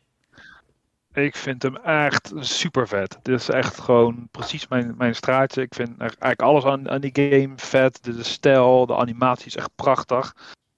Ik 1.19 1.37
vind 1.37 1.63
hem 1.63 1.77
echt 1.77 2.33
super 2.39 2.89
vet. 2.89 3.19
Dit 3.23 3.41
is 3.41 3.49
echt 3.49 3.81
gewoon 3.81 4.29
precies 4.31 4.69
mijn, 4.69 4.95
mijn 4.99 5.15
straatje. 5.15 5.63
Ik 5.63 5.75
vind 5.75 5.99
eigenlijk 5.99 6.43
alles 6.43 6.65
aan, 6.65 6.91
aan 6.91 7.01
die 7.01 7.11
game 7.15 7.53
vet. 7.57 8.05
De, 8.05 8.17
de 8.17 8.23
stijl, 8.23 8.87
de 8.87 8.97
animatie 8.97 9.47
is 9.47 9.57
echt 9.57 9.71
prachtig. 9.75 10.35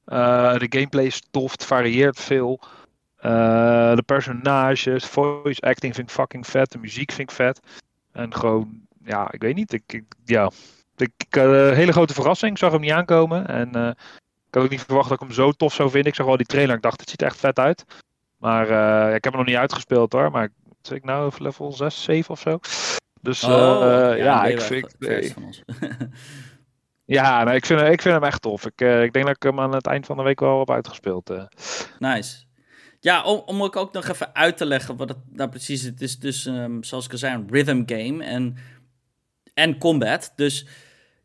Uh, 0.07 0.59
de 0.59 0.67
gameplay 0.69 1.05
is 1.05 1.23
tof, 1.31 1.53
het 1.53 1.65
varieert 1.65 2.21
veel. 2.21 2.61
Uh, 3.17 3.95
de 3.95 4.03
personages, 4.07 5.05
voice 5.05 5.61
acting 5.61 5.95
vind 5.95 6.09
ik 6.09 6.15
fucking 6.15 6.47
vet. 6.47 6.73
De 6.73 6.79
muziek 6.79 7.13
vind 7.13 7.31
ik 7.31 7.37
vet. 7.37 7.61
En 8.13 8.35
gewoon, 8.35 8.81
ja, 9.05 9.33
ik 9.33 9.43
weet 9.43 9.55
niet. 9.55 9.73
Ik, 9.73 9.83
ik 9.87 10.05
ja, 10.25 10.51
ik, 10.97 11.13
een 11.31 11.75
hele 11.75 11.93
grote 11.93 12.15
verrassing. 12.15 12.53
Ik 12.53 12.59
zag 12.59 12.73
hem 12.73 12.81
niet 12.81 12.91
aankomen. 12.91 13.47
En 13.47 13.69
ik 14.49 14.55
had 14.55 14.65
ook 14.65 14.71
niet 14.71 14.83
verwacht 14.83 15.09
dat 15.09 15.21
ik 15.21 15.27
hem 15.27 15.37
zo 15.37 15.53
tof 15.53 15.75
zou 15.75 15.91
vinden. 15.91 16.11
Ik 16.11 16.17
zag 16.17 16.27
wel 16.27 16.37
die 16.37 16.47
trailer. 16.47 16.77
Ik 16.77 16.83
dacht, 16.83 17.01
het 17.01 17.11
ziet 17.11 17.21
er 17.21 17.27
echt 17.27 17.37
vet 17.37 17.59
uit. 17.59 17.85
Maar 18.41 18.71
uh, 18.71 19.15
ik 19.15 19.25
heb 19.25 19.33
hem 19.33 19.37
nog 19.37 19.47
niet 19.47 19.57
uitgespeeld 19.57 20.13
hoor. 20.13 20.31
Maar 20.31 20.49
zit 20.83 20.97
ik 20.97 21.05
nou 21.05 21.25
over 21.25 21.43
level 21.43 21.73
6, 21.73 22.03
7 22.03 22.31
of 22.31 22.41
zo? 22.41 22.59
Dus 23.21 23.45
oh, 23.45 23.51
ja, 23.51 24.13
ja, 24.15 24.45
ik 24.45 24.61
vind. 24.61 24.95
Ja, 27.05 27.45
nee, 27.45 27.57
ik, 27.57 27.67
vind, 27.67 27.81
ik 27.81 28.03
vind 28.03 28.15
hem 28.15 28.25
echt 28.25 28.43
tof. 28.43 28.67
Ik, 28.67 28.81
ik 28.81 29.13
denk 29.13 29.27
dat 29.27 29.37
ik 29.37 29.43
hem 29.43 29.61
aan 29.61 29.75
het 29.75 29.87
eind 29.87 30.07
van 30.07 30.17
de 30.17 30.23
week 30.23 30.41
wel 30.41 30.59
heb 30.59 30.71
uitgespeeld. 30.71 31.33
Nice. 31.99 32.45
Ja, 33.01 33.23
om, 33.23 33.43
om 33.47 33.63
ook, 33.63 33.77
ook 33.77 33.93
nog 33.93 34.09
even 34.09 34.35
uit 34.35 34.57
te 34.57 34.67
leggen 34.67 34.97
wat 34.97 35.09
het 35.09 35.19
nou 35.31 35.51
precies 35.51 35.81
is. 35.81 35.87
Het 35.87 36.01
is 36.01 36.19
dus, 36.19 36.45
um, 36.45 36.83
zoals 36.85 37.05
ik 37.05 37.13
al 37.13 37.19
zei, 37.19 37.35
een 37.35 37.49
rhythm 37.51 37.83
game 37.87 38.25
en, 38.25 38.57
en 39.55 39.79
combat. 39.79 40.33
Dus 40.37 40.67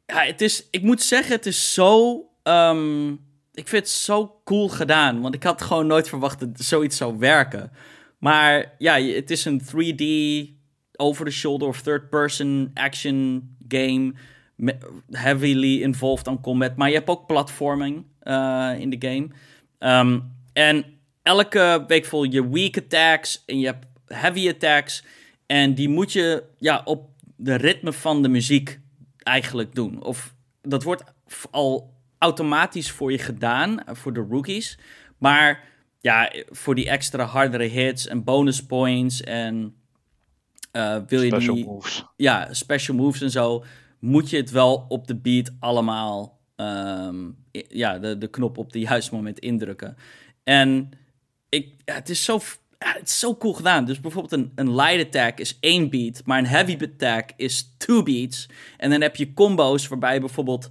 ja, 0.06 0.24
het 0.24 0.42
is, 0.42 0.68
ik 0.70 0.82
moet 0.82 1.02
zeggen, 1.02 1.36
het 1.36 1.46
is 1.46 1.74
zo 1.74 2.22
um, 2.44 3.20
ik 3.56 3.68
vind 3.68 3.84
het 3.84 3.92
zo 3.92 4.42
cool 4.44 4.70
gedaan. 4.70 5.22
Want 5.22 5.36
ik 5.36 5.44
had 5.44 5.62
gewoon 5.62 5.88
nooit 5.88 6.10
verwacht 6.10 6.40
dat 6.40 6.50
zoiets 6.54 6.98
zou 6.98 7.18
werken. 7.18 7.72
Maar 8.18 8.76
ja, 8.78 9.02
het 9.02 9.32
is 9.32 9.46
een 9.46 9.62
3D, 9.62 10.04
over-the-shoulder 10.96 11.68
of 11.68 11.82
third-person 11.82 12.72
action 12.74 13.50
game. 13.68 14.14
Heavily 15.12 15.82
involved 15.82 16.28
on 16.28 16.42
combat. 16.42 16.76
Maar 16.76 16.90
je 16.90 16.96
hebt 16.96 17.10
ook 17.10 17.28
platforming 17.28 18.06
uh, 18.24 18.72
in 18.78 18.90
de 18.90 19.08
game. 19.08 19.28
Um, 20.02 20.34
en 20.54 20.86
elke 21.24 21.84
week 21.88 22.06
vol 22.06 22.24
je 22.24 22.50
weak 22.50 22.78
attacks 22.78 23.44
en 23.46 23.60
je 23.60 23.66
hebt 23.66 23.86
heavy 24.06 24.50
attacks. 24.50 25.04
En 25.46 25.74
die 25.74 25.90
moet 25.90 26.12
je 26.12 26.44
ja, 26.58 26.82
op 26.86 27.10
de 27.36 27.56
ritme 27.56 27.94
van 27.94 28.22
de 28.22 28.28
muziek 28.28 28.80
eigenlijk 29.18 29.76
doen. 29.76 30.04
Of 30.04 30.34
dat 30.62 30.84
wordt 30.84 31.04
al 31.52 31.95
automatisch 32.26 32.92
voor 32.92 33.12
je 33.12 33.18
gedaan, 33.18 33.84
voor 33.86 34.14
de 34.14 34.26
rookies. 34.30 34.78
Maar 35.18 35.64
ja, 36.00 36.32
voor 36.50 36.76
die 36.76 36.90
extra 36.90 37.24
hardere 37.24 37.64
hits 37.64 38.08
en 38.08 38.24
bonus 38.24 38.66
points 38.66 39.22
en 39.22 39.76
uh, 40.74 40.98
wil 41.08 41.22
je 41.22 41.40
die... 41.40 41.66
moves. 41.66 42.06
Ja, 42.16 42.54
special 42.54 42.98
moves 42.98 43.22
en 43.22 43.32
zo. 43.32 43.64
Moet 44.00 44.30
je 44.30 44.38
het 44.38 44.52
wel 44.52 44.86
op 44.88 45.08
de 45.08 45.16
beat 45.16 45.52
allemaal... 45.60 46.40
Um, 46.56 47.38
ja, 47.52 48.00
de, 48.00 48.18
de 48.18 48.28
knop 48.28 48.58
op 48.58 48.72
de 48.72 48.80
juiste 48.90 49.16
moment 49.16 49.40
indrukken. 49.40 49.98
En 50.44 50.90
ik, 51.50 51.74
ja, 51.86 51.94
het 51.94 52.10
is 52.10 52.24
zo... 52.24 52.40
Ja, 52.78 52.94
het 52.94 53.08
is 53.08 53.20
zo 53.20 53.36
cool 53.36 53.54
gedaan. 53.54 53.86
Dus 53.86 54.00
bijvoorbeeld 54.00 54.34
een, 54.34 54.52
een 54.56 54.76
light 54.76 55.06
attack 55.06 55.40
is 55.40 55.58
één 55.60 55.90
beat, 55.90 56.22
maar 56.26 56.38
een 56.38 56.46
heavy 56.46 56.78
attack 56.82 57.30
is 57.36 57.76
two 57.78 58.04
beats. 58.04 58.50
En 58.78 58.90
dan 58.90 59.02
heb 59.02 59.16
je 59.16 59.34
combo's 59.34 59.88
waarbij 59.88 60.20
bijvoorbeeld 60.20 60.70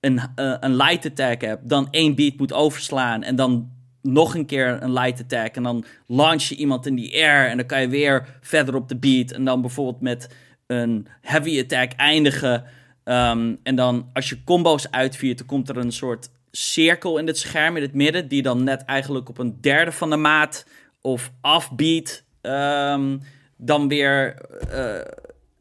een, 0.00 0.20
uh, 0.36 0.56
een 0.60 0.76
light 0.76 1.06
attack 1.06 1.40
hebt, 1.40 1.68
dan 1.68 1.88
één 1.90 2.14
beat 2.14 2.36
moet 2.36 2.52
overslaan 2.52 3.22
en 3.22 3.36
dan 3.36 3.70
nog 4.02 4.34
een 4.34 4.46
keer 4.46 4.82
een 4.82 4.92
light 4.92 5.20
attack. 5.20 5.56
En 5.56 5.62
dan 5.62 5.84
launch 6.06 6.42
je 6.42 6.56
iemand 6.56 6.86
in 6.86 6.94
die 6.94 7.14
air 7.14 7.48
en 7.48 7.56
dan 7.56 7.66
kan 7.66 7.80
je 7.80 7.88
weer 7.88 8.38
verder 8.40 8.74
op 8.74 8.88
de 8.88 8.96
beat 8.96 9.30
en 9.30 9.44
dan 9.44 9.60
bijvoorbeeld 9.60 10.00
met 10.00 10.34
een 10.66 11.06
heavy 11.20 11.60
attack 11.60 11.92
eindigen. 11.92 12.64
Um, 13.04 13.58
en 13.62 13.74
dan 13.74 14.10
als 14.12 14.28
je 14.28 14.44
combo's 14.44 14.90
uitviert, 14.90 15.38
dan 15.38 15.46
komt 15.46 15.68
er 15.68 15.76
een 15.76 15.92
soort 15.92 16.30
cirkel 16.50 17.18
in 17.18 17.26
het 17.26 17.38
scherm 17.38 17.76
in 17.76 17.82
het 17.82 17.94
midden 17.94 18.28
die 18.28 18.42
dan 18.42 18.64
net 18.64 18.84
eigenlijk 18.84 19.28
op 19.28 19.38
een 19.38 19.60
derde 19.60 19.92
van 19.92 20.10
de 20.10 20.16
maat 20.16 20.66
of 21.00 21.32
offbeat 21.40 22.22
um, 22.42 23.20
dan 23.56 23.88
weer 23.88 24.36
uh, 24.72 25.00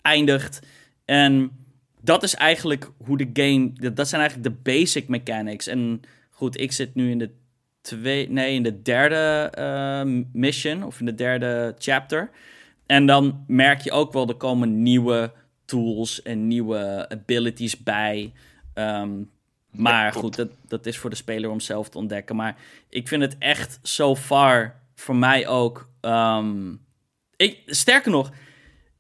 eindigt. 0.02 0.60
En 1.06 1.52
dat 2.06 2.24
is 2.24 2.36
eigenlijk 2.36 2.90
hoe 2.98 3.18
de 3.18 3.30
game. 3.34 3.94
Dat 3.94 4.08
zijn 4.08 4.22
eigenlijk 4.22 4.56
de 4.56 4.72
basic 4.72 5.08
mechanics. 5.08 5.68
En 5.68 6.02
goed, 6.30 6.60
ik 6.60 6.72
zit 6.72 6.96
nu 6.96 7.12
in 7.12 7.20
de 7.20 7.30
twee. 7.82 8.30
Nee, 8.30 8.54
in 8.54 8.64
de 8.64 8.82
derde 8.82 9.54
uh, 9.60 10.24
mission. 10.32 10.84
Of 10.84 11.00
in 11.00 11.06
de 11.06 11.16
derde 11.16 11.76
chapter. 11.78 12.30
En 12.86 13.06
dan 13.06 13.44
merk 13.48 13.82
je 13.82 13.92
ook 13.92 14.14
wel, 14.14 14.28
er 14.28 14.36
komen 14.36 14.82
nieuwe 14.82 15.32
tools 15.66 16.22
en 16.22 16.48
nieuwe 16.48 17.10
abilities 17.10 17.84
bij. 17.84 18.34
Um, 18.74 19.30
maar 19.72 20.14
goed, 20.14 20.36
dat, 20.36 20.50
dat 20.68 20.86
is 20.86 20.98
voor 20.98 21.10
de 21.10 21.16
speler 21.16 21.50
om 21.50 21.60
zelf 21.60 21.90
te 21.90 21.98
ontdekken. 21.98 22.36
Maar 22.36 22.58
ik 22.90 23.08
vind 23.08 23.22
het 23.22 23.38
echt 23.38 23.80
so 23.82 24.16
far 24.16 24.80
voor 24.96 25.16
mij 25.16 25.48
ook. 25.48 25.90
Um, 26.02 26.80
ik, 27.36 27.62
sterker 27.66 28.12
nog, 28.12 28.32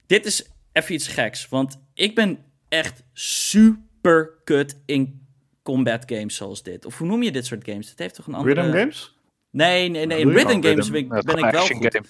dit 0.06 0.26
is 0.26 0.50
even 0.72 0.94
iets 0.94 1.08
geks. 1.08 1.50
Want 1.50 1.80
ik 1.94 2.16
ben 2.16 2.38
echt 2.76 3.04
super 3.14 4.32
kut 4.44 4.82
in 4.86 5.28
combat 5.64 6.04
games 6.06 6.36
zoals 6.36 6.64
dit. 6.64 6.86
Of 6.86 6.98
hoe 6.98 7.08
noem 7.08 7.24
je 7.24 7.32
dit 7.32 7.46
soort 7.46 7.64
games? 7.64 7.90
Het 7.90 8.00
heeft 8.00 8.16
toch 8.16 8.28
een 8.28 8.34
andere... 8.34 8.62
Rhythm 8.62 8.78
games? 8.78 9.18
Nee, 9.50 9.90
nee, 9.90 10.06
nee. 10.06 10.20
In 10.20 10.30
rhythm 10.30 10.62
games 10.62 10.90
ben 10.90 11.00
ik, 11.00 11.10
ben 11.10 11.38
ik 11.38 11.52
wel 11.52 11.66
goed. 11.66 12.02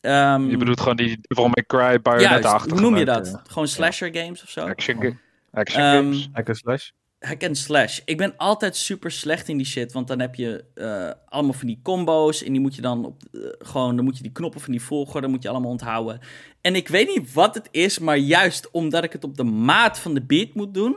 Um, 0.00 0.50
je 0.50 0.56
bedoelt 0.56 0.80
gewoon 0.80 0.96
die 0.96 1.18
Devil 1.20 1.44
May 1.44 1.64
Cry, 1.66 2.00
Bayonetta 2.00 2.58
Hoe 2.58 2.80
noem 2.80 2.96
je 2.96 3.04
dat? 3.04 3.40
Gewoon 3.48 3.68
slasher 3.68 4.14
games 4.16 4.42
of 4.42 4.50
zo? 4.50 4.66
Action, 4.66 5.18
action 5.52 5.82
um, 5.82 5.90
games. 5.92 6.28
Hack 6.32 6.48
and 6.48 6.56
slash. 6.56 6.90
Hack 7.24 7.44
and 7.44 7.58
slash. 7.58 8.00
Ik 8.04 8.16
ben 8.16 8.36
altijd 8.36 8.76
super 8.76 9.10
slecht 9.10 9.48
in 9.48 9.56
die 9.56 9.66
shit, 9.66 9.92
want 9.92 10.08
dan 10.08 10.20
heb 10.20 10.34
je 10.34 10.64
uh, 10.74 11.10
allemaal 11.28 11.52
van 11.52 11.66
die 11.66 11.80
combo's 11.82 12.42
en 12.42 12.52
die 12.52 12.60
moet 12.60 12.74
je 12.74 12.80
dan 12.80 13.04
op, 13.04 13.22
uh, 13.32 13.46
gewoon, 13.58 13.96
dan 13.96 14.04
moet 14.04 14.16
je 14.16 14.22
die 14.22 14.32
knoppen 14.32 14.60
van 14.60 14.72
die 14.72 14.82
volgorde, 14.82 15.28
moet 15.28 15.42
je 15.42 15.48
allemaal 15.48 15.70
onthouden. 15.70 16.20
En 16.60 16.74
ik 16.74 16.88
weet 16.88 17.08
niet 17.16 17.32
wat 17.32 17.54
het 17.54 17.68
is, 17.70 17.98
maar 17.98 18.16
juist 18.16 18.70
omdat 18.70 19.04
ik 19.04 19.12
het 19.12 19.24
op 19.24 19.36
de 19.36 19.44
maat 19.44 19.98
van 19.98 20.14
de 20.14 20.22
beat 20.22 20.54
moet 20.54 20.74
doen, 20.74 20.96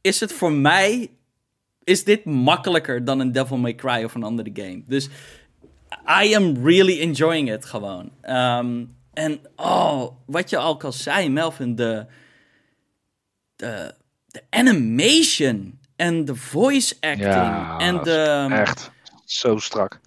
is 0.00 0.20
het 0.20 0.32
voor 0.32 0.52
mij, 0.52 1.10
is 1.84 2.04
dit 2.04 2.24
makkelijker 2.24 3.04
dan 3.04 3.20
een 3.20 3.32
Devil 3.32 3.56
May 3.56 3.74
Cry 3.74 4.04
of 4.04 4.14
een 4.14 4.22
andere 4.22 4.50
game. 4.52 4.82
Dus 4.86 5.08
I 6.22 6.34
am 6.34 6.66
really 6.66 7.00
enjoying 7.00 7.52
it 7.52 7.64
gewoon. 7.64 8.10
Um, 8.22 8.96
en 9.12 9.40
oh, 9.56 10.06
wat 10.26 10.50
je 10.50 10.56
al 10.56 10.76
kan 10.76 10.92
zei, 10.92 11.28
Melvin, 11.28 11.74
de, 11.74 12.06
de, 13.56 13.94
de 14.30 14.42
animation 14.50 15.78
en 15.96 16.24
de 16.24 16.34
voice 16.34 16.94
acting 17.00 17.32
ja, 17.32 17.78
en 17.78 18.02
de... 18.02 18.46
Echt, 18.50 18.90
zo 19.24 19.58
strak. 19.58 20.00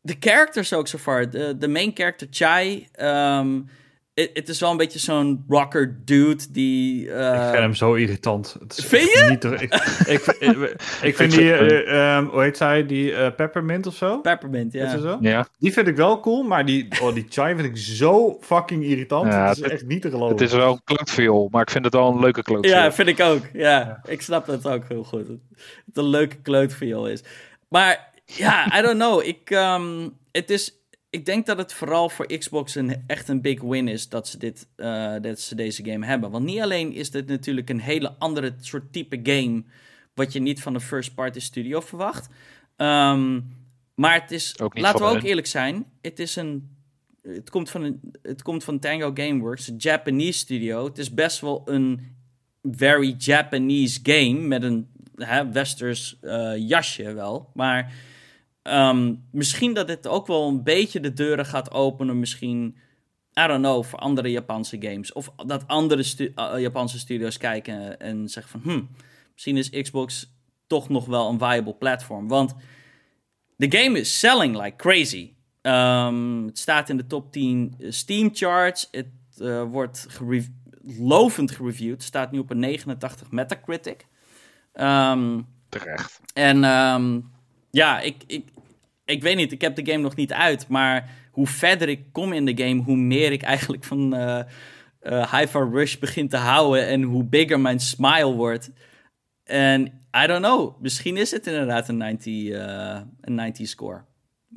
De 0.00 0.16
characters 0.20 0.72
ook 0.72 0.88
zo 0.88 0.98
far. 0.98 1.30
De, 1.30 1.58
de 1.58 1.68
main 1.68 1.90
character, 1.94 2.26
Chai... 2.30 2.88
Um, 3.00 3.68
het 4.32 4.48
is 4.48 4.60
wel 4.60 4.70
een 4.70 4.76
beetje 4.76 4.98
zo'n 4.98 5.44
rocker 5.48 6.00
dude 6.04 6.44
die... 6.50 7.06
Uh... 7.06 7.34
Ik 7.34 7.40
vind 7.40 7.54
hem 7.54 7.74
zo 7.74 7.94
irritant. 7.94 8.56
Het 8.60 8.78
is 8.78 8.84
vind 8.84 9.10
je? 9.12 9.26
Niet 9.28 9.44
ik, 9.44 9.60
ik, 10.06 10.26
ik, 10.38 10.76
ik, 11.02 11.16
vind 11.16 11.32
die, 11.32 11.42
uh, 11.42 12.16
um, 12.16 12.26
hoe 12.26 12.42
heet 12.42 12.56
zij, 12.56 12.86
die 12.86 13.10
uh, 13.10 13.26
Peppermint 13.36 13.86
of 13.86 13.94
zo? 13.94 14.20
Peppermint, 14.20 14.72
ja. 14.72 14.92
Is 14.94 15.02
zo? 15.02 15.18
ja. 15.20 15.46
Die 15.58 15.72
vind 15.72 15.88
ik 15.88 15.96
wel 15.96 16.20
cool, 16.20 16.42
maar 16.42 16.64
die, 16.64 16.88
oh, 17.02 17.14
die 17.14 17.26
chai 17.28 17.54
vind 17.54 17.66
ik 17.66 17.76
zo 17.76 18.38
fucking 18.40 18.84
irritant. 18.84 19.32
Ja, 19.32 19.48
het 19.48 19.56
is 19.56 19.62
het- 19.62 19.72
echt 19.72 19.86
niet 19.86 20.02
te 20.02 20.10
geloven. 20.10 20.36
Het 20.36 20.40
is 20.40 20.52
wel 20.52 20.72
een 20.72 20.80
klootviool, 20.84 21.48
maar 21.50 21.62
ik 21.62 21.70
vind 21.70 21.84
het 21.84 21.94
wel 21.94 22.12
een 22.12 22.20
leuke 22.20 22.42
klootviool. 22.42 22.76
Ja, 22.76 22.92
vind 22.92 23.08
ik 23.08 23.20
ook. 23.20 23.42
Ja, 23.52 24.00
ik 24.06 24.22
snap 24.22 24.46
dat 24.46 24.68
ook 24.68 24.84
heel 24.88 25.04
goed. 25.04 25.26
Dat 25.26 25.36
het 25.86 25.96
een 25.96 26.08
leuke 26.08 26.36
kleutviool 26.36 27.08
is. 27.08 27.22
Maar 27.68 28.12
ja, 28.24 28.78
I 28.78 28.82
don't 28.82 28.98
know. 28.98 29.22
Ik, 29.24 29.50
um, 29.50 30.16
het 30.32 30.50
is, 30.50 30.77
ik 31.10 31.24
denk 31.24 31.46
dat 31.46 31.58
het 31.58 31.72
vooral 31.72 32.08
voor 32.08 32.26
Xbox 32.38 32.74
een, 32.74 33.04
echt 33.06 33.28
een 33.28 33.40
big 33.40 33.60
win 33.60 33.88
is 33.88 34.08
dat 34.08 34.28
ze, 34.28 34.38
dit, 34.38 34.68
uh, 34.76 35.14
dat 35.20 35.40
ze 35.40 35.54
deze 35.54 35.84
game 35.84 36.06
hebben. 36.06 36.30
Want 36.30 36.44
niet 36.44 36.60
alleen 36.60 36.92
is 36.92 37.10
dit 37.10 37.26
natuurlijk 37.26 37.70
een 37.70 37.80
hele 37.80 38.14
andere 38.18 38.54
soort 38.60 38.92
type 38.92 39.20
game... 39.22 39.64
wat 40.14 40.32
je 40.32 40.40
niet 40.40 40.62
van 40.62 40.74
een 40.74 40.80
first-party 40.80 41.40
studio 41.40 41.80
verwacht... 41.80 42.28
Um, 42.76 43.56
maar 43.94 44.20
het 44.20 44.30
is, 44.30 44.54
laten 44.56 45.00
we 45.00 45.06
ook 45.06 45.14
hun. 45.14 45.24
eerlijk 45.24 45.46
zijn, 45.46 45.86
het 46.00 46.18
is 46.18 46.36
een 46.36 46.76
het 47.22 47.50
komt 47.50 47.70
van, 47.70 47.82
een, 47.82 48.00
het 48.22 48.42
komt 48.42 48.64
van 48.64 48.78
Tango 48.78 49.10
Gameworks, 49.14 49.68
een 49.68 49.76
Japanese 49.76 50.38
studio. 50.38 50.84
Het 50.84 50.98
is 50.98 51.14
best 51.14 51.40
wel 51.40 51.62
een 51.64 52.16
very 52.70 53.14
Japanese 53.18 54.00
game 54.02 54.40
met 54.40 54.62
een 54.62 54.88
hè, 55.14 55.52
westers 55.52 56.18
uh, 56.22 56.52
jasje 56.56 57.12
wel. 57.12 57.50
Maar 57.54 57.92
um, 58.76 59.24
misschien 59.30 59.74
dat 59.74 59.88
het 59.88 60.06
ook 60.06 60.26
wel 60.26 60.48
een 60.48 60.62
beetje 60.62 61.00
de 61.00 61.12
deuren 61.12 61.46
gaat 61.46 61.72
openen. 61.72 62.18
Misschien, 62.18 62.76
I 63.40 63.46
don't 63.46 63.62
know, 63.62 63.84
voor 63.84 63.98
andere 63.98 64.30
Japanse 64.30 64.76
games. 64.80 65.12
Of 65.12 65.32
dat 65.46 65.66
andere 65.66 66.02
stu 66.02 66.32
uh, 66.36 66.52
Japanse 66.56 66.98
studios 66.98 67.36
kijken 67.36 68.00
en 68.00 68.28
zeggen 68.28 68.60
van... 68.60 68.72
Hmm, 68.72 68.88
misschien 69.32 69.56
is 69.56 69.70
Xbox 69.70 70.36
toch 70.66 70.88
nog 70.88 71.06
wel 71.06 71.28
een 71.28 71.38
viable 71.38 71.74
platform. 71.74 72.28
Want 72.28 72.54
de 73.56 73.78
game 73.78 73.98
is 73.98 74.18
selling 74.18 74.62
like 74.62 74.76
crazy. 74.76 75.32
Ehm, 75.62 76.46
het 76.46 76.58
staat 76.58 76.88
in 76.88 76.96
de 76.96 77.06
top 77.06 77.32
10 77.32 77.74
Steam 77.78 78.30
charts. 78.32 78.88
Het 78.90 79.06
uh, 79.38 79.62
wordt 79.62 80.06
gerev 80.08 80.46
lovend 80.98 81.50
gereviewd. 81.50 81.92
Het 81.92 82.02
staat 82.02 82.30
nu 82.32 82.38
op 82.38 82.50
een 82.50 82.58
89 82.58 83.30
Metacritic. 83.30 84.06
Um, 84.74 85.46
Terecht. 85.68 86.20
En 86.32 86.64
um, 86.64 87.30
ja, 87.70 88.00
ik, 88.00 88.16
ik, 88.26 88.44
ik 89.08 89.22
weet 89.22 89.36
niet, 89.36 89.52
ik 89.52 89.60
heb 89.60 89.76
de 89.76 89.90
game 89.90 90.02
nog 90.02 90.16
niet 90.16 90.32
uit. 90.32 90.68
Maar 90.68 91.10
hoe 91.30 91.46
verder 91.46 91.88
ik 91.88 92.02
kom 92.12 92.32
in 92.32 92.44
de 92.44 92.64
game, 92.64 92.82
hoe 92.82 92.96
meer 92.96 93.32
ik 93.32 93.42
eigenlijk 93.42 93.84
van 93.84 94.14
uh, 94.14 94.40
uh, 95.02 95.34
Hi-Fi 95.34 95.58
Rush 95.58 95.96
begin 95.96 96.28
te 96.28 96.36
houden. 96.36 96.86
En 96.86 97.02
hoe 97.02 97.24
bigger 97.24 97.60
mijn 97.60 97.80
smile 97.80 98.32
wordt. 98.32 98.70
En 99.44 99.82
I 100.24 100.26
don't 100.26 100.44
know, 100.44 100.80
misschien 100.80 101.16
is 101.16 101.30
het 101.30 101.46
inderdaad 101.46 101.88
een 101.88 101.96
90, 101.96 102.32
uh, 102.32 103.00
een 103.20 103.34
90 103.34 103.68
score. 103.68 104.04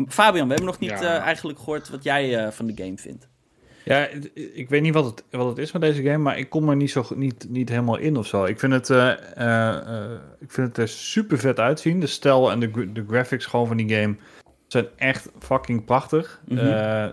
Fabian, 0.08 0.47
we 0.47 0.54
hebben 0.54 0.72
nog 0.72 0.80
niet 0.80 0.89
ja. 0.89 1.20
eigenlijk 1.20 1.60
gehoord 1.60 1.89
wat 1.89 2.04
jij 2.04 2.52
van 2.52 2.66
de 2.66 2.84
game 2.84 2.97
vindt. 2.97 3.30
Ja, 3.86 4.08
ik 4.34 4.70
weet 4.70 4.82
niet 4.82 4.93
wat 4.93 5.06
het, 5.06 5.24
wat 5.30 5.47
het 5.47 5.58
is 5.58 5.72
met 5.72 5.82
deze 5.82 6.04
game, 6.04 6.18
maar 6.18 6.38
ik 6.38 6.49
kom 6.49 6.70
er 6.70 6.76
niet, 6.76 6.91
zo, 6.91 7.06
niet, 7.16 7.45
niet 7.49 7.70
helemaal 7.70 7.97
in 7.97 8.18
of 8.18 8.28
zo. 8.28 8.45
Ik 8.45 8.60
vind 8.60 8.74
het, 8.74 8.89
uh, 8.89 9.10
ik 10.39 10.52
vind 10.52 10.68
het 10.68 10.78
er 10.78 10.88
super 10.88 11.38
vet 11.38 11.60
uitzien. 11.60 11.99
De 11.99 12.08
stijl 12.08 12.52
en 12.52 12.60
de, 12.60 12.91
de 12.91 13.06
graphics 13.08 13.45
gewoon 13.45 13.68
van 13.68 13.78
die 13.78 13.95
game 13.95 14.16
zijn 14.72 14.88
echt 14.95 15.30
fucking 15.39 15.86
prachtig. 15.86 16.41
Mm 16.45 16.57
-hmm. 16.57 16.67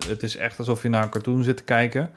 het 0.09 0.23
is 0.23 0.37
echt 0.37 0.59
alsof 0.59 0.83
je 0.83 0.89
naar 0.89 1.03
een 1.03 1.11
cartoon 1.11 1.43
zit 1.45 1.57
te 1.57 1.65
kijken. 1.65 2.11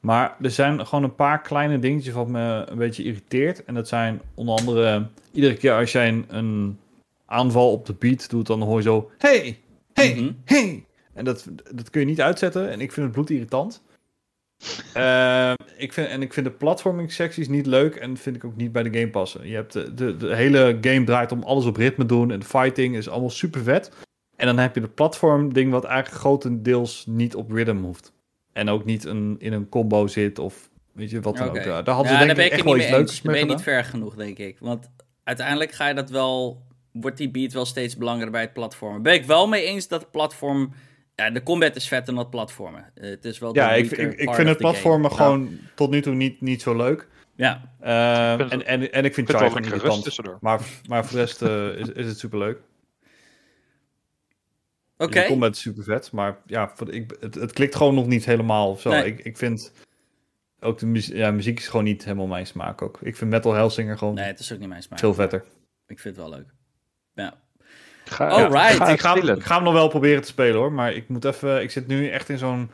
Maar 0.00 0.36
er 0.40 0.50
zijn 0.50 0.86
gewoon 0.86 1.04
een 1.04 1.14
paar 1.14 1.40
kleine 1.40 1.78
dingetjes 1.78 2.14
wat 2.14 2.28
me 2.28 2.64
een 2.68 2.78
beetje 2.78 3.02
irriteert. 3.02 3.64
En 3.64 3.74
dat 3.74 3.88
zijn 3.88 4.20
onder 4.34 4.54
andere, 4.58 5.06
iedere 5.32 5.56
keer 5.56 5.72
als 5.72 5.92
jij 5.92 6.08
een, 6.08 6.24
een 6.28 6.78
aanval 7.26 7.72
op 7.72 7.86
de 7.86 7.92
beat 7.92 8.30
doet, 8.30 8.46
dan 8.46 8.62
hoor 8.62 8.76
je 8.76 8.82
zo, 8.82 9.10
hey, 9.18 9.58
hey, 9.92 10.14
mm 10.14 10.18
-hmm. 10.18 10.36
hey. 10.44 10.84
En 11.12 11.24
dat, 11.24 11.48
dat 11.74 11.90
kun 11.90 12.00
je 12.00 12.06
niet 12.06 12.20
uitzetten. 12.20 12.70
En 12.70 12.80
ik 12.80 12.92
vind 12.92 13.06
het 13.06 13.14
bloedirritant. 13.14 13.82
uh, 14.96 15.52
ik 15.76 15.92
vind, 15.92 16.08
en 16.08 16.22
ik 16.22 16.32
vind 16.32 16.46
de 16.46 16.52
platforming 16.52 17.12
secties 17.12 17.48
niet 17.48 17.66
leuk. 17.66 17.94
En 17.94 18.16
vind 18.16 18.36
ik 18.36 18.44
ook 18.44 18.56
niet 18.56 18.72
bij 18.72 18.82
de 18.82 18.98
game 18.98 19.10
passen. 19.10 19.48
Je 19.48 19.54
hebt 19.54 19.72
de, 19.72 19.94
de, 19.94 20.16
de 20.16 20.34
hele 20.36 20.78
game 20.80 21.04
draait 21.04 21.32
om 21.32 21.42
alles 21.42 21.64
op 21.64 21.76
ritme 21.76 22.06
doen. 22.06 22.30
En 22.30 22.38
de 22.38 22.46
fighting 22.46 22.96
is 22.96 23.08
allemaal 23.08 23.30
super 23.30 23.62
vet. 23.62 23.90
En 24.40 24.46
dan 24.46 24.58
heb 24.58 24.74
je 24.74 24.80
de 24.80 24.88
platform 24.88 25.52
ding 25.52 25.70
wat 25.70 25.84
eigenlijk 25.84 26.20
grotendeels 26.20 27.04
niet 27.06 27.34
op 27.34 27.50
rhythm 27.50 27.76
hoeft. 27.76 28.12
En 28.52 28.68
ook 28.68 28.84
niet 28.84 29.04
een, 29.04 29.36
in 29.38 29.52
een 29.52 29.68
combo 29.68 30.06
zit 30.06 30.38
of 30.38 30.70
weet 30.92 31.10
je 31.10 31.20
wat 31.20 31.36
dan 31.36 31.48
okay. 31.48 31.78
ook. 31.78 31.84
Daar 31.84 31.94
hadden 31.94 32.12
ja, 32.12 32.20
ze 32.20 32.26
denk 32.26 32.38
ik 32.38 32.52
echt 32.52 32.64
wel 32.64 32.76
iets 32.76 32.90
leuks 32.90 33.22
mee 33.22 33.34
ben 33.34 33.46
je 33.46 33.52
niet 33.54 33.62
ver 33.62 33.84
genoeg, 33.84 34.14
denk 34.14 34.38
ik. 34.38 34.58
Want 34.58 34.90
uiteindelijk 35.24 35.72
ga 35.72 35.88
je 35.88 35.94
dat 35.94 36.10
wel... 36.10 36.62
Wordt 36.92 37.16
die 37.16 37.30
beat 37.30 37.52
wel 37.52 37.64
steeds 37.64 37.96
belangrijker 37.96 38.32
bij 38.32 38.42
het 38.42 38.52
platformen. 38.52 39.02
Ben 39.02 39.14
ik 39.14 39.24
wel 39.24 39.48
mee 39.48 39.64
eens 39.64 39.88
dat 39.88 40.00
het 40.00 40.10
platform... 40.10 40.72
Ja, 41.14 41.30
de 41.30 41.42
combat 41.42 41.76
is 41.76 41.88
vet 41.88 42.08
en 42.08 42.14
dat 42.14 42.30
platformen. 42.30 42.92
Uh, 42.94 43.10
het 43.10 43.24
is 43.24 43.38
wel 43.38 43.54
ja, 43.54 43.72
ik, 43.72 43.90
ik, 43.90 44.12
ik 44.12 44.34
vind 44.34 44.48
het 44.48 44.58
platformen 44.58 45.10
game. 45.10 45.22
gewoon 45.22 45.58
tot 45.74 45.90
nu 45.90 46.00
toe 46.00 46.14
niet, 46.14 46.40
niet 46.40 46.62
zo 46.62 46.76
leuk. 46.76 47.08
Ja. 47.34 47.72
Uh, 47.82 48.52
en, 48.52 48.66
en, 48.66 48.92
en 48.92 49.04
ik 49.04 49.14
vind 49.14 49.28
het 49.28 49.36
gewoon 49.36 49.64
irritant. 49.64 50.20
Maar, 50.40 50.60
maar 50.88 51.04
voor 51.04 51.12
de 51.12 51.24
rest 51.24 51.42
uh, 51.42 51.78
is, 51.78 51.88
is 51.88 52.06
het 52.06 52.18
super 52.18 52.38
leuk. 52.38 52.58
Oké. 55.00 55.10
Okay. 55.10 55.22
De 55.22 55.28
combat 55.28 55.54
is 55.54 55.60
super 55.60 55.84
vet, 55.84 56.12
maar 56.12 56.36
ja, 56.46 56.72
ik, 56.90 57.16
het, 57.20 57.34
het 57.34 57.52
klikt 57.52 57.74
gewoon 57.74 57.94
nog 57.94 58.06
niet 58.06 58.24
helemaal 58.24 58.70
of 58.70 58.80
zo. 58.80 58.90
Nee. 58.90 59.04
Ik, 59.04 59.20
ik 59.20 59.36
vind 59.36 59.72
ook 60.60 60.78
de 60.78 60.86
muziek, 60.86 61.16
ja, 61.16 61.30
muziek 61.30 61.58
is 61.58 61.68
gewoon 61.68 61.84
niet 61.84 62.04
helemaal 62.04 62.26
mijn 62.26 62.46
smaak 62.46 62.82
ook. 62.82 62.98
Ik 63.02 63.16
vind 63.16 63.30
Metal 63.30 63.52
Hellsinger 63.52 63.98
gewoon 63.98 64.14
nee, 64.14 64.26
het 64.26 64.38
is 64.38 64.52
ook 64.52 64.58
niet 64.58 64.68
mijn 64.68 64.82
smaak. 64.82 64.98
veel 64.98 65.14
vetter. 65.14 65.44
Ik 65.86 65.98
vind 65.98 66.16
het 66.16 66.24
wel 66.24 66.34
leuk. 66.34 66.48
Ja. 67.14 67.34
Ga, 68.04 68.28
Alright. 68.28 68.76
Ja, 68.76 68.88
ik, 68.88 69.00
ga, 69.00 69.14
ik 69.14 69.42
ga 69.42 69.54
hem 69.54 69.64
nog 69.64 69.72
wel 69.72 69.88
proberen 69.88 70.22
te 70.22 70.28
spelen 70.28 70.56
hoor, 70.56 70.72
maar 70.72 70.92
ik 70.92 71.08
moet 71.08 71.24
even, 71.24 71.62
ik 71.62 71.70
zit 71.70 71.86
nu 71.86 72.08
echt 72.08 72.28
in 72.28 72.38
zo'n 72.38 72.70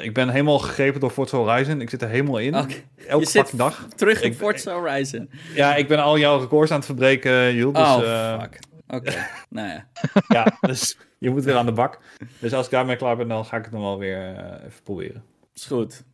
ik 0.00 0.14
ben 0.14 0.28
helemaal 0.28 0.58
gegrepen 0.58 1.00
door 1.00 1.10
Forza 1.10 1.36
Horizon. 1.36 1.80
Ik 1.80 1.90
zit 1.90 2.02
er 2.02 2.08
helemaal 2.08 2.38
in. 2.38 2.56
Okay. 2.56 2.84
Elke 3.06 3.24
je 3.24 3.30
zit 3.30 3.56
dag. 3.56 3.86
terug 3.96 4.22
in 4.22 4.34
Forza 4.34 4.72
Horizon. 4.72 5.30
Ja, 5.54 5.74
ik 5.74 5.88
ben 5.88 5.98
al 5.98 6.18
jouw 6.18 6.38
records 6.38 6.70
aan 6.70 6.76
het 6.76 6.86
verbreken, 6.86 7.54
Jules. 7.54 7.78
Dus, 7.78 7.96
oh, 7.96 8.02
uh, 8.02 8.40
fuck. 8.40 8.58
Oké, 8.90 8.96
okay. 8.96 9.26
nou 9.48 9.68
ja. 9.68 9.88
ja, 10.28 10.56
dus 10.60 10.98
je 11.18 11.30
moet 11.30 11.44
weer 11.44 11.56
aan 11.56 11.66
de 11.66 11.72
bak. 11.72 12.00
Dus 12.38 12.52
als 12.52 12.64
ik 12.64 12.72
daarmee 12.72 12.96
klaar 12.96 13.16
ben, 13.16 13.28
dan 13.28 13.44
ga 13.44 13.56
ik 13.56 13.64
het 13.64 13.72
nog 13.72 13.82
wel 13.82 13.98
weer 13.98 14.32
uh, 14.32 14.64
even 14.64 14.82
proberen. 14.82 15.24
Is 15.54 15.64
goed. 15.64 16.04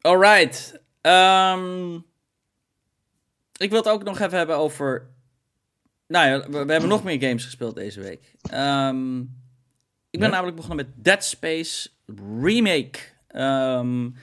Alright. 0.00 0.80
Um, 1.02 1.94
ik 3.56 3.70
wil 3.70 3.78
het 3.78 3.88
ook 3.88 4.04
nog 4.04 4.20
even 4.20 4.38
hebben 4.38 4.56
over... 4.56 5.10
Nou 6.06 6.28
ja, 6.28 6.50
we, 6.50 6.64
we 6.64 6.72
hebben 6.72 6.90
nog 6.90 7.04
meer 7.04 7.20
games 7.20 7.44
gespeeld 7.44 7.74
deze 7.74 8.00
week. 8.00 8.34
Um, 8.54 9.20
ik 10.10 10.20
ben 10.20 10.30
namelijk 10.30 10.56
begonnen 10.56 10.86
met 10.86 11.04
Dead 11.04 11.24
Space 11.24 11.88
Remake. 12.40 12.98
Um, 13.34 14.14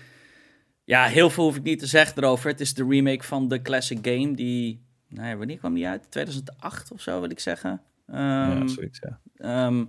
ja, 0.84 1.06
heel 1.06 1.30
veel 1.30 1.44
hoef 1.44 1.56
ik 1.56 1.64
niet 1.64 1.80
te 1.80 1.86
zeggen 1.86 2.24
erover. 2.24 2.50
Het 2.50 2.60
is 2.60 2.74
de 2.74 2.86
remake 2.90 3.24
van 3.24 3.48
de 3.48 3.62
classic 3.62 3.98
game 4.02 4.36
die... 4.36 4.88
Nou 5.10 5.28
ja, 5.28 5.36
wanneer 5.38 5.58
kwam 5.58 5.74
die 5.74 5.88
uit? 5.88 6.12
2008 6.12 6.92
of 6.92 7.02
zo, 7.02 7.20
wil 7.20 7.30
ik 7.30 7.40
zeggen. 7.40 7.82
Um, 8.08 8.18
ja, 8.18 8.68
zoiets, 8.68 9.00
ja. 9.00 9.66
Um, 9.66 9.88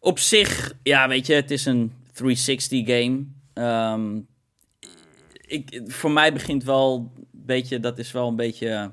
op 0.00 0.18
zich, 0.18 0.72
ja, 0.82 1.08
weet 1.08 1.26
je, 1.26 1.34
het 1.34 1.50
is 1.50 1.66
een 1.66 1.92
360 2.12 2.86
game. 2.86 3.24
Um, 3.94 4.26
ik, 5.46 5.80
voor 5.86 6.10
mij 6.10 6.32
begint 6.32 6.64
wel, 6.64 7.12
weet 7.44 7.68
je, 7.68 7.80
dat 7.80 7.98
is 7.98 8.12
wel 8.12 8.28
een 8.28 8.36
beetje... 8.36 8.92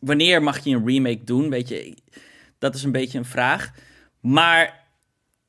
Wanneer 0.00 0.42
mag 0.42 0.64
je 0.64 0.76
een 0.76 0.86
remake 0.86 1.24
doen? 1.24 1.50
Weet 1.50 1.68
je, 1.68 1.96
dat 2.58 2.74
is 2.74 2.82
een 2.82 2.92
beetje 2.92 3.18
een 3.18 3.24
vraag. 3.24 3.72
Maar 4.20 4.86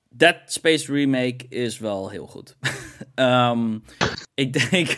Dead 0.09 0.35
Space 0.45 0.91
Remake 0.93 1.45
is 1.49 1.77
wel 1.77 2.09
heel 2.09 2.27
goed. 2.27 2.57
um, 3.15 3.83
ik 4.33 4.69
denk. 4.69 4.97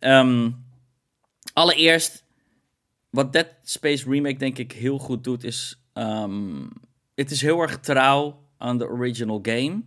um, 0.00 0.64
allereerst, 1.52 2.24
wat 3.10 3.32
Dead 3.32 3.48
Space 3.62 4.10
Remake 4.10 4.38
denk 4.38 4.58
ik 4.58 4.72
heel 4.72 4.98
goed 4.98 5.24
doet, 5.24 5.44
is. 5.44 5.80
Um, 5.94 6.68
het 7.14 7.30
is 7.30 7.40
heel 7.40 7.60
erg 7.60 7.80
trouw 7.80 8.44
aan 8.58 8.78
de 8.78 8.88
original 8.88 9.40
game. 9.42 9.82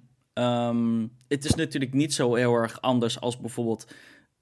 het 1.27 1.45
is 1.45 1.55
natuurlijk 1.55 1.93
niet 1.93 2.13
zo 2.13 2.35
heel 2.35 2.53
erg 2.53 2.81
anders 2.81 3.19
als 3.19 3.39
bijvoorbeeld 3.39 3.93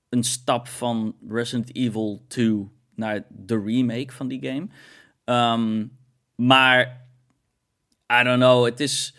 een 0.10 0.24
stap 0.24 0.68
van 0.68 1.16
Resident 1.30 1.76
Evil 1.76 2.26
2 2.28 2.70
naar 2.96 3.26
de 3.30 3.62
remake 3.66 4.12
van 4.12 4.28
die 4.28 4.46
game. 4.46 4.68
maar 6.36 7.08
I 8.14 8.24
don't 8.24 8.40
know, 8.40 8.66
het 8.66 8.80
is 8.80 9.16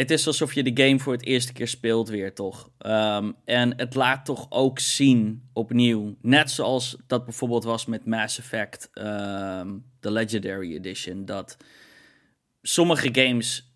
het 0.00 0.10
is 0.10 0.26
alsof 0.26 0.54
je 0.54 0.72
de 0.72 0.84
game 0.84 0.98
voor 0.98 1.12
het 1.12 1.24
eerste 1.24 1.52
keer 1.52 1.68
speelt 1.68 2.08
weer, 2.08 2.34
toch? 2.34 2.70
Um, 2.86 3.36
en 3.44 3.78
het 3.78 3.94
laat 3.94 4.24
toch 4.24 4.46
ook 4.48 4.78
zien 4.78 5.48
opnieuw. 5.52 6.16
Net 6.22 6.50
zoals 6.50 6.96
dat 7.06 7.24
bijvoorbeeld 7.24 7.64
was 7.64 7.86
met 7.86 8.06
Mass 8.06 8.38
Effect, 8.38 8.90
de 10.00 10.10
Legendary 10.10 10.74
Edition. 10.74 11.24
Dat 11.24 11.56
sommige 12.62 13.08
games, 13.12 13.72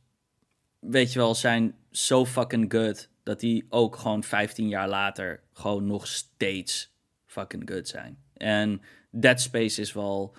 weet 0.79 1.12
je 1.12 1.18
wel, 1.18 1.35
zijn 1.35 1.75
zo 1.91 2.27
fucking 2.27 2.72
good. 2.72 3.09
Dat 3.22 3.41
die 3.41 3.66
ook 3.68 3.97
gewoon 3.97 4.22
15 4.25 4.68
jaar 4.68 4.89
later 4.89 5.43
gewoon 5.53 5.87
nog 5.87 6.07
steeds 6.07 6.95
fucking 7.27 7.70
good 7.70 7.89
zijn. 7.89 8.18
En 8.37 8.81
Dead 9.11 9.41
Space 9.41 9.81
is 9.81 9.93
wel... 9.93 10.37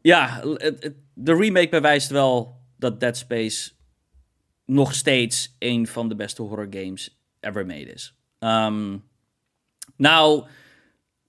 Ja, 0.00 0.40
de 1.14 1.34
remake 1.34 1.68
bewijst 1.68 2.10
wel 2.10 2.60
dat 2.76 3.00
Dead 3.00 3.16
Space 3.16 3.70
nog 4.68 4.94
steeds 4.94 5.56
een 5.58 5.86
van 5.86 6.08
de 6.08 6.14
beste 6.14 6.42
horror 6.42 6.66
games 6.70 7.18
ever 7.40 7.66
made 7.66 7.92
is. 7.92 8.14
Um, 8.38 9.04
nou, 9.96 10.44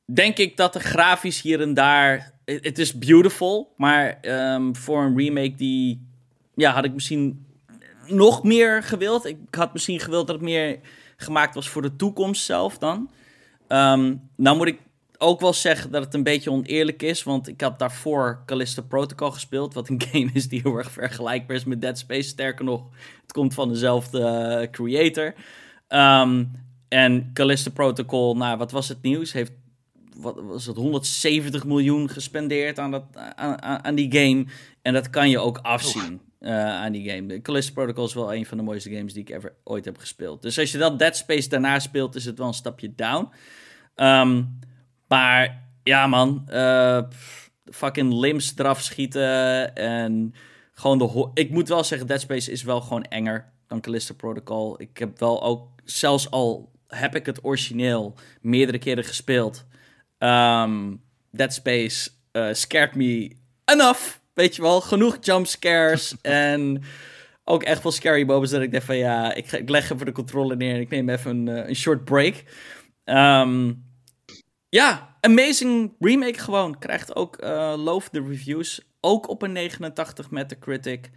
denk 0.05 0.37
ik 0.37 0.57
dat 0.57 0.73
de 0.73 0.79
grafisch 0.79 1.41
hier 1.41 1.61
en 1.61 1.73
daar. 1.73 2.33
Het 2.45 2.79
is 2.79 2.97
beautiful, 2.97 3.73
maar 3.77 4.19
um, 4.21 4.75
voor 4.75 5.03
een 5.03 5.17
remake 5.17 5.55
die. 5.55 6.07
Ja, 6.55 6.73
had 6.73 6.85
ik 6.85 6.93
misschien 6.93 7.45
nog 8.05 8.43
meer 8.43 8.83
gewild. 8.83 9.25
Ik 9.25 9.37
had 9.49 9.73
misschien 9.73 9.99
gewild 9.99 10.27
dat 10.27 10.35
het 10.35 10.45
meer 10.45 10.79
gemaakt 11.17 11.55
was 11.55 11.69
voor 11.69 11.81
de 11.81 11.95
toekomst 11.95 12.45
zelf 12.45 12.77
dan. 12.77 13.09
Um, 13.67 14.29
nou 14.35 14.57
moet 14.57 14.67
ik 14.67 14.79
ook 15.21 15.39
wel 15.39 15.53
zeggen 15.53 15.91
dat 15.91 16.03
het 16.03 16.13
een 16.13 16.23
beetje 16.23 16.51
oneerlijk 16.51 17.01
is. 17.01 17.23
Want 17.23 17.47
ik 17.47 17.61
had 17.61 17.79
daarvoor 17.79 18.43
Callisto 18.45 18.81
Protocol 18.81 19.31
gespeeld. 19.31 19.73
Wat 19.73 19.89
een 19.89 20.01
game 20.11 20.29
is 20.33 20.47
die 20.47 20.61
heel 20.63 20.75
erg 20.75 20.91
vergelijkbaar 20.91 21.55
is 21.55 21.63
met 21.63 21.81
Dead 21.81 21.97
Space. 21.97 22.29
Sterker 22.29 22.65
nog, 22.65 22.83
het 23.21 23.31
komt 23.31 23.53
van 23.53 23.69
dezelfde 23.69 24.19
uh, 24.19 24.71
creator. 24.71 25.33
Um, 25.87 26.51
en 26.87 27.29
Callisto 27.33 27.71
Protocol, 27.71 28.37
nou, 28.37 28.57
wat 28.57 28.71
was 28.71 28.87
het 28.87 29.01
nieuws? 29.01 29.31
Heeft 29.31 29.51
wat 30.15 30.35
was 30.41 30.65
het, 30.65 30.75
170 30.75 31.65
miljoen 31.65 32.09
gespendeerd 32.09 32.79
aan, 32.79 32.91
dat, 32.91 33.03
aan, 33.35 33.83
aan 33.83 33.95
die 33.95 34.11
game. 34.11 34.45
En 34.81 34.93
dat 34.93 35.09
kan 35.09 35.29
je 35.29 35.39
ook 35.39 35.57
afzien 35.57 36.21
uh, 36.39 36.65
aan 36.65 36.91
die 36.91 37.09
game. 37.09 37.27
De 37.27 37.71
Protocol 37.73 38.05
is 38.05 38.13
wel 38.13 38.33
een 38.33 38.45
van 38.45 38.57
de 38.57 38.63
mooiste 38.63 38.95
games 38.95 39.13
die 39.13 39.21
ik 39.21 39.29
ever 39.29 39.53
ooit 39.63 39.85
heb 39.85 39.97
gespeeld. 39.97 40.41
Dus 40.41 40.59
als 40.59 40.71
je 40.71 40.77
dan 40.77 40.97
Dead 40.97 41.15
Space 41.15 41.49
daarna 41.49 41.79
speelt, 41.79 42.15
is 42.15 42.25
het 42.25 42.37
wel 42.37 42.47
een 42.47 42.53
stapje 42.53 42.95
down. 42.95 43.29
Um, 43.95 44.59
maar 45.09 45.67
Ja, 45.83 46.07
man. 46.07 46.47
Uh, 46.49 47.01
fucking 47.65 48.13
limbs 48.13 48.53
eraf 48.57 48.81
schieten. 48.81 49.75
En 49.75 50.33
gewoon 50.73 50.97
de. 50.97 51.29
Ik 51.33 51.49
moet 51.49 51.67
wel 51.67 51.83
zeggen, 51.83 52.07
Dead 52.07 52.21
Space 52.21 52.51
is 52.51 52.63
wel 52.63 52.81
gewoon 52.81 53.03
enger 53.03 53.51
dan 53.67 53.81
Callisto 53.81 54.13
Protocol. 54.13 54.81
Ik 54.81 54.97
heb 54.97 55.19
wel 55.19 55.43
ook, 55.43 55.67
zelfs 55.83 56.31
al 56.31 56.71
heb 56.87 57.15
ik 57.15 57.25
het 57.25 57.43
origineel 57.43 58.15
meerdere 58.41 58.77
keren 58.77 59.03
gespeeld. 59.03 59.65
Um, 60.17 61.01
Dead 61.31 61.53
Space 61.53 62.09
uh, 62.31 62.47
scared 62.51 62.95
me 62.95 63.35
enough. 63.65 64.17
Weet 64.33 64.55
je 64.55 64.61
wel, 64.61 64.81
genoeg 64.81 65.17
jumpscares 65.21 66.15
en 66.21 66.83
ook 67.43 67.63
echt 67.63 67.83
wel 67.83 67.91
scary 67.91 68.25
moments 68.25 68.51
dat 68.51 68.61
ik 68.61 68.71
dacht 68.71 68.85
van 68.85 68.97
ja, 68.97 69.33
ik, 69.33 69.51
ik 69.51 69.69
leg 69.69 69.91
even 69.91 70.05
de 70.05 70.11
controle 70.11 70.55
neer 70.55 70.73
en 70.73 70.81
ik 70.81 70.89
neem 70.89 71.09
even 71.09 71.47
een, 71.47 71.57
uh, 71.57 71.67
een 71.67 71.75
short 71.75 72.03
break. 72.05 72.43
Um, 73.05 73.83
ja, 74.69 75.15
amazing 75.21 75.93
remake 75.99 76.39
gewoon. 76.39 76.77
Krijgt 76.77 77.15
ook 77.15 77.43
uh, 77.43 77.73
love 77.77 78.09
de 78.11 78.21
reviews. 78.21 78.81
Ook 79.01 79.29
op 79.29 79.41
een 79.41 79.51
89 79.51 80.31
met 80.31 80.49
de 80.49 80.59
critic 80.59 81.09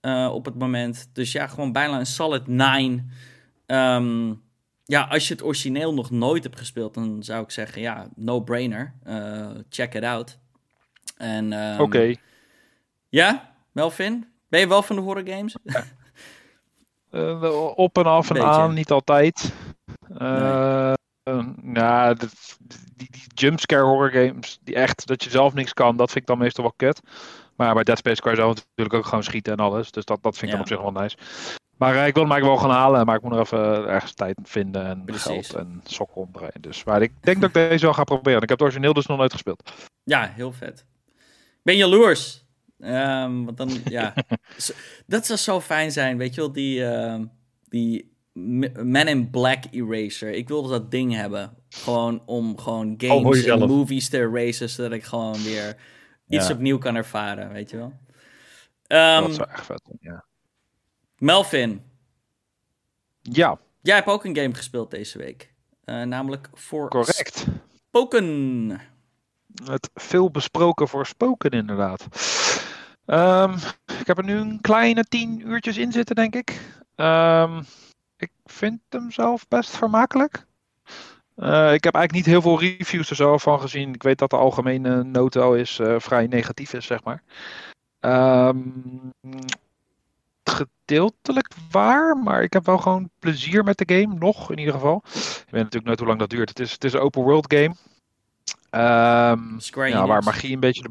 uh, 0.00 0.30
op 0.32 0.44
het 0.44 0.58
moment. 0.58 1.10
Dus 1.12 1.32
ja, 1.32 1.46
gewoon 1.46 1.72
bijna 1.72 1.98
een 1.98 2.06
solid 2.06 2.46
9. 2.46 3.10
Um, 3.66 4.42
ja, 4.84 5.02
als 5.02 5.28
je 5.28 5.34
het 5.34 5.44
origineel 5.44 5.94
nog 5.94 6.10
nooit 6.10 6.42
hebt 6.42 6.58
gespeeld, 6.58 6.94
dan 6.94 7.22
zou 7.22 7.42
ik 7.42 7.50
zeggen, 7.50 7.82
ja, 7.82 8.08
no-brainer. 8.14 8.94
Uh, 9.06 9.50
check 9.68 9.94
it 9.94 10.04
out. 10.04 10.38
Um, 11.22 11.52
Oké. 11.52 11.82
Okay. 11.82 12.18
Ja, 13.08 13.54
Melvin? 13.72 14.26
Ben 14.48 14.60
je 14.60 14.68
wel 14.68 14.82
van 14.82 14.96
de 14.96 15.02
horror 15.02 15.28
games? 15.28 15.56
uh, 17.10 17.74
op 17.76 17.98
en 17.98 18.04
af 18.04 18.30
en 18.30 18.42
aan, 18.42 18.74
niet 18.74 18.90
altijd. 18.90 19.52
Uh, 20.20 20.92
nee. 21.24 21.74
ja, 21.74 22.14
die, 22.14 22.28
die, 22.96 23.08
die 23.10 23.22
jumpscare 23.34 23.82
horror 23.82 24.10
games, 24.10 24.58
die 24.62 24.74
echt, 24.74 25.06
dat 25.06 25.24
je 25.24 25.30
zelf 25.30 25.54
niks 25.54 25.72
kan, 25.72 25.96
dat 25.96 26.10
vind 26.10 26.20
ik 26.20 26.26
dan 26.26 26.38
meestal 26.38 26.64
wel 26.64 26.74
kut. 26.76 27.00
Maar 27.56 27.74
bij 27.74 27.84
Dead 27.84 27.98
Space 27.98 28.20
kan 28.20 28.30
je 28.30 28.38
zelf 28.38 28.54
natuurlijk 28.54 28.94
ook 28.96 29.06
gewoon 29.06 29.24
schieten 29.24 29.52
en 29.52 29.58
alles. 29.58 29.90
Dus 29.90 30.04
dat, 30.04 30.22
dat 30.22 30.38
vind 30.38 30.42
ik 30.42 30.48
ja. 30.48 30.52
dan 30.52 30.60
op 30.60 30.68
zich 30.68 30.92
wel 30.92 31.02
nice. 31.02 31.16
Maar 31.76 31.94
uh, 31.94 32.06
ik 32.06 32.14
wil 32.14 32.22
hem 32.22 32.32
eigenlijk 32.32 32.60
wel 32.60 32.70
gaan 32.70 32.80
halen, 32.80 33.06
maar 33.06 33.16
ik 33.16 33.22
moet 33.22 33.32
nog 33.32 33.40
even 33.40 33.88
ergens 33.88 34.14
tijd 34.14 34.38
vinden 34.42 34.86
en 34.86 35.04
Precies. 35.04 35.24
geld 35.24 35.54
en 35.54 35.80
sokken 35.84 36.16
omdraaien. 36.16 36.60
Dus 36.60 36.84
maar 36.84 37.02
ik 37.02 37.12
denk 37.20 37.40
dat 37.40 37.48
ik 37.48 37.54
deze 37.54 37.84
wel 37.84 37.94
ga 37.94 38.04
proberen. 38.04 38.42
Ik 38.42 38.48
heb 38.48 38.58
het 38.58 38.68
origineel 38.68 38.92
dus 38.92 39.06
nog 39.06 39.18
nooit 39.18 39.32
gespeeld. 39.32 39.72
Ja, 40.04 40.32
heel 40.34 40.52
vet. 40.52 40.84
Ben 41.62 41.76
jaloers. 41.76 42.44
Um, 42.78 43.44
want 43.44 43.56
dan, 43.56 43.70
ja. 43.84 44.14
dat 45.06 45.26
zou 45.26 45.38
zo 45.38 45.60
fijn 45.60 45.92
zijn, 45.92 46.18
weet 46.18 46.34
je 46.34 46.40
wel, 46.40 46.52
die, 46.52 46.80
uh, 46.80 47.20
die 47.68 48.13
Man 48.34 49.08
in 49.08 49.30
Black 49.30 49.64
Eraser. 49.70 50.30
Ik 50.30 50.48
wilde 50.48 50.68
dat 50.68 50.90
ding 50.90 51.14
hebben. 51.14 51.56
Gewoon 51.68 52.22
om 52.26 52.58
gewoon 52.58 52.94
games 52.96 53.44
en 53.44 53.58
movies 53.58 54.08
te 54.08 54.18
erasen, 54.18 54.70
zodat 54.70 54.92
ik 54.92 55.04
gewoon 55.04 55.42
weer 55.42 55.76
iets 56.28 56.46
ja. 56.48 56.52
opnieuw 56.54 56.78
kan 56.78 56.94
ervaren, 56.94 57.52
weet 57.52 57.70
je 57.70 57.76
wel. 57.76 57.92
Um, 58.86 59.22
dat 59.22 59.34
zou 59.34 59.48
echt 59.50 59.66
vet 59.66 59.82
zijn, 59.84 59.98
ja. 60.00 60.24
Melvin. 61.18 61.82
Ja. 63.20 63.58
Jij 63.80 63.94
hebt 63.94 64.08
ook 64.08 64.24
een 64.24 64.36
game 64.36 64.54
gespeeld 64.54 64.90
deze 64.90 65.18
week. 65.18 65.52
Uh, 65.84 66.02
namelijk 66.02 66.48
voor 66.52 66.88
Correct. 66.88 67.46
Spoken. 67.88 68.80
Het 69.64 69.90
veel 69.94 70.30
besproken 70.30 70.88
voor 70.88 71.06
Spoken, 71.06 71.50
inderdaad. 71.50 72.06
Um, 73.06 73.54
ik 74.00 74.06
heb 74.06 74.18
er 74.18 74.24
nu 74.24 74.34
een 74.34 74.60
kleine 74.60 75.04
tien 75.04 75.48
uurtjes 75.48 75.76
in 75.76 75.92
zitten, 75.92 76.14
denk 76.16 76.34
ik. 76.34 76.60
Um, 76.96 77.64
ik 78.16 78.30
vind 78.44 78.80
hem 78.88 79.10
zelf 79.10 79.48
best 79.48 79.76
vermakelijk. 79.76 80.46
Uh, 81.36 81.72
ik 81.72 81.84
heb 81.84 81.94
eigenlijk 81.94 82.12
niet 82.12 82.26
heel 82.26 82.42
veel 82.42 82.60
reviews 82.60 83.10
er 83.10 83.16
zo 83.16 83.38
van 83.38 83.60
gezien. 83.60 83.94
Ik 83.94 84.02
weet 84.02 84.18
dat 84.18 84.30
de 84.30 84.36
algemene 84.36 85.02
note 85.02 85.40
al 85.40 85.54
is 85.54 85.78
uh, 85.78 85.94
vrij 85.98 86.26
negatief 86.26 86.72
is, 86.72 86.86
zeg 86.86 87.04
maar. 87.04 87.22
Um, 88.00 89.12
gedeeltelijk 90.44 91.48
waar, 91.70 92.16
maar 92.16 92.42
ik 92.42 92.52
heb 92.52 92.66
wel 92.66 92.78
gewoon 92.78 93.10
plezier 93.18 93.64
met 93.64 93.78
de 93.78 93.94
game, 93.94 94.14
nog 94.14 94.50
in 94.50 94.58
ieder 94.58 94.74
geval. 94.74 95.02
Ik 95.04 95.50
weet 95.50 95.62
natuurlijk 95.62 95.84
nooit 95.84 95.98
hoe 95.98 96.08
lang 96.08 96.18
dat 96.20 96.30
duurt. 96.30 96.48
Het 96.48 96.60
is, 96.60 96.72
het 96.72 96.84
is 96.84 96.92
een 96.92 97.00
open 97.00 97.22
world 97.22 97.54
game. 97.54 97.74
Um, 98.70 99.58
ja, 99.86 100.06
waar 100.06 100.22
magie 100.22 100.54
een 100.54 100.60
beetje 100.60 100.82
de... 100.82 100.90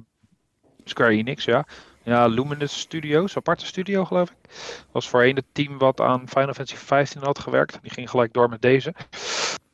Square 0.84 1.12
Enix, 1.12 1.46
ja. 1.46 1.66
Ja, 2.04 2.26
Luminous 2.28 2.80
Studios, 2.80 3.38
aparte 3.38 3.66
studio 3.66 4.06
geloof 4.06 4.30
ik. 4.30 4.50
Was 4.92 5.10
voorheen 5.10 5.36
het 5.36 5.46
team 5.52 5.78
wat 5.78 6.02
aan 6.02 6.30
Final 6.30 6.54
Fantasy 6.54 6.76
15 6.76 7.22
had 7.24 7.40
gewerkt. 7.40 7.80
Die 7.82 7.92
ging 7.92 8.10
gelijk 8.10 8.34
door 8.34 8.50
met 8.50 8.62
deze. 8.62 8.94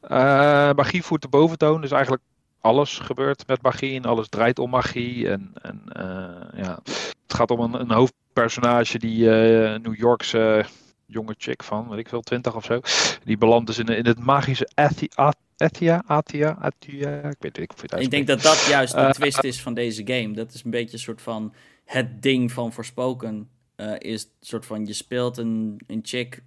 Uh, 0.04 0.72
magie 0.72 1.04
voert 1.04 1.22
de 1.22 1.28
boventoon, 1.28 1.82
dus 1.82 1.92
eigenlijk 1.92 2.24
alles 2.62 3.00
gebeurt 3.00 3.48
met 3.48 3.62
magie 3.62 3.96
en 3.96 4.06
alles 4.06 4.30
draait 4.30 4.60
om 4.60 4.70
magie. 4.70 5.30
En, 5.30 5.52
en 5.62 5.82
uh, 5.98 6.64
ja, 6.64 6.80
het 6.84 7.34
gaat 7.34 7.52
om 7.52 7.60
een, 7.60 7.80
een 7.80 7.92
hoofdpersonage 7.92 9.00
die 9.00 9.24
uh, 9.24 9.32
New 9.80 9.96
Yorkse 9.96 10.66
jonge 11.06 11.36
chick 11.38 11.64
van, 11.64 11.90
weet 11.90 12.00
ik 12.00 12.10
veel, 12.10 12.22
20 12.22 12.56
of 12.56 12.66
zo. 12.66 12.80
Die 13.24 13.38
belandt 13.38 13.68
dus 13.68 13.78
in, 13.78 13.88
in 13.88 14.06
het 14.06 14.20
magische 14.20 14.70
Athia, 14.74 15.34
Athia, 15.58 16.04
Athia, 16.06 16.58
Athia, 16.60 17.24
ik 17.24 17.38
weet 17.40 17.58
niet. 17.58 17.84
Ik, 17.84 18.00
ik 18.00 18.12
denk 18.12 18.28
dat 18.28 18.42
dat 18.42 18.66
juist 18.70 18.94
de 18.94 19.10
twist 19.12 19.44
is 19.44 19.62
van 19.62 19.74
deze 19.74 20.02
game. 20.06 20.32
Dat 20.32 20.54
is 20.54 20.64
een 20.64 20.72
beetje 20.72 20.94
een 20.94 21.00
soort 21.00 21.22
van 21.22 21.54
het 21.90 22.22
ding 22.22 22.52
van 22.52 22.74
Voorspoken. 22.74 23.50
Uh, 23.76 23.96
is 23.98 24.24
een 24.24 24.30
soort 24.40 24.66
van, 24.66 24.86
je 24.86 24.94
speelt 24.94 25.38
een, 25.38 25.82
een 25.88 26.00
chick 26.04 26.44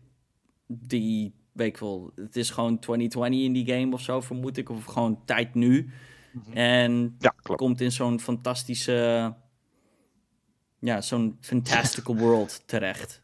die, 0.66 1.34
weet 1.52 1.68
ik 1.68 1.76
wel, 1.76 2.12
het 2.14 2.36
is 2.36 2.50
gewoon 2.50 2.78
2020 2.78 3.46
in 3.46 3.52
die 3.52 3.74
game 3.74 3.94
of 3.94 4.00
zo, 4.00 4.20
vermoed 4.20 4.56
ik. 4.56 4.68
Of 4.68 4.84
gewoon 4.84 5.20
tijd 5.24 5.54
nu. 5.54 5.90
Mm-hmm. 6.32 6.52
En 6.52 7.16
ja, 7.18 7.34
komt 7.42 7.80
in 7.80 7.92
zo'n 7.92 8.20
fantastische, 8.20 9.34
ja, 10.78 11.00
zo'n 11.00 11.36
fantastical 11.40 12.16
world 12.24 12.62
terecht. 12.66 13.22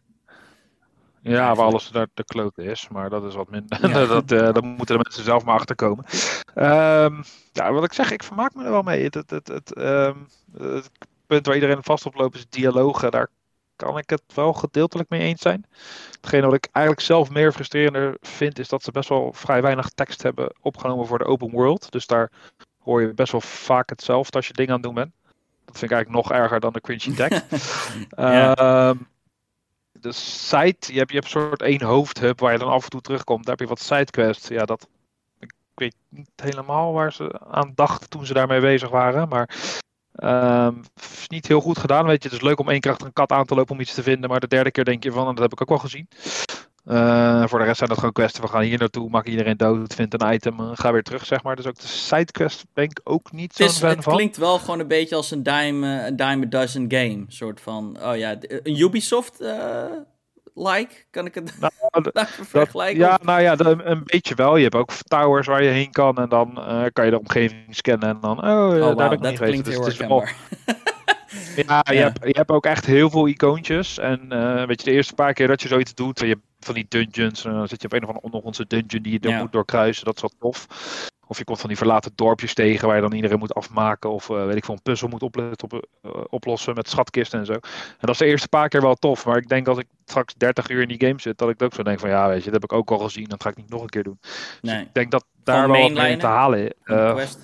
Ja, 1.23 1.55
waar 1.55 1.67
alles 1.67 1.89
daar 1.89 2.09
de 2.15 2.25
klote 2.25 2.63
is, 2.63 2.89
maar 2.89 3.11
dat 3.11 3.25
is 3.25 3.35
wat 3.35 3.51
minder. 3.51 3.89
Ja. 3.89 4.07
dat, 4.21 4.33
uh, 4.33 4.39
daar 4.39 4.65
moeten 4.65 4.97
de 4.97 5.03
mensen 5.03 5.25
zelf 5.25 5.45
maar 5.45 5.55
achter 5.55 5.77
komen. 5.77 6.05
Um, 6.55 7.23
ja, 7.53 7.73
wat 7.73 7.85
ik 7.85 7.93
zeg, 7.93 8.11
ik 8.11 8.23
vermaak 8.23 8.55
me 8.55 8.65
er 8.65 8.71
wel 8.71 8.83
mee. 8.83 9.03
Het, 9.05 9.15
het, 9.15 9.31
het, 9.31 9.49
het, 9.49 9.79
um, 9.79 10.27
het 10.53 10.91
punt 11.29 11.47
waar 11.47 11.55
iedereen 11.55 11.83
vast 11.83 12.07
op 12.07 12.15
loopt 12.15 12.35
is 12.35 12.49
dialogen. 12.49 13.11
Daar 13.11 13.29
kan 13.77 13.99
ik 13.99 14.11
het 14.11 14.23
wel 14.35 14.53
gedeeltelijk 14.53 15.09
mee 15.09 15.21
eens 15.21 15.43
zijn. 15.43 15.65
Hetgene 16.21 16.47
wat 16.47 16.55
ik 16.55 16.69
eigenlijk 16.73 17.07
zelf 17.07 17.31
meer 17.31 17.53
frustrerender 17.53 18.17
vind, 18.21 18.59
is 18.59 18.69
dat 18.69 18.83
ze 18.83 18.91
best 18.91 19.09
wel 19.09 19.33
vrij 19.33 19.63
weinig 19.63 19.89
tekst 19.89 20.23
hebben 20.23 20.55
opgenomen 20.61 21.07
voor 21.07 21.19
de 21.19 21.25
open 21.25 21.51
world. 21.51 21.93
Dus 21.93 22.07
daar 22.07 22.31
hoor 22.83 23.01
je 23.01 23.15
best 23.15 23.33
wel 23.33 23.41
vaak 23.41 23.91
hetzelfde 23.91 24.37
als 24.37 24.47
je 24.47 24.53
dingen 24.53 24.73
aan 24.73 24.77
het 24.77 24.87
doen 24.87 24.95
bent. 24.95 25.13
Dat 25.65 25.79
vind 25.79 25.91
ik 25.91 25.97
eigenlijk 25.97 26.29
nog 26.29 26.39
erger 26.39 26.61
dan 26.61 26.73
de 26.73 26.81
cringy 26.81 27.15
ja. 28.17 28.89
um, 28.89 29.07
de 29.93 30.13
site, 30.13 30.93
je 30.93 30.99
hebt, 30.99 31.11
je 31.11 31.19
hebt 31.19 31.35
een 31.35 31.41
soort 31.41 31.63
één 31.63 31.83
hoofdhub 31.83 32.41
waar 32.41 32.53
je 32.53 32.59
dan 32.59 32.69
af 32.69 32.85
en 32.85 32.91
toe 32.91 33.01
terugkomt. 33.01 33.45
Daar 33.45 33.57
heb 33.57 33.69
je 33.69 33.75
wat 33.75 33.81
sidequests. 33.81 34.49
Ja, 34.49 34.65
dat, 34.65 34.89
ik 35.39 35.53
weet 35.75 35.95
niet 36.09 36.31
helemaal 36.37 36.93
waar 36.93 37.13
ze 37.13 37.41
aan 37.49 37.73
dachten 37.75 38.09
toen 38.09 38.27
ze 38.27 38.33
daarmee 38.33 38.61
bezig 38.61 38.89
waren. 38.89 39.29
Maar 39.29 39.49
um, 40.25 40.83
is 41.21 41.29
niet 41.29 41.49
heel 41.49 41.61
goed 41.61 41.79
gedaan. 41.79 42.07
Weet 42.07 42.23
je, 42.23 42.29
het 42.29 42.39
is 42.39 42.45
leuk 42.45 42.61
om 42.61 42.69
één 42.69 42.81
keer 42.81 42.91
achter 42.91 43.07
een 43.07 43.13
kat 43.13 43.33
aan 43.33 43.45
te 43.45 43.55
lopen 43.55 43.75
om 43.75 43.81
iets 43.81 43.95
te 43.95 44.03
vinden. 44.03 44.31
Maar 44.31 44.41
de 44.41 44.49
derde 44.49 44.71
keer 44.71 44.85
denk 44.85 45.03
je 45.03 45.13
van, 45.13 45.25
dat 45.25 45.39
heb 45.39 45.53
ik 45.53 45.61
ook 45.61 45.69
wel 45.69 45.79
gezien. 45.79 46.09
Uh, 46.87 47.47
voor 47.47 47.59
de 47.59 47.65
rest 47.65 47.77
zijn 47.77 47.89
dat 47.89 47.99
gewoon 47.99 48.13
quests. 48.13 48.39
We 48.39 48.49
gaan 48.49 48.63
hier 48.63 48.79
naartoe, 48.79 49.11
maak 49.11 49.27
iedereen 49.27 49.57
dood, 49.57 49.95
vind 49.95 50.23
een 50.23 50.33
item, 50.33 50.61
uh, 50.61 50.71
ga 50.73 50.93
weer 50.93 51.03
terug, 51.03 51.27
zeg 51.27 51.43
maar. 51.43 51.57
Dus 51.57 51.67
ook 51.67 51.79
de 51.79 51.87
sidequest 51.87 52.65
ben 52.73 52.85
ik 52.85 53.01
ook 53.05 53.33
niet 53.33 53.55
zo'n 53.55 53.69
fan 53.69 53.89
het 53.89 54.03
van. 54.03 54.13
Het 54.13 54.21
klinkt 54.21 54.37
wel 54.37 54.59
gewoon 54.59 54.81
een 54.81 54.89
beetje 54.89 55.17
als 55.17 55.31
een 55.31 55.43
dime, 55.43 55.87
uh, 55.87 56.07
een 56.07 56.17
dime 56.17 56.47
a 56.47 56.49
dozen 56.49 56.85
game. 56.89 57.25
soort 57.29 57.61
van, 57.61 57.97
oh 58.03 58.17
ja, 58.17 58.37
een 58.41 58.81
Ubisoft 58.81 59.39
like, 60.59 61.05
kan 61.11 61.27
ik 61.27 61.35
het 61.35 61.55
nou, 61.61 61.73
vergelijken? 62.27 62.99
Ja, 62.99 63.19
nou 63.23 63.41
ja, 63.41 63.55
een 63.59 64.03
beetje 64.05 64.35
wel. 64.35 64.57
Je 64.57 64.63
hebt 64.63 64.75
ook 64.75 64.93
towers 64.93 65.47
waar 65.47 65.63
je 65.63 65.71
heen 65.71 65.91
kan 65.91 66.17
en 66.17 66.29
dan 66.29 66.55
kan 66.93 67.05
je 67.05 67.11
de 67.11 67.19
omgeving 67.19 67.77
scannen 67.77 68.09
en 68.09 68.19
dan, 68.21 68.45
oh, 68.45 68.89
oh 68.89 68.97
daar 68.97 69.09
ben 69.09 69.13
ik 69.13 69.21
niet 69.21 69.39
geweest. 69.39 69.65
Dus 69.65 69.77
het 69.77 69.87
is 69.87 69.97
wel... 69.97 70.25
Ja, 71.67 71.85
je. 71.91 71.99
Hebt, 71.99 72.19
je 72.25 72.37
hebt 72.37 72.51
ook 72.51 72.67
echt 72.67 72.87
heel 72.87 73.11
veel 73.11 73.29
icoontjes. 73.29 73.99
En 73.99 74.21
uh, 74.33 74.65
weet 74.65 74.81
je, 74.81 74.91
de 74.91 74.97
eerste 74.97 75.15
paar 75.15 75.33
keer 75.33 75.47
dat 75.47 75.63
je 75.63 75.69
zoiets 75.69 75.95
doet, 75.95 76.21
je 76.21 76.39
van 76.61 76.75
die 76.75 76.87
dungeons, 76.89 77.45
uh, 77.45 77.53
dan 77.53 77.69
zit 77.69 77.81
je 77.81 77.87
op 77.87 77.93
een 77.93 78.03
of 78.03 78.07
andere 78.07 78.25
ondergrondse 78.25 78.67
dungeon 78.67 79.03
die 79.03 79.13
je 79.13 79.19
dan 79.19 79.35
moet 79.35 79.53
doorkruisen. 79.53 80.05
Dat 80.05 80.17
is 80.17 80.23
wat 80.23 80.35
tof. 80.39 80.67
Of 81.27 81.39
je 81.39 81.45
komt 81.45 81.59
van 81.61 81.69
die 81.69 81.79
verlaten 81.79 82.13
dorpjes 82.15 82.55
tegen 82.55 82.87
waar 82.87 82.97
je 82.97 83.03
dan 83.03 83.13
iedereen 83.13 83.39
moet 83.39 83.55
afmaken. 83.55 84.11
Of 84.11 84.29
uh, 84.29 84.47
weet 84.47 84.57
ik 84.57 84.65
veel, 84.65 84.75
een 84.75 84.83
puzzel 84.83 85.09
moet 85.09 85.23
op, 85.23 85.37
op, 85.63 85.87
oplossen 86.29 86.75
met 86.75 86.89
schatkisten 86.89 87.39
en 87.39 87.47
zo. 87.47 87.53
En 87.53 87.61
dat 88.01 88.11
is 88.11 88.19
de 88.19 88.27
eerste 88.27 88.49
paar 88.49 88.69
keer 88.69 88.81
wel 88.81 88.95
tof. 88.95 89.27
Maar 89.27 89.37
ik 89.37 89.49
denk 89.49 89.69
als 89.69 89.79
ik 89.79 89.87
straks 90.05 90.35
30 90.35 90.69
uur 90.69 90.83
in 90.83 90.89
die 90.89 91.07
game 91.07 91.21
zit, 91.21 91.39
dat 91.39 91.51
ik 91.51 91.63
ook 91.63 91.75
zo 91.75 91.83
denk 91.83 92.01
van 92.01 92.09
ja, 92.09 92.29
weet 92.29 92.45
je, 92.45 92.51
dat 92.51 92.63
heb 92.63 92.71
ik 92.71 92.77
ook 92.77 92.91
al 92.91 92.99
gezien. 92.99 93.29
Dat 93.29 93.43
ga 93.43 93.51
ik 93.51 93.57
niet 93.57 93.71
nog 93.71 93.83
een 93.83 93.89
keer 93.89 94.03
doen. 94.03 94.19
Dus 94.21 94.31
nee. 94.61 94.83
Ik 94.83 94.95
denk 94.95 95.11
dat 95.11 95.25
daar 95.45 95.71
wel 95.71 95.81
wat 95.81 95.93
mee 95.93 96.17
te 96.17 96.27
halen 96.27 96.75
is 97.17 97.37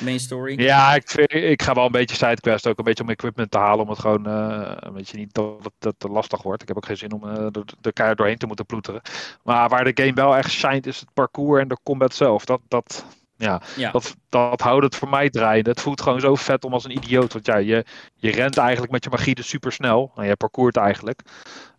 main 0.00 0.20
story? 0.20 0.60
Ja, 0.60 0.94
ik, 0.94 1.12
ik 1.32 1.62
ga 1.62 1.74
wel 1.74 1.84
een 1.84 1.92
beetje 1.92 2.16
sidequest, 2.16 2.66
ook 2.66 2.78
een 2.78 2.84
beetje 2.84 3.02
om 3.02 3.10
equipment 3.10 3.50
te 3.50 3.58
halen, 3.58 3.84
om 3.84 3.90
het 3.90 3.98
gewoon 3.98 4.28
uh, 4.28 4.72
een 4.76 4.92
beetje 4.92 5.16
niet 5.16 5.34
dat 5.34 5.72
het 5.78 5.94
te 5.98 6.08
lastig 6.08 6.42
wordt. 6.42 6.62
Ik 6.62 6.68
heb 6.68 6.76
ook 6.76 6.86
geen 6.86 6.96
zin 6.96 7.12
om 7.12 7.24
uh, 7.24 7.46
de, 7.50 7.64
de 7.80 7.92
keihard 7.92 8.18
doorheen 8.18 8.38
te 8.38 8.46
moeten 8.46 8.66
ploeteren. 8.66 9.00
Maar 9.42 9.68
waar 9.68 9.84
de 9.84 10.02
game 10.02 10.14
wel 10.14 10.36
echt 10.36 10.50
shine 10.50 10.80
is 10.80 11.00
het 11.00 11.12
parcours 11.14 11.62
en 11.62 11.68
de 11.68 11.78
combat 11.82 12.14
zelf. 12.14 12.44
Dat, 12.44 12.60
dat, 12.68 13.04
Ja, 13.36 13.62
Ja. 13.76 13.90
Dat, 13.90 14.16
dat 14.28 14.60
houdt 14.60 14.84
het 14.84 14.96
voor 14.96 15.08
mij 15.08 15.30
draaien. 15.30 15.68
Het 15.68 15.80
voelt 15.80 16.00
gewoon 16.00 16.20
zo 16.20 16.34
vet 16.34 16.64
om 16.64 16.72
als 16.72 16.84
een 16.84 16.96
idioot. 16.96 17.32
Want 17.32 17.46
ja, 17.46 17.56
je, 17.56 17.84
je 18.14 18.30
rent 18.30 18.56
eigenlijk 18.56 18.92
met 18.92 19.04
je 19.04 19.10
magie 19.10 19.34
dus 19.34 19.48
super 19.48 19.72
snel. 19.72 20.12
En 20.16 20.26
je 20.26 20.36
parcourt 20.36 20.76
eigenlijk 20.76 21.20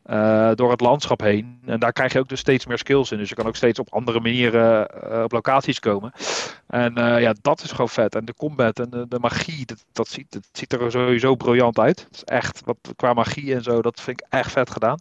eh, 0.03 0.51
door 0.55 0.71
het 0.71 0.81
landschap 0.81 1.21
heen. 1.21 1.61
En 1.65 1.79
daar 1.79 1.91
krijg 1.93 2.13
je 2.13 2.19
ook 2.19 2.29
dus 2.29 2.39
steeds 2.39 2.65
meer 2.65 2.77
skills 2.77 3.11
in. 3.11 3.17
Dus 3.17 3.29
je 3.29 3.35
kan 3.35 3.47
ook 3.47 3.55
steeds 3.55 3.79
op 3.79 3.93
andere 3.93 4.19
manieren 4.19 4.87
eh, 4.87 5.23
op 5.23 5.31
locaties 5.31 5.79
komen. 5.79 6.11
En 6.67 6.95
eh, 6.95 7.21
ja, 7.21 7.33
dat 7.41 7.63
is 7.63 7.71
gewoon 7.71 7.89
vet. 7.89 8.15
En 8.15 8.25
de 8.25 8.33
combat 8.33 8.79
en 8.79 9.05
de, 9.09 9.19
magie, 9.19 9.65
dat, 9.91 10.07
ziet, 10.07 10.31
dat 10.31 10.47
ziet 10.51 10.73
er 10.73 10.91
sowieso 10.91 11.35
briljant 11.35 11.79
uit. 11.79 11.99
Het 11.99 12.15
is 12.15 12.23
echt, 12.23 12.61
wat, 12.65 12.77
qua 12.95 13.13
magie 13.13 13.55
en 13.55 13.63
zo, 13.63 13.81
dat 13.81 14.01
vind 14.01 14.21
ik 14.21 14.27
echt 14.29 14.51
vet 14.51 14.69
gedaan. 14.69 14.99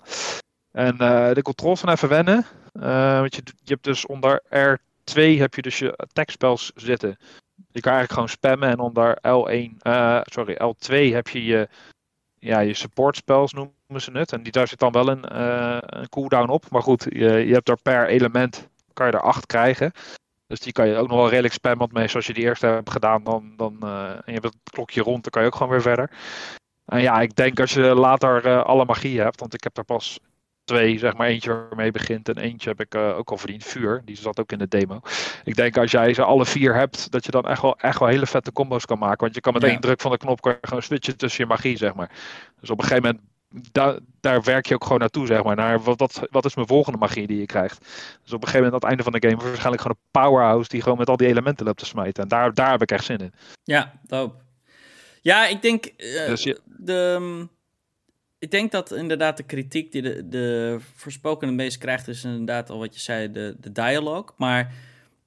En 0.73 0.97
de 1.35 1.43
controls 1.43 1.81
van 1.81 1.89
even 1.89 2.09
wennen. 2.09 2.47
Want 3.21 3.35
je, 3.35 3.43
je 3.45 3.73
hebt 3.73 3.85
dus 3.85 4.07
onder 4.07 4.43
R2 4.45 5.39
heb 5.39 5.55
je 5.55 5.63
dus 5.63 5.79
je 5.79 5.97
attack 5.97 6.31
spells 6.31 6.73
zitten. 6.75 7.19
Je 7.73 7.81
kan 7.81 7.93
eigenlijk 7.93 8.13
gewoon 8.13 8.29
spammen 8.29 8.69
en 8.69 8.79
onder 8.79 9.17
L1, 9.17 9.77
eh, 9.79 10.21
sorry, 10.23 10.55
L2 10.55 11.15
heb 11.15 11.29
je 11.29 11.45
je, 11.45 11.69
ja, 12.39 12.61
je 12.61 12.75
support 12.75 13.17
spells 13.17 13.53
noemen 13.53 13.75
ze 14.01 14.11
het. 14.13 14.33
En 14.33 14.43
die, 14.43 14.53
daar 14.53 14.69
zit 14.69 14.79
dan 14.79 14.93
wel 14.93 15.09
een, 15.09 15.25
eh, 15.29 15.79
een 15.81 16.09
cooldown 16.09 16.51
op. 16.51 16.71
Maar 16.71 16.83
goed, 16.83 17.07
je, 17.09 17.31
je 17.47 17.53
hebt 17.53 17.69
er 17.69 17.83
per 17.83 18.09
element, 18.09 18.69
kan 18.93 19.07
je 19.07 19.13
er 19.13 19.21
acht 19.21 19.47
krijgen. 19.47 19.93
Dus 20.47 20.61
die 20.61 20.73
kan 20.73 20.89
je 20.89 20.97
ook 20.97 21.09
nog 21.09 21.17
wel 21.17 21.29
redelijk 21.29 21.55
spammen. 21.55 21.89
Want 21.93 22.15
als 22.15 22.27
je 22.27 22.33
die 22.35 22.45
eerste 22.45 22.67
hebt 22.67 22.91
gedaan, 22.91 23.25
dan, 23.25 23.53
dan, 23.57 23.77
eh, 23.81 24.11
en 24.11 24.23
je 24.27 24.33
hebt 24.33 24.45
het 24.45 24.57
klokje 24.71 25.03
rond, 25.03 25.23
dan 25.23 25.31
kan 25.31 25.43
je 25.43 25.49
ook 25.49 25.55
gewoon 25.55 25.73
weer 25.73 25.83
verder. 25.83 26.11
En 26.87 27.01
ja, 27.01 27.21
ik 27.21 27.37
denk 27.37 27.61
als 27.61 27.73
je 27.75 27.95
later 27.95 28.47
eh, 28.47 28.63
alle 28.65 28.85
magie 28.85 29.21
hebt, 29.21 29.41
want 29.41 29.55
ik 29.55 29.63
heb 29.63 29.77
er 29.77 29.85
pas 29.85 30.19
twee, 30.65 30.99
zeg 30.99 31.17
maar 31.17 31.27
eentje 31.27 31.53
waarmee 31.53 31.91
begint 31.91 32.29
en 32.29 32.39
eentje 32.39 32.69
heb 32.69 32.81
ik 32.81 32.95
ook 32.95 33.31
al 33.31 33.37
verdiend, 33.37 33.65
vuur. 33.65 34.03
Die 34.05 34.17
zat 34.17 34.41
ook 34.41 34.53
in 34.53 34.59
de 34.59 34.69
demo. 34.69 35.01
Ik 35.45 35.55
denk 35.55 35.77
als 35.77 35.91
jij 35.91 36.15
ze 36.15 36.23
alle 36.25 36.47
vier 36.47 36.75
hebt, 36.75 37.11
dat 37.11 37.25
je 37.25 37.31
dan 37.31 37.45
echt 37.45 37.63
wel, 37.63 37.79
echt 37.79 37.99
wel 37.99 38.09
hele 38.09 38.27
vette 38.27 38.53
combo's 38.53 38.85
kan 38.85 38.99
maken. 38.99 39.21
Want 39.21 39.35
je 39.35 39.41
kan 39.41 39.53
met 39.53 39.63
Ja. 39.63 39.69
één 39.69 39.81
druk 39.81 40.01
van 40.01 40.11
de 40.11 40.17
knop 40.17 40.41
kan 40.41 40.53
je 40.53 40.67
gewoon 40.67 40.83
switchen 40.83 41.17
tussen 41.17 41.43
je 41.45 41.49
magie, 41.49 41.77
zeg 41.77 41.95
maar. 41.95 42.11
Dus 42.61 42.71
op 42.71 42.79
een 42.79 42.85
gegeven 42.85 43.05
moment, 43.05 43.25
da- 43.73 43.99
daar 44.21 44.43
werk 44.43 44.67
je 44.67 44.75
ook 44.75 44.83
gewoon 44.85 44.99
naartoe, 44.99 45.27
zeg 45.27 45.43
maar. 45.45 45.57
Naar 45.57 45.83
wat, 45.83 45.99
wat, 45.99 46.23
wat 46.31 46.45
is 46.45 46.55
mijn 46.55 46.67
volgende 46.67 46.99
magie 46.99 47.27
die 47.27 47.39
je 47.39 47.47
krijgt. 47.47 47.79
Dus 48.23 48.33
op 48.33 48.43
een 48.43 48.49
gegeven 48.49 48.53
moment, 48.65 48.73
aan 48.73 48.79
het 48.81 48.85
einde 48.89 49.03
van 49.03 49.13
de 49.13 49.29
game, 49.29 49.43
waarschijnlijk 49.43 49.83
gewoon 49.83 49.97
een 50.03 50.21
powerhouse 50.23 50.69
die 50.69 50.83
gewoon 50.83 50.99
met 50.99 51.09
al 51.09 51.17
die 51.17 51.27
elementen 51.29 51.67
loopt 51.67 51.79
te 51.79 51.87
smijten. 51.87 52.23
En 52.23 52.29
daar, 52.29 52.55
daar 52.55 52.71
heb 52.71 52.83
ik 52.83 52.91
echt 52.91 53.05
zin 53.05 53.19
in. 53.19 53.33
Ja, 53.65 53.93
dope. 54.07 54.35
Ja, 55.21 55.47
ik 55.47 55.63
denk. 55.63 55.85
eh, 55.85 56.27
Dus 56.27 56.43
je- 56.43 56.61
de, 56.65 57.17
mm, 57.21 57.49
ik 58.39 58.51
denk 58.51 58.73
dat 58.73 58.93
inderdaad 58.93 59.37
de 59.37 59.43
kritiek 59.43 59.93
die 59.93 60.03
de, 60.03 60.29
de 60.29 60.77
voorspoken 60.95 61.47
het 61.47 61.57
meest 61.57 61.79
krijgt, 61.79 62.09
is 62.09 62.25
inderdaad 62.25 62.71
al 62.71 62.79
wat 62.79 62.95
je 62.95 63.01
zei, 63.01 63.33
de, 63.33 63.57
de 63.61 63.73
dialoog. 63.73 64.35
Maar 64.37 64.73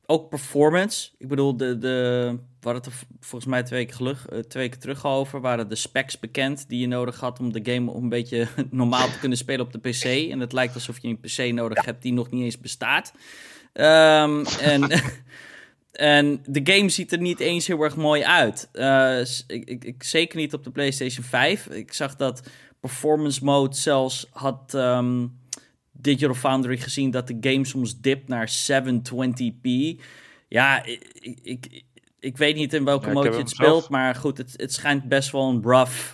ook 0.06 0.30
performance. 0.30 1.10
Ik 1.18 1.28
bedoel, 1.28 1.58
de, 1.58 1.78
de, 1.78 2.38
we 2.66 2.72
hadden 2.72 2.92
het 2.92 3.02
er 3.02 3.08
volgens 3.20 3.52
mij 3.52 3.64
twee 3.64 3.80
weken, 3.80 3.96
geluk, 3.96 4.18
eh, 4.18 4.40
twee 4.40 4.64
weken 4.64 4.80
terug 4.80 5.06
over. 5.06 5.42
Waren 5.42 5.70
de 5.70 5.76
specs 5.76 6.20
bekend 6.20 6.70
die 6.70 6.80
je 6.80 6.88
nodig 6.88 7.20
had 7.20 7.40
om 7.40 7.52
de 7.52 7.72
game 7.72 7.92
om 7.92 8.04
een 8.04 8.10
beetje 8.10 8.48
normaal 8.72 9.10
te 9.10 9.20
kunnen 9.20 9.38
spelen 9.38 9.66
op 9.66 9.72
de 9.72 9.90
PC. 9.90 10.32
En 10.32 10.40
het 10.40 10.54
lijkt 10.54 10.74
alsof 10.74 11.02
je 11.02 11.08
een 11.08 11.20
PC 11.20 11.54
nodig 11.54 11.86
hebt 11.86 12.02
die 12.02 12.14
nog 12.14 12.32
niet 12.32 12.44
eens 12.44 12.60
bestaat. 12.60 13.14
Ehm, 13.74 14.46
en, 14.62 14.90
en 15.92 16.44
de 16.46 16.74
game 16.74 16.90
ziet 16.90 17.12
er 17.12 17.20
niet 17.20 17.40
eens 17.40 17.68
heel 17.68 17.82
erg 17.82 17.96
mooi 17.96 18.24
uit. 18.24 18.70
Eh, 18.72 19.20
ik, 19.48 19.70
ik, 19.70 19.84
ik, 19.84 20.04
zeker 20.04 20.38
niet 20.38 20.54
op 20.54 20.64
de 20.64 20.72
PlayStation 20.72 21.26
5. 21.26 21.68
Ik 21.68 21.94
zag 21.94 22.16
dat 22.16 22.50
performance 22.80 23.44
mode 23.44 23.76
zelfs 23.76 24.28
had 24.32 24.74
ehm, 24.74 25.28
Digital 25.92 26.36
Foundry 26.36 26.78
gezien 26.78 27.12
dat 27.12 27.28
de 27.28 27.38
game 27.40 27.66
soms 27.66 28.00
dipt 28.02 28.28
naar 28.28 28.52
720p. 28.72 30.02
Ja, 30.48 30.84
ik, 30.84 31.40
ik, 31.44 31.84
ik, 32.20 32.38
weet 32.38 32.56
niet 32.56 32.74
in 32.74 32.84
welke 32.86 33.04
Ja, 33.04 33.10
ik 33.10 33.16
mode 33.16 33.30
je 33.32 33.38
het 33.38 33.50
speelt, 33.50 33.70
zelf. 33.72 33.90
maar 33.90 34.16
goed, 34.16 34.38
het, 34.38 34.54
het 34.56 34.74
schijnt 34.74 35.04
best 35.08 35.32
wel 35.32 35.50
een 35.50 35.62
rough, 35.64 36.14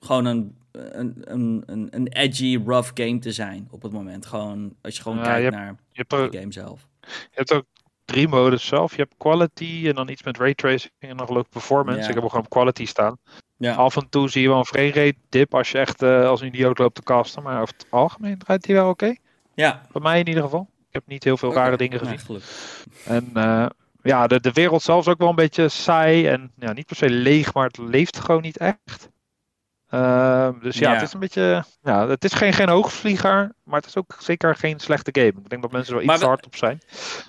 gewoon 0.00 0.24
een, 0.24 0.56
een, 0.72 1.16
een, 1.24 1.62
een, 1.66 1.88
een 1.90 2.08
edgy, 2.08 2.60
rough 2.66 2.90
game 2.94 3.18
te 3.18 3.32
zijn 3.32 3.68
op 3.70 3.82
het 3.82 3.92
moment. 3.92 4.26
Gewoon, 4.26 4.74
als 4.82 4.96
je 4.96 5.02
gewoon 5.02 5.18
Ja, 5.18 5.24
kijkt 5.24 5.44
je 5.44 5.50
naar 5.50 5.76
hebt, 5.92 6.10
de 6.10 6.28
game 6.38 6.52
zelf. 6.52 6.88
je 7.00 7.08
hebt 7.30 7.52
ook 7.52 7.64
drie 8.04 8.28
modes 8.28 8.66
zelf. 8.66 8.90
Je 8.96 9.02
hebt 9.02 9.14
quality 9.16 9.82
en 9.88 9.94
dan 9.94 10.08
iets 10.08 10.22
met 10.22 10.38
raytracing 10.38 10.92
en 10.98 11.20
geloof 11.20 11.44
ik 11.44 11.50
performance. 11.50 12.00
Ja. 12.00 12.08
Ik 12.08 12.14
heb 12.14 12.22
er 12.22 12.28
gewoon 12.28 12.44
op 12.44 12.50
quality 12.50 12.86
staan. 12.86 13.18
Ja. 13.56 13.74
Af 13.74 13.96
en 13.96 14.08
toe 14.08 14.28
zie 14.28 14.42
je 14.42 14.48
wel 14.48 14.58
een 14.58 14.64
frame 14.64 14.92
rate 14.92 15.16
dip 15.28 15.54
als 15.54 15.70
je 15.70 15.78
echt 15.78 16.02
eh, 16.02 16.28
als 16.28 16.40
een 16.40 16.46
idioot 16.46 16.78
loopt 16.78 16.94
te 16.94 17.02
casten. 17.02 17.42
Maar 17.42 17.60
over 17.60 17.74
het 17.76 17.86
algemeen 17.90 18.38
draait 18.38 18.62
die 18.62 18.74
wel 18.74 18.88
oké. 18.88 19.14
Ja, 19.54 19.82
Bij 19.92 20.02
mij 20.02 20.18
in 20.20 20.28
ieder 20.28 20.42
geval. 20.42 20.68
Ik 20.88 20.92
heb 20.92 21.06
niet 21.06 21.24
heel 21.24 21.36
veel 21.36 21.52
rare 21.52 21.76
dingen 21.76 21.98
gezien. 21.98 22.18
gelukkig. 22.18 22.84
En 23.04 23.30
eh, 23.34 23.66
ja, 24.06 24.26
de, 24.26 24.40
de 24.40 24.52
wereld 24.52 24.82
zelf 24.82 25.00
is 25.06 25.12
ook 25.12 25.18
wel 25.18 25.28
een 25.28 25.34
beetje 25.34 25.68
saai. 25.68 26.26
En 26.28 26.52
ja, 26.56 26.72
niet 26.72 26.86
per 26.86 26.96
se 26.96 27.10
leeg, 27.10 27.54
maar 27.54 27.66
het 27.66 27.78
leeft 27.78 28.18
gewoon 28.18 28.42
niet 28.42 28.56
echt. 28.56 29.08
Ehm, 29.88 30.58
dus 30.60 30.78
ja, 30.78 30.88
Ja. 30.88 30.94
het 30.94 31.02
is 31.06 31.12
een 31.12 31.20
beetje. 31.20 31.64
Ja, 31.82 32.08
het 32.08 32.24
is 32.24 32.32
geen, 32.32 32.52
geen 32.52 32.68
hoogvlieger, 32.68 33.52
maar 33.64 33.76
het 33.80 33.86
is 33.88 33.96
ook 33.96 34.16
zeker 34.18 34.54
geen 34.56 34.80
slechte 34.80 35.10
game. 35.20 35.40
Ik 35.42 35.48
denk 35.48 35.62
dat 35.62 35.72
mensen 35.72 35.94
er 35.96 36.00
wel 36.04 36.12
iets 36.14 36.22
we- 36.22 36.28
hard 36.28 36.46
op 36.46 36.56
zijn. 36.56 36.78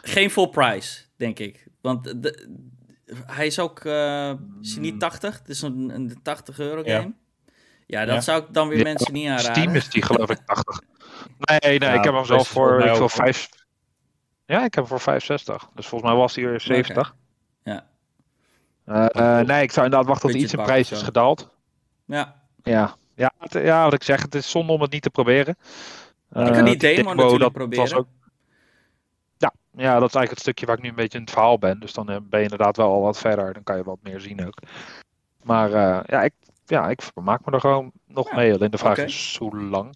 Geen 0.01 0.29
full 0.31 0.47
price, 0.47 1.01
denk 1.17 1.39
ik. 1.39 1.67
Want 1.81 2.03
de, 2.21 2.47
hij 3.25 3.45
is 3.45 3.59
ook, 3.59 3.77
is 4.61 4.71
hij 4.71 4.79
niet 4.81 4.99
80? 4.99 5.37
Het 5.39 5.49
is 5.49 5.61
een, 5.61 5.89
een 5.95 6.19
80 6.23 6.59
euro 6.59 6.83
game. 6.83 7.13
Ja, 7.85 8.05
dat 8.05 8.15
Ja. 8.15 8.21
zou 8.21 8.41
ik 8.41 8.47
dan 8.53 8.67
weer 8.67 8.83
mensen 8.83 9.13
niet 9.13 9.27
aanraden. 9.27 9.51
Steam 9.55 9.75
is 9.75 9.89
die 9.89 10.01
geloof 10.01 10.29
ik 10.29 10.39
80. 10.45 10.81
Nee, 11.37 11.79
nee, 11.79 11.93
ik 11.97 12.03
heb 12.03 12.13
hem 12.13 12.25
zelf 12.25 12.47
voor, 12.47 12.79
ik 12.79 12.83
wil 12.93 13.01
ook, 13.03 13.11
5. 13.11 13.49
Ja, 14.47 14.57
ik 14.57 14.73
heb 14.73 14.73
hem 14.73 14.85
voor 14.87 14.99
65. 14.99 15.69
Dus 15.75 15.87
volgens 15.87 16.11
mij 16.11 16.19
was 16.19 16.35
hij 16.35 16.45
er 16.45 16.61
70. 16.61 17.15
Ja. 17.63 17.87
Eh, 18.85 19.05
eh, 19.39 19.45
nee, 19.47 19.61
ik 19.63 19.71
zou 19.71 19.85
inderdaad 19.85 20.09
wachten 20.09 20.29
tot 20.29 20.39
iets 20.41 20.53
in 20.53 20.63
prijs 20.63 20.91
is 20.91 21.01
gedaald. 21.01 21.49
Ja, 22.05 22.35
Ja, 22.63 22.95
ja, 23.15 23.31
het- 23.39 23.53
ja, 23.53 23.83
wat 23.83 23.93
ik 23.93 24.03
zeg, 24.03 24.21
het 24.21 24.35
is 24.35 24.49
zonde 24.49 24.71
om 24.73 24.81
het 24.81 24.91
niet 24.91 25.01
te 25.01 25.09
proberen. 25.09 25.57
Je 26.29 26.51
kan 26.51 26.65
die 26.65 26.73
Eh, 26.73 26.79
demo 26.95 27.13
natuurlijk 27.13 27.53
proberen. 27.53 28.07
ja, 29.37 29.53
ja, 29.71 29.99
dat 29.99 30.09
is 30.09 30.15
eigenlijk 30.15 30.29
het 30.29 30.39
stukje 30.39 30.65
waar 30.65 30.75
ik 30.77 30.81
nu 30.81 30.89
een 30.89 30.95
beetje 30.95 31.17
in 31.17 31.23
het 31.23 31.33
verhaal 31.33 31.57
ben. 31.59 31.79
Dus 31.79 31.93
dan 31.93 32.05
ben 32.05 32.25
je 32.29 32.41
inderdaad 32.41 32.77
wel 32.77 32.91
al 32.91 33.01
wat 33.01 33.17
verder. 33.17 33.53
Dan 33.53 33.63
kan 33.63 33.77
je 33.77 33.83
wat 33.83 33.97
meer 34.01 34.19
zien 34.19 34.45
ook. 34.47 34.57
Maar 35.43 35.69
ja, 36.11 36.21
ik, 36.21 36.33
ja, 36.65 36.89
ik 36.89 37.01
vermaak 37.01 37.45
me 37.45 37.51
er 37.51 37.59
gewoon 37.59 37.91
nog 38.05 38.29
Ja, 38.29 38.35
mee. 38.35 38.53
Alleen 38.53 38.71
de 38.71 38.77
vraag 38.77 38.97
is 38.97 39.35
hoe 39.39 39.59
lang. 39.61 39.95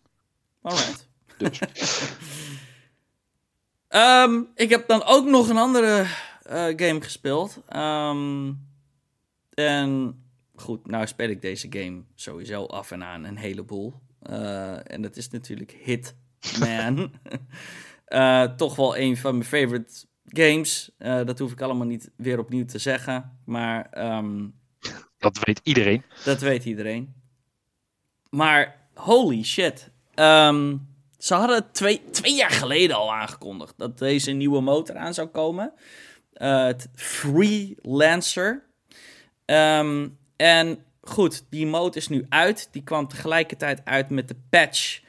alright. 0.62 1.10
Dus. 1.38 1.60
Ehm, 3.92 4.42
ik 4.56 4.70
heb 4.70 4.88
dan 4.88 5.04
ook 5.04 5.26
nog 5.26 5.50
een 5.50 5.58
andere 5.58 6.06
eh, 6.44 6.66
game 6.76 7.02
gespeeld. 7.02 7.62
Ehm, 7.68 8.52
en 9.54 10.22
goed, 10.56 10.88
nou 10.88 11.08
speel 11.08 11.30
ik 11.30 11.42
deze 11.42 11.68
game 11.70 12.04
sowieso 12.16 12.66
af 12.66 12.92
en 12.92 13.04
aan 13.04 13.24
een 13.24 13.38
heleboel. 13.38 13.94
Eh, 14.22 14.92
en 14.92 15.02
dat 15.02 15.18
is 15.18 15.30
natuurlijk 15.30 15.72
Hitman. 15.84 17.12
Eh 18.06 18.44
toch 18.44 18.76
wel 18.76 18.98
een 18.98 19.18
van 19.18 19.32
mijn 19.38 19.46
favorite 19.50 20.06
games. 20.26 20.92
Dat 20.98 21.40
hoef 21.40 21.52
ik 21.52 21.62
allemaal 21.62 21.88
niet 21.88 22.12
weer 22.16 22.40
opnieuw 22.40 22.66
te 22.66 22.78
zeggen. 22.80 23.40
Maar 23.46 23.88
ehm, 23.92 24.48
Dat 25.18 25.40
weet 25.44 25.60
iedereen. 25.64 26.04
dat 26.26 26.40
weet 26.42 26.66
iedereen. 26.66 27.14
Maar 28.30 28.88
holy 28.94 29.44
shit. 29.44 29.92
Ehm, 30.14 30.78
ze 31.22 31.34
hadden 31.34 31.72
twee, 31.72 32.02
twee 32.12 32.36
jaar 32.36 32.52
geleden 32.52 32.96
al 32.96 33.14
aangekondigd 33.14 33.74
dat 33.78 33.98
deze 33.98 34.32
nieuwe 34.32 34.62
motor 34.62 34.96
aan 34.96 35.14
zou 35.14 35.28
komen. 35.28 35.74
Eh, 36.34 36.66
het 36.66 36.90
Freelancer. 36.96 38.64
Ehm, 39.46 40.08
en 40.36 40.84
goed, 41.02 41.46
die 41.50 41.66
mode 41.66 41.98
is 41.98 42.08
nu 42.08 42.26
uit. 42.30 42.70
Die 42.72 42.84
kwam 42.84 43.08
tegelijkertijd 43.08 43.86
uit 43.86 44.10
met 44.10 44.28
de 44.28 44.36
patch 44.50 45.02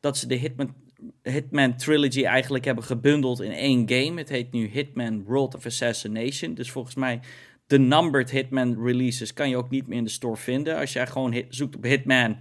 dat 0.00 0.18
ze 0.18 0.26
de 0.26 0.34
Hitman, 0.34 0.74
Hitman 1.22 1.76
Trilogy 1.76 2.24
eigenlijk 2.24 2.64
hebben 2.64 2.84
gebundeld 2.84 3.40
in 3.40 3.52
één 3.52 3.88
game. 3.88 4.20
Het 4.20 4.28
heet 4.28 4.52
nu 4.52 4.66
Hitman 4.66 5.24
World 5.24 5.54
of 5.54 5.66
Assassination. 5.66 6.54
Dus 6.54 6.70
volgens 6.70 6.94
mij 6.94 7.20
de 7.66 7.78
numbered 7.78 8.30
Hitman 8.30 8.84
releases 8.84 9.32
kan 9.32 9.48
je 9.48 9.56
ook 9.56 9.70
niet 9.70 9.86
meer 9.86 9.98
in 9.98 10.04
de 10.04 10.10
store 10.10 10.36
vinden. 10.36 10.76
Als 10.76 10.92
jij 10.92 11.06
gewoon 11.06 11.44
zoekt 11.48 11.76
op 11.76 11.82
Hitman 11.82 12.38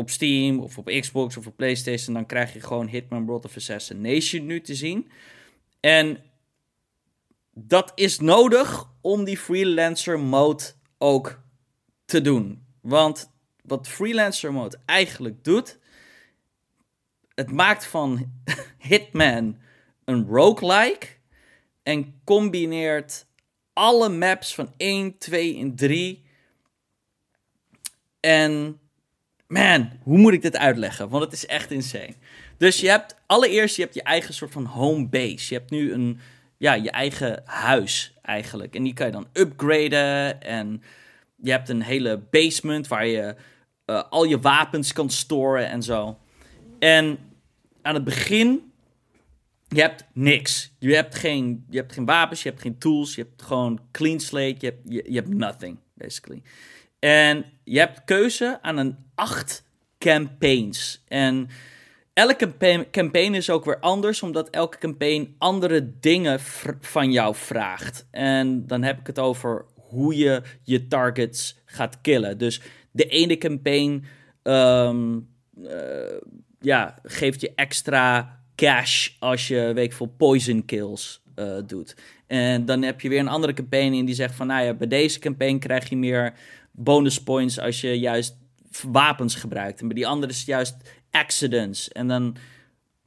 op 0.00 0.10
Steam 0.10 0.58
of 0.58 0.78
op 0.78 0.86
Xbox 1.00 1.36
of 1.36 1.46
op 1.46 1.56
PlayStation, 1.56 2.14
dan 2.14 2.26
krijg 2.26 2.52
je 2.52 2.60
gewoon 2.60 2.88
Hitman 2.88 3.26
World 3.26 3.44
of 3.44 3.56
Assassination 3.56 4.46
nu 4.46 4.60
te 4.60 4.74
zien. 4.74 5.10
En 5.80 6.22
dat 7.54 7.92
is 7.94 8.18
nodig 8.18 8.88
om 9.00 9.24
die 9.24 9.38
freelancer 9.38 10.20
mode 10.20 10.64
ook 10.98 11.42
te 12.04 12.20
doen. 12.20 12.66
Want 12.80 13.30
wat 13.62 13.88
freelancer 13.88 14.52
mode 14.52 14.78
eigenlijk 14.84 15.44
doet, 15.44 15.78
het 17.34 17.52
maakt 17.52 17.86
van 17.86 18.32
Hitman 18.88 19.58
een 20.04 20.26
roguelike 20.26 21.06
en 21.82 22.20
combineert 22.24 23.26
alle 23.72 24.08
maps 24.08 24.54
van 24.54 24.72
1, 24.76 25.18
2 25.18 25.58
en 25.58 25.74
3. 25.74 26.24
En 28.20 28.79
man, 29.50 29.90
hoe 30.02 30.18
moet 30.18 30.32
ik 30.32 30.42
dit 30.42 30.56
uitleggen? 30.56 31.08
Want 31.08 31.24
het 31.24 31.32
is 31.32 31.46
echt 31.46 31.70
insane. 31.70 32.14
Dus 32.56 32.80
je 32.80 32.88
hebt 32.88 33.16
allereerst 33.26 33.76
je 33.76 33.82
hebt 33.82 33.94
je 33.94 34.02
eigen 34.02 34.34
soort 34.34 34.52
van 34.52 34.64
home 34.64 35.08
base. 35.08 35.54
Je 35.54 35.58
hebt 35.58 35.70
nu 35.70 35.92
een 35.92 36.20
ja, 36.56 36.74
je 36.74 36.90
eigen 36.90 37.42
huis 37.44 38.14
eigenlijk. 38.22 38.74
En 38.74 38.82
die 38.82 38.92
kan 38.92 39.06
je 39.06 39.12
dan 39.12 39.28
upgraden. 39.32 40.42
En 40.42 40.82
je 41.36 41.50
hebt 41.50 41.68
een 41.68 41.82
hele 41.82 42.18
basement 42.30 42.88
waar 42.88 43.06
je 43.06 43.34
uh, 43.86 44.02
al 44.10 44.24
je 44.24 44.40
wapens 44.40 44.92
kan 44.92 45.10
storen 45.10 45.68
en 45.68 45.82
zo. 45.82 46.18
En 46.78 47.18
aan 47.82 47.94
het 47.94 48.04
begin, 48.04 48.72
je 49.68 49.80
hebt 49.80 50.04
niks. 50.12 50.72
Je 50.78 50.94
hebt 50.94 51.14
geen, 51.14 51.64
je 51.70 51.76
hebt 51.76 51.92
geen 51.92 52.04
wapens, 52.04 52.42
je 52.42 52.48
hebt 52.48 52.60
geen 52.60 52.78
tools, 52.78 53.14
je 53.14 53.22
hebt 53.22 53.42
gewoon 53.42 53.80
clean 53.90 54.20
slate, 54.20 54.56
je 54.58 54.66
hebt, 54.66 55.06
je 55.08 55.14
hebt 55.14 55.34
nothing, 55.34 55.78
basically. 55.94 56.42
En 57.00 57.44
je 57.64 57.78
hebt 57.78 58.04
keuze 58.04 58.58
aan 58.62 58.76
een 58.76 58.96
acht 59.14 59.64
campaigns. 59.98 61.04
En 61.08 61.48
elke 62.12 62.54
campaign 62.90 63.34
is 63.34 63.50
ook 63.50 63.64
weer 63.64 63.80
anders, 63.80 64.22
omdat 64.22 64.50
elke 64.50 64.78
campaign 64.78 65.34
andere 65.38 65.92
dingen 66.00 66.40
van 66.80 67.12
jou 67.12 67.34
vraagt. 67.34 68.06
En 68.10 68.66
dan 68.66 68.82
heb 68.82 68.98
ik 68.98 69.06
het 69.06 69.18
over 69.18 69.64
hoe 69.74 70.16
je 70.16 70.42
je 70.62 70.86
targets 70.86 71.58
gaat 71.64 72.00
killen. 72.00 72.38
Dus 72.38 72.60
de 72.90 73.06
ene 73.06 73.38
campaign 73.38 74.04
ehm, 74.42 75.18
eh, 75.64 76.16
ja, 76.60 76.98
geeft 77.02 77.40
je 77.40 77.52
extra 77.54 78.38
cash 78.54 79.10
als 79.18 79.48
je 79.48 79.72
weet 79.74 79.94
veel 79.94 80.14
poison 80.16 80.64
kills 80.64 81.22
uh, 81.36 81.56
doet. 81.66 81.96
En 82.26 82.64
dan 82.64 82.82
heb 82.82 83.00
je 83.00 83.08
weer 83.08 83.18
een 83.18 83.28
andere 83.28 83.52
campaign 83.52 83.92
in 83.92 84.04
die 84.04 84.14
zegt 84.14 84.34
van, 84.34 84.46
nou 84.46 84.64
ja, 84.64 84.74
bij 84.74 84.86
deze 84.86 85.18
campaign 85.18 85.58
krijg 85.58 85.88
je 85.88 85.96
meer 85.96 86.34
bonus 86.84 87.22
points 87.22 87.58
als 87.58 87.80
je 87.80 87.98
juist 87.98 88.36
wapens 88.82 89.34
gebruikt. 89.34 89.80
En 89.80 89.86
bij 89.86 89.96
die 89.96 90.06
andere 90.06 90.32
is 90.32 90.44
juist 90.44 90.76
accidents. 91.10 91.88
En 91.88 92.08
dan, 92.08 92.36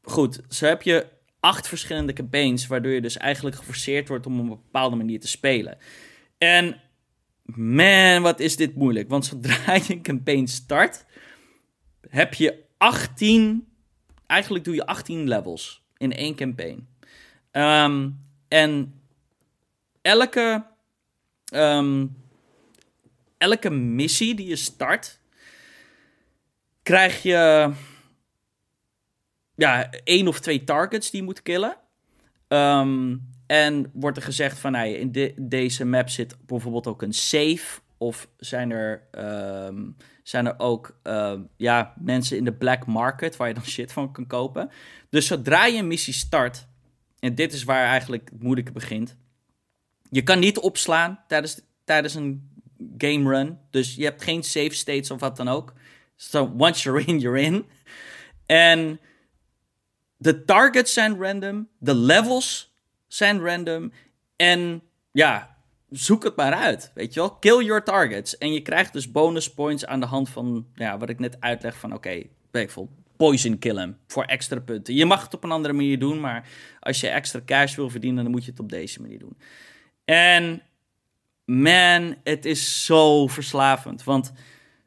goed, 0.02 0.40
zo 0.50 0.66
heb 0.66 0.82
je 0.82 1.08
acht 1.40 1.68
verschillende 1.68 2.14
campaigns, 2.14 2.68
waardoor 2.68 2.92
je 2.92 3.02
dus 3.02 3.18
eigenlijk 3.18 3.56
geforceerd 3.56 4.08
wordt 4.08 4.26
om 4.26 4.40
op 4.40 4.42
een 4.42 4.50
bepaalde 4.50 4.96
manier 4.96 5.20
te 5.20 5.28
spelen. 5.28 5.78
En 6.38 6.82
man, 7.46 8.22
wat 8.22 8.40
is 8.40 8.56
dit 8.56 8.76
moeilijk. 8.76 9.10
Want 9.10 9.26
zodra 9.26 9.74
je 9.88 9.94
een 9.94 10.02
campaign 10.02 10.46
start, 10.46 11.06
heb 12.10 12.34
je 12.34 12.64
18, 12.78 13.68
eigenlijk 14.28 14.64
doe 14.64 14.76
je 14.76 14.86
18 14.86 15.28
levels 15.28 15.84
in 15.98 16.14
één 16.14 16.36
campaign. 16.36 16.88
Ehm, 17.52 18.10
en 18.48 19.02
elke, 20.02 20.66
ehm, 21.46 22.06
elke 23.44 23.70
missie 23.70 24.36
die 24.36 24.48
je 24.48 24.56
start, 24.56 25.20
krijg 26.84 27.24
je 27.24 27.72
ja, 29.56 29.90
één 29.90 30.28
of 30.28 30.40
twee 30.40 30.64
targets 30.64 31.12
die 31.12 31.20
je 31.20 31.26
moet 31.26 31.42
killen. 31.42 31.78
Um, 32.48 33.32
en 33.48 33.90
wordt 33.94 34.18
er 34.18 34.24
gezegd 34.24 34.60
van, 34.60 34.72
nou, 34.72 34.88
in 34.88 35.34
deze 35.38 35.86
map 35.86 36.10
zit 36.10 36.38
bijvoorbeeld 36.46 36.88
ook 36.88 37.02
een 37.02 37.14
safe. 37.14 37.82
Of 37.98 38.28
zijn 38.38 38.72
er, 38.72 39.08
ehm, 39.12 39.90
zijn 40.24 40.46
er 40.46 40.56
ook 40.58 41.00
ehm, 41.04 41.42
ja, 41.58 41.94
mensen 42.00 42.38
in 42.38 42.44
de 42.44 42.54
black 42.54 42.86
market 42.86 43.38
waar 43.38 43.48
je 43.48 43.54
dan 43.54 43.66
shit 43.76 43.92
van 43.92 44.12
kan 44.12 44.28
kopen. 44.28 44.70
Dus 45.10 45.28
zodra 45.28 45.66
je 45.66 45.80
een 45.80 45.88
missie 45.88 46.14
start, 46.14 46.68
en 47.20 47.36
dit 47.36 47.54
is 47.54 47.64
waar 47.64 47.86
eigenlijk 47.86 48.30
het 48.30 48.44
moeilijke 48.44 48.72
begint. 48.72 49.16
Je 50.10 50.24
kan 50.24 50.40
niet 50.40 50.60
opslaan 50.60 51.20
tijdens, 51.28 51.62
tijdens 51.84 52.16
een 52.16 52.53
game 52.98 53.30
run. 53.30 53.60
Dus 53.70 53.96
je 53.96 54.04
hebt 54.04 54.24
geen 54.24 54.44
save 54.44 54.74
states 54.74 55.12
of 55.12 55.20
wat 55.20 55.38
dan 55.38 55.48
ook. 55.48 55.74
So 56.16 56.54
once 56.58 56.84
you're 56.84 57.06
in, 57.06 57.20
you're 57.20 57.42
in. 57.42 57.66
En 58.46 59.00
de 60.18 60.46
targets 60.46 60.94
zijn 60.94 61.22
random. 61.22 61.68
De 61.78 61.96
levels 61.96 62.76
zijn 63.08 63.46
random. 63.46 63.92
En 64.36 64.82
ja, 65.12 65.58
zoek 65.90 66.24
het 66.24 66.36
maar 66.36 66.54
uit. 66.54 66.92
Weet 66.94 67.14
je 67.14 67.20
wel? 67.20 67.36
Kill 67.36 67.64
your 67.64 67.84
targets. 67.84 68.38
En 68.38 68.54
je 68.54 68.62
krijgt 68.62 68.94
dus 68.94 69.12
bonus 69.12 69.54
points 69.54 69.86
aan 69.86 70.00
de 70.00 70.06
hand 70.06 70.30
van 70.30 70.68
ja, 70.76 70.98
wat 70.98 71.10
ik 71.10 71.20
net 71.20 71.38
uitleg 71.40 71.78
van 71.78 71.94
oké, 71.94 72.28
okay, 72.52 72.70
poison 73.18 73.60
kill 73.60 73.76
hem 73.76 73.98
voor 74.08 74.24
extra 74.24 74.60
punten. 74.60 74.94
Je 74.94 75.06
mag 75.06 75.24
het 75.24 75.34
op 75.34 75.44
een 75.44 75.52
andere 75.52 75.74
manier 75.74 76.00
doen, 76.00 76.20
maar 76.20 76.48
als 76.80 77.00
je 77.00 77.08
extra 77.08 77.42
cash 77.46 77.76
wil 77.76 77.90
verdienen, 77.90 78.24
dan 78.24 78.32
moet 78.32 78.46
je 78.46 78.52
het 78.52 78.60
op 78.60 78.70
deze 78.70 79.02
manier 79.02 79.20
doen. 79.20 79.38
En 80.06 80.62
man, 81.62 82.16
het 82.24 82.46
is 82.46 82.86
zo 82.86 83.28
verslavend. 83.28 84.04
Want 84.04 84.34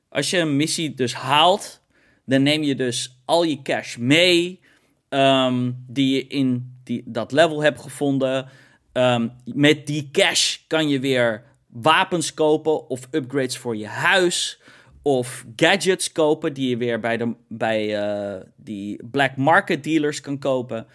als 0.09 0.31
je 0.31 0.39
een 0.39 0.57
missie 0.57 0.95
dus 0.95 1.15
haalt, 1.15 1.81
dan 2.25 2.43
neem 2.43 2.63
je 2.63 2.75
dus 2.75 3.21
al 3.25 3.43
je 3.43 3.63
cash 3.63 3.97
mee 3.97 4.61
um, 5.09 5.85
die 5.89 6.15
je 6.15 6.27
in 6.27 6.79
die, 6.85 7.03
dat 7.05 7.33
level 7.33 7.63
hebt 7.63 7.81
gevonden. 7.81 8.49
Um, 8.93 9.33
met 9.45 9.87
die 9.87 10.09
cash 10.13 10.57
kan 10.67 10.89
je 10.89 11.01
weer 11.01 11.45
wapens 11.67 12.35
kopen 12.35 12.89
of 12.89 13.09
upgrades 13.11 13.59
voor 13.59 13.77
je 13.77 13.87
huis. 13.87 14.61
Of 15.03 15.45
gadgets 15.57 16.13
kopen 16.13 16.53
die 16.53 16.69
je 16.69 16.77
weer 16.77 17.01
bij, 17.01 17.17
de, 17.17 17.35
bij 17.49 18.03
uh, 18.03 18.43
die 18.57 19.07
black 19.11 19.37
market 19.37 19.85
dealers 19.85 20.21
kan 20.21 20.39
kopen. 20.39 20.87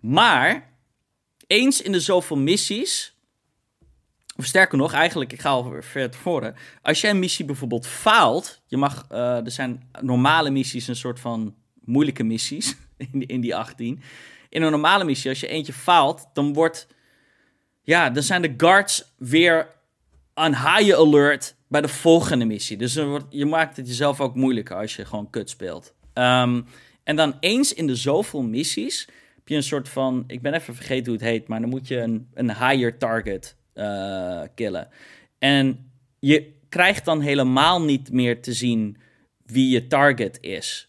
Maar 0.00 0.70
eens 1.46 1.82
in 1.82 1.92
de 1.92 2.00
zoveel 2.00 2.36
missies. 2.36 3.11
Sterker 4.44 4.78
nog, 4.78 4.92
eigenlijk, 4.92 5.32
ik 5.32 5.40
ga 5.40 5.48
al 5.48 5.74
ver 5.80 6.10
te 6.10 6.18
voren. 6.18 6.54
Als 6.82 7.00
jij 7.00 7.10
een 7.10 7.18
missie 7.18 7.44
bijvoorbeeld 7.44 7.86
faalt. 7.86 8.62
Je 8.66 8.76
mag, 8.76 9.06
uh, 9.12 9.44
er 9.44 9.50
zijn 9.50 9.90
normale 10.00 10.50
missies, 10.50 10.88
een 10.88 10.96
soort 10.96 11.20
van 11.20 11.54
moeilijke 11.84 12.22
missies. 12.22 12.76
In, 12.96 13.26
in 13.34 13.40
die 13.40 13.56
18 13.56 14.02
in 14.52 14.62
een 14.62 14.70
normale 14.70 15.04
missie, 15.04 15.30
als 15.30 15.40
je 15.40 15.46
eentje 15.46 15.72
faalt, 15.72 16.28
dan 16.32 16.52
wordt. 16.52 16.86
Ja, 17.82 18.10
dan 18.10 18.22
zijn 18.22 18.42
de 18.42 18.54
guards 18.56 19.14
weer 19.18 19.68
aan 20.34 20.54
high 20.54 20.94
alert 20.94 21.56
bij 21.68 21.80
de 21.80 21.88
volgende 21.88 22.44
missie. 22.44 22.76
Dus 22.76 22.94
wordt, 22.94 23.24
je 23.30 23.46
maakt 23.46 23.76
het 23.76 23.86
jezelf 23.86 24.20
ook 24.20 24.34
moeilijker 24.34 24.76
als 24.76 24.96
je 24.96 25.04
gewoon 25.04 25.30
kut 25.30 25.50
speelt. 25.50 25.94
Um, 26.14 26.66
en 27.04 27.16
dan 27.16 27.36
eens 27.40 27.74
in 27.74 27.86
de 27.86 27.96
zoveel 27.96 28.42
missies 28.42 29.08
heb 29.34 29.48
je 29.48 29.54
een 29.54 29.62
soort 29.62 29.88
van. 29.88 30.24
Ik 30.26 30.42
ben 30.42 30.54
even 30.54 30.74
vergeten 30.74 31.04
hoe 31.04 31.14
het 31.14 31.30
heet, 31.30 31.48
maar 31.48 31.60
dan 31.60 31.68
moet 31.68 31.88
je 31.88 31.96
een, 31.96 32.28
een 32.34 32.56
higher 32.56 32.98
target 32.98 33.56
uh, 33.74 34.42
killen. 34.54 34.88
En 35.38 35.90
je 36.18 36.52
krijgt 36.68 37.04
dan 37.04 37.20
helemaal 37.20 37.82
niet 37.82 38.12
meer 38.12 38.42
te 38.42 38.52
zien 38.52 38.96
wie 39.46 39.70
je 39.70 39.86
target 39.86 40.38
is. 40.40 40.88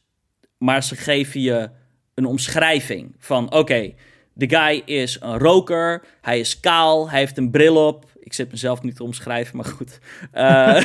Maar 0.58 0.84
ze 0.84 0.96
geven 0.96 1.42
je 1.42 1.70
een 2.14 2.26
omschrijving 2.26 3.16
van: 3.20 3.54
oké, 3.54 3.94
de 4.34 4.50
guy 4.50 4.82
is 4.86 5.18
een 5.22 5.38
roker, 5.38 6.04
hij 6.22 6.40
is 6.40 6.60
kaal, 6.60 7.10
hij 7.10 7.20
heeft 7.20 7.38
een 7.38 7.52
bril 7.52 7.88
op. 7.88 8.12
Ik 8.20 8.34
zit 8.34 8.52
mezelf 8.52 8.82
niet 8.82 8.96
te 8.96 9.04
omschrijven, 9.04 9.56
maar 9.58 9.66
goed. 9.66 10.00
Uh, 10.34 10.76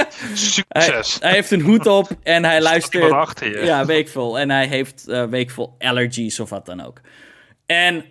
Succes. 0.34 0.64
Hij, 0.68 1.28
hij, 1.28 1.32
heeft 1.32 1.50
een 1.50 1.60
hoed 1.60 1.86
op 1.86 2.08
en 2.22 2.44
hij 2.44 2.62
luistert. 2.62 3.12
Achter 3.12 3.64
Ja, 3.64 3.84
weekvol. 3.84 4.38
En 4.38 4.50
hij 4.50 4.66
heeft 4.66 5.04
uh, 5.08 5.24
weekvol 5.24 5.74
allergies 5.78 6.40
of 6.40 6.50
wat 6.50 6.66
dan 6.66 6.80
ook. 6.80 7.00
En 7.66 8.04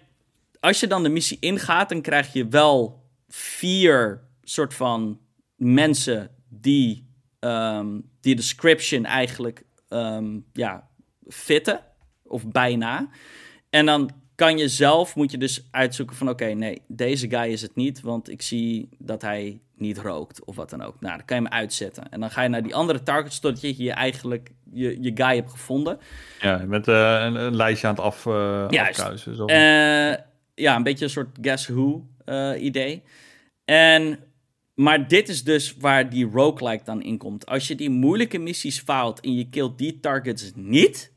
als 0.59 0.79
je 0.79 0.87
dan 0.87 1.03
de 1.03 1.09
missie 1.09 1.37
ingaat, 1.39 1.89
dan 1.89 2.01
krijg 2.01 2.33
je 2.33 2.47
wel 2.47 3.03
vier 3.27 4.21
soort 4.43 4.73
van 4.73 5.19
mensen 5.55 6.31
die 6.49 7.07
um, 7.39 8.09
die 8.21 8.35
description 8.35 9.05
eigenlijk 9.05 9.63
um, 9.89 10.45
ja, 10.53 10.87
fitten 11.27 11.79
of 12.23 12.47
bijna. 12.47 13.09
En 13.69 13.85
dan 13.85 14.09
kan 14.35 14.57
je 14.57 14.67
zelf, 14.67 15.15
moet 15.15 15.31
je 15.31 15.37
dus 15.37 15.67
uitzoeken 15.71 16.15
van 16.15 16.29
oké, 16.29 16.45
nee, 16.45 16.81
deze 16.87 17.29
guy 17.29 17.51
is 17.51 17.61
het 17.61 17.75
niet, 17.75 18.01
want 18.01 18.29
ik 18.29 18.41
zie 18.41 18.89
dat 18.97 19.21
hij 19.21 19.61
niet 19.75 19.97
rookt 19.97 20.45
of 20.45 20.55
wat 20.55 20.69
dan 20.69 20.81
ook. 20.81 20.99
Nou, 20.99 21.17
dan 21.17 21.25
kan 21.25 21.37
je 21.37 21.43
hem 21.43 21.51
uitzetten. 21.51 22.11
En 22.11 22.19
dan 22.19 22.31
ga 22.31 22.41
je 22.41 22.49
naar 22.49 22.63
die 22.63 22.75
andere 22.75 23.03
targets 23.03 23.39
totdat 23.39 23.61
je 23.61 23.83
je 23.83 23.91
eigenlijk 23.91 24.51
je, 24.71 25.01
je 25.01 25.11
guy 25.15 25.35
hebt 25.35 25.51
gevonden. 25.51 25.99
Ja, 26.41 26.57
met 26.57 26.87
uh, 26.87 26.95
een, 26.95 27.35
een, 27.35 27.55
lijstje 27.55 27.87
aan 27.87 27.95
het 27.95 28.03
af, 28.03 28.25
uh, 28.25 28.67
afkruisen. 28.67 29.35
Zo. 29.35 29.45
Uh, 29.45 30.13
ja, 30.59 30.75
een 30.75 30.83
beetje 30.83 31.05
een 31.05 31.11
soort 31.11 31.37
Guess 31.41 31.67
Who 31.67 32.07
idee. 32.57 33.03
En, 33.65 34.19
maar 34.73 35.07
dit 35.07 35.29
is 35.29 35.43
dus 35.43 35.75
waar 35.77 36.09
die 36.09 36.25
roguelike 36.25 36.83
dan 36.83 37.01
in 37.01 37.17
komt. 37.17 37.45
Als 37.45 37.67
je 37.67 37.75
die 37.75 37.89
moeilijke 37.89 38.37
missies 38.37 38.79
faalt 38.79 39.19
en 39.19 39.35
je 39.35 39.49
killt 39.49 39.77
die 39.77 39.99
targets 39.99 40.51
niet 40.55 41.11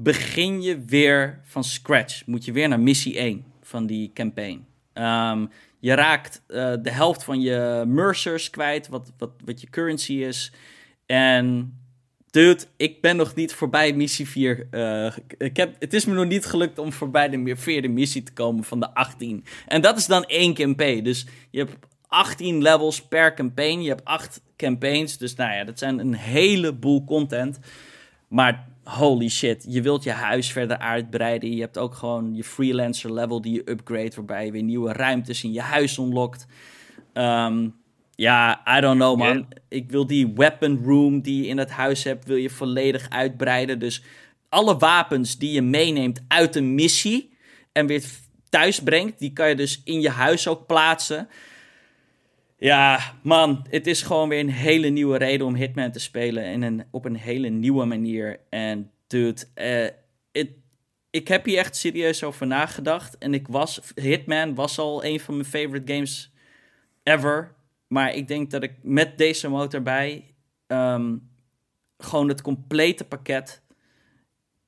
begin 0.00 0.62
je 0.62 0.84
weer 0.84 1.40
van 1.44 1.64
scratch. 1.64 2.26
Moet 2.26 2.44
je 2.44 2.52
weer 2.52 2.68
naar 2.68 2.80
missie 2.80 3.18
1 3.18 3.44
van 3.62 3.86
die 3.86 4.10
campaign. 4.14 4.66
Ehm, 4.92 5.46
je 5.78 5.94
raakt 5.94 6.42
uh, 6.48 6.74
de 6.82 6.90
helft 6.90 7.24
van 7.24 7.40
je 7.40 7.84
Mercers 7.86 8.50
kwijt, 8.50 8.88
wat, 8.88 9.12
wat, 9.18 9.30
wat 9.44 9.60
je 9.60 9.70
currency 9.70 10.12
is. 10.12 10.52
En 11.06 11.78
dude, 12.30 12.64
ik 12.76 13.00
ben 13.00 13.16
nog 13.16 13.34
niet 13.34 13.54
voorbij 13.54 13.92
missie 13.92 14.28
4. 14.28 14.68
Uh, 14.70 15.06
eh, 15.06 15.16
ik 15.38 15.56
heb, 15.56 15.74
het 15.78 15.94
is 15.94 16.04
me 16.04 16.14
nog 16.14 16.26
niet 16.26 16.46
gelukt 16.46 16.78
om 16.78 16.92
voorbij 16.92 17.28
de 17.28 17.56
vierde 17.56 17.88
missie 17.88 18.22
te 18.22 18.32
komen 18.32 18.64
van 18.64 18.80
de 18.80 18.94
18. 18.94 19.44
En 19.66 19.80
dat 19.80 19.98
is 19.98 20.06
dan 20.06 20.24
één 20.24 20.54
campaign. 20.54 21.02
Dus 21.02 21.26
je 21.50 21.58
hebt 21.58 21.86
18 22.08 22.62
levels 22.62 23.02
per 23.02 23.34
campaign. 23.34 23.80
Je 23.80 23.88
hebt 23.88 24.04
8 24.04 24.40
campaigns. 24.56 25.18
Dus 25.18 25.34
nou 25.34 25.52
ja, 25.52 25.64
dat 25.64 25.78
zijn 25.78 25.98
een 25.98 26.14
heleboel 26.14 27.04
content. 27.04 27.58
Maar 28.28 28.66
holy 28.84 29.28
shit, 29.28 29.64
je 29.68 29.82
wilt 29.82 30.02
je 30.02 30.10
huis 30.10 30.52
verder 30.52 30.78
uitbreiden. 30.78 31.54
Je 31.54 31.60
hebt 31.60 31.78
ook 31.78 31.94
gewoon 31.94 32.34
je 32.34 32.44
freelancer 32.44 33.12
level 33.12 33.40
die 33.40 33.52
je 33.52 33.70
upgrade, 33.70 34.12
waarbij 34.14 34.44
je 34.44 34.52
weer 34.52 34.62
nieuwe 34.62 34.92
ruimtes 34.92 35.44
in 35.44 35.52
je 35.52 35.60
huis 35.60 35.98
unlockt. 35.98 36.46
Ehm, 37.12 37.68
ja, 38.18 38.62
I 38.76 38.80
don't 38.80 38.98
know 38.98 39.18
man. 39.18 39.48
Ik 39.68 39.90
wil 39.90 40.06
die 40.06 40.32
weapon 40.34 40.84
room 40.84 41.20
die 41.20 41.42
je 41.42 41.48
in 41.48 41.58
het 41.58 41.70
huis 41.70 42.04
hebt, 42.04 42.24
wil 42.24 42.36
je 42.36 42.50
volledig 42.50 43.10
uitbreiden. 43.10 43.78
Dus 43.78 44.02
alle 44.48 44.76
wapens 44.76 45.38
die 45.38 45.52
je 45.52 45.62
meeneemt 45.62 46.20
uit 46.28 46.56
een 46.56 46.74
missie 46.74 47.36
en 47.72 47.86
weer 47.86 48.04
thuis 48.48 48.82
brengt, 48.82 49.18
die 49.18 49.32
kan 49.32 49.48
je 49.48 49.54
dus 49.54 49.80
in 49.84 50.00
je 50.00 50.10
huis 50.10 50.48
ook 50.48 50.66
plaatsen. 50.66 51.28
Ja, 52.56 53.00
man, 53.22 53.66
het 53.70 53.86
is 53.86 54.02
gewoon 54.02 54.28
weer 54.28 54.40
een 54.40 54.50
hele 54.50 54.88
nieuwe 54.88 55.18
reden 55.18 55.46
om 55.46 55.54
Hitman 55.54 55.92
te 55.92 56.00
spelen. 56.00 56.44
En 56.44 56.62
een, 56.62 56.84
op 56.90 57.04
een 57.04 57.16
hele 57.16 57.48
nieuwe 57.48 57.84
manier. 57.84 58.40
En 58.50 58.90
dude, 59.06 59.44
uh, 59.54 60.44
ik 61.10 61.28
heb 61.28 61.44
hier 61.44 61.58
echt 61.58 61.76
serieus 61.76 62.24
over 62.24 62.46
nagedacht. 62.46 63.18
En 63.18 63.34
ik 63.34 63.48
was, 63.48 63.80
Hitman 63.94 64.54
was 64.54 64.78
al 64.78 65.04
een 65.04 65.20
van 65.20 65.34
mijn 65.34 65.48
favorite 65.48 65.92
games 65.92 66.32
ever. 67.02 67.56
Maar 67.88 68.14
ik 68.14 68.28
denk 68.28 68.50
dat 68.50 68.62
ik 68.62 68.72
met 68.82 69.18
deze 69.18 69.48
motor 69.48 69.82
bij, 69.82 70.34
ehm, 70.66 71.16
gewoon 71.98 72.28
het 72.28 72.42
complete 72.42 73.04
pakket. 73.04 73.62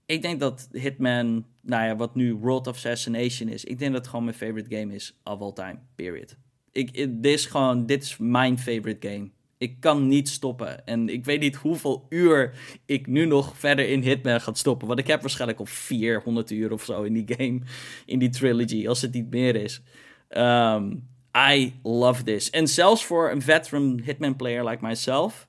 Ik 0.07 0.23
denk 0.23 0.41
dat 0.41 0.69
Hitman, 0.73 1.47
nou 1.61 1.85
ja, 1.85 1.97
wat 1.97 2.15
nu 2.15 2.35
World 2.35 2.67
of 2.67 2.75
Assassination 2.75 3.49
is. 3.49 3.65
Ik 3.65 3.79
denk 3.79 3.93
dat 3.93 4.01
het 4.01 4.11
gewoon 4.11 4.25
mijn 4.25 4.37
favorite 4.37 4.77
game 4.77 4.95
is 4.95 5.21
of 5.25 5.41
all 5.41 5.53
time, 5.53 5.79
period 5.95 6.37
ik, 6.73 6.95
dit 6.95 7.33
is 7.35 7.47
gewoon, 7.47 7.87
dit 7.87 8.03
is 8.03 8.17
mijn 8.19 8.59
favorite 8.59 9.09
game. 9.09 9.31
Ik 9.59 9.81
kan 9.81 10.09
niet 10.09 10.29
stoppen. 10.29 10.87
En 10.87 11.09
ik 11.09 11.25
weet 11.25 11.41
niet 11.41 11.57
hoeveel 11.57 12.07
uur 12.09 12.55
ik 12.87 13.07
nu 13.07 13.27
nog 13.27 13.59
verder 13.59 13.89
in 13.89 14.03
Hitman 14.03 14.41
ga 14.41 14.55
stoppen. 14.55 14.87
Want 14.89 14.99
ik 14.99 15.07
heb 15.07 15.21
waarschijnlijk 15.21 15.61
al 15.61 15.67
400 15.67 16.51
uur 16.51 16.73
of 16.73 16.85
zo 16.85 17.03
in 17.03 17.13
die 17.13 17.25
game. 17.37 17.61
In 18.07 18.19
die 18.19 18.29
trilogy, 18.29 18.89
als 18.89 19.03
het 19.03 19.13
niet 19.13 19.31
meer 19.31 19.57
is. 19.57 19.83
Um, 20.29 21.09
I 21.37 21.75
love 21.83 22.23
this. 22.23 22.51
En 22.51 22.69
zelfs 22.69 23.05
voor 23.05 23.31
een 23.31 23.43
veteran 23.43 24.01
Hitman 24.05 24.37
player 24.37 24.65
like 24.65 24.87
myself. 24.87 25.47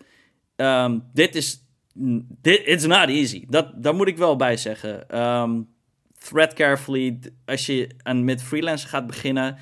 Um, 0.55 1.03
dit 1.13 1.35
is. 1.35 1.65
Dit, 2.41 2.61
it's 2.65 2.85
not 2.85 3.09
easy. 3.09 3.45
Dat, 3.49 3.93
moet 3.93 4.07
ik 4.07 4.17
wel 4.17 4.35
bij 4.35 4.57
zeggen. 4.57 5.19
Um, 5.21 5.69
thread 6.17 6.53
carefully. 6.53 7.19
Als 7.45 7.65
je 7.65 7.89
aan, 8.03 8.23
met 8.23 8.43
freelance 8.43 8.87
gaat 8.87 9.07
beginnen 9.07 9.57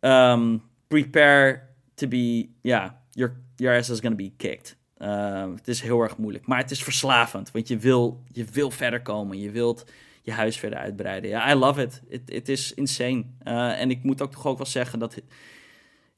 um, 0.00 0.62
prepare 0.88 1.62
to 1.94 2.06
be, 2.06 2.48
ja, 2.62 2.98
your, 3.14 3.36
your 3.56 3.76
ass 3.76 3.90
is 3.90 4.00
gonna 4.00 4.16
be 4.16 4.32
kicked. 4.36 4.76
Uh, 4.98 5.50
het 5.54 5.68
is 5.68 5.80
heel 5.80 6.00
erg 6.00 6.16
moeilijk, 6.16 6.46
maar 6.46 6.58
het 6.58 6.70
is 6.70 6.82
verslavend, 6.82 7.50
want 7.50 7.68
je 7.68 7.78
wil, 7.78 8.22
je 8.32 8.44
wil 8.44 8.70
verder 8.70 9.02
komen, 9.02 9.38
je 9.38 9.50
wilt 9.50 9.84
je 10.22 10.32
huis 10.32 10.58
verder 10.58 10.78
uitbreiden. 10.78 11.30
Ja, 11.30 11.50
I 11.52 11.54
love 11.54 11.82
it. 11.82 12.02
Het 12.26 12.48
is 12.48 12.74
insane. 12.74 13.24
Uh, 13.44 13.80
en 13.80 13.90
ik 13.90 14.02
moet 14.02 14.22
ook 14.22 14.32
toch 14.32 14.46
ook 14.46 14.56
wel 14.56 14.66
zeggen 14.66 14.98
dat, 14.98 15.20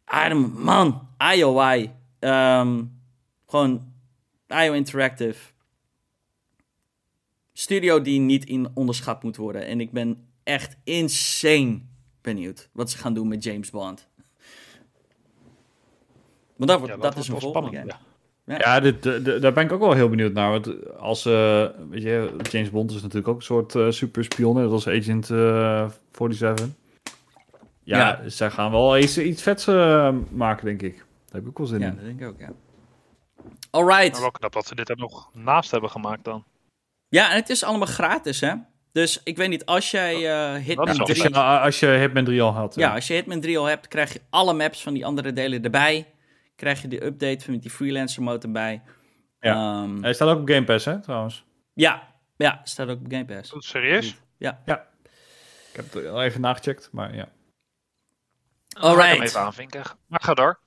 Adam, 0.04 0.52
man, 0.58 1.08
IOI, 1.34 1.82
um, 1.82 1.90
ehm, 2.18 2.84
gewoon 3.46 3.92
IO 4.46 4.72
Interactive, 4.72 5.52
studio 7.52 8.02
die 8.02 8.20
niet 8.20 8.44
in 8.44 8.68
onderschat 8.74 9.22
moet 9.22 9.36
worden. 9.36 9.66
En 9.66 9.80
ik 9.80 9.92
ben 9.92 10.28
echt 10.42 10.76
insane 10.84 11.80
benieuwd 12.20 12.68
wat 12.72 12.90
ze 12.90 12.98
gaan 12.98 13.14
doen 13.14 13.28
met 13.28 13.44
James 13.44 13.70
Bond. 13.70 14.08
Want 16.56 16.70
dat, 16.70 16.86
dat, 16.86 17.02
dat 17.02 17.16
is 17.16 17.28
een 17.28 17.40
volgende 17.40 17.76
game. 17.76 17.94
Ja, 18.50 18.58
ja 18.58 18.80
dit, 18.80 19.02
daar 19.42 19.52
ben 19.52 19.64
ik 19.64 19.72
ook 19.72 19.80
wel 19.80 19.92
heel 19.92 20.08
benieuwd 20.08 20.32
naar. 20.32 20.50
Want 20.50 20.96
als, 20.96 21.26
uh, 21.26 21.66
weet 21.90 22.02
je, 22.02 22.36
James 22.50 22.70
Bond 22.70 22.90
is 22.90 23.02
natuurlijk 23.02 23.28
ook 23.28 23.36
een 23.36 23.42
soort 23.42 23.74
uh, 23.74 23.90
super 23.90 24.24
spion, 24.24 24.56
net 24.56 24.70
als 24.70 24.88
Agent 24.88 25.28
uh, 25.30 25.88
47. 26.12 26.66
Ja, 27.82 27.98
ja, 27.98 28.28
zij 28.28 28.50
gaan 28.50 28.70
wel 28.70 28.98
iets, 28.98 29.18
iets 29.18 29.42
vets 29.42 29.66
uh, 29.66 30.14
maken, 30.30 30.64
denk 30.64 30.82
ik. 30.82 30.96
Daar 30.96 31.06
heb 31.32 31.42
ik 31.42 31.48
ook 31.48 31.58
wel 31.58 31.66
zin 31.66 31.80
ja, 31.80 31.86
in. 31.86 31.92
Ja, 31.92 31.96
dat 31.96 32.06
denk 32.06 32.20
ik 32.20 32.26
ook, 32.26 32.40
ja. 32.40 32.52
Alright. 33.70 34.12
Maar 34.12 34.20
wel 34.20 34.30
knap 34.30 34.52
dat 34.52 34.66
ze 34.66 34.74
dit 34.74 34.88
er 34.88 34.96
nog 34.96 35.30
naast 35.34 35.70
hebben 35.70 35.90
gemaakt 35.90 36.24
dan. 36.24 36.44
Ja, 37.08 37.30
en 37.30 37.36
het 37.36 37.50
is 37.50 37.64
allemaal 37.64 37.86
gratis, 37.86 38.40
hè? 38.40 38.54
Dus 38.92 39.20
ik 39.24 39.36
weet 39.36 39.48
niet, 39.48 39.66
als 39.66 39.90
jij 39.90 40.14
uh, 40.14 40.64
Hitman 40.64 40.86
3... 40.86 41.00
Als 41.00 41.18
je, 41.18 41.30
als 41.38 41.80
je 41.80 41.86
Hitman 41.86 42.24
3 42.24 42.42
al 42.42 42.52
had. 42.52 42.74
Ja. 42.74 42.88
ja. 42.88 42.94
als 42.94 43.06
je 43.06 43.14
Hitman 43.14 43.40
3 43.40 43.58
al 43.58 43.64
hebt, 43.64 43.88
krijg 43.88 44.12
je 44.12 44.20
alle 44.30 44.52
maps 44.52 44.82
van 44.82 44.94
die 44.94 45.06
andere 45.06 45.32
delen 45.32 45.64
erbij. 45.64 46.06
Krijg 46.60 46.82
je 46.82 46.88
de 46.88 47.04
update 47.04 47.50
met 47.50 47.62
die 47.62 47.70
freelancer 47.70 48.22
mode 48.22 48.46
erbij. 48.46 48.82
Ja. 49.40 49.82
Um, 49.82 50.02
Hij 50.02 50.12
staat 50.12 50.28
ook 50.28 50.40
op 50.40 50.48
Game 50.48 50.64
Pass, 50.64 50.84
hè, 50.84 51.02
trouwens? 51.02 51.44
Ja, 51.72 52.14
ja 52.36 52.60
staat 52.64 52.88
ook 52.88 53.00
op 53.00 53.06
Game 53.08 53.24
Pass. 53.24 53.52
Serieus? 53.58 54.16
Ja. 54.36 54.62
Ja. 54.64 54.88
Ik 55.70 55.76
heb 55.76 55.92
het 55.92 56.06
al 56.06 56.22
even 56.22 56.40
nagecheckt, 56.40 56.88
maar 56.92 57.14
ja. 57.14 57.28
Alright. 58.68 59.16
Ik 59.16 59.22
even 59.22 59.40
aanvinken. 59.40 59.82
Maar 60.06 60.20
ga 60.22 60.34
door. 60.34 60.60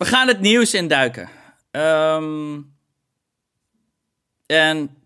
We 0.00 0.04
gaan 0.04 0.28
het 0.28 0.40
nieuws 0.40 0.74
induiken. 0.74 1.28
Um, 1.70 2.76
en 4.46 4.96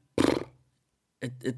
het, 1.19 1.33
het, 1.39 1.57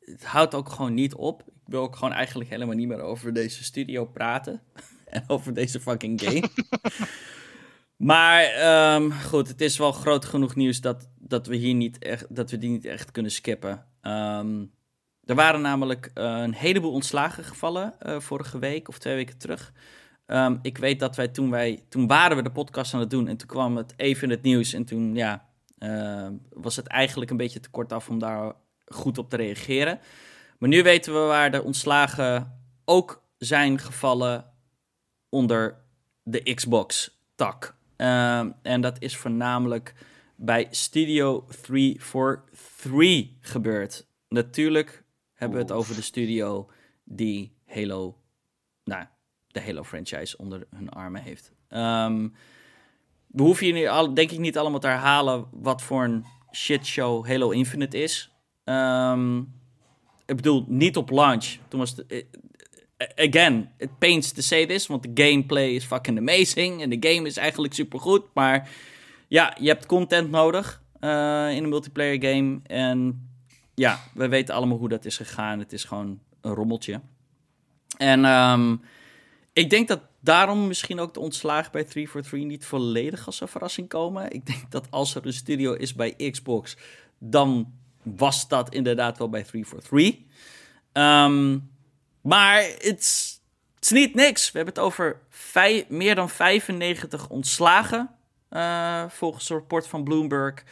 het, 0.00 0.24
houdt 0.24 0.54
ook 0.54 0.68
gewoon 0.68 0.94
niet 0.94 1.14
op. 1.14 1.42
Ik 1.46 1.62
wil 1.64 1.82
ook 1.82 1.96
gewoon 1.96 2.12
eigenlijk 2.12 2.50
helemaal 2.50 2.76
niet 2.76 2.88
meer 2.88 3.00
over 3.00 3.32
deze 3.32 3.64
studio 3.64 4.04
praten. 4.04 4.62
over 5.26 5.54
deze 5.54 5.80
fucking 5.80 6.20
game. 6.22 6.48
maar 7.96 8.44
um, 8.94 9.12
goed, 9.12 9.48
het 9.48 9.60
is 9.60 9.78
wel 9.78 9.92
groot 9.92 10.24
genoeg 10.24 10.54
nieuws 10.54 10.80
dat, 10.80 11.08
dat 11.18 11.46
we 11.46 11.56
hier 11.56 11.74
niet 11.74 11.98
echt, 11.98 12.26
dat 12.34 12.50
we 12.50 12.58
die 12.58 12.70
niet 12.70 12.84
echt 12.84 13.10
kunnen 13.10 13.32
skippen. 13.32 13.86
Um, 14.02 14.70
er 15.24 15.34
waren 15.34 15.60
namelijk 15.60 16.10
uh, 16.14 16.24
een 16.24 16.54
heleboel 16.54 16.92
ontslagen 16.92 17.44
gevallen 17.44 17.94
uh, 18.02 18.20
vorige 18.20 18.58
week 18.58 18.88
of 18.88 18.98
twee 18.98 19.14
weken 19.14 19.38
terug. 19.38 19.72
Um, 20.26 20.58
ik 20.62 20.78
weet 20.78 21.00
dat 21.00 21.16
wij 21.16 21.28
toen 21.28 21.50
wij, 21.50 21.84
toen 21.88 22.06
waren 22.06 22.36
we 22.36 22.42
de 22.42 22.50
podcast 22.50 22.94
aan 22.94 23.00
het 23.00 23.10
doen 23.10 23.28
en 23.28 23.36
toen 23.36 23.48
kwam 23.48 23.76
het 23.76 23.94
even 23.96 24.22
in 24.22 24.30
het 24.30 24.42
nieuws 24.42 24.72
en 24.72 24.84
toen, 24.84 25.14
ja, 25.14 25.46
was 26.50 26.76
het 26.76 26.86
eigenlijk 26.86 27.30
een 27.30 27.36
beetje 27.36 27.60
te 27.60 27.70
kort 27.70 27.92
af 27.92 28.08
om 28.08 28.18
daar 28.18 28.52
goed 28.86 29.18
op 29.18 29.30
te 29.30 29.36
reageren. 29.36 30.00
Maar 30.58 30.68
nu 30.68 30.82
weten 30.82 31.12
we 31.12 31.18
waar 31.18 31.50
de 31.50 31.62
ontslagen 31.62 32.60
ook 32.84 33.22
zijn 33.38 33.78
gevallen 33.78 34.51
onder 35.32 35.76
de 36.22 36.54
Xbox-tak. 36.54 37.74
Uh, 37.96 38.38
en 38.62 38.80
dat 38.80 38.96
is 38.98 39.16
voornamelijk 39.16 39.94
bij 40.36 40.66
Studio 40.70 41.46
343 41.62 43.28
gebeurd. 43.40 44.06
Natuurlijk 44.28 45.04
hebben 45.32 45.58
we 45.58 45.64
het 45.64 45.72
over 45.72 45.94
de 45.94 46.02
studio 46.02 46.70
die 47.04 47.56
Halo, 47.66 48.18
nou, 48.84 49.04
de 49.46 49.60
Halo-franchise 49.60 50.38
onder 50.38 50.66
hun 50.70 50.88
armen 50.88 51.22
heeft. 51.22 51.52
Um, 51.68 52.34
we 53.26 53.42
hoeven 53.42 53.66
hier 53.66 54.08
nu, 54.08 54.14
denk 54.14 54.30
ik 54.30 54.38
niet 54.38 54.58
allemaal 54.58 54.80
te 54.80 54.86
herhalen 54.86 55.46
wat 55.50 55.82
voor 55.82 56.04
een 56.04 56.24
shitshow 56.52 57.26
Halo 57.26 57.50
Infinite 57.50 58.02
is. 58.02 58.32
Um, 58.64 59.38
ik 60.26 60.36
bedoel, 60.36 60.64
niet 60.68 60.96
op 60.96 61.10
launch. 61.10 61.56
Toen 61.68 61.80
was 61.80 61.96
het... 61.96 62.26
Eh, 63.02 63.24
eh, 63.24 63.28
again, 63.28 63.70
it 63.78 63.98
pains 63.98 64.32
to 64.32 64.42
say 64.42 64.66
this, 64.66 64.86
want 64.86 65.02
de 65.02 65.24
gameplay 65.24 65.74
is 65.74 65.84
fucking 65.84 66.18
amazing. 66.18 66.82
En 66.82 66.90
de 66.90 67.08
game 67.08 67.26
is 67.26 67.36
eigenlijk 67.36 67.74
supergoed. 67.74 68.24
Maar 68.34 68.68
ja, 69.28 69.56
je 69.60 69.68
hebt 69.68 69.86
content 69.86 70.30
nodig 70.30 70.82
uh, 71.00 71.10
in 71.54 71.62
een 71.62 71.68
multiplayer 71.68 72.32
game. 72.32 72.60
En 72.66 73.28
ja, 73.74 74.00
we 74.14 74.28
weten 74.28 74.54
allemaal 74.54 74.78
hoe 74.78 74.88
dat 74.88 75.04
is 75.04 75.16
gegaan. 75.16 75.58
Het 75.58 75.72
is 75.72 75.84
gewoon 75.84 76.20
een 76.40 76.54
rommeltje. 76.54 77.00
En 77.96 78.24
um, 78.24 78.80
ik 79.52 79.70
denk 79.70 79.88
dat 79.88 80.00
daarom 80.20 80.66
misschien 80.66 81.00
ook 81.00 81.14
de 81.14 81.20
ontslagen 81.20 81.72
bij 81.72 81.84
343 81.84 82.50
niet 82.50 82.64
volledig 82.64 83.26
als 83.26 83.40
een 83.40 83.48
verrassing 83.48 83.88
komen. 83.88 84.30
Ik 84.30 84.46
denk 84.46 84.70
dat 84.70 84.90
als 84.90 85.14
er 85.14 85.26
een 85.26 85.32
studio 85.32 85.72
is 85.72 85.94
bij 85.94 86.30
Xbox, 86.30 86.76
dan 87.18 87.72
was 88.02 88.48
dat 88.48 88.74
inderdaad 88.74 89.18
wel 89.18 89.28
bij 89.28 89.42
343. 89.42 90.18
Um, 90.92 91.02
ehm, 91.02 91.58
maar 92.22 92.62
het 92.62 93.40
is 93.80 93.90
niet 93.90 94.14
niks. 94.14 94.50
We 94.52 94.56
hebben 94.56 94.74
het 94.74 94.84
over 94.84 95.20
meer 95.88 96.14
dan 96.14 96.28
95 96.28 97.28
ontslagen, 97.28 98.10
uh, 98.50 99.04
volgens 99.08 99.50
een 99.50 99.56
rapport 99.56 99.86
van 99.86 100.04
Bloomberg. 100.04 100.64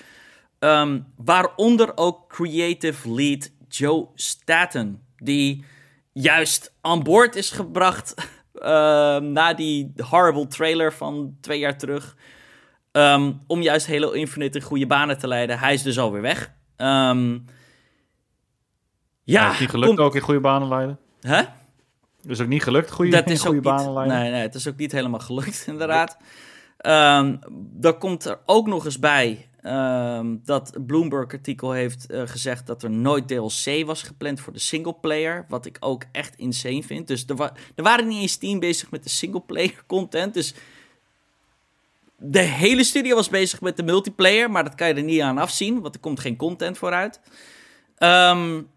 Um, 0.58 1.06
waaronder 1.16 1.92
ook 1.94 2.28
creative 2.28 3.10
lead 3.12 3.50
Joe 3.68 4.08
Staten, 4.14 5.02
die 5.16 5.64
juist 6.12 6.72
aan 6.80 7.02
boord 7.02 7.36
is 7.36 7.50
gebracht 7.50 8.14
Ehm, 8.60 9.32
na 9.32 9.54
die 9.54 9.92
horrible 10.10 10.46
trailer 10.46 10.92
van 10.92 11.36
twee 11.40 11.58
jaar 11.58 11.78
terug. 11.78 12.16
Um, 12.92 13.42
om 13.46 13.62
juist 13.62 13.88
Halo 13.88 14.10
Infinite 14.10 14.58
in 14.58 14.64
goede 14.64 14.86
banen 14.86 15.18
te 15.18 15.28
leiden. 15.28 15.58
Hij 15.58 15.74
is 15.74 15.82
dus 15.82 15.98
alweer 15.98 16.22
weg. 16.22 16.52
Um, 16.76 17.44
ja, 19.22 19.52
is 19.52 19.58
niet 19.58 19.70
gelukt 19.70 19.98
ook 19.98 20.14
in 20.14 20.20
goede 20.20 20.40
banen 20.40 20.68
leiden? 20.68 20.98
Hè? 21.20 21.42
is 22.26 22.40
ook 22.40 22.48
niet 22.48 22.62
gelukt 22.62 22.90
goede, 22.90 23.10
dat 23.10 23.30
is 23.30 23.40
goede 23.40 23.60
banen 23.60 23.92
leiden? 23.92 24.16
Nee, 24.16 24.30
nee, 24.30 24.42
het 24.42 24.54
is 24.54 24.68
ook 24.68 24.76
niet 24.76 24.92
helemaal 24.92 25.20
gelukt, 25.20 25.64
inderdaad. 25.72 26.16
Um, 26.86 27.38
dan 27.72 27.98
komt 27.98 28.24
er 28.24 28.38
ook 28.46 28.66
nog 28.66 28.84
eens 28.84 28.98
bij 28.98 29.50
Ehm, 29.62 30.36
dat 30.44 30.86
Bloomberg-artikel 30.86 31.72
heeft 31.72 32.10
eh, 32.10 32.22
gezegd 32.24 32.66
dat 32.66 32.82
er 32.82 32.90
nooit 32.90 33.28
DLC 33.28 33.86
was 33.86 34.02
gepland 34.02 34.40
voor 34.40 34.52
de 34.52 34.58
singleplayer. 34.58 35.44
Wat 35.48 35.66
ik 35.66 35.76
ook 35.80 36.04
echt 36.12 36.36
insane 36.36 36.82
vind. 36.82 37.06
Dus 37.06 37.24
er, 37.26 37.36
wa 37.36 37.52
er 37.74 37.82
waren 37.82 38.08
niet 38.08 38.20
eens 38.20 38.36
team 38.36 38.58
bezig 38.58 38.90
met 38.90 39.02
de 39.02 39.08
singleplayer 39.08 39.82
content. 39.86 40.34
Dus 40.34 40.54
de 42.16 42.40
hele 42.40 42.84
studio 42.84 43.14
was 43.14 43.28
bezig 43.28 43.60
met 43.60 43.76
de 43.76 43.82
multiplayer. 43.82 44.50
Maar 44.50 44.64
dat 44.64 44.74
kan 44.74 44.88
je 44.88 44.94
er 44.94 45.02
niet 45.02 45.20
aan 45.20 45.38
afzien, 45.38 45.80
want 45.80 45.94
er 45.94 46.00
komt 46.00 46.20
geen 46.20 46.36
content 46.36 46.78
vooruit. 46.78 47.20
Um, 47.98 48.68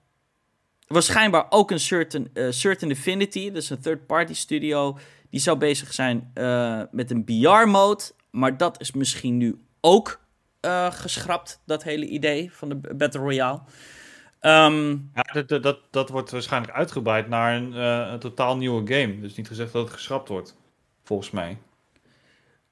waarschijnlijk 0.88 1.45
ook 1.49 1.71
een 1.71 1.79
certain, 1.79 2.29
uh, 2.34 2.51
certain 2.51 2.91
Infinity, 2.91 3.51
dus 3.51 3.69
een 3.69 3.81
third-party 3.81 4.34
studio. 4.34 4.97
Die 5.29 5.39
zou 5.39 5.57
bezig 5.57 5.93
zijn 5.93 6.31
uh, 6.36 6.81
met 6.91 7.11
een 7.11 7.23
BR-mode. 7.23 8.03
Maar 8.31 8.57
dat 8.57 8.81
is 8.81 8.91
misschien 8.91 9.38
nu 9.38 9.61
ook 9.81 10.19
uh, 10.61 10.91
geschrapt, 10.91 11.61
dat 11.65 11.84
hele 11.84 12.05
idee 12.05 12.53
van 12.53 12.69
de 12.69 12.75
Battle 12.75 13.21
Royale. 13.21 13.61
Um, 14.41 15.11
ja, 15.13 15.41
dat, 15.41 15.63
dat, 15.63 15.79
dat 15.91 16.09
wordt 16.09 16.31
waarschijnlijk 16.31 16.73
uitgebreid 16.73 17.29
naar 17.29 17.55
een, 17.55 17.71
uh, 17.71 18.11
een, 18.11 18.19
totaal 18.19 18.57
nieuwe 18.57 18.93
game. 18.93 19.19
Dus 19.19 19.36
niet 19.36 19.47
gezegd 19.47 19.71
dat 19.71 19.84
het 19.84 19.93
geschrapt 19.93 20.29
wordt, 20.29 20.55
volgens 21.03 21.31
mij. 21.31 21.57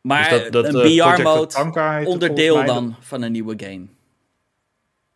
Maar 0.01 0.29
dus 0.29 0.41
dat, 0.41 0.51
dat, 0.51 0.73
een 0.73 0.91
uh, 0.91 1.15
BR-mode 1.15 2.05
onderdeel 2.05 2.65
dan 2.65 2.95
van 2.99 3.21
een 3.21 3.31
nieuwe 3.31 3.53
game. 3.57 3.87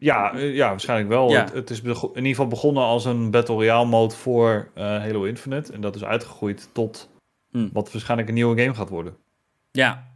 Ja, 0.05 0.37
ja 0.37 0.69
waarschijnlijk 0.69 1.09
wel. 1.09 1.29
Ja. 1.29 1.43
Het, 1.43 1.53
het, 1.53 1.69
is 1.69 1.81
in 1.81 2.09
ieder 2.15 2.25
geval 2.25 2.47
begonnen 2.47 2.83
als 2.83 3.05
een 3.05 3.31
Battle 3.31 3.55
Royale 3.55 3.85
mode 3.85 4.15
voor 4.15 4.71
Halo 4.75 5.23
Infinite. 5.23 5.73
En 5.73 5.81
dat 5.81 5.95
is 5.95 6.03
uitgegroeid 6.03 6.69
tot 6.71 7.09
hm. 7.51 7.69
wat 7.73 7.91
waarschijnlijk 7.91 8.29
een 8.29 8.35
nieuwe 8.35 8.61
game 8.61 8.73
gaat 8.73 8.89
worden. 8.89 9.17
Ja. 9.71 10.07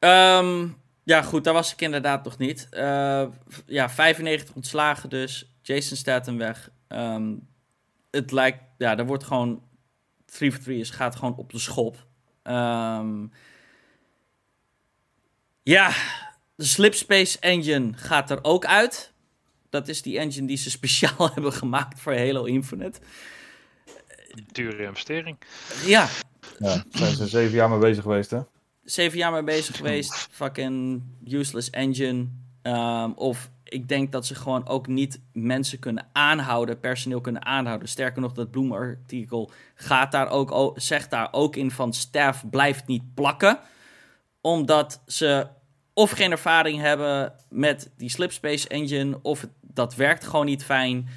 Um, 0.00 0.76
ja, 1.04 1.22
goed, 1.22 1.44
daar 1.44 1.54
was 1.54 1.72
ik 1.72 1.80
inderdaad 1.80 2.24
nog 2.24 2.38
niet. 2.38 2.68
Uh, 2.70 3.26
ja, 3.66 3.90
95 3.90 4.54
ontslagen 4.54 5.08
dus. 5.08 5.54
Jason 5.62 5.96
Statham 5.96 6.38
weg. 6.38 6.70
Um, 6.88 7.48
het 8.10 8.32
lijkt, 8.32 8.62
ja, 8.78 8.96
er 8.96 9.06
wordt 9.06 9.24
gewoon 9.24 9.62
3 10.24 10.52
for 10.52 10.60
3 10.62 10.80
is, 10.80 10.90
gaat 10.90 11.16
gewoon 11.16 11.36
op 11.36 11.52
de 11.52 11.58
schop. 11.58 12.06
Um, 12.42 13.32
ja, 15.62 15.90
de 16.58 16.64
Slipspace 16.64 17.38
engine 17.38 17.92
gaat 17.96 18.30
er 18.30 18.38
ook 18.42 18.64
uit. 18.66 19.12
Dat 19.70 19.88
is 19.88 20.02
die 20.02 20.18
engine 20.18 20.46
die 20.46 20.56
ze 20.56 20.70
speciaal 20.80 21.30
hebben 21.34 21.52
gemaakt 21.52 22.00
voor 22.00 22.14
Halo 22.14 22.44
Infinite. 22.44 23.00
Dure 24.52 24.82
investering. 24.82 25.38
Ja. 25.84 26.08
Ja, 26.58 26.84
zijn 26.90 27.16
ze 27.16 27.26
zeven 27.26 27.54
jaar 27.54 27.70
mee 27.70 27.78
bezig 27.78 28.02
geweest, 28.02 28.30
hè? 28.30 28.40
zeven 28.90 29.18
jaar 29.18 29.32
mee 29.32 29.42
bezig 29.42 29.76
geweest. 29.76 30.28
Fucking 30.30 31.02
useless 31.24 31.70
engine. 31.70 32.26
Um, 32.62 33.12
of 33.12 33.50
ik 33.64 33.88
denk 33.88 34.12
dat 34.12 34.26
ze 34.26 34.34
gewoon 34.34 34.68
ook 34.68 34.86
niet 34.86 35.20
mensen 35.32 35.78
kunnen 35.78 36.06
aanhouden, 36.12 36.80
personeel 36.80 37.20
kunnen 37.20 37.44
aanhouden. 37.44 37.88
Sterker 37.88 38.20
nog, 38.20 38.32
dat 38.32 38.50
Bloom-artikel 38.50 39.50
gaat 39.74 40.12
daar 40.12 40.28
ook, 40.28 40.72
zegt 40.74 41.10
daar 41.10 41.28
ook 41.30 41.56
in 41.56 41.70
van 41.70 41.92
staff 41.92 42.50
blijft 42.50 42.86
niet 42.86 43.14
plakken. 43.14 43.58
Omdat 44.40 45.02
ze 45.06 45.46
of 45.98 46.10
geen 46.10 46.30
ervaring 46.30 46.80
hebben 46.80 47.32
met 47.50 47.90
die 47.96 48.10
Slipspace 48.10 48.68
engine, 48.68 49.18
of 49.22 49.46
dat 49.60 49.94
werkt 49.94 50.24
gewoon 50.24 50.46
niet 50.46 50.64
fijn. 50.64 51.08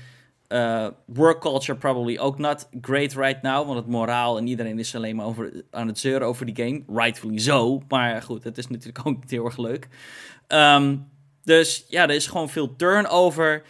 Uh, 0.47 0.87
work 1.05 1.39
culture 1.39 1.77
probably 1.77 2.17
ook 2.17 2.37
not 2.37 2.69
great 2.81 3.13
right 3.13 3.41
now. 3.41 3.65
Want 3.65 3.77
het 3.77 3.87
moraal 3.87 4.37
en 4.37 4.47
iedereen 4.47 4.79
is 4.79 4.95
alleen 4.95 5.15
maar 5.15 5.25
over, 5.25 5.63
aan 5.71 5.87
het 5.87 5.99
zeuren 5.99 6.27
over 6.27 6.45
die 6.45 6.65
game. 6.65 6.99
Rightfully 6.99 7.39
zo. 7.39 7.81
Maar 7.87 8.21
goed, 8.21 8.43
het 8.43 8.57
is 8.57 8.67
natuurlijk 8.67 8.99
ook 9.07 9.19
niet 9.19 9.31
heel 9.31 9.45
erg 9.45 9.57
leuk. 9.57 9.87
Um, 10.47 11.07
dus 11.43 11.85
ja, 11.87 12.03
er 12.03 12.15
is 12.15 12.27
gewoon 12.27 12.49
veel 12.49 12.75
turnover. 12.75 13.63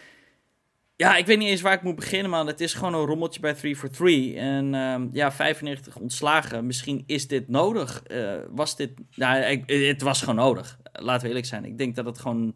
Ja, 0.96 1.16
ik 1.16 1.26
weet 1.26 1.38
niet 1.38 1.48
eens 1.48 1.60
waar 1.60 1.72
ik 1.72 1.82
moet 1.82 1.96
beginnen, 1.96 2.30
man. 2.30 2.46
Het 2.46 2.60
is 2.60 2.74
gewoon 2.74 2.94
een 2.94 3.06
rommeltje 3.06 3.40
bij 3.40 3.54
3 3.54 3.76
for 3.76 3.90
3. 3.90 4.36
En 4.36 4.74
um, 4.74 5.10
ja, 5.12 5.32
95 5.32 5.96
ontslagen. 5.96 6.66
Misschien 6.66 7.04
is 7.06 7.26
dit 7.28 7.48
nodig. 7.48 8.02
Uh, 8.06 8.34
was 8.50 8.76
dit... 8.76 8.90
Nou, 9.14 9.62
het 9.66 10.02
was 10.02 10.20
gewoon 10.20 10.34
nodig. 10.34 10.78
Laten 10.92 11.22
we 11.22 11.28
eerlijk 11.28 11.46
zijn. 11.46 11.64
Ik 11.64 11.78
denk 11.78 11.96
dat 11.96 12.04
het 12.04 12.18
gewoon 12.18 12.54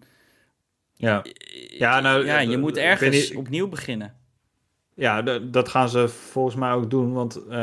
ja, 0.96 1.24
ja, 1.68 2.00
nou, 2.00 2.24
ja 2.24 2.38
je 2.38 2.58
moet 2.58 2.76
ergens 2.76 3.34
opnieuw 3.34 3.68
beginnen. 3.68 4.14
Ja, 4.94 5.22
dat 5.40 5.68
gaan 5.68 5.88
ze 5.88 6.08
volgens 6.08 6.54
mij 6.56 6.70
ook 6.70 6.90
doen, 6.90 7.12
want 7.12 7.40
uh, 7.48 7.54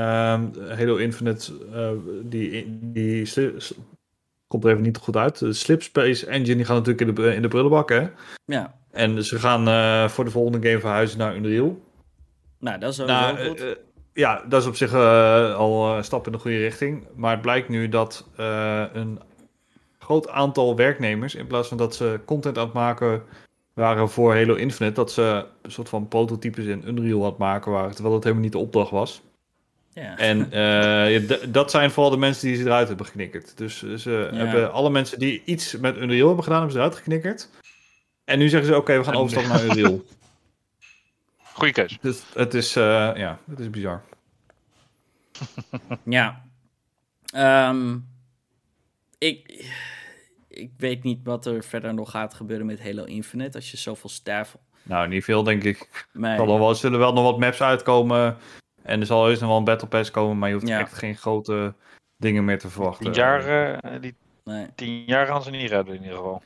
Halo 0.69 0.95
Infinite, 0.95 1.53
uh, 1.73 1.89
die, 2.23 2.79
die 2.81 3.27
komt 4.47 4.63
er 4.63 4.71
even 4.71 4.83
niet 4.83 4.97
goed 4.97 5.15
uit. 5.15 5.39
De 5.39 5.53
Slipspace 5.53 6.25
Engine 6.25 6.55
die 6.55 6.65
gaat 6.65 6.85
natuurlijk 6.85 7.07
in 7.07 7.15
de, 7.15 7.35
in 7.35 7.41
de 7.41 7.47
prullenbak, 7.47 7.89
hè? 7.89 8.07
Ja. 8.45 8.75
En 8.91 9.23
ze 9.23 9.39
gaan 9.39 9.67
uh, 9.67 10.09
voor 10.09 10.25
de 10.25 10.31
volgende 10.31 10.67
game 10.67 10.79
verhuizen 10.79 11.17
naar 11.17 11.35
Unreal. 11.35 11.81
Nou, 12.59 12.79
dat 12.79 12.93
is 12.93 12.99
ook 12.99 13.07
nou, 13.07 13.47
goed. 13.47 13.61
Uh, 13.61 13.67
ja, 14.13 14.43
dat 14.47 14.61
is 14.61 14.67
op 14.67 14.75
zich 14.75 14.93
al 14.93 15.97
een 15.97 16.03
stap 16.03 16.25
in 16.25 16.31
de 16.31 16.37
goede 16.37 16.57
richting. 16.57 17.07
Maar 17.15 17.31
het 17.31 17.41
blijkt 17.41 17.69
nu 17.69 17.89
dat 17.89 18.27
een 18.93 19.19
groot 20.03 20.29
aantal 20.29 20.75
werknemers, 20.75 21.35
in 21.35 21.47
plaats 21.47 21.67
van 21.67 21.77
dat 21.77 21.95
ze 21.95 22.19
content 22.25 22.57
aan 22.57 22.63
het 22.63 22.73
maken 22.73 23.23
waren 23.73 24.09
voor 24.09 24.35
Halo 24.35 24.55
Infinite, 24.55 24.95
dat 24.95 25.11
ze 25.11 25.45
een 25.61 25.71
soort 25.71 25.89
van 25.89 26.07
prototypes 26.07 26.65
in 26.65 26.87
Unreal 26.87 27.19
aan 27.19 27.29
het 27.29 27.37
maken 27.37 27.71
waren, 27.71 27.91
terwijl 27.91 28.13
dat 28.13 28.23
helemaal 28.23 28.43
niet 28.43 28.51
de 28.51 28.57
opdracht 28.57 28.91
was. 28.91 29.21
Ja. 29.93 30.17
En 30.17 30.37
uh, 31.21 31.29
dat 31.47 31.71
zijn 31.71 31.91
vooral 31.91 32.11
de 32.11 32.17
mensen 32.17 32.47
die 32.47 32.55
ze 32.55 32.63
eruit 32.63 32.87
hebben 32.87 33.05
geknikkerd. 33.05 33.57
Dus 33.57 33.77
ze 33.97 34.29
hebben 34.33 34.71
alle 34.71 34.89
mensen 34.89 35.19
die 35.19 35.41
iets 35.45 35.77
met 35.77 35.97
Unreal 35.97 36.27
hebben 36.27 36.43
gedaan, 36.43 36.59
hebben 36.59 36.75
ze 36.75 36.83
eruit 36.83 36.95
geknikkerd. 36.95 37.49
En 38.25 38.39
nu 38.39 38.49
zeggen 38.49 38.69
ze, 38.69 38.77
oké, 38.77 38.97
we 38.97 39.03
gaan 39.03 39.15
overstappen 39.15 39.51
naar 39.53 39.63
Unreal. 39.63 40.01
Goeie 41.53 41.73
keus. 41.73 41.97
Dus 42.01 42.23
het 42.33 42.53
is, 42.53 42.77
uh, 42.77 42.83
ja, 43.15 43.39
het 43.49 43.59
is 43.59 43.69
bizar. 43.69 44.03
ja. 46.03 46.43
Um, 47.69 48.11
ik 49.17 49.65
ik 50.53 50.71
weet 50.77 51.03
niet 51.03 51.19
wat 51.23 51.45
er 51.45 51.63
verder 51.63 51.93
nog 51.93 52.11
gaat 52.11 52.33
gebeuren 52.33 52.65
met 52.65 52.83
Halo 52.83 53.03
Infinite. 53.03 53.57
Als 53.57 53.71
je 53.71 53.77
zoveel 53.77 54.09
staff. 54.09 54.57
Nou, 54.83 55.07
niet 55.07 55.23
veel, 55.23 55.43
denk 55.43 55.63
ik. 55.63 56.07
Nee. 56.13 56.39
Er 56.39 56.45
wel, 56.45 56.75
zullen 56.75 56.99
wel 56.99 57.13
nog 57.13 57.23
wat 57.23 57.39
maps 57.39 57.61
uitkomen. 57.61 58.37
En 58.81 58.99
er 58.99 59.05
zal 59.05 59.25
heus 59.25 59.39
nog 59.39 59.49
wel 59.49 59.57
een 59.57 59.63
Battle 59.63 59.87
Pass 59.87 60.11
komen. 60.11 60.37
Maar 60.37 60.49
je 60.49 60.55
hoeft 60.55 60.69
echt 60.69 60.93
geen 60.93 61.15
grote 61.15 61.73
dingen 62.17 62.45
meer 62.45 62.59
te 62.59 62.69
verwachten. 62.69 63.05
Tien 63.05 63.13
jaar, 63.13 63.73
uh, 63.83 64.01
die 64.01 64.15
nee. 64.43 64.67
tien 64.75 65.03
jaar 65.05 65.25
gaan 65.27 65.43
ze 65.43 65.49
niet 65.49 65.69
redden, 65.69 65.95
in 65.95 66.01
ieder 66.01 66.17
geval. 66.17 66.43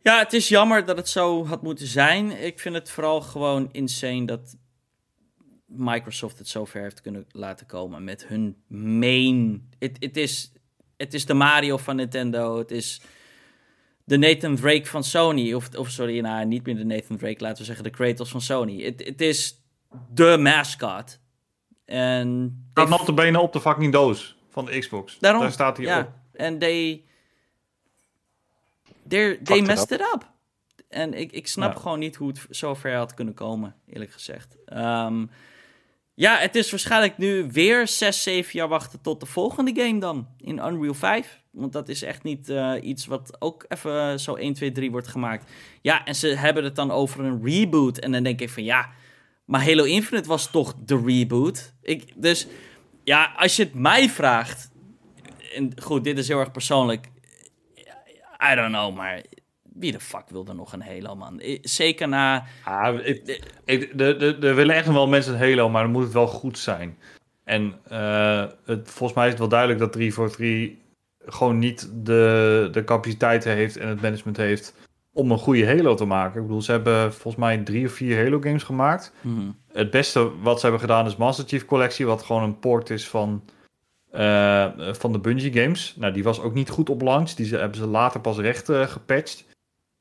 Ja, 0.00 0.18
het 0.18 0.32
is 0.32 0.48
jammer 0.48 0.84
dat 0.84 0.96
het 0.96 1.08
zo 1.08 1.46
had 1.46 1.62
moeten 1.62 1.86
zijn. 1.86 2.44
Ik 2.44 2.60
vind 2.60 2.74
het 2.74 2.90
vooral 2.90 3.20
gewoon 3.20 3.68
insane 3.72 4.24
dat 4.24 4.56
Microsoft 5.66 6.38
het 6.38 6.48
zover 6.48 6.80
heeft 6.80 7.00
kunnen 7.00 7.26
laten 7.30 7.66
komen 7.66 8.04
met 8.04 8.26
hun 8.26 8.56
main. 8.98 9.68
Het 9.78 10.16
is 10.16 10.52
het 10.96 11.14
is 11.14 11.26
de 11.26 11.34
Mario 11.34 11.76
van 11.76 11.96
Nintendo. 11.96 12.58
Het 12.58 12.70
is 12.70 13.00
de 14.04 14.16
Nathan 14.16 14.56
Drake 14.56 14.86
van 14.86 15.04
Sony. 15.04 15.52
Of, 15.52 15.74
of 15.76 15.88
sorry, 15.88 16.20
nou, 16.20 16.46
niet 16.46 16.66
meer 16.66 16.76
de 16.76 16.84
Nathan 16.84 17.16
Drake, 17.16 17.42
laten 17.42 17.58
we 17.58 17.64
zeggen 17.64 17.84
de 17.84 17.90
Kratos 17.90 18.30
van 18.30 18.40
Sony. 18.40 18.82
Het, 18.82 19.04
het 19.04 19.20
is 19.20 19.60
de 20.10 20.36
mascot. 20.38 21.18
En... 21.84 22.58
Staat 22.70 22.88
nog 22.88 23.04
de 23.04 23.14
benen 23.14 23.40
op 23.40 23.52
de 23.52 23.60
fucking 23.60 23.92
doos 23.92 24.36
van 24.50 24.64
de 24.64 24.78
Xbox. 24.78 25.18
Daarom, 25.18 25.40
Daar 25.40 25.52
staat 25.52 25.76
hij 25.76 25.86
ja. 25.86 26.00
op. 26.00 26.10
En 26.32 26.58
they... 26.58 27.04
They, 29.08 29.38
they 29.42 29.60
messed 29.62 29.90
it 29.90 30.00
up. 30.00 30.32
En 30.88 31.14
ik, 31.14 31.32
ik 31.32 31.48
snap 31.48 31.76
gewoon 31.76 31.98
niet 31.98 32.16
hoe 32.16 32.28
het 32.28 32.46
zo 32.50 32.74
ver 32.74 32.96
had 32.96 33.14
kunnen 33.14 33.34
komen, 33.34 33.74
eerlijk 33.86 34.12
gezegd. 34.12 34.56
Um, 34.72 35.30
ja, 36.14 36.38
het 36.38 36.54
is 36.54 36.70
waarschijnlijk 36.70 37.18
nu 37.18 37.48
weer 37.52 37.88
6, 37.88 38.22
7 38.22 38.50
jaar 38.52 38.68
wachten 38.68 39.00
tot 39.00 39.20
de 39.20 39.26
volgende 39.26 39.72
game 39.74 40.00
dan. 40.00 40.28
In 40.38 40.58
Unreal 40.58 40.94
5. 40.94 41.42
Want 41.50 41.72
dat 41.72 41.88
is 41.88 42.02
echt 42.02 42.22
niet 42.22 42.48
uh, 42.48 42.74
iets 42.82 43.06
wat 43.06 43.36
ook 43.38 43.64
even 43.68 44.20
zo 44.20 44.34
1, 44.34 44.54
2, 44.54 44.72
3 44.72 44.90
wordt 44.90 45.08
gemaakt. 45.08 45.50
Ja, 45.82 46.04
en 46.04 46.14
ze 46.14 46.26
hebben 46.28 46.64
het 46.64 46.76
dan 46.76 46.90
over 46.90 47.24
een 47.24 47.44
reboot. 47.44 47.98
En 47.98 48.12
dan 48.12 48.22
denk 48.22 48.40
ik 48.40 48.50
van 48.50 48.64
ja, 48.64 48.90
maar 49.44 49.64
Halo 49.64 49.84
Infinite 49.84 50.28
was 50.28 50.50
toch 50.50 50.74
de 50.84 51.02
reboot? 51.04 51.72
Ik, 51.82 52.12
dus 52.16 52.46
ja, 53.04 53.32
als 53.36 53.56
je 53.56 53.62
het 53.62 53.74
mij 53.74 54.08
vraagt. 54.08 54.70
En 55.54 55.72
goed, 55.82 56.04
dit 56.04 56.18
is 56.18 56.28
heel 56.28 56.40
erg 56.40 56.50
persoonlijk. 56.50 57.12
I 58.52 58.54
don't 58.54 58.72
know, 58.72 58.94
maar 58.94 59.22
wie 59.74 59.92
de 59.92 60.00
fuck 60.00 60.28
wil 60.28 60.46
er 60.46 60.54
nog 60.54 60.72
een 60.72 60.82
Halo, 60.82 61.14
man? 61.14 61.42
Zeker 61.62 62.08
na... 62.08 62.44
Ah, 62.64 63.06
er 63.64 64.54
willen 64.54 64.74
echt 64.74 64.86
wel 64.86 65.08
mensen 65.08 65.32
een 65.32 65.38
Halo, 65.38 65.68
maar 65.68 65.82
dan 65.82 65.92
moet 65.92 66.02
het 66.02 66.12
wel 66.12 66.26
goed 66.26 66.58
zijn. 66.58 66.98
En 67.44 67.74
uh, 67.92 68.44
het, 68.64 68.90
volgens 68.90 69.12
mij 69.12 69.24
is 69.24 69.30
het 69.30 69.38
wel 69.38 69.48
duidelijk 69.48 69.80
dat 69.80 69.92
343 69.92 70.82
gewoon 71.26 71.58
niet 71.58 71.90
de, 71.94 72.68
de 72.72 72.84
capaciteiten 72.84 73.52
heeft 73.52 73.76
en 73.76 73.88
het 73.88 74.00
management 74.00 74.36
heeft 74.36 74.74
om 75.12 75.30
een 75.30 75.38
goede 75.38 75.66
Halo 75.66 75.94
te 75.94 76.04
maken. 76.04 76.40
Ik 76.40 76.46
bedoel, 76.46 76.62
ze 76.62 76.70
hebben 76.70 77.12
volgens 77.12 77.36
mij 77.36 77.58
drie 77.58 77.86
of 77.86 77.92
vier 77.92 78.24
Halo 78.24 78.40
games 78.40 78.62
gemaakt. 78.62 79.12
Mhm. 79.20 79.50
Het 79.72 79.90
beste 79.90 80.40
wat 80.40 80.56
ze 80.56 80.62
hebben 80.62 80.80
gedaan 80.80 81.06
is 81.06 81.16
Master 81.16 81.44
Chief 81.48 81.64
Collectie, 81.64 82.06
wat 82.06 82.22
gewoon 82.22 82.42
een 82.42 82.58
port 82.58 82.90
is 82.90 83.08
van 83.08 83.42
eh, 84.14 84.66
van 84.92 85.12
de 85.12 85.18
Bungie 85.18 85.52
games. 85.52 85.94
Nou, 85.96 86.12
die 86.12 86.22
was 86.22 86.40
ook 86.40 86.54
niet 86.54 86.70
goed 86.70 86.90
op 86.90 87.02
launch. 87.02 87.30
Die 87.30 87.56
hebben 87.56 87.78
ze 87.78 87.86
later 87.86 88.20
pas 88.20 88.38
recht 88.38 88.68
eh, 88.68 88.82
gepatcht. 88.82 89.44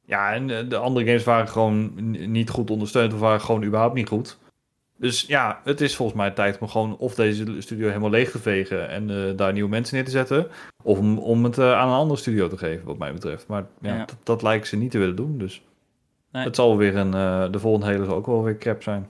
Ja, 0.05 0.34
en 0.34 0.49
eh, 0.49 0.69
de 0.69 0.77
andere 0.77 1.05
games 1.05 1.23
waren 1.23 1.47
gewoon 1.47 1.91
niet 2.31 2.49
goed 2.49 2.69
ondersteund 2.69 3.13
of 3.13 3.19
waren 3.19 3.41
gewoon 3.41 3.63
überhaupt 3.63 3.93
niet 3.93 4.07
goed. 4.07 4.38
Dus 4.97 5.21
ja, 5.21 5.61
het 5.63 5.81
is 5.81 5.95
volgens 5.95 6.17
mij 6.17 6.31
tijd 6.31 6.57
om 6.57 6.67
gewoon 6.67 6.97
of 6.97 7.15
deze 7.15 7.61
studio 7.61 7.88
helemaal 7.88 8.09
leeg 8.09 8.31
te 8.31 8.39
vegen 8.39 8.89
en 8.89 9.09
eh, 9.09 9.38
daar 9.38 9.53
nieuwe 9.53 9.69
mensen 9.69 9.95
neer 9.95 10.05
te 10.05 10.11
zetten. 10.11 10.47
Of 10.84 10.97
om, 10.97 11.17
om 11.17 11.43
het 11.43 11.57
eh, 11.57 11.73
aan 11.73 11.88
een 11.88 11.95
andere 11.95 12.19
studio 12.19 12.47
te 12.47 12.57
geven, 12.57 12.85
wat 12.85 12.97
mij 12.97 13.13
betreft. 13.13 13.47
Maar 13.47 13.65
ja, 13.81 13.93
Ja. 13.95 14.05
Dat, 14.05 14.15
dat 14.23 14.41
lijken 14.41 14.67
ze 14.67 14.77
niet 14.77 14.91
te 14.91 14.97
willen 14.97 15.15
doen. 15.15 15.38
Dus 15.38 15.61
Nee. 16.31 16.43
het 16.43 16.55
zal 16.55 16.77
weer 16.77 16.95
een, 16.95 17.11
de 17.51 17.59
volgende 17.59 17.85
hele 17.85 18.05
zal 18.05 18.15
ook 18.15 18.25
wel 18.25 18.43
weer 18.43 18.57
crap 18.57 18.84
zijn. 18.84 19.09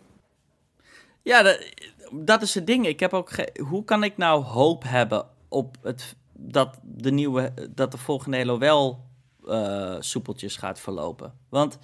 Ja, 1.22 1.42
dat, 1.42 1.70
dat 2.12 2.42
is 2.42 2.54
het 2.56 2.68
ding. 2.68 2.88
Ik 2.88 3.00
heb 3.00 3.14
ook 3.14 3.30
Hoe 3.68 3.84
kan 3.84 4.04
ik 4.04 4.18
nou 4.18 4.44
hoop 4.44 4.84
hebben 4.88 5.26
op 5.50 5.78
het 5.84 6.16
dat 6.34 6.80
de 6.84 7.12
nieuwe, 7.12 7.54
dat 7.70 7.92
de 7.92 7.98
volgende 7.98 8.38
Halo 8.38 8.58
wel 8.58 9.00
eh, 9.48 9.96
soepeltjes 10.00 10.56
gaat 10.56 10.80
verlopen? 10.80 11.38
Want 11.50 11.80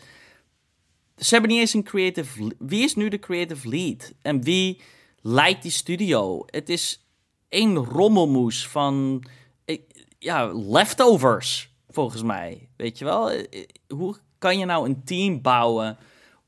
ze 1.18 1.34
hebben 1.34 1.52
niet 1.52 1.60
eens 1.60 1.74
een 1.74 1.84
creative. 1.84 2.56
Wie 2.60 2.84
is 2.84 2.96
nu 2.96 3.10
de 3.10 3.20
creative 3.20 3.70
lead? 3.70 4.14
En 4.22 4.44
wie 4.44 4.82
leidt 5.22 5.62
die 5.62 5.72
studio? 5.72 6.44
Het 6.46 6.70
is 6.70 7.08
één 7.48 7.76
rommelmoes 7.76 8.68
van 8.68 9.24
eh, 9.66 9.80
ja, 10.20 10.54
leftovers, 10.54 11.74
volgens 11.90 12.24
mij. 12.24 12.70
Weet 12.76 12.98
je 12.98 13.06
wel? 13.06 13.32
Eh, 13.32 13.66
Hoe 13.88 14.16
kan 14.38 14.58
je 14.60 14.66
nou 14.66 14.90
een 14.90 15.04
team 15.04 15.42
bouwen 15.42 15.98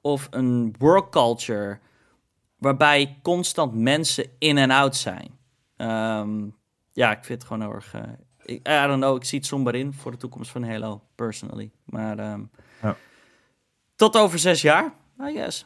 of 0.01 0.27
een 0.31 0.75
work 0.77 1.11
culture 1.11 1.79
waarbij 2.57 3.19
constant 3.21 3.73
mensen 3.73 4.25
in 4.39 4.57
en 4.57 4.71
out 4.71 4.95
zijn? 4.95 5.39
Ehm, 5.75 6.47
ja, 6.91 7.11
ik 7.11 7.25
vind 7.25 7.41
het 7.41 7.47
gewoon 7.47 7.61
heel 7.61 7.73
erg. 7.75 7.95
Ik, 8.45 8.67
I 8.67 8.87
don't 8.87 9.01
know, 9.01 9.15
ik 9.15 9.23
zie 9.23 9.37
het 9.39 9.47
somber 9.47 9.75
in 9.75 9.93
voor 9.93 10.11
de 10.11 10.17
toekomst 10.17 10.51
van 10.51 10.63
Halo, 10.63 11.01
personally. 11.15 11.71
Maar 11.85 12.19
ehm, 12.19 12.41
Ja. 12.81 12.95
tot 13.95 14.17
over 14.17 14.39
zes 14.39 14.61
jaar, 14.61 14.93
I 15.21 15.33
guess. 15.33 15.65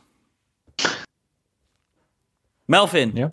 Melvin, 2.65 3.11
Ja? 3.13 3.31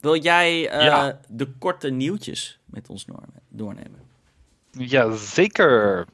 wil 0.00 0.16
jij 0.22 0.68
eh, 0.68 0.84
Ja. 0.84 1.20
de 1.28 1.52
korte 1.58 1.90
nieuwtjes 1.90 2.60
met 2.64 2.88
ons 2.88 3.04
door- 3.04 3.22
doornemen? 3.48 4.00
Ja, 4.70 5.12
zeker. 5.16 6.06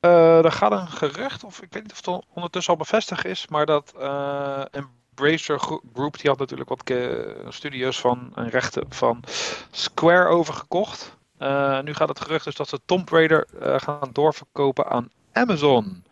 Eh, 0.00 0.44
er 0.44 0.52
gaat 0.52 0.72
een 0.72 0.88
gerucht, 0.88 1.44
of 1.44 1.62
ik 1.62 1.72
weet 1.72 1.82
niet 1.82 1.92
of 1.92 1.96
het 2.16 2.24
ondertussen 2.34 2.72
al 2.72 2.78
bevestigd 2.78 3.24
is, 3.24 3.48
maar 3.48 3.66
dat 3.66 3.94
eh 3.98 4.64
Embracer 4.70 5.58
Gro- 5.58 5.80
Group, 5.92 6.18
die 6.20 6.30
had 6.30 6.38
natuurlijk 6.38 6.68
wat 6.68 6.82
studio's 7.54 8.00
van 8.00 8.32
en 8.34 8.48
rechten 8.48 8.84
van 8.88 9.22
Square 9.70 10.28
overgekocht. 10.28 11.16
Eh, 11.38 11.80
nu 11.80 11.94
gaat 11.94 12.08
het 12.08 12.20
gerucht 12.20 12.44
dus 12.44 12.54
dat 12.56 12.68
ze 12.68 12.80
Tomb 12.84 13.08
Raider 13.08 13.46
eh, 13.60 13.78
gaan 13.78 14.10
doorverkopen 14.12 14.86
aan 14.86 15.10
Amazon. 15.32 16.04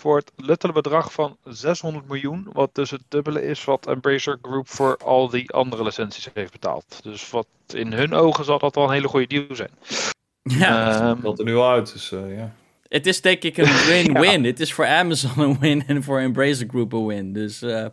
Voor 0.00 0.16
het 0.16 0.32
luttele 0.36 0.72
bedrag 0.72 1.12
van 1.12 1.36
600 1.44 2.08
miljoen. 2.08 2.48
Wat 2.52 2.74
dus 2.74 2.90
het 2.90 3.02
dubbele 3.08 3.42
is 3.42 3.64
wat 3.64 3.86
Embracer 3.86 4.38
Group 4.42 4.68
voor 4.68 4.96
al 5.04 5.28
die 5.28 5.50
andere 5.50 5.82
licenties 5.82 6.28
heeft 6.34 6.52
betaald. 6.52 7.02
Dus 7.02 7.30
wat 7.30 7.46
in 7.66 7.92
hun 7.92 8.14
ogen 8.14 8.44
zal 8.44 8.58
dat 8.58 8.74
wel 8.74 8.84
een 8.84 8.90
hele 8.92 9.08
goede 9.08 9.26
deal 9.26 9.54
zijn. 9.56 9.70
Ja, 10.42 10.92
Ehm, 11.10 11.20
Dat 11.20 11.38
er 11.38 11.44
nu 11.44 11.54
al 11.56 11.70
uit, 11.70 11.92
dus 11.92 12.12
eh, 12.12 12.36
ja. 12.36 12.52
het 12.88 13.06
is 13.06 13.20
denk 13.20 13.42
ik 13.42 13.56
een 13.56 13.72
win-win. 13.88 14.44
Het 14.44 14.60
is 14.60 14.72
voor 14.72 14.86
Amazon 14.86 15.38
een 15.38 15.58
win 15.58 15.86
en 15.86 16.02
voor 16.02 16.18
Embracer 16.20 16.68
Group 16.68 16.92
een 16.92 17.06
win. 17.06 17.32
Dus 17.32 17.62
eh, 17.62 17.86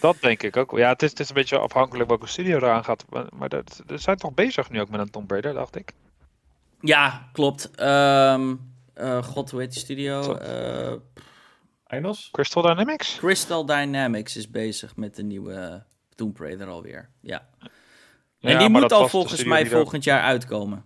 Dat 0.00 0.16
denk 0.20 0.42
ik 0.42 0.56
ook. 0.56 0.76
Ja, 0.76 0.88
het 0.88 1.02
is, 1.02 1.10
het 1.10 1.20
is 1.20 1.28
een 1.28 1.34
beetje 1.34 1.58
afhankelijk 1.58 2.08
welke 2.08 2.26
studio 2.26 2.56
eraan 2.56 2.84
gaat. 2.84 3.04
Maar, 3.08 3.24
maar 3.36 3.48
dat, 3.48 3.82
ze 3.88 3.98
zijn 3.98 4.16
toch 4.16 4.34
bezig 4.34 4.70
nu 4.70 4.80
ook 4.80 4.88
met 4.90 5.00
een 5.00 5.10
Tomb 5.10 5.30
Raider, 5.30 5.54
dacht 5.54 5.76
ik. 5.76 5.92
Ja, 6.80 7.28
klopt. 7.32 7.70
Ehm, 7.74 8.54
eh, 8.94 9.22
God, 9.22 9.50
hoe 9.50 9.60
heet 9.60 9.72
die 9.72 9.80
studio? 9.80 10.34
Eh, 10.34 10.92
Einos? 11.86 12.28
Crystal 12.32 12.62
Dynamics? 12.62 13.16
Crystal 13.16 13.66
Dynamics 13.66 14.36
is 14.36 14.50
bezig 14.50 14.96
met 14.96 15.16
de 15.16 15.22
nieuwe 15.22 15.84
Tomb 16.14 16.38
Raider 16.38 16.68
alweer. 16.68 17.08
Ja. 17.20 17.48
Ja, 18.38 18.50
en 18.50 18.58
die 18.58 18.68
moet 18.68 18.92
al 18.92 19.08
volgens 19.08 19.44
mij 19.44 19.66
volgend 19.66 20.04
jaar 20.04 20.22
uitkomen. 20.22 20.84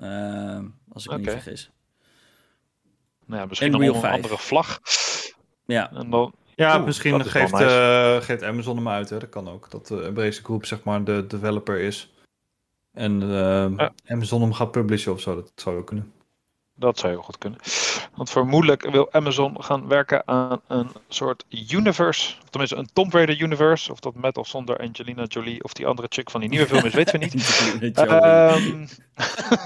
Ehm, 0.00 0.64
als 0.92 1.04
ik 1.04 1.10
me 1.10 1.18
niet 1.18 1.30
vergis. 1.30 1.70
Nou 3.26 3.40
ja, 3.40 3.46
misschien 3.46 3.70
nog 3.70 3.80
een 3.82 3.94
5. 4.00 4.14
andere 4.14 4.38
vlag. 4.38 4.80
Ja, 5.66 5.92
En 5.92 6.10
dan, 6.10 6.34
Ja, 6.56 6.76
Oeh, 6.76 6.84
misschien 6.84 7.24
geeft, 7.24 7.52
nice. 7.52 7.64
eh, 7.64 8.24
geeft 8.26 8.42
Amazon 8.42 8.76
hem 8.76 8.88
uit, 8.88 9.10
hè? 9.10 9.18
dat 9.18 9.28
kan 9.28 9.48
ook. 9.48 9.70
Dat 9.70 9.86
de 9.86 10.02
Embracer 10.02 10.44
Group 10.44 10.66
zeg 10.66 10.82
maar 10.82 11.04
de 11.04 11.26
developer 11.26 11.78
is. 11.80 12.12
En 12.92 13.22
eh, 13.22 13.28
Ja. 13.76 13.92
Amazon 14.06 14.40
hem 14.40 14.52
gaat 14.52 14.70
publishen 14.70 15.12
of 15.12 15.20
zo, 15.20 15.34
dat 15.34 15.52
zou 15.54 15.76
ook 15.76 15.86
kunnen. 15.86 16.12
dat 16.74 16.98
zou 16.98 17.12
heel 17.12 17.22
goed 17.22 17.38
kunnen. 17.38 17.58
Want 18.14 18.30
vermoedelijk 18.30 18.90
wil 18.90 19.12
Amazon 19.12 19.62
gaan 19.62 19.88
werken 19.88 20.28
aan 20.28 20.60
een 20.66 20.90
soort 21.08 21.44
universe. 21.70 22.34
Of 22.42 22.48
tenminste 22.48 22.76
een 22.76 22.88
Tomb 22.92 23.12
Raider 23.12 23.40
universe. 23.40 23.92
Of 23.92 24.00
dat 24.00 24.14
met 24.14 24.36
of 24.36 24.48
zonder 24.48 24.78
Angelina 24.78 25.24
Jolie 25.24 25.64
of 25.64 25.72
die 25.72 25.86
andere 25.86 26.06
chick 26.10 26.30
van 26.30 26.40
die 26.40 26.48
nieuwe 26.48 26.66
film 26.66 26.84
is, 26.84 26.94
weten 26.94 27.18
we 27.20 27.24
niet. 27.24 27.34
Ehm, 27.98 28.86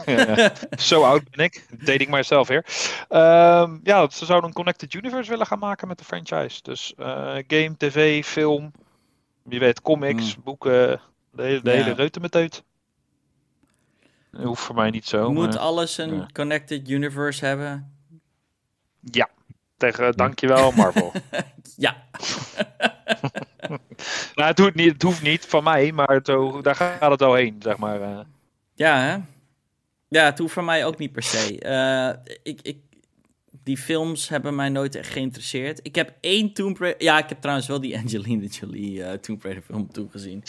ja. 0.17 0.53
Zo 0.79 1.03
oud 1.03 1.31
ben 1.31 1.45
ik. 1.45 1.67
Dating 1.85 2.11
myself 2.11 2.49
hier. 2.49 2.65
Ehm, 3.09 3.79
ja, 3.83 4.11
ze 4.11 4.25
zouden 4.25 4.49
een 4.49 4.55
Connected 4.55 4.95
Universe 4.95 5.31
willen 5.31 5.47
gaan 5.47 5.59
maken 5.59 5.89
met 5.89 5.99
de 5.99 6.05
franchise. 6.05 6.63
Dus 6.63 6.95
eh, 6.97 7.35
game, 7.47 7.75
tv, 7.77 8.25
film. 8.27 8.73
Wie 9.43 9.59
weet, 9.59 9.83
comics, 9.83 10.37
boeken. 10.43 11.01
De 11.33 11.43
hele, 11.43 11.61
de 11.63 11.71
Ja. 11.71 11.77
hele 11.83 11.95
reutemeteut. 11.95 12.63
Hoeft 14.43 14.62
voor 14.62 14.74
mij 14.74 14.90
niet 14.90 15.06
zo. 15.06 15.32
Moet 15.32 15.47
maar- 15.47 15.59
alles 15.59 15.98
een 15.98 16.15
ja. 16.16 16.28
connected 16.32 16.89
universe 16.89 17.44
hebben? 17.44 17.93
Ja, 19.01 19.28
tegen 19.77 20.16
dankjewel 20.16 20.73
Marvel. 20.73 21.12
Ja. 21.77 21.97
nou, 24.35 24.48
het, 24.48 24.59
hoeft 24.59 24.74
niet, 24.74 24.93
het 24.93 25.02
hoeft 25.02 25.23
niet 25.23 25.47
van 25.47 25.65
mij, 25.65 25.93
maar 25.93 26.20
zo, 26.23 26.62
daar 26.62 26.77
gaat 26.77 27.11
het 27.11 27.20
wel 27.20 27.35
heen, 27.35 27.56
zeg 27.59 27.77
maar. 27.77 28.01
eh. 28.02 28.19
Ja, 28.74 29.01
hè? 29.01 29.16
Ja, 30.09 30.24
het 30.24 30.39
hoeft 30.39 30.52
voor 30.52 30.65
mij 30.65 30.85
ook 30.85 30.98
niet 30.98 31.12
per 31.12 31.23
se. 31.23 31.59
Eh, 31.59 32.35
ik, 32.43 32.61
ik, 32.62 32.77
die 33.65 33.77
films 33.78 34.28
hebben 34.28 34.55
mij 34.55 34.69
nooit 34.69 34.95
echt 34.95 35.11
geïnteresseerd. 35.12 35.81
Ik 35.82 35.95
heb 35.95 36.12
één 36.20 36.53
Tomb 36.53 36.78
Raider... 36.78 37.03
Ja, 37.03 37.19
ik 37.19 37.28
heb 37.28 37.41
trouwens 37.41 37.66
wel 37.66 37.81
die 37.81 37.97
Angelina 38.03 38.47
Jolie 38.47 39.05
eh 39.05 39.19
Tomb 39.19 39.43
Raider 39.43 39.62
film 39.62 39.93
toegezien. 39.93 40.43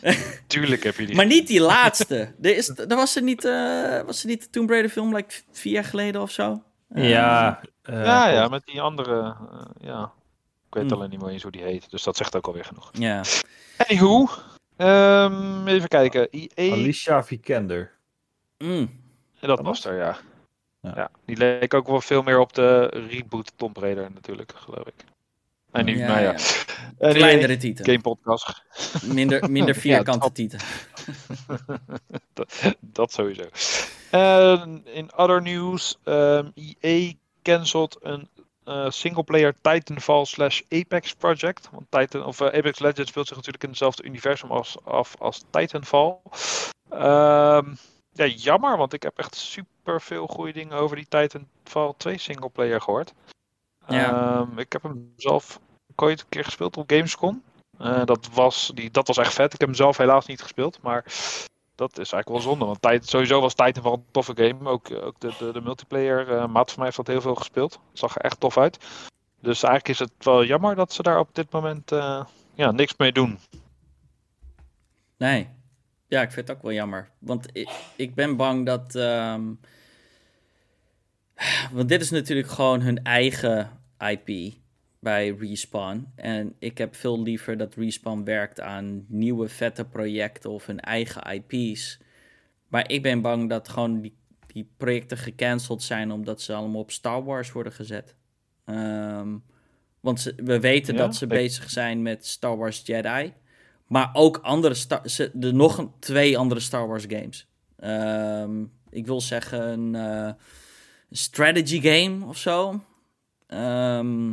Tuurlijk 0.46 0.82
heb 0.82 0.96
je 0.96 1.06
die. 1.06 1.16
Maar 1.16 1.26
niet 1.26 1.46
die 1.46 1.60
laatste. 1.60 2.34
Er, 2.42 2.56
is, 2.56 2.68
er 2.68 2.96
was 2.96 3.16
er 3.16 3.22
niet, 3.22 3.44
eh, 3.44 4.00
was 4.02 4.22
er 4.22 4.28
niet 4.28 4.42
de 4.42 4.50
Tomb 4.50 4.70
Raider 4.70 4.90
film 4.90 5.14
like 5.16 5.34
vier 5.52 5.72
jaar 5.72 5.84
geleden 5.84 6.20
of 6.20 6.30
zo? 6.30 6.62
Eh, 6.88 7.10
ja, 7.10 7.60
ja, 7.82 8.28
ja, 8.28 8.48
met 8.48 8.62
die 8.64 8.80
andere. 8.80 9.36
ja. 9.80 10.12
Ik 10.66 10.76
weet 10.76 10.84
Hmm. 10.84 10.92
alleen 10.98 11.10
niet 11.10 11.20
meer 11.22 11.30
eens 11.30 11.42
hoe 11.42 11.52
die 11.52 11.62
heet, 11.62 11.90
dus 11.90 12.02
dat 12.02 12.16
zegt 12.16 12.36
ook 12.36 12.46
alweer 12.46 12.64
genoeg. 12.64 12.90
Ja. 12.92 13.22
Anywho, 13.76 14.26
ehm, 14.76 15.66
even 15.66 15.88
kijken. 15.88 16.28
EA, 16.30 16.72
Alicia 16.72 17.24
Vikander. 17.24 17.92
Mm. 18.58 18.90
dat 19.40 19.56
dat 19.56 19.66
was 19.66 19.84
er, 19.84 19.96
ja. 19.96 20.18
Ja. 20.80 20.92
ja. 20.96 21.10
Die 21.24 21.36
leek 21.36 21.74
ook 21.74 21.86
wel 21.86 22.00
veel 22.00 22.22
meer 22.22 22.38
op 22.38 22.52
de 22.52 22.86
reboot 22.86 23.52
Tomb 23.56 23.76
Raider 23.76 24.10
natuurlijk, 24.14 24.52
geloof 24.56 24.86
ik. 24.86 25.04
En 25.70 25.84
nu, 25.84 25.98
Ja, 25.98 26.06
nou 26.06 26.20
ja. 26.20 26.34
ja. 26.98 27.12
Kleinere 27.12 27.56
titel. 27.56 27.84
Game 27.84 28.00
podcast. 28.00 28.62
Minder, 29.14 29.50
minder 29.50 29.74
vierkante 29.84 30.18
dat- 30.18 30.34
titel. 30.34 30.58
dat, 32.32 32.74
dat 32.80 33.12
sowieso. 33.12 33.42
En 34.10 34.82
in 34.84 35.10
other 35.16 35.42
news, 35.42 35.98
ehm 36.04 36.48
EA 36.80 37.12
cancelled 37.42 37.96
een 38.00 38.28
eh 38.64 38.90
singleplayer 38.90 39.54
Titanfall 39.60 40.24
slash 40.24 40.60
Apex 40.68 41.14
project. 41.14 41.68
Want 41.72 41.86
Titan, 41.88 42.24
of, 42.24 42.40
eh, 42.40 42.46
Apex 42.46 42.78
Legends 42.78 43.10
speelt 43.10 43.26
zich 43.26 43.36
natuurlijk 43.36 43.62
in 43.64 43.68
hetzelfde 43.70 44.02
universum 44.02 44.50
als, 44.50 44.76
af 44.84 45.16
als 45.18 45.44
Titanfall. 45.50 46.16
Ehm, 46.90 47.74
ja, 48.12 48.26
jammer, 48.26 48.76
want 48.76 48.92
ik 48.92 49.02
heb 49.02 49.18
echt 49.18 49.34
super 49.34 49.69
veel 49.84 50.26
goede 50.26 50.52
dingen 50.52 50.76
over 50.76 50.96
die 50.96 51.08
Titanfall 51.08 51.92
2 51.96 52.18
singleplayer 52.18 52.80
gehoord. 52.80 53.12
Ja. 53.86 54.38
Ehm, 54.40 54.58
ik 54.58 54.72
heb 54.72 54.82
hem 54.82 55.12
zelf 55.16 55.60
ooit 55.96 56.20
een 56.20 56.28
keer 56.28 56.44
gespeeld 56.44 56.76
op 56.76 56.90
Gamescom. 56.90 57.42
Eh, 57.78 58.04
dat, 58.04 58.28
was, 58.32 58.70
die, 58.74 58.90
dat 58.90 59.06
was 59.06 59.16
echt 59.16 59.34
vet. 59.34 59.52
Ik 59.52 59.60
heb 59.60 59.68
hem 59.68 59.76
zelf 59.76 59.96
helaas 59.96 60.26
niet 60.26 60.42
gespeeld, 60.42 60.82
maar 60.82 61.04
dat 61.74 61.90
is 61.90 62.12
eigenlijk 62.12 62.28
wel 62.28 62.40
zonde. 62.40 62.64
Want 62.64 62.82
tijd, 62.82 63.08
sowieso 63.08 63.40
was 63.40 63.54
Titanfall 63.54 63.92
een 63.92 64.04
toffe 64.10 64.32
game. 64.36 64.70
Ook, 64.70 64.90
ook 64.90 65.20
de, 65.20 65.32
de, 65.38 65.52
de 65.52 65.60
multiplayer, 65.60 66.36
eh 66.36 66.46
maat 66.46 66.68
van 66.68 66.76
mij 66.76 66.84
heeft 66.84 66.96
dat 66.96 67.06
heel 67.06 67.20
veel 67.20 67.34
gespeeld. 67.34 67.80
Zag 67.92 68.14
er 68.14 68.22
echt 68.22 68.40
tof 68.40 68.58
uit. 68.58 68.78
Dus 69.40 69.62
eigenlijk 69.62 69.88
is 69.88 69.98
het 69.98 70.24
wel 70.24 70.44
jammer 70.44 70.74
dat 70.74 70.92
ze 70.92 71.02
daar 71.02 71.18
op 71.18 71.34
dit 71.34 71.52
moment 71.52 71.92
eh, 71.92 72.24
ja, 72.54 72.70
niks 72.70 72.94
mee 72.96 73.12
doen. 73.12 73.38
Nee. 75.16 75.48
Ja, 76.10 76.22
ik 76.22 76.30
vind 76.32 76.48
het 76.48 76.56
ook 76.56 76.62
wel 76.62 76.72
jammer. 76.72 77.10
Want 77.18 77.46
ik, 77.52 77.70
ik 77.96 78.14
ben 78.14 78.36
bang 78.36 78.66
dat. 78.66 78.94
ehm, 78.94 79.42
want 81.72 81.88
dit 81.88 82.00
is 82.00 82.10
natuurlijk 82.10 82.48
gewoon 82.48 82.80
hun 82.80 83.02
eigen 83.02 83.70
IP 83.98 84.54
bij 84.98 85.30
Respawn. 85.38 86.12
En 86.14 86.54
ik 86.58 86.78
heb 86.78 86.94
veel 86.94 87.22
liever 87.22 87.56
dat 87.56 87.74
Respawn 87.74 88.24
werkt 88.24 88.60
aan 88.60 89.04
nieuwe 89.08 89.48
vette 89.48 89.84
projecten 89.84 90.50
of 90.50 90.66
hun 90.66 90.80
eigen 90.80 91.22
IP's. 91.48 91.98
Maar 92.68 92.90
ik 92.90 93.02
ben 93.02 93.20
bang 93.20 93.48
dat 93.48 93.68
gewoon 93.68 94.00
die, 94.00 94.16
die 94.46 94.70
projecten 94.76 95.16
gecanceld 95.16 95.82
zijn 95.82 96.10
omdat 96.10 96.40
ze 96.42 96.54
allemaal 96.54 96.80
op 96.80 96.90
Star 96.90 97.24
Wars 97.24 97.52
worden 97.52 97.72
gezet. 97.72 98.14
Ehm, 98.64 99.36
want 100.00 100.20
ze, 100.20 100.34
we 100.36 100.60
weten 100.60 100.94
Ja, 100.94 101.00
dat 101.00 101.16
ze 101.16 101.24
ik- 101.24 101.30
bezig 101.30 101.70
zijn 101.70 102.02
met 102.02 102.26
Star 102.26 102.56
Wars 102.56 102.82
Jedi. 102.84 103.32
Maar 103.90 104.10
ook 104.12 104.36
andere 104.36 104.74
Star, 104.74 105.02
er 105.40 105.54
nog 105.54 105.78
een, 105.78 105.92
twee 105.98 106.38
andere 106.38 106.60
Star 106.60 106.88
Wars 106.88 107.04
games. 107.08 107.46
Ehm, 107.76 108.64
ik 108.90 109.06
wil 109.06 109.20
zeggen 109.20 109.68
een 109.68 109.94
eh, 109.94 110.32
strategy 111.10 111.80
game 111.80 112.26
of 112.26 112.36
zo. 112.36 112.84
Ehm, 113.46 114.30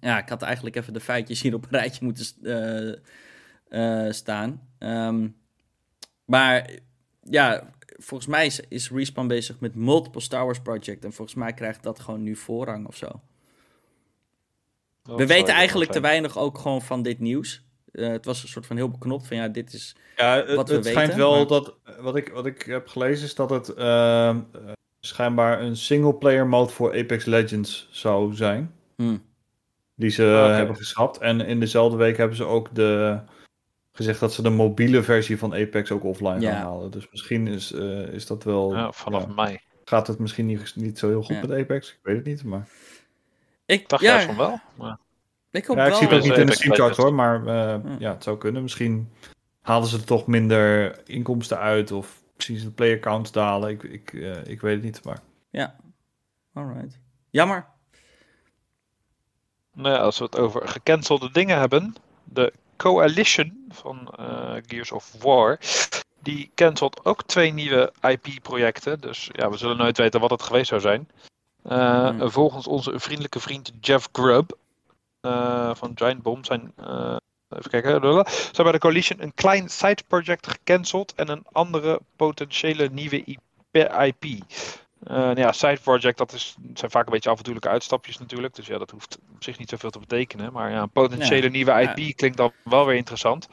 ja, 0.00 0.18
ik 0.18 0.28
had 0.28 0.42
eigenlijk 0.42 0.76
even 0.76 0.92
de 0.92 1.00
feitjes 1.00 1.42
hier 1.42 1.54
op 1.54 1.64
een 1.64 1.78
rijtje 1.78 2.04
moeten 2.04 2.26
eh, 2.42 4.06
eh, 4.06 4.12
staan. 4.12 4.68
Ehm, 4.78 5.28
maar 6.24 6.70
ja, 7.22 7.70
volgens 7.96 8.28
mij 8.28 8.46
is, 8.46 8.60
is 8.68 8.90
Respawn 8.90 9.26
bezig 9.26 9.60
met 9.60 9.74
multiple 9.74 10.20
Star 10.20 10.44
Wars 10.44 10.60
project. 10.60 11.04
En 11.04 11.12
volgens 11.12 11.36
mij 11.36 11.54
krijgt 11.54 11.82
dat 11.82 12.00
gewoon 12.00 12.22
nu 12.22 12.36
voorrang 12.36 12.86
of 12.86 12.96
zo. 12.96 13.20
Dat 15.02 15.18
We 15.18 15.26
weten 15.26 15.54
eigenlijk 15.54 15.90
te 15.90 16.00
weinig 16.00 16.38
ook 16.38 16.58
gewoon 16.58 16.82
van 16.82 17.02
dit 17.02 17.18
nieuws. 17.18 17.68
Eh, 17.92 18.08
het 18.08 18.24
was 18.24 18.42
een 18.42 18.48
soort 18.48 18.66
van 18.66 18.76
heel 18.76 18.90
beknopt 18.90 19.26
van 19.26 19.36
ja, 19.36 19.48
dit 19.48 19.72
is... 19.72 19.96
Ja, 20.16 20.34
het, 20.36 20.54
Wat 20.54 20.68
we 20.68 20.74
het 20.74 20.86
schijnt 20.86 21.14
wel 21.14 21.36
maar- 21.36 21.46
dat. 21.46 21.74
Wat 22.00 22.16
ik, 22.16 22.28
wat 22.28 22.46
ik 22.46 22.62
heb 22.62 22.88
gelezen 22.88 23.24
is 23.26 23.34
dat 23.34 23.50
het 23.50 23.68
ehm, 23.74 24.40
eh, 24.52 24.72
schijnbaar 25.00 25.60
een 25.62 25.76
single-player 25.76 26.46
mode 26.46 26.72
voor 26.72 26.98
Apex 26.98 27.24
Legends 27.24 27.88
zou 27.90 28.34
zijn. 28.34 28.74
hm, 28.96 29.16
Die 29.94 30.10
ze 30.10 30.22
Oké. 30.22 30.52
hebben 30.54 30.76
geschrapt. 30.76 31.18
En 31.18 31.40
in 31.40 31.60
dezelfde 31.60 31.96
week 31.96 32.16
hebben 32.16 32.36
ze 32.36 32.44
ook 32.44 32.74
de, 32.74 33.18
gezegd 33.92 34.20
dat 34.20 34.32
ze 34.32 34.42
de 34.42 34.50
mobiele 34.50 35.02
versie 35.02 35.38
van 35.38 35.54
Apex 35.54 35.90
ook 35.90 36.04
offline 36.04 36.40
Ja. 36.40 36.52
gaan 36.52 36.62
halen. 36.62 36.90
Dus 36.90 37.06
misschien 37.10 37.46
is, 37.46 37.72
eh, 37.72 38.00
is 38.12 38.26
dat 38.26 38.44
wel. 38.44 38.74
Ja, 38.74 38.92
vanaf 38.92 39.24
ja, 39.26 39.32
mei. 39.32 39.58
gaat 39.84 40.06
het 40.06 40.18
misschien 40.18 40.46
niet, 40.46 40.72
niet 40.76 40.98
zo 40.98 41.08
heel 41.08 41.22
goed 41.22 41.34
Ja. 41.36 41.40
met 41.46 41.58
Apex. 41.60 41.90
Ik 41.90 41.98
weet 42.02 42.16
het 42.16 42.24
niet. 42.26 42.44
Maar... 42.44 42.68
ik 43.66 43.88
dacht 43.88 44.02
ja, 44.02 44.08
juist 44.10 44.26
van 44.26 44.36
wel. 44.36 44.60
Maar, 44.74 44.98
ik 45.50 45.64
hoop 45.66 45.76
Ja, 45.76 45.82
ik 45.84 45.88
wel. 45.90 45.98
zie 45.98 46.08
het 46.08 46.16
ook 46.16 46.22
niet 46.24 46.38
in 46.38 46.46
de 46.70 46.74
charts 46.74 46.96
hoor. 46.96 47.14
Maar 47.14 47.40
eh, 47.46 47.54
Ja. 47.54 47.80
ja, 47.98 48.10
het 48.12 48.22
zou 48.22 48.38
kunnen. 48.38 48.62
Misschien 48.62 49.12
halen 49.62 49.88
ze 49.88 49.96
er 49.96 50.04
toch 50.04 50.26
minder 50.26 50.98
inkomsten 51.08 51.58
uit. 51.58 51.92
Of 51.92 52.22
zien 52.36 52.58
ze 52.58 52.64
de 52.64 52.70
player 52.72 52.98
counts 52.98 53.32
dalen. 53.32 53.70
Ik, 53.70 53.82
ik, 53.82 54.12
eh, 54.12 54.46
ik 54.46 54.60
weet 54.60 54.74
het 54.74 54.84
niet. 54.84 55.04
Maar 55.04 55.18
Ja, 55.50 55.76
alright. 56.54 56.98
Jammer. 57.30 57.66
nou 59.74 59.94
ja, 59.94 60.00
als 60.00 60.18
we 60.18 60.24
het 60.24 60.38
over 60.38 60.68
gecancelde 60.68 61.30
dingen 61.32 61.58
hebben. 61.58 61.94
De 62.24 62.52
Coalition 62.76 63.64
van 63.68 64.14
eh, 64.16 64.54
Gears 64.66 64.92
of 64.92 65.14
War. 65.22 65.58
Die 66.22 66.50
cancelt 66.54 67.04
ook 67.04 67.22
twee 67.24 67.52
nieuwe 67.52 67.92
IP-projecten. 68.00 69.00
Dus 69.00 69.28
ja, 69.32 69.50
we 69.50 69.56
zullen 69.56 69.76
nooit 69.76 69.96
weten 69.98 70.20
wat 70.20 70.30
het 70.30 70.42
geweest 70.42 70.68
zou 70.68 70.80
zijn. 70.80 71.08
Eh, 71.62 72.08
Hmm. 72.08 72.30
Volgens 72.30 72.66
onze 72.66 72.92
vriendelijke 73.00 73.40
vriend 73.40 73.72
Jeff 73.80 74.08
Grubb 74.12 74.56
van 75.76 75.92
Giant 75.94 76.22
Bomb 76.22 76.44
zijn. 76.44 76.72
eh, 76.76 77.16
even 77.48 77.70
kijken. 77.70 78.24
Zijn 78.26 78.62
bij 78.62 78.72
de 78.72 78.78
Coalition 78.78 79.22
een 79.22 79.34
klein 79.34 79.68
side 79.68 80.02
project 80.08 80.46
gecanceld. 80.46 81.14
En 81.14 81.28
een 81.28 81.44
andere 81.52 82.00
potentiële 82.16 82.88
nieuwe 82.92 83.24
IP. 83.72 84.24
Eh, 85.00 85.16
nou 85.16 85.38
ja, 85.38 85.52
side 85.52 85.80
project, 85.82 86.18
dat 86.18 86.32
is, 86.32 86.56
zijn 86.74 86.90
vaak 86.90 87.06
een 87.06 87.12
beetje 87.12 87.30
avontuurlijke 87.30 87.68
uitstapjes 87.68 88.18
natuurlijk. 88.18 88.54
Dus 88.54 88.66
ja, 88.66 88.78
dat 88.78 88.90
hoeft 88.90 89.18
op 89.34 89.42
zich 89.42 89.58
niet 89.58 89.68
zoveel 89.68 89.90
te 89.90 89.98
betekenen. 89.98 90.52
Maar 90.52 90.70
ja, 90.70 90.82
een 90.82 90.90
potentiële 90.90 91.48
nieuwe 91.48 91.70
ja. 91.70 91.94
IP 91.94 92.16
klinkt 92.16 92.36
dan 92.36 92.52
wel 92.64 92.86
weer 92.86 92.96
interessant. 92.96 93.48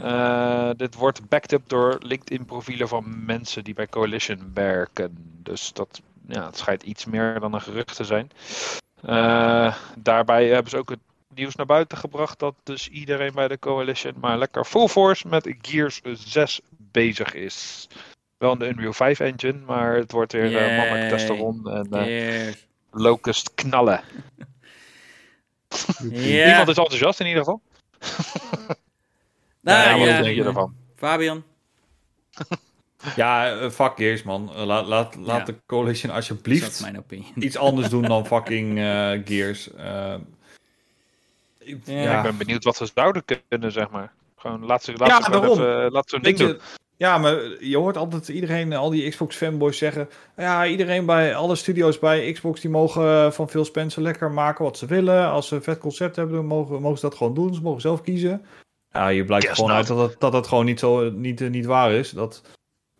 Eh, 0.00 0.70
dit 0.76 0.94
wordt 0.94 1.28
backed 1.28 1.52
up 1.52 1.68
door 1.68 1.96
LinkedIn-profielen 2.00 2.88
van 2.88 3.24
mensen 3.24 3.64
die 3.64 3.74
bij 3.74 3.86
Coalition 3.86 4.50
werken. 4.54 5.16
Dus 5.42 5.72
dat 5.72 6.00
ja, 6.28 6.46
het 6.46 6.58
schijnt 6.58 6.82
iets 6.82 7.04
meer 7.04 7.40
dan 7.40 7.54
een 7.54 7.60
gerucht 7.60 7.96
te 7.96 8.04
zijn. 8.04 8.30
Eh, 9.02 9.76
daarbij 9.98 10.46
hebben 10.48 10.70
ze 10.70 10.76
ook 10.76 10.90
het 10.90 10.98
nieuws 11.34 11.54
naar 11.54 11.66
buiten 11.66 11.98
gebracht 11.98 12.38
dat 12.38 12.54
dus 12.62 12.88
iedereen 12.88 13.32
bij 13.34 13.48
de 13.48 13.58
Coalition 13.58 14.14
maar 14.20 14.38
lekker 14.38 14.64
full 14.64 14.88
force 14.88 15.28
met 15.28 15.54
Gears 15.62 16.00
6 16.12 16.60
bezig 16.70 17.34
is. 17.34 17.88
Wel 18.38 18.52
in 18.52 18.58
de 18.58 18.68
Unreal 18.68 18.92
5 18.92 19.20
engine, 19.20 19.58
maar 19.66 19.94
het 19.94 20.12
wordt 20.12 20.32
weer 20.32 20.56
eh 20.56 20.76
mannelijk 20.76 21.00
Yay. 21.00 21.08
testosteron 21.08 21.70
en 21.70 21.92
eh, 21.92 22.54
locust 22.90 23.54
knallen. 23.54 24.00
Iemand 26.12 26.68
is 26.68 26.76
enthousiast 26.76 27.20
in 27.20 27.26
ieder 27.26 27.44
geval. 27.44 27.62
Nou, 29.60 29.88
ja, 29.88 29.98
wat 29.98 30.08
ja. 30.08 30.22
denk 30.22 30.36
je 30.36 30.44
ervan? 30.44 30.74
Fabian? 30.96 31.44
Ja, 33.16 33.58
eh, 33.58 33.70
fuck 33.70 33.92
Gears 33.96 34.22
man. 34.22 34.50
Eh, 34.54 34.64
laat 34.64 34.86
laat, 34.86 35.16
laat 35.16 35.38
Ja. 35.38 35.44
de 35.44 35.54
Coalition 35.66 36.12
alsjeblieft 36.12 36.80
mijn 36.80 37.04
iets 37.34 37.56
anders 37.56 37.88
doen 37.88 38.02
dan 38.02 38.26
fucking 38.32 38.78
eh, 38.78 39.10
Gears. 39.24 39.74
Eh, 39.74 40.14
ik- 41.58 41.80
Ja, 41.84 42.00
Ja, 42.00 42.16
ik 42.16 42.22
ben 42.22 42.36
benieuwd 42.36 42.64
wat 42.64 42.76
ze 42.76 42.90
zouden 42.94 43.22
kunnen, 43.48 43.72
zeg 43.72 43.90
maar. 43.90 44.12
Gewoon 44.36 44.64
laat 44.64 44.82
ze, 44.82 44.92
laat 44.96 45.08
Ja, 45.08 45.22
ze 45.22 45.34
even, 45.50 45.84
eh, 45.84 45.90
laat 45.90 46.08
ze 46.10 46.16
een 46.16 46.22
ding 46.22 46.36
doen. 46.38 46.48
je, 46.48 46.58
ja, 46.96 47.18
maar 47.18 47.36
je 47.60 47.76
hoort 47.76 47.96
altijd 47.96 48.28
iedereen, 48.28 48.72
al 48.72 48.90
die 48.90 49.08
Xbox 49.10 49.36
fanboys 49.36 49.78
zeggen... 49.78 50.08
Ja, 50.36 50.66
iedereen 50.66 51.06
bij 51.06 51.34
alle 51.34 51.56
studio's 51.56 51.98
bij 51.98 52.32
Xbox, 52.32 52.60
die 52.60 52.70
mogen 52.70 53.32
van 53.32 53.48
Phil 53.48 53.64
Spencer 53.64 54.02
lekker 54.02 54.30
maken 54.30 54.64
wat 54.64 54.78
ze 54.78 54.86
willen. 54.86 55.28
Als 55.30 55.48
ze 55.48 55.54
een 55.54 55.62
vet 55.62 55.78
concept 55.78 56.16
hebben, 56.16 56.36
dan 56.36 56.46
mogen, 56.46 56.80
mogen 56.82 56.98
ze 56.98 57.08
dat 57.08 57.16
gewoon 57.16 57.34
doen. 57.34 57.54
Ze 57.54 57.62
mogen 57.62 57.80
zelf 57.80 58.00
kiezen. 58.02 58.46
Ja, 58.92 59.08
hier 59.08 59.24
blijkt 59.24 59.44
Guess 59.44 59.60
gewoon 59.60 59.76
not. 59.76 59.88
uit 59.88 59.98
dat 59.98 60.10
het, 60.10 60.20
dat 60.20 60.32
het 60.32 60.46
gewoon 60.46 60.64
niet, 60.64 60.78
zo, 60.78 61.10
niet, 61.10 61.50
niet 61.50 61.66
waar 61.66 61.92
is. 61.92 62.10
Dat 62.10 62.42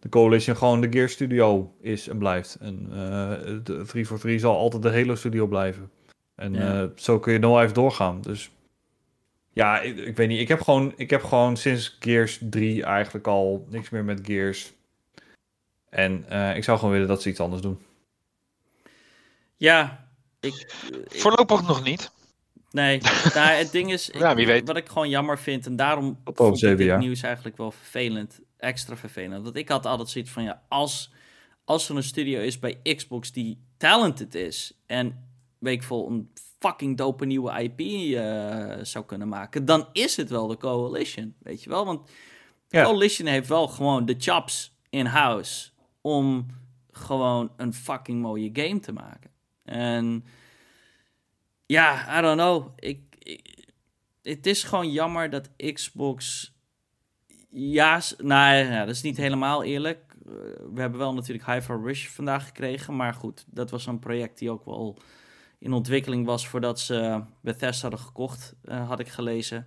de 0.01 0.09
Coalition 0.09 0.57
gewoon 0.57 0.81
de 0.81 0.89
Gear 0.91 1.09
Studio 1.09 1.75
is 1.81 2.09
en 2.09 2.19
blijft. 2.19 2.55
En 2.61 2.87
eh 2.91 3.41
de 3.41 3.63
343 3.63 4.41
zal 4.41 4.57
altijd 4.57 4.83
de 4.83 4.91
Halo 4.93 5.15
Studio 5.15 5.47
blijven. 5.47 5.91
En 6.35 6.55
Ja. 6.55 6.83
eh, 6.83 6.89
zo 6.97 7.19
kun 7.19 7.33
je 7.33 7.39
nog 7.39 7.61
even 7.61 7.75
doorgaan. 7.75 8.21
Dus 8.21 8.51
ja, 9.53 9.81
ik, 9.81 9.97
ik 9.97 10.17
weet 10.17 10.29
niet. 10.29 10.41
Ik 10.41 10.49
heb, 10.49 10.61
gewoon, 10.61 10.93
ik 10.97 11.11
heb 11.11 11.25
gewoon 11.25 11.57
sinds 11.57 11.97
Gears 12.01 12.39
3 12.43 12.83
eigenlijk 12.85 13.27
al 13.27 13.67
niks 13.71 13.91
meer 13.91 14.05
met 14.05 14.21
Gears. 14.27 14.73
En 15.91 16.25
eh, 16.29 16.57
ik 16.57 16.65
zou 16.65 16.79
gewoon 16.79 16.93
willen 16.93 17.09
dat 17.09 17.23
ze 17.23 17.29
iets 17.29 17.41
anders 17.41 17.63
doen. 17.63 17.79
Ja, 19.57 20.09
ik... 20.41 20.55
ik- 21.05 21.21
Voorlopig 21.21 21.67
nog 21.67 21.85
niet. 21.85 22.11
Nee, 22.71 23.01
nou, 23.35 23.49
het 23.51 23.73
ding 23.73 23.93
is, 23.93 24.11
ik- 24.11 24.21
Ja, 24.21 24.35
wie 24.35 24.47
weet. 24.47 24.67
wat 24.67 24.77
ik 24.77 24.89
gewoon 24.89 25.09
jammer 25.09 25.39
vind, 25.39 25.67
en 25.67 25.77
daarom 25.77 26.19
over 26.25 26.45
vond 26.45 26.63
ik 26.63 26.77
dit 26.79 26.99
nieuws 26.99 27.23
eigenlijk 27.23 27.57
wel 27.57 27.71
vervelend, 27.71 28.41
extra 28.59 28.97
vervelend. 28.97 29.45
Want 29.45 29.57
ik 29.57 29.69
had 29.69 29.87
altijd 29.87 30.09
zoiets 30.09 30.31
van, 30.31 30.43
ja, 30.43 30.63
als, 30.69 31.13
als 31.65 31.89
er 31.89 31.97
een 31.97 32.03
studio 32.03 32.41
is 32.41 32.59
bij 32.59 32.81
Xbox 32.95 33.33
die 33.33 33.63
talented 33.77 34.35
is, 34.35 34.81
en 34.87 35.29
weet 35.59 35.75
ik 35.75 35.83
veel, 35.83 36.09
een 36.09 36.31
fucking 36.59 36.97
dope 36.97 37.27
nieuwe 37.27 37.63
IP 37.63 37.81
eh, 37.81 38.85
zou 38.85 39.05
kunnen 39.05 39.29
maken, 39.29 39.65
dan 39.65 39.89
is 39.93 40.17
het 40.17 40.31
wel 40.31 40.47
de 40.47 40.57
Coalition, 40.57 41.35
weet 41.39 41.63
je 41.63 41.71
wel? 41.71 41.85
Want 41.85 42.11
Ja. 42.69 42.85
Coalition 42.85 43.27
heeft 43.29 43.49
wel 43.49 43.69
gewoon 43.69 44.05
de 44.07 44.15
chops 44.19 44.75
in-house 44.91 45.71
om 46.01 46.47
gewoon 46.91 47.53
een 47.57 47.75
fucking 47.75 48.21
mooie 48.23 48.51
game 48.53 48.81
te 48.81 48.93
maken. 48.93 49.31
En 49.65 50.25
ja, 51.67 52.19
I 52.19 52.23
don't 52.23 52.37
know. 52.41 52.73
Ik, 52.77 53.01
ik- 53.19 53.57
het 54.23 54.47
is 54.47 54.63
gewoon 54.63 54.93
jammer 54.93 55.31
dat 55.31 55.51
Xbox. 55.73 56.53
Ja, 57.51 58.01
nou 58.19 58.57
ja, 58.57 58.85
dat 58.85 58.95
is 58.95 59.03
niet 59.03 59.17
helemaal 59.17 59.65
eerlijk. 59.65 60.17
Eh, 60.27 60.33
we 60.73 60.81
hebben 60.81 60.99
wel 60.99 61.15
natuurlijk 61.15 61.47
Hi-Fi 61.47 61.73
Rush 61.73 62.07
vandaag 62.07 62.47
gekregen. 62.47 62.97
Maar 62.97 63.15
goed, 63.15 63.45
dat 63.47 63.71
was 63.71 63.87
een 63.87 63.99
project 63.99 64.39
die 64.39 64.51
ook 64.51 64.65
wel 64.65 64.99
in 65.59 65.73
ontwikkeling 65.73 66.27
was 66.27 66.49
voordat 66.49 66.81
ze 66.81 67.23
Bethesda 67.41 67.89
hadden 67.89 68.07
gekocht, 68.07 68.55
eh, 68.63 68.89
had 68.89 69.01
ik 69.01 69.09
gelezen. 69.09 69.67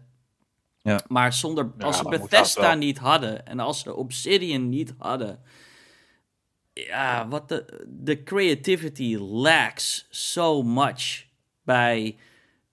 Ja. 0.78 1.00
Maar 1.08 1.34
zonder, 1.34 1.72
Ja, 1.78 1.86
als 1.86 1.98
ze 1.98 2.10
Bethesda 2.10 2.74
niet 2.74 2.98
hadden 2.98 3.46
en 3.46 3.60
als 3.60 3.80
ze 3.80 3.96
Obsidian 3.96 4.70
niet 4.70 4.94
hadden, 4.98 5.40
ja, 6.74 7.28
wat 7.28 7.50
de, 7.50 7.86
de 7.88 8.24
creativity 8.24 9.16
lacks 9.18 10.08
so 10.10 10.64
much 10.64 11.26
bij 11.64 12.18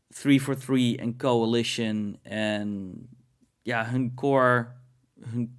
343 0.08 0.96
en 0.96 1.16
Coalition 1.16 2.18
en 2.22 2.92
ja, 3.62 3.86
hun 3.86 4.14
core, 4.14 4.76
hun, 5.20 5.58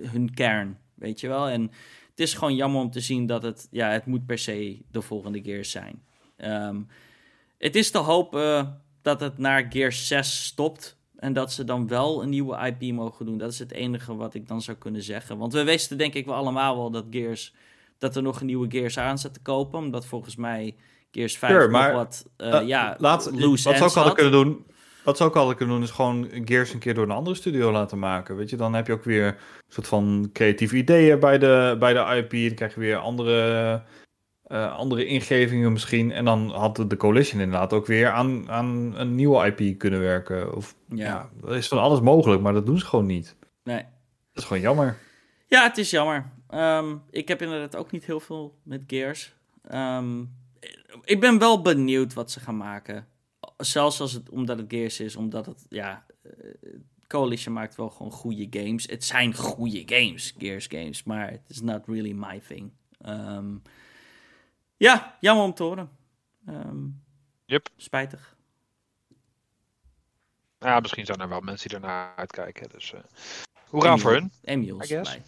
hun 0.00 0.34
kern, 0.34 0.78
weet 0.94 1.20
je 1.20 1.28
wel. 1.28 1.48
En 1.48 1.62
het 2.10 2.20
is 2.20 2.34
gewoon 2.34 2.54
jammer 2.54 2.80
om 2.80 2.90
te 2.90 3.00
zien 3.00 3.26
dat 3.26 3.42
het, 3.42 3.68
ja, 3.70 3.90
het 3.90 4.06
moet 4.06 4.26
per 4.26 4.38
se 4.38 4.82
de 4.90 5.02
volgende 5.02 5.42
Gears 5.42 5.70
zijn. 5.70 6.02
Ehm, 6.36 6.80
het 7.58 7.76
is 7.76 7.90
te 7.90 7.98
hopen 7.98 8.80
dat 9.02 9.20
het 9.20 9.38
naar 9.38 9.66
Gears 9.68 10.06
6 10.06 10.44
stopt. 10.44 10.96
En 11.16 11.32
dat 11.32 11.52
ze 11.52 11.64
dan 11.64 11.88
wel 11.88 12.22
een 12.22 12.28
nieuwe 12.28 12.66
IP 12.66 12.92
mogen 12.92 13.26
doen. 13.26 13.38
Dat 13.38 13.52
is 13.52 13.58
het 13.58 13.72
enige 13.72 14.16
wat 14.16 14.34
ik 14.34 14.48
dan 14.48 14.62
zou 14.62 14.76
kunnen 14.76 15.02
zeggen. 15.02 15.38
Want 15.38 15.52
we 15.52 15.64
wisten 15.64 15.98
denk 15.98 16.14
ik 16.14 16.26
wel 16.26 16.34
allemaal 16.34 16.76
wel 16.76 16.90
dat 16.90 17.04
Gears... 17.10 17.54
dat 17.98 18.16
er 18.16 18.22
nog 18.22 18.40
een 18.40 18.46
nieuwe 18.46 18.70
Gears 18.70 18.98
aan 18.98 19.18
zat 19.18 19.34
te 19.34 19.40
kopen. 19.40 19.78
Omdat 19.78 20.06
volgens 20.06 20.36
mij 20.36 20.76
Gears 21.10 21.38
5 21.38 21.52
Sure, 21.52 21.64
nog 21.64 21.72
maar, 21.72 21.92
wat... 21.92 22.26
Eh, 22.36 22.66
ja, 22.66 22.96
laat, 22.98 23.24
wat 23.24 23.58
ze 23.58 23.68
ook 23.68 23.76
hadden 23.76 24.02
had. 24.02 24.14
kunnen 24.14 24.32
doen. 24.32 24.66
Wat 25.08 25.16
ze 25.16 25.24
ook 25.24 25.34
hadden 25.34 25.56
kunnen 25.56 25.74
doen, 25.74 25.84
is 25.84 25.90
gewoon 25.90 26.28
Gears 26.44 26.72
een 26.72 26.78
keer 26.78 26.94
door 26.94 27.04
een 27.04 27.10
andere 27.10 27.36
studio 27.36 27.72
laten 27.72 27.98
maken. 27.98 28.36
Weet 28.36 28.50
je, 28.50 28.56
dan 28.56 28.74
heb 28.74 28.86
je 28.86 28.92
ook 28.92 29.04
weer 29.04 29.26
een 29.26 29.34
soort 29.68 29.86
van 29.88 30.30
creatieve 30.32 30.76
ideeën 30.76 31.20
bij 31.20 31.38
de, 31.38 31.76
bij 31.78 31.92
de 31.92 32.16
IP. 32.16 32.30
Dan 32.30 32.54
krijg 32.54 32.74
je 32.74 32.80
weer 32.80 32.96
andere, 32.96 33.82
eh, 34.42 34.76
andere 34.76 35.06
ingevingen 35.06 35.72
misschien. 35.72 36.12
En 36.12 36.24
dan 36.24 36.50
had 36.50 36.84
de 36.88 36.96
Coalition 36.96 37.40
inderdaad 37.40 37.72
ook 37.72 37.86
weer 37.86 38.10
aan, 38.10 38.50
aan 38.50 38.94
een 38.96 39.14
nieuwe 39.14 39.54
IP 39.54 39.78
kunnen 39.78 40.00
werken. 40.00 40.54
Of, 40.54 40.74
Ja. 40.88 41.04
ja. 41.04 41.30
dat 41.40 41.54
is 41.54 41.68
van 41.68 41.78
alles 41.78 42.00
mogelijk, 42.00 42.42
maar 42.42 42.52
dat 42.52 42.66
doen 42.66 42.78
ze 42.78 42.86
gewoon 42.86 43.06
niet. 43.06 43.36
Nee. 43.64 43.82
Dat 44.32 44.42
is 44.42 44.44
gewoon 44.44 44.62
jammer. 44.62 44.96
Ja, 45.46 45.62
het 45.62 45.78
is 45.78 45.90
jammer. 45.90 46.30
Ehm, 46.48 46.96
ik 47.10 47.28
heb 47.28 47.42
inderdaad 47.42 47.76
ook 47.76 47.90
niet 47.90 48.04
heel 48.04 48.20
veel 48.20 48.58
met 48.62 48.82
Gears. 48.86 49.34
Ehm, 49.62 50.20
ik 51.04 51.20
ben 51.20 51.38
wel 51.38 51.62
benieuwd 51.62 52.14
wat 52.14 52.30
ze 52.30 52.40
gaan 52.40 52.56
maken. 52.56 53.06
Zelfs 53.58 54.00
als 54.00 54.12
het, 54.12 54.30
omdat 54.30 54.58
het 54.58 54.70
Gears 54.72 55.00
is, 55.00 55.16
omdat 55.16 55.46
het, 55.46 55.66
ja, 55.68 56.06
eh, 56.22 56.30
Coalition 57.06 57.54
maakt 57.54 57.76
wel 57.76 57.90
gewoon 57.90 58.12
goede 58.12 58.46
games. 58.50 58.86
Het 58.86 59.04
zijn 59.04 59.34
goede 59.34 59.82
games, 59.86 60.34
Gears 60.38 60.66
games, 60.66 61.02
maar 61.02 61.30
het 61.30 61.50
is 61.50 61.60
not 61.60 61.86
really 61.86 62.12
my 62.12 62.40
thing. 62.40 62.72
Ehm, 63.00 63.56
ja, 64.76 65.16
jammer 65.20 65.44
om 65.44 65.54
te 65.54 65.62
horen. 65.62 65.90
Ehm, 66.46 66.86
Yep. 67.44 67.68
Spijtig. 67.76 68.36
Ja, 70.58 70.80
misschien 70.80 71.06
zijn 71.06 71.20
er 71.20 71.28
wel 71.28 71.40
mensen 71.40 71.68
die 71.68 71.78
ernaar 71.78 72.16
uitkijken. 72.16 72.68
Dus, 72.68 72.92
eh 72.92 73.00
hoera 73.70 73.96
voor 73.96 74.12
hun. 74.12 74.32
Emiel 74.44 74.80
is 74.80 74.88
blij. 74.88 75.22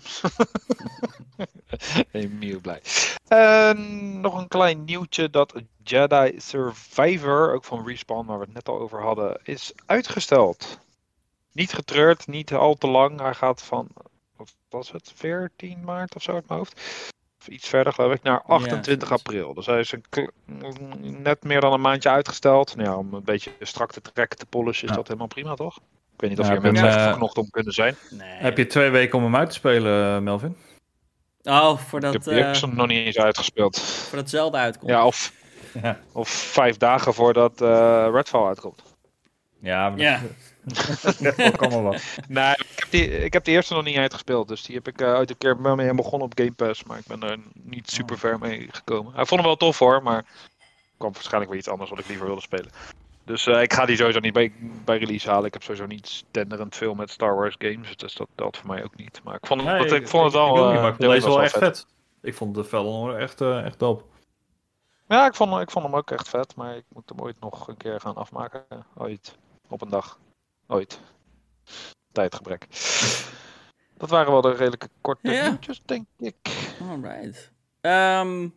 Emiel 2.13 2.61
blij. 2.61 2.83
En 3.29 4.21
nog 4.21 4.39
een 4.39 4.49
klein 4.49 4.85
nieuwtje 4.85 5.31
dat 5.31 5.55
Jedi 5.83 6.41
Survivor, 6.41 7.55
ook 7.55 7.65
van 7.65 7.87
Respawn, 7.87 8.27
waar 8.27 8.39
we 8.39 8.45
het 8.45 8.55
net 8.55 8.69
al 8.69 8.79
over 8.81 9.01
hadden, 9.03 9.41
is 9.45 9.73
uitgesteld. 9.87 10.79
Niet 11.53 11.73
getreurd, 11.73 12.27
niet 12.27 12.53
al 12.53 12.75
te 12.75 12.87
lang. 12.87 13.21
Hij 13.21 13.35
gaat 13.35 13.63
van, 13.63 13.89
wat 14.37 14.55
was 14.69 14.93
het, 14.93 15.13
14 15.15 15.85
maart 15.85 16.15
of 16.15 16.23
zo 16.23 16.33
uit 16.33 16.49
mijn 16.49 16.59
hoofd? 16.59 16.81
Of 17.41 17.49
iets 17.49 17.69
verder 17.69 17.93
geloof 17.93 18.13
ik, 18.13 18.23
naar 18.23 18.43
28 18.43 19.09
zoiets. 19.09 19.25
april. 19.27 19.55
Dus 19.55 19.67
hij 19.67 19.81
is 19.81 19.93
een, 19.93 21.23
net 21.23 21.45
meer 21.45 21.61
dan 21.61 21.73
een 21.73 21.81
maandje 21.81 22.09
uitgesteld. 22.09 22.77
Nou 22.77 22.89
ja, 22.89 22.97
om 22.97 23.15
een 23.15 23.25
beetje 23.25 23.53
strak 23.61 23.93
te 23.93 24.01
trekken, 24.01 24.39
te 24.39 24.47
polishen, 24.47 24.85
is 24.85 24.91
Ja. 24.91 24.97
dat 24.97 25.07
helemaal 25.07 25.27
prima 25.27 25.55
toch? 25.55 25.79
Ik 26.21 26.29
weet 26.29 26.39
niet 26.39 26.47
of 26.47 26.53
Ja, 26.53 26.57
ik 26.57 26.63
ben, 26.63 26.73
mensen 26.73 26.89
echt 26.91 26.99
eh, 26.99 27.07
verknocht 27.07 27.39
om 27.39 27.51
kunnen 27.51 27.73
zijn. 27.73 27.97
Nee. 28.11 28.29
Heb 28.29 28.57
je 28.57 28.67
twee 28.67 28.91
weken 28.91 29.19
om 29.19 29.25
hem 29.25 29.37
uit 29.37 29.49
te 29.49 29.55
spelen, 29.55 30.15
eh, 30.17 30.23
Melvin? 30.23 30.57
Oh, 31.43 31.79
Ik 31.81 31.87
voordat, 31.87 32.13
heb 32.13 32.23
die 32.23 32.43
eh 32.43 32.63
nog 32.63 32.87
niet 32.87 33.07
eens 33.07 33.19
uitgespeeld. 33.19 33.81
voordat 33.81 34.31
Zelda 34.31 34.59
uitkomt. 34.61 34.91
Ja, 34.91 35.07
of, 35.07 35.33
Ja. 35.83 35.99
of 36.13 36.29
vijf 36.29 36.77
dagen 36.77 37.15
voordat 37.15 37.61
eh, 37.61 38.09
Redfall 38.13 38.47
uitkomt. 38.47 38.83
Ja, 39.61 39.91
maar 39.91 39.99
Ja. 39.99 40.21
dat 41.37 41.57
kan 41.57 41.69
wel 41.71 41.83
wat. 41.83 42.03
Nee, 42.29 42.53
ik 42.53 42.73
heb, 42.77 42.91
die, 42.91 43.25
ik 43.25 43.33
heb 43.33 43.45
die 43.45 43.55
eerste 43.55 43.75
nog 43.75 43.85
niet 43.85 43.97
uitgespeeld. 43.97 44.49
Dus 44.49 44.63
die 44.63 44.77
heb 44.77 44.89
ik 44.89 45.03
uit 45.03 45.31
een 45.31 45.39
keer 45.39 45.63
wel 45.63 45.75
mee 45.75 45.95
begonnen 45.95 46.29
op 46.29 46.39
Game 46.39 46.53
Pass. 46.53 46.85
Maar 46.85 46.99
ik 46.99 47.07
ben 47.07 47.23
er 47.23 47.39
niet 47.63 47.91
super 47.91 48.19
ver 48.19 48.39
mee 48.39 48.69
gekomen. 48.71 49.15
Hij 49.15 49.25
vond 49.27 49.41
hem 49.41 49.49
wel 49.49 49.57
tof 49.57 49.79
hoor, 49.79 50.03
maar 50.03 50.25
kwam 50.99 51.13
waarschijnlijk 51.13 51.51
weer 51.51 51.61
iets 51.61 51.69
anders 51.71 51.91
wat 51.91 51.99
ik 51.99 52.09
liever 52.09 52.27
wilde 52.27 52.41
spelen. 52.41 52.71
Dus 53.31 53.47
eh, 53.47 53.63
ik 53.63 53.73
ga 53.73 53.87
die 53.87 53.97
sowieso 53.97 54.21
niet 54.21 54.33
bij, 54.33 54.53
bij 54.85 54.99
release 54.99 55.31
halen. 55.31 55.47
Ik 55.47 55.53
heb 55.53 55.63
sowieso 55.63 55.87
niet 55.87 56.09
standaard 56.09 56.77
veel 56.77 56.95
met 56.95 57.11
Star 57.11 57.35
Wars 57.35 57.55
games. 57.59 57.97
Dus 57.97 58.15
dat 58.15 58.29
telt 58.35 58.57
voor 58.57 58.67
mij 58.67 58.85
ook 58.85 58.97
niet. 58.97 59.21
Maar 59.25 59.35
ik 59.35 59.47
vond, 59.47 59.65
Nee, 59.65 59.83
dat, 59.83 59.93
ik 59.93 60.09
vond 60.09 60.25
het 60.25 60.33
wel. 60.33 60.71
ik, 60.71 60.77
eh, 60.77 60.85
vond 60.85 60.99
deze 60.99 61.27
wel 61.27 61.37
was 61.37 61.45
echt 61.45 61.59
vet. 61.59 61.87
Ik 62.23 62.35
vond 62.35 62.55
de 62.55 62.65
Felon 62.65 63.17
echt, 63.17 63.41
eh, 63.41 63.65
echt 63.65 63.79
dope. 63.79 64.05
Ja, 65.09 65.27
ik 65.27 65.35
vond, 65.35 65.61
ik 65.61 65.71
vond 65.71 65.85
hem 65.85 65.95
ook 65.97 66.11
echt 66.11 66.29
vet, 66.29 66.57
maar 66.57 66.77
ik 66.77 66.85
moet 66.89 67.09
hem 67.09 67.21
ooit 67.21 67.41
nog 67.41 67.69
een 67.69 67.77
keer 67.77 68.01
gaan 68.01 68.15
afmaken. 68.15 68.65
Ooit. 68.95 69.39
Op 69.69 69.83
een 69.83 69.91
dag. 69.91 70.19
Ooit. 70.67 71.01
Tijdgebrek. 72.13 72.67
Dat 73.97 74.11
waren 74.11 74.33
wel 74.33 74.41
de 74.41 74.55
redelijke 74.55 74.89
korte 75.01 75.31
nieuwtjes, 75.31 75.83
denk 75.85 76.07
ik. 76.19 76.37
Alright. 76.91 77.53
Ehm 77.81 78.49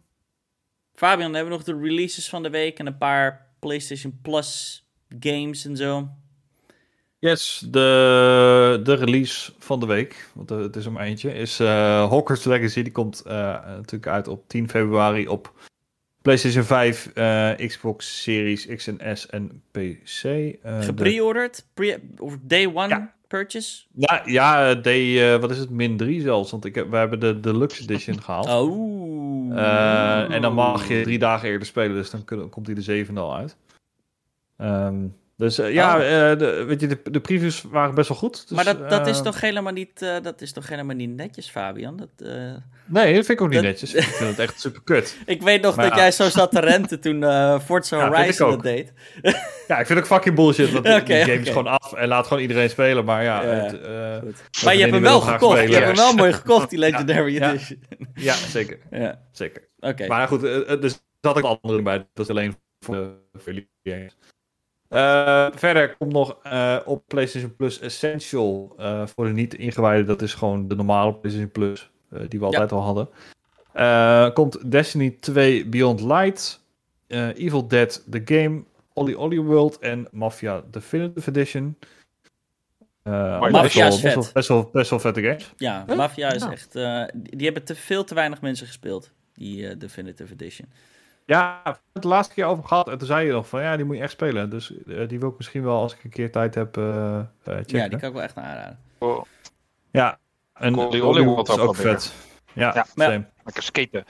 Fabian, 0.93 1.31
dan 1.31 1.33
hebben 1.33 1.51
we 1.51 1.57
nog 1.57 1.77
de 1.79 1.87
releases 1.87 2.29
van 2.29 2.43
de 2.43 2.49
week 2.49 2.79
en 2.79 2.87
een 2.87 2.97
paar 2.97 3.52
PlayStation 3.63 4.19
Plus 4.21 4.83
games 5.19 5.65
en 5.65 5.75
zo. 5.77 6.07
Yes, 7.19 7.63
de, 7.69 8.79
de 8.83 8.93
release 8.93 9.51
van 9.59 9.79
de 9.79 9.85
week, 9.85 10.29
want 10.33 10.51
eh, 10.51 10.57
het 10.57 10.75
is 10.75 10.85
om 10.85 10.97
eentje, 10.97 11.33
is 11.33 11.59
eh 11.59 11.67
Hawkers 12.09 12.43
Legacy. 12.43 12.81
Die 12.81 12.91
komt 12.91 13.21
eh, 13.21 13.33
natuurlijk 13.65 14.07
uit 14.07 14.27
op 14.27 14.47
10 14.47 14.69
februari 14.69 15.27
op 15.27 15.53
PlayStation 16.21 16.63
5, 16.63 17.11
eh, 17.13 17.51
Xbox 17.67 18.21
Series 18.21 18.65
X 18.65 18.87
en 18.87 19.17
S 19.17 19.27
en 19.27 19.63
PC. 19.71 20.21
De- 20.21 20.59
Gepreorderd? 20.81 21.65
Pre 21.73 21.99
of 22.17 22.37
day 22.41 22.65
one 22.67 22.87
Ja. 22.87 23.13
Purchase? 23.37 23.83
Ja, 23.93 24.21
ja 24.25 24.69
eh, 24.69 24.75
D, 24.81 24.87
eh, 24.87 25.35
wat 25.41 25.51
is 25.51 25.57
het, 25.57 25.69
min 25.69 25.97
3 25.97 26.21
zelfs, 26.21 26.51
want 26.51 26.65
ik 26.65 26.75
heb, 26.75 26.89
we 26.89 26.97
hebben 26.97 27.19
de 27.19 27.39
Deluxe 27.39 27.81
Edition 27.83 28.21
gehaald. 28.23 28.47
Oh. 28.47 29.57
Eh, 29.57 30.31
en 30.33 30.41
dan 30.41 30.53
mag 30.53 30.87
je 30.87 31.01
drie 31.03 31.19
dagen 31.19 31.49
eerder 31.49 31.67
spelen, 31.67 31.95
dus 31.95 32.09
dan 32.09 32.23
kun- 32.23 32.49
komt 32.49 32.65
hij 32.65 32.75
de 32.75 32.81
zevende 32.81 33.19
al 33.21 33.35
uit. 33.35 33.57
Ehm, 34.57 35.05
dus 35.37 35.57
eh, 35.59 35.73
ja, 35.73 35.95
Oh. 35.97 36.31
eh, 36.31 36.37
de, 36.39 36.63
weet 36.67 36.79
je, 36.81 36.87
de, 36.87 36.99
de 37.11 37.19
previews 37.19 37.61
waren 37.61 37.95
best 37.95 38.09
wel 38.09 38.17
goed. 38.17 38.47
Dus, 38.47 38.55
maar 38.55 38.65
dat, 38.65 38.89
dat, 38.89 39.07
is 39.07 39.17
eh, 39.17 39.23
toch 39.23 39.41
helemaal 39.41 39.73
niet, 39.73 39.99
dat 40.23 40.41
is 40.41 40.51
toch 40.51 40.67
helemaal 40.67 40.95
niet 40.95 41.09
netjes, 41.15 41.49
Fabian? 41.49 41.97
Dat, 41.97 42.09
Nee, 42.85 43.05
dat 43.15 43.25
vind 43.25 43.29
ik 43.29 43.41
ook 43.41 43.47
niet 43.49 43.57
Dat- 43.61 43.67
netjes. 43.67 43.93
Ik 43.93 44.03
vind 44.03 44.29
het 44.29 44.39
echt 44.39 44.59
super 44.59 44.81
kut. 44.83 45.17
Ik 45.25 45.41
weet 45.41 45.61
nog 45.61 45.75
Maar 45.75 45.89
dat 45.89 45.97
jij 45.97 46.11
zo 46.11 46.29
zat 46.29 46.51
te 46.51 46.59
renten 46.59 46.99
toen 46.99 47.23
eh 47.23 47.59
Forza 47.59 47.97
Ja, 47.97 48.07
ik 48.07 48.13
Horizon 48.15 48.49
dat 48.49 48.61
deed. 48.63 48.93
Ja, 49.67 49.79
ik 49.79 49.85
vind 49.85 49.99
ook 49.99 50.05
fucking 50.05 50.35
bullshit. 50.35 50.71
Want 50.71 50.85
die- 50.85 50.93
Oké, 50.95 51.03
die 51.05 51.15
game 51.23 51.33
is 51.39 51.47
gewoon 51.47 51.67
af 51.67 51.93
en 51.93 52.07
laat 52.07 52.27
gewoon 52.27 52.41
iedereen 52.41 52.69
spelen. 52.69 53.05
Maar 53.05 53.23
ja, 53.23 53.41
Ja. 53.43 53.49
het, 53.49 53.81
Maar 54.63 54.73
je 54.73 54.79
hebt 54.81 54.93
hem 54.93 55.01
wel 55.01 55.19
gekocht. 55.21 55.61
Je 55.61 55.73
hebt 55.73 55.85
hem 55.85 55.95
wel 55.95 56.13
mooi 56.13 56.33
gekocht, 56.33 56.69
die 56.69 56.79
Legendary 56.79 57.33
Ja. 57.33 57.49
Edition. 57.51 57.83
ja, 58.13 58.33
zeker. 58.33 58.77
Ja, 58.91 59.21
zeker. 59.31 59.67
oké. 59.79 60.07
Maar 60.07 60.27
goed, 60.27 60.41
dus 60.81 61.01
zat 61.21 61.43
ook 61.43 61.59
andere 61.61 61.81
bij. 61.81 61.97
Dat 61.97 62.25
is 62.25 62.29
alleen 62.29 62.55
voor, 62.79 62.95
de- 62.95 63.15
voor 63.33 63.53
jullie 63.53 63.69
Eh, 64.93 65.47
verder 65.53 65.95
komt 65.97 66.11
nog 66.13 66.37
eh, 66.43 66.77
op 66.85 67.03
PlayStation 67.07 67.55
Plus 67.55 67.79
Essential 67.79 68.75
eh, 68.77 69.05
voor 69.07 69.25
de 69.25 69.31
niet 69.31 69.53
ingewijden. 69.55 70.05
Dat 70.05 70.21
is 70.21 70.33
gewoon 70.33 70.67
de 70.67 70.75
normale 70.75 71.13
PlayStation 71.13 71.51
Plus 71.51 71.91
eh, 72.11 72.19
die 72.27 72.39
we 72.39 72.45
altijd 72.45 72.71
al 72.71 72.81
hadden. 72.81 73.09
Eh, 73.73 74.29
komt 74.33 74.71
Destiny 74.71 75.17
2 75.19 75.65
Beyond 75.67 76.01
Light, 76.01 76.61
eh, 77.07 77.27
Evil 77.27 77.67
Dead 77.67 78.03
The 78.11 78.21
Game, 78.25 78.63
Olly 78.93 79.13
Olly 79.13 79.39
World 79.39 79.79
en 79.79 80.07
Mafia 80.11 80.63
Definitive 80.71 81.29
Edition. 81.29 81.77
Eh, 83.03 83.39
Mafia 83.49 83.87
is 83.87 84.01
best, 84.01 84.13
wel, 84.13 84.23
vet. 84.23 84.33
best, 84.33 84.47
wel, 84.47 84.69
best 84.73 84.89
wel 84.89 84.99
vette 84.99 85.21
games. 85.21 85.53
Ja, 85.57 85.85
Mafia 85.95 86.31
is 86.33 86.43
echt... 86.45 86.75
eh, 86.75 87.03
die, 87.13 87.45
hebben 87.45 87.63
te 87.63 87.75
veel 87.75 88.03
te 88.03 88.15
weinig 88.15 88.41
mensen 88.41 88.67
gespeeld, 88.67 89.11
die 89.33 89.67
eh, 89.67 89.79
Definitive 89.79 90.33
Edition. 90.33 90.67
Ja, 91.33 91.59
we 91.63 91.69
hebben 91.69 91.81
het 91.93 92.01
de 92.01 92.07
laatste 92.07 92.33
keer 92.33 92.45
over 92.45 92.63
gehad. 92.63 92.89
En 92.89 92.97
toen 92.97 93.07
zei 93.07 93.25
je 93.25 93.31
nog 93.31 93.47
van 93.47 93.61
ja, 93.61 93.75
die 93.75 93.85
moet 93.85 93.95
je 93.95 94.01
echt 94.01 94.11
spelen. 94.11 94.49
Dus 94.49 94.73
eh, 94.87 95.07
die 95.07 95.19
wil 95.19 95.29
ik 95.29 95.37
misschien 95.37 95.63
wel 95.63 95.77
als 95.81 95.93
ik 95.93 96.03
een 96.03 96.09
keer 96.09 96.31
tijd 96.31 96.55
heb 96.55 96.77
eh 96.77 97.19
eh, 97.19 97.25
checken. 97.43 97.77
Ja, 97.77 97.87
die 97.87 97.99
kan 97.99 98.07
ik 98.09 98.13
wel 98.15 98.23
echt 98.23 98.35
aanraden. 98.37 98.79
Oh, 98.99 99.23
Ja, 99.91 100.17
en 100.53 100.75
Olly 100.75 101.23
World 101.23 101.49
is 101.49 101.57
ook 101.57 101.75
vet. 101.75 102.13
Ja, 102.53 102.71
Ja. 102.73 102.85
Maar- 102.95 103.31
lekker 103.43 103.63
skaten. 103.63 104.05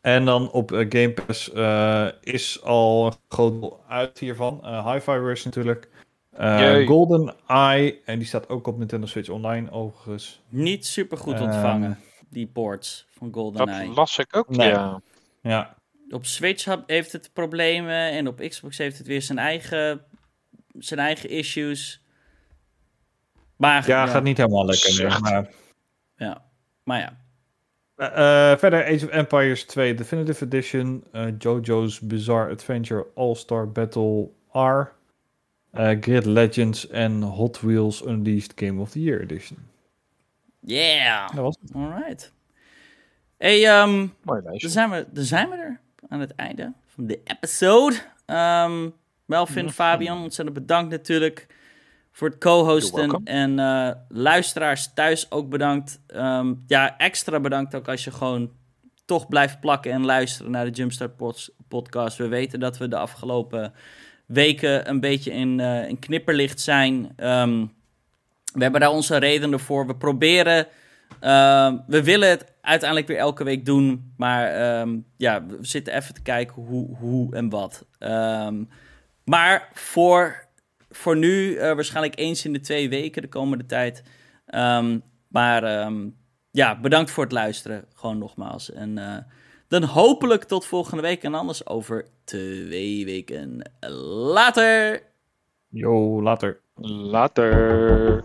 En 0.00 0.24
dan 0.24 0.50
op 0.50 0.70
Game 0.70 1.12
Pass 1.26 1.52
eh, 1.52 2.06
is 2.20 2.62
al 2.62 3.06
een 3.06 3.12
groot 3.28 3.60
deel 3.60 3.80
uit 3.88 4.18
hiervan. 4.18 4.64
Eh 4.64 4.92
Hi-Fi 4.92 5.10
Rush 5.12 5.44
natuurlijk. 5.44 5.88
Eh. 6.30 6.86
Golden 6.86 7.34
Eye. 7.46 8.00
En 8.04 8.18
die 8.18 8.26
staat 8.28 8.48
ook 8.48 8.66
op 8.66 8.78
Nintendo 8.78 9.06
Switch 9.06 9.28
Online 9.28 9.70
overigens. 9.70 10.42
Niet 10.48 10.86
super 10.86 11.18
goed 11.18 11.34
Ehm, 11.34 11.42
ontvangen, 11.44 11.98
die 12.28 12.46
ports 12.46 13.06
van 13.10 13.30
Dat 13.30 13.34
GoldenEye. 13.42 13.94
las 13.94 14.18
ik 14.18 14.36
ook, 14.36 14.48
Nee. 14.48 14.68
ja. 14.68 15.00
Ja, 15.42 15.76
Op 16.10 16.26
Switch 16.26 16.76
heeft 16.86 17.12
het 17.12 17.30
problemen 17.32 18.10
en 18.10 18.28
op 18.28 18.38
Xbox 18.48 18.78
heeft 18.78 18.98
het 18.98 19.06
weer 19.06 19.22
zijn 19.22 19.38
eigen, 19.38 20.04
zijn 20.78 21.00
eigen 21.00 21.28
issues. 21.30 22.02
Maar 23.56 23.88
ja, 23.88 24.04
ja, 24.04 24.10
gaat 24.10 24.22
niet 24.22 24.36
helemaal 24.36 24.64
lekker. 24.64 25.20
Maar, 25.20 25.50
Ja. 26.16 26.44
Maar 26.84 26.98
ja, 27.00 27.16
Eh, 27.96 28.52
eh, 28.52 28.58
verder 28.58 28.84
Age 28.84 29.04
of 29.04 29.10
Empires 29.10 29.64
2 29.64 29.94
Definitive 29.94 30.44
Edition. 30.44 31.04
eh, 31.12 31.26
JoJo's 31.38 32.00
Bizarre 32.00 32.50
Adventure 32.52 33.06
All-Star 33.14 33.72
Battle 33.72 34.28
R. 34.52 34.92
eh, 35.70 35.96
Grid 36.00 36.24
Legends 36.26 36.88
en 36.88 37.22
Hot 37.22 37.60
Wheels 37.60 38.02
Unleashed 38.06 38.52
Game 38.56 38.80
of 38.80 38.90
the 38.90 39.02
Year 39.02 39.20
Edition. 39.20 39.58
Yeah, 40.66 41.28
Dat 41.28 41.44
was 41.44 41.56
het. 41.60 41.74
alright. 41.74 42.32
Hey, 43.38 43.66
ehm, 43.66 44.06
Mooi 44.22 44.42
dan 44.42 44.70
zijn, 44.70 44.90
we, 44.90 45.06
dan 45.12 45.24
zijn 45.24 45.48
we 45.48 45.56
er 45.56 45.80
aan 46.08 46.20
het 46.20 46.34
einde 46.34 46.72
van 46.86 47.06
de 47.06 47.20
episode. 47.24 47.96
Ehm, 48.26 48.88
Melvin. 49.24 49.70
Fabian, 49.70 50.22
ontzettend 50.22 50.58
bedankt 50.58 50.90
natuurlijk 50.90 51.46
voor 52.12 52.28
het 52.28 52.38
co-hosten. 52.38 53.20
En 53.24 53.58
eh, 53.58 53.90
luisteraars 54.08 54.92
thuis 54.94 55.30
ook 55.30 55.48
bedankt. 55.48 56.00
Ehm, 56.06 56.54
ja, 56.66 56.96
extra 56.98 57.40
bedankt 57.40 57.74
ook 57.74 57.88
als 57.88 58.04
je 58.04 58.10
gewoon 58.10 58.50
toch 59.04 59.28
blijft 59.28 59.60
plakken 59.60 59.92
en 59.92 60.04
luisteren 60.04 60.50
naar 60.50 60.64
de 60.64 60.70
Jumpstart 60.70 61.16
Pods- 61.16 61.50
podcast. 61.68 62.16
We 62.16 62.28
weten 62.28 62.60
dat 62.60 62.78
we 62.78 62.88
de 62.88 62.96
afgelopen 62.96 63.72
weken 64.26 64.88
een 64.88 65.00
beetje 65.00 65.32
in, 65.32 65.58
uh, 65.58 65.88
in 65.88 65.98
knipperlicht 65.98 66.60
zijn. 66.60 67.12
Um, 67.16 67.72
we 68.56 68.62
hebben 68.62 68.80
daar 68.80 68.90
onze 68.90 69.16
redenen 69.16 69.60
voor. 69.60 69.86
We 69.86 69.96
proberen. 69.96 70.66
Uh, 71.20 71.72
we 71.86 72.02
willen 72.02 72.28
het 72.28 72.52
uiteindelijk 72.60 73.08
weer 73.08 73.18
elke 73.18 73.44
week 73.44 73.64
doen. 73.64 74.12
Maar 74.16 74.80
um, 74.80 75.06
ja, 75.16 75.46
we 75.46 75.56
zitten 75.60 75.94
even 75.94 76.14
te 76.14 76.22
kijken 76.22 76.62
hoe, 76.62 76.96
hoe 76.96 77.34
en 77.34 77.48
wat. 77.48 77.86
Um, 77.98 78.68
maar 79.24 79.68
voor, 79.72 80.46
voor 80.90 81.16
nu, 81.16 81.50
uh, 81.50 81.60
waarschijnlijk 81.60 82.18
eens 82.18 82.44
in 82.44 82.52
de 82.52 82.60
twee 82.60 82.88
weken 82.88 83.22
de 83.22 83.28
komende 83.28 83.66
tijd. 83.66 84.02
maar 85.28 85.90
ja, 86.50 86.80
bedankt 86.80 87.10
voor 87.10 87.24
het 87.24 87.32
luisteren. 87.32 87.84
Gewoon 87.94 88.18
nogmaals. 88.18 88.72
En 88.72 88.96
uh, 88.96 89.16
dan 89.68 89.82
hopelijk 89.82 90.44
tot 90.44 90.66
volgende 90.66 91.02
week. 91.02 91.22
En 91.22 91.34
anders 91.34 91.66
over 91.66 92.06
twee 92.24 93.04
weken. 93.04 93.70
Later! 94.32 95.02
Yo, 95.68 96.22
later. 96.22 96.60
Later. 96.78 98.22